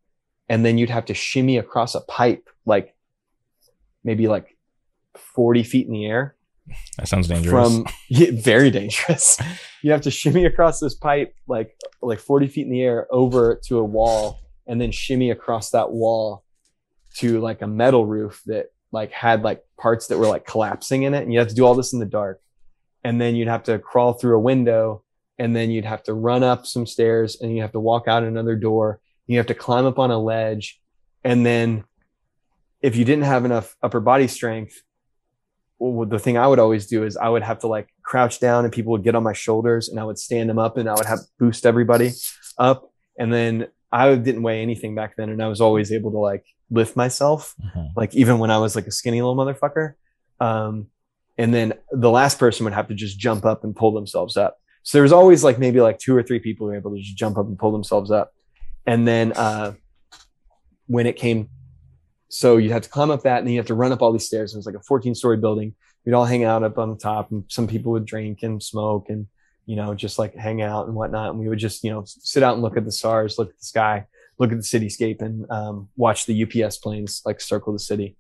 [0.48, 2.94] and then you'd have to shimmy across a pipe, like
[4.04, 4.56] maybe like
[5.16, 6.36] forty feet in the air
[6.98, 7.74] That sounds dangerous.
[7.74, 9.38] from yeah, very dangerous.
[9.82, 13.60] you have to shimmy across this pipe like like 40 feet in the air over
[13.66, 16.44] to a wall and then shimmy across that wall
[17.18, 21.14] to like a metal roof that like had like parts that were like collapsing in
[21.14, 22.40] it and you have to do all this in the dark
[23.04, 25.02] and then you'd have to crawl through a window
[25.38, 28.22] and then you'd have to run up some stairs and you have to walk out
[28.22, 30.80] another door you have to climb up on a ledge
[31.24, 31.84] and then
[32.80, 34.82] if you didn't have enough upper body strength
[35.78, 38.64] well, the thing I would always do is I would have to like crouch down
[38.64, 40.94] and people would get on my shoulders and I would stand them up and I
[40.94, 42.12] would have boost everybody
[42.58, 42.90] up.
[43.18, 45.28] And then I didn't weigh anything back then.
[45.28, 47.90] And I was always able to like lift myself, Mhm.
[47.96, 49.94] like even when I was like a skinny little motherfucker.
[50.40, 50.86] Um,
[51.38, 54.56] and then the last person would have to just jump up and pull themselves up.
[54.82, 57.00] So there was always like maybe like two or three people who were able to
[57.00, 58.32] just jump up and pull themselves up.
[58.86, 59.74] And then uh,
[60.86, 61.48] when it came,
[62.28, 64.12] so you had to climb up that and then you have to run up all
[64.12, 64.54] these stairs.
[64.54, 65.74] It was like a 14 story building.
[66.04, 69.06] We'd all hang out up on the top and some people would drink and smoke
[69.08, 69.26] and,
[69.64, 71.30] you know, just like hang out and whatnot.
[71.30, 73.58] And we would just, you know, sit out and look at the stars, look at
[73.58, 74.06] the sky,
[74.38, 78.16] look at the cityscape and um, watch the UPS planes like circle the city.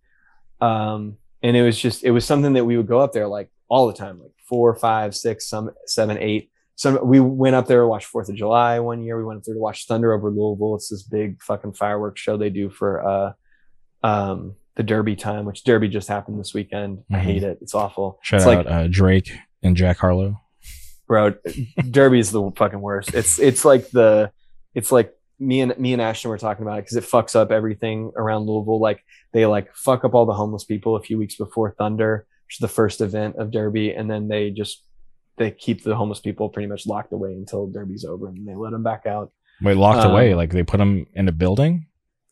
[0.60, 3.50] Um, and it was just, it was something that we would go up there like
[3.68, 6.50] all the time, like four, five, six, some seven, eight.
[6.76, 9.16] Some we went up there to watch Fourth of July one year.
[9.16, 10.74] We went up there to watch Thunder over Louisville.
[10.74, 13.32] It's this big fucking fireworks show they do for uh,
[14.02, 17.02] um, the Derby time, which Derby just happened this weekend.
[17.10, 17.20] I Mhm.
[17.20, 17.58] hate it.
[17.62, 18.18] It's awful.
[18.22, 20.40] Shout it's out like uh, Drake and Jack Harlow.
[21.08, 21.32] bro
[21.92, 24.28] derby is the fucking worst it's it's like the
[24.74, 27.52] it's like me and me and ashton were talking about it because it fucks up
[27.52, 31.36] everything around louisville like they like fuck up all the homeless people a few weeks
[31.36, 34.82] before thunder which is the first event of derby and then they just
[35.36, 38.72] they keep the homeless people pretty much locked away until derby's over and they let
[38.72, 39.30] them back out
[39.62, 40.34] Wait, locked Um, away?
[40.34, 41.86] Like they put them in a building?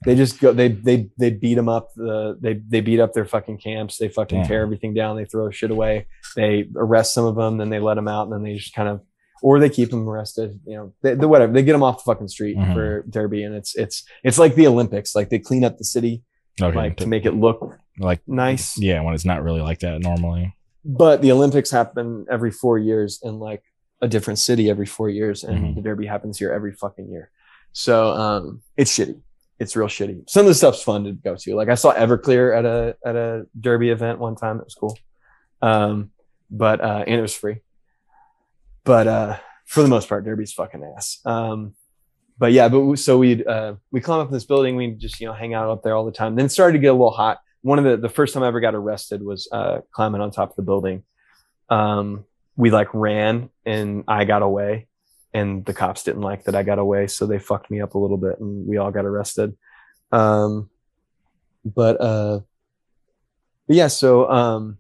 [0.05, 3.24] They just go they they they beat them up the they they beat up their
[3.24, 3.99] fucking camps.
[3.99, 4.49] They fucking Damn.
[4.49, 5.16] tear everything down.
[5.16, 6.07] They throw shit away.
[6.36, 8.89] They arrest some of them then they let them out and then they just kind
[8.89, 9.00] of
[9.42, 11.52] or they keep them arrested you know they, they whatever.
[11.52, 12.74] They get them off the fucking street Mhm.
[12.74, 15.15] for derby and it's it's it's like the olympics.
[15.15, 16.23] Like they clean up the city
[16.62, 18.78] Okay, like to make it look like nice.
[18.78, 20.55] yeah, when it's not really like that normally.
[20.84, 23.62] but the olympics happen every four years in like
[24.02, 25.74] a different city every four years and Mhm.
[25.76, 27.31] the derby happens here every fucking year.
[27.73, 29.20] So um it's shitty
[29.58, 30.28] it's real shitty.
[30.28, 31.55] Some of the stuff's fun to go to.
[31.55, 34.58] Like i saw everclear at a at a derby event one time.
[34.58, 34.99] It was cool.
[35.62, 36.10] Um
[36.50, 37.58] but uh and it was free.
[38.84, 41.20] But uh for the most part derby's fucking ass.
[41.24, 41.74] Um
[42.39, 44.76] but yeah but we- so we'd uh we climb up in this building.
[44.76, 46.34] We just you know hang out up there all the time.
[46.36, 47.39] Then it started to get a little hot.
[47.62, 50.50] One of the the first time i ever got arrested was uh climbing on top
[50.50, 51.05] of the building.
[51.70, 52.24] Um
[52.57, 54.86] we like ran and i got away
[55.34, 57.98] and the cops didn't like that i got away so they fucked me up a
[57.98, 59.54] little bit and we all got arrested.
[60.12, 60.70] Um
[61.64, 62.40] but uh
[63.66, 64.78] but yeah so um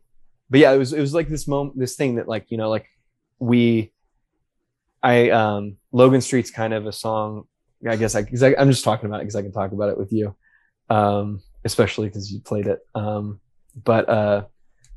[0.50, 2.68] but yeah it was it was like this moment this thing that like you know
[2.70, 2.86] like
[3.38, 3.92] we
[5.02, 7.44] i um logan street's kind of a song
[7.88, 9.88] i guess i cause I, i'm just talking about it because i can talk about
[9.88, 10.36] it with you
[10.90, 12.80] um especially because you played it.
[12.94, 13.40] Um
[13.82, 14.44] but uh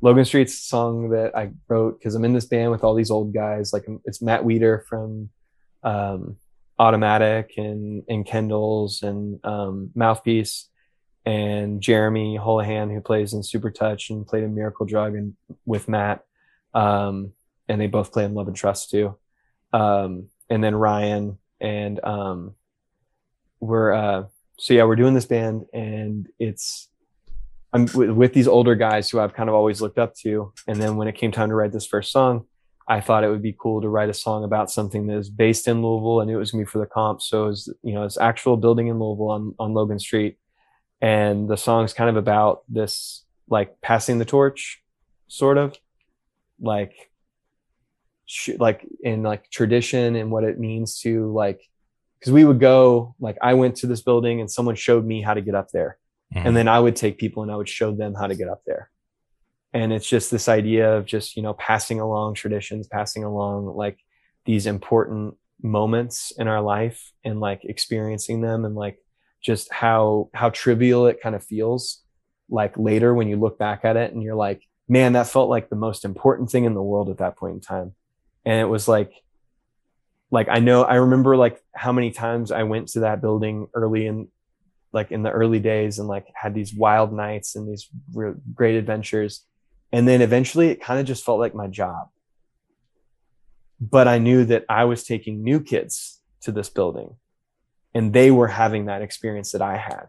[0.00, 3.34] logan street's song that i wrote because i'm in this band with all these old
[3.34, 5.30] guys like it's matt weeder from
[5.82, 6.36] um
[6.78, 10.68] automatic and and kendall's and um mouthpiece
[11.28, 15.86] and Jeremy Holohan, who plays in Super Touch and played in Miracle Drug and with
[15.86, 16.24] Matt.
[16.72, 17.32] Um,
[17.68, 19.14] and they both play in Love and Trust too.
[19.74, 22.54] Um, and then Ryan and um,
[23.60, 24.24] we're uh,
[24.58, 26.88] so yeah, we're doing this band and it's
[27.74, 30.54] I'm with, with these older guys who I've kind of always looked up to.
[30.66, 32.46] And then when it came time to write this first song,
[32.88, 35.68] I thought it would be cool to write a song about something that is based
[35.68, 36.20] in Louisville.
[36.20, 37.20] I knew it was gonna be for the comp.
[37.20, 40.38] So it was, you know, it's actual building in Louisville on, on Logan Street
[41.00, 44.82] and the song's kind of about this like passing the torch
[45.28, 45.76] sort of
[46.60, 46.92] like
[48.26, 51.60] sh- like in like tradition and what it means to like
[52.18, 55.34] because we would go like i went to this building and someone showed me how
[55.34, 55.98] to get up there
[56.34, 56.46] Mhm.
[56.46, 58.62] and then i would take people and i would show them how to get up
[58.66, 58.90] there
[59.78, 63.98] and it's just this idea of just you know passing along traditions passing along like
[64.44, 68.98] these important moments in our life and like experiencing them and like
[69.42, 72.02] just how how trivial it kind of feels
[72.50, 75.68] like later when you look back at it and you're like man that felt like
[75.68, 77.94] the most important thing in the world at that point in time.
[78.44, 79.12] And it was like
[80.30, 84.06] like i know i remember like how many times i went to that building early
[84.06, 84.28] in
[84.92, 88.76] like in the early days and like had these wild nights and these real great
[88.76, 89.44] adventures
[89.92, 92.08] and then eventually it kind of just felt like my job
[93.80, 97.16] but i knew that i was taking new kids to this building
[97.94, 100.08] and they were having that experience that I had,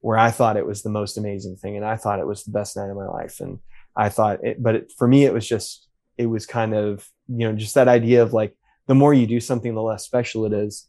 [0.00, 2.52] where I thought it was the most amazing thing, and I thought it was the
[2.52, 3.58] best night of my life, and
[3.96, 4.62] I thought it.
[4.62, 7.88] But it, for me, it was just it was kind of you know just that
[7.88, 8.56] idea of like
[8.86, 10.88] the more you do something, the less special it is.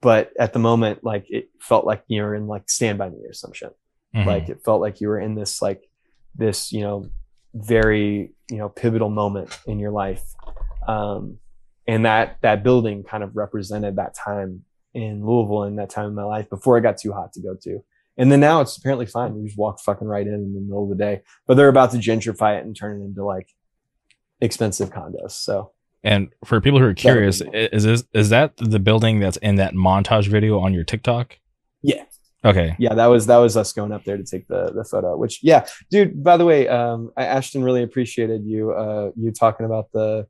[0.00, 3.34] But at the moment, like it felt like you're in like Stand by Me or
[3.34, 3.76] some shit.
[4.16, 4.26] Mhm.
[4.26, 5.89] Like it felt like you were in this like
[6.34, 7.06] this you know
[7.54, 10.22] very you know pivotal moment in your life,
[10.86, 11.38] um,
[11.86, 16.14] and that that building kind of represented that time in Louisville in that time in
[16.14, 17.80] my life before it got too hot to go to.
[18.16, 19.34] And then now it's apparently fine.
[19.34, 21.22] We just walk fucking right in in the middle of the day.
[21.46, 23.48] But they're about to gentrify it and turn it into like
[24.40, 25.30] expensive condos.
[25.32, 29.56] So And for people who are curious, is this is that the building that's in
[29.56, 31.38] that montage video on your TikTok?
[31.82, 32.04] yeah,
[32.44, 32.74] Okay.
[32.78, 35.16] yeah, that was that was us going up there to take the the photo.
[35.16, 36.22] Which yeah, dude.
[36.22, 40.26] By the way, um, I, Ashton really appreciated you uh you talking about the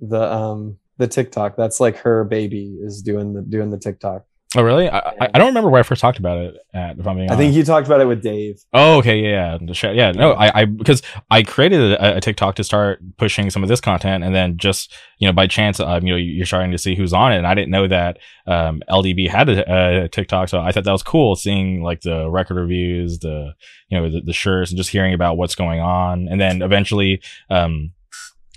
[0.00, 1.56] the um the TikTok.
[1.56, 4.24] That's like her baby is doing the doing the TikTok.
[4.54, 4.88] Oh, really?
[4.88, 6.54] I, I, don't remember where I first talked about it.
[6.72, 8.62] At, if I'm being I think you talked about it with Dave.
[8.72, 10.12] Oh, okay, yeah, yeah, yeah.
[10.12, 13.80] No, I, I because I created a, a TikTok to start pushing some of this
[13.80, 16.94] content, and then just you know by chance, um, you know, you're starting to see
[16.94, 20.60] who's on it, and I didn't know that um, LDB had a, a TikTok, so
[20.60, 23.52] I thought that was cool, seeing like the record reviews, the
[23.88, 27.20] you know the, the shirts, and just hearing about what's going on, and then eventually,
[27.50, 27.90] um,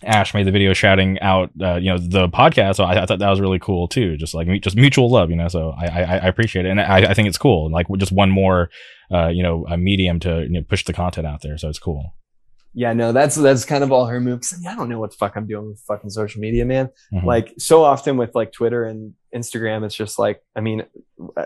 [0.03, 2.75] Ash made the video shouting out, uh, you know, the podcast.
[2.75, 4.17] So I, I thought that was really cool too.
[4.17, 5.47] Just like just mutual love, you know.
[5.47, 7.69] So I I, I appreciate it, and I, I think it's cool.
[7.71, 8.69] Like just one more,
[9.11, 11.57] uh, you know, a medium to you know, push the content out there.
[11.57, 12.13] So it's cool.
[12.73, 14.53] Yeah, no, that's that's kind of all her moves.
[14.67, 16.89] I don't know what the fuck I'm doing with fucking social media, man.
[17.11, 17.25] Mhm.
[17.25, 20.83] Like so often with like Twitter and Instagram, it's just like, I mean,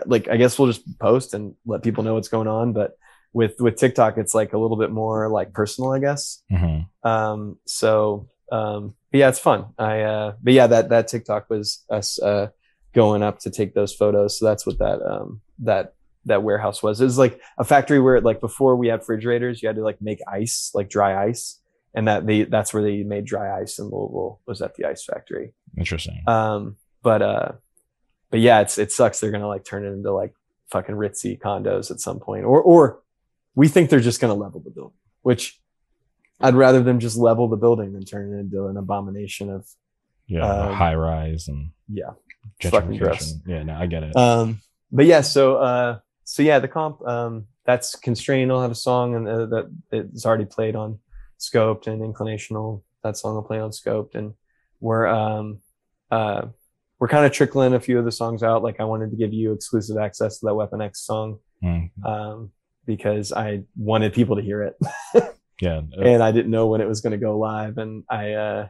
[0.06, 2.74] like I guess we'll just post and let people know what's going on.
[2.74, 2.92] But
[3.32, 6.42] with with TikTok, it's like a little bit more like personal, I guess.
[6.52, 6.86] Mhm.
[7.02, 9.66] Um, so um, but yeah, it's fun.
[9.78, 12.48] I uh, but yeah, that that TikTok was us uh
[12.94, 14.38] going up to take those photos.
[14.38, 15.94] So that's what that um that
[16.26, 17.00] that warehouse was.
[17.00, 20.00] It was like a factory where like before we had refrigerators, you had to like
[20.00, 21.60] make ice, like dry ice.
[21.96, 25.04] And that they that's where they made dry ice in Louisville was at the ice
[25.04, 25.54] factory.
[25.76, 26.22] Interesting.
[26.26, 27.52] Um, but uh,
[28.30, 29.20] but yeah, it's it sucks.
[29.20, 30.34] They're gonna like turn it into like
[30.70, 33.00] fucking ritzy condos at some point, or or
[33.54, 35.60] we think they're just gonna level the building, which
[36.44, 39.66] I'd rather them just level the building than turn it into an abomination of
[40.26, 42.10] yeah, um, high rise and yeah.
[42.62, 43.34] Fucking gross.
[43.46, 44.16] Yeah, no, I get it.
[44.16, 44.60] Um,
[44.92, 48.52] but yeah, so uh, so yeah, the comp um, that's constrained.
[48.52, 50.98] I'll have a song and uh, that it's already played on
[51.38, 52.84] Scoped and Inclinational.
[53.02, 54.34] That song will play on Scoped, and
[54.80, 55.60] we're um,
[56.10, 56.46] uh,
[56.98, 58.62] we're kind of trickling a few of the songs out.
[58.62, 62.50] Like I wanted to give you exclusive access to that Weapon X song Mm, um,
[62.84, 64.76] because I wanted people to hear it,
[65.60, 68.32] yeah, uh, and I didn't know when it was going to go live, and I
[68.32, 68.68] uh,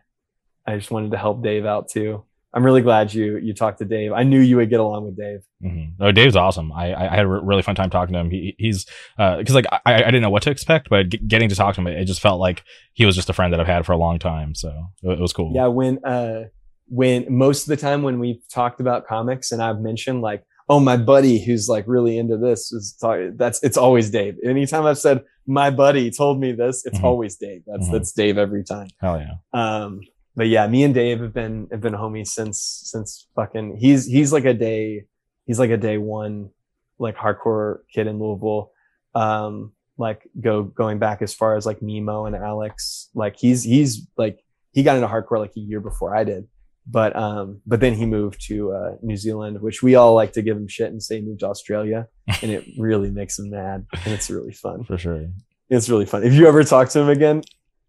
[0.67, 2.25] I just wanted to help Dave out too.
[2.57, 4.13] I'm really glad you you talked to Dave.
[4.13, 5.41] I knew you would get along with Dave.
[5.63, 5.95] mhm.
[5.99, 6.71] Oh, Dave's awesome.
[6.73, 8.31] I I had a re- really fun time talking to him.
[8.31, 11.57] He he's because like I I didn't know what to expect, but g- getting to
[11.57, 13.85] talk to him, it just felt like he was just a friend that I've had
[13.85, 14.55] for a long time.
[14.55, 14.69] So
[15.03, 15.53] it, it was cool.
[15.55, 16.45] Yeah, when uh
[16.87, 20.79] when most of the time when we've talked about comics and I've mentioned like, oh
[20.79, 24.37] my buddy who's like really into this is talk, that's it's always Dave.
[24.45, 27.05] Anytime I've said my buddy told me this, it's Mhm.
[27.05, 27.63] always Dave.
[27.67, 27.93] That's Mhm.
[27.93, 28.89] that's Dave every time.
[29.01, 29.35] Hell yeah.
[29.53, 30.01] Um
[30.37, 34.33] but yeah, me and Dave have been have been homies since since fucking he's he's
[34.33, 35.05] like a day
[35.47, 36.51] he's like a day one
[36.99, 38.71] like hardcore kid in Louisville.
[39.15, 43.11] Um like go going back as far as like Nemo and Alex.
[43.15, 44.41] Like he's he's like
[44.73, 46.49] he got into hardcore like a year before I did.
[46.87, 50.43] But um but then he moved to uh New Zealand, which we all like to
[50.43, 52.09] give him shit and say he moved to Australia.
[52.43, 53.87] And it really makes him mad.
[54.05, 54.85] And it's really fun.
[54.85, 55.27] For sure.
[55.71, 56.25] It's really fun.
[56.25, 57.43] If you ever talk to him again,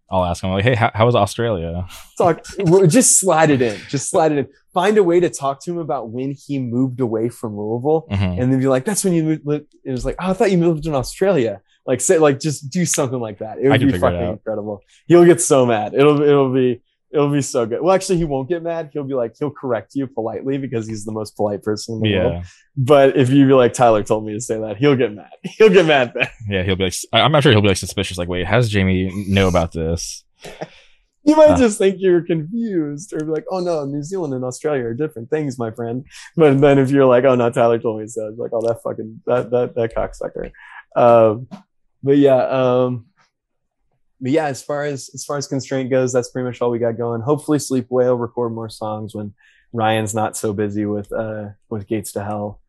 [0.09, 1.87] I'll ask him like, hey, how, how was Australia?
[2.17, 2.41] talk
[2.87, 5.77] just slide it in just slide it in find a way to talk to him
[5.77, 8.39] about when he moved away from louisville Mhm.
[8.39, 9.41] and then be like that's when you moved
[9.83, 12.85] it was like oh, i thought you moved in australia like say like just do
[12.85, 16.81] something like that it would be fucking incredible he'll get so mad it'll it'll be
[17.15, 19.95] it'll be so good well actually he won't get mad he'll be like he'll correct
[19.95, 22.43] you politely because he's the most polite person in the world
[22.77, 25.69] but if you be like tyler told me to say that he'll get mad he'll
[25.69, 26.61] get mad then yeah.
[26.63, 28.17] He'll be like, I'm not sure he'll be like suspicious.
[28.19, 30.23] Like, wait, how does Jamie know about this?
[31.27, 31.57] You might Uh.
[31.57, 35.31] just think you're confused or be like, oh no, New Zealand and Australia are different
[35.31, 36.05] things, my friend.
[36.37, 38.83] But then if you're like, oh no, Tyler told me so, it's like, oh that
[38.83, 40.51] fucking that that that cocksucker.
[40.95, 41.47] Um,
[42.03, 43.07] but yeah, um,
[44.21, 46.79] but yeah, as far as as far as constraint goes, that's pretty much all we
[46.79, 47.21] got going.
[47.21, 49.33] Hopefully, Sleepaway'll record more songs when
[49.73, 52.61] Ryan's not so busy with uh with Gates to Hell,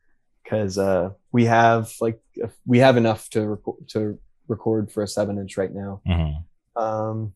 [0.43, 2.21] because uh we have like
[2.67, 4.19] we have enough to record to
[4.49, 6.01] record for a seven inch right now.
[6.07, 6.45] Mhm.
[6.81, 7.33] Um,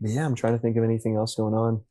[0.00, 1.82] but yeah, I'm trying to think of anything else going on.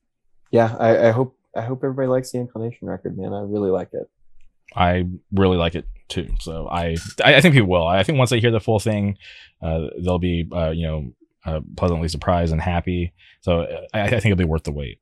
[0.51, 3.33] Yeah, I, I hope I hope everybody likes the Inclination record, man.
[3.33, 4.09] I really like it.
[4.75, 6.27] I really like it too.
[6.39, 7.87] So I, I I think people will.
[7.87, 9.17] I think once they hear the full thing,
[9.61, 11.13] uh, they'll be, uh, you know,
[11.47, 13.13] uh, pleasantly surprised and happy.
[13.41, 13.61] So
[13.93, 14.99] I, I think it'll be worth the wait.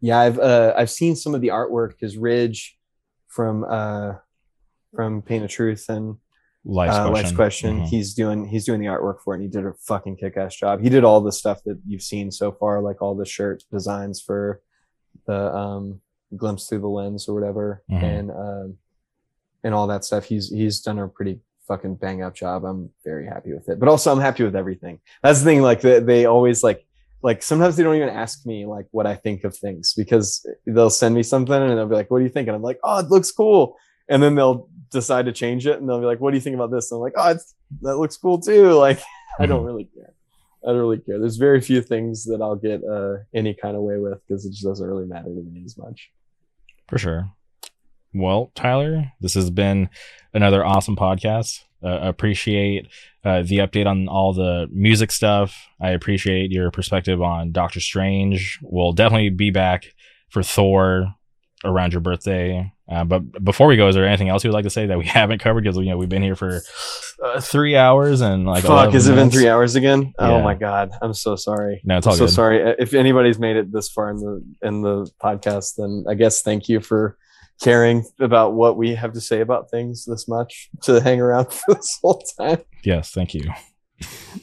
[0.00, 2.76] Yeah, I've uh, I've seen some of the artwork because Ridge
[3.28, 4.14] from uh,
[4.94, 6.16] from Pain of Truth and
[6.64, 7.14] Life's uh, question.
[7.14, 7.86] Life's Question, Mhm.
[7.88, 10.54] he's doing he's doing the artwork for it, and he did a fucking kick ass
[10.56, 10.80] job.
[10.80, 14.20] He did all the stuff that you've seen so far, like all the shirt designs
[14.20, 14.60] for
[15.26, 16.00] the um,
[16.36, 18.02] glimpse through the lens or whatever, Mhm.
[18.02, 18.78] and um,
[19.62, 20.24] and all that stuff.
[20.24, 22.64] He's he's done a pretty fucking bang up job.
[22.64, 25.00] I'm very happy with it, but also I'm happy with everything.
[25.22, 25.62] That's the thing.
[25.62, 26.84] Like they, they always like
[27.22, 30.90] like sometimes they don't even ask me like what I think of things because they'll
[30.90, 32.98] send me something and they'll be like, "What do you think?" And I'm like, "Oh,
[32.98, 33.76] it looks cool,"
[34.08, 36.54] and then they'll decide to change it and they'll be like, "What do you think
[36.54, 39.00] about this?" And I'm like, "Oh, it's, that looks cool too." Like
[39.40, 39.66] I don't Mhm.
[39.66, 40.12] really care.
[40.64, 41.18] I don't really care.
[41.18, 44.50] There's very few things that I'll get uh, any kind of way with because it
[44.52, 46.10] just doesn't really matter to me as much.
[46.88, 47.30] For sure.
[48.14, 49.90] Well, Tyler, this has been
[50.32, 51.60] another awesome podcast.
[51.82, 52.86] Uh, appreciate
[53.24, 55.54] uh, the update on all the music stuff.
[55.80, 58.58] I appreciate your perspective on Doctor Strange.
[58.62, 59.92] We'll definitely be back
[60.30, 61.14] for Thor
[61.64, 62.72] around your birthday.
[62.88, 65.04] Uh, but before we go, is there anything else you'd like to say that we
[65.06, 65.64] haven't covered?
[65.64, 66.60] Because you know we've been here for
[67.22, 70.12] uh, three hours and like Fuck, has it been three hours again?
[70.18, 71.80] Oh my god, I'm so sorry.
[71.84, 72.74] No, it's all I'm so sorry.
[72.78, 76.68] If anybody's made it this far in the in the podcast, then I guess thank
[76.68, 77.18] you for
[77.60, 81.74] caring about what we have to say about things this much to hang around for
[81.74, 82.58] this whole time.
[82.82, 83.50] Yes, thank you.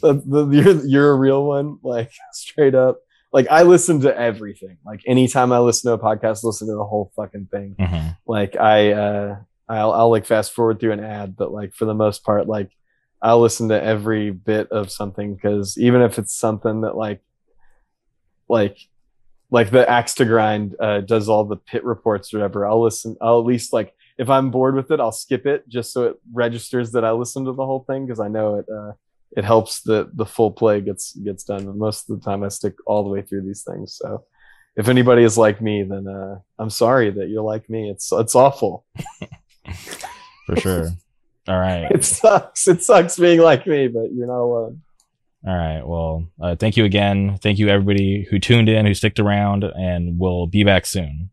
[0.01, 2.99] The, the, you're you're a real one, like straight up.
[3.33, 4.77] Like I listen to everything.
[4.85, 7.75] Like anytime I listen to a podcast, listen to the whole fucking thing.
[7.79, 8.17] Mhm.
[8.25, 9.37] like i uh
[9.69, 12.71] I'll, I'll like fast forward through an ad but like for the most part like
[13.21, 17.21] i'll listen to every bit of something because even if it's something that like
[18.49, 18.77] like
[19.51, 23.15] like the axe to grind uh does all the pit reports or whatever i'll listen
[23.21, 26.19] i'll at least like if i'm bored with it i'll skip it just so it
[26.33, 28.91] registers that i listened to the whole thing because i know it uh
[29.37, 32.47] it helps that the full play gets gets done but most of the time i
[32.47, 34.23] stick all the way through these things so
[34.75, 37.89] if anybody is like me, then uh, I'm sorry that you're like me.
[37.89, 38.85] It's it's awful.
[40.45, 40.89] For sure.
[41.47, 41.89] All right.
[41.91, 42.67] It sucks.
[42.67, 44.81] It sucks being like me, but you're not alone.
[45.45, 45.81] All right.
[45.83, 47.37] Well, uh, thank you again.
[47.41, 51.31] Thank you everybody who tuned in, who sticked around, and we'll be back soon.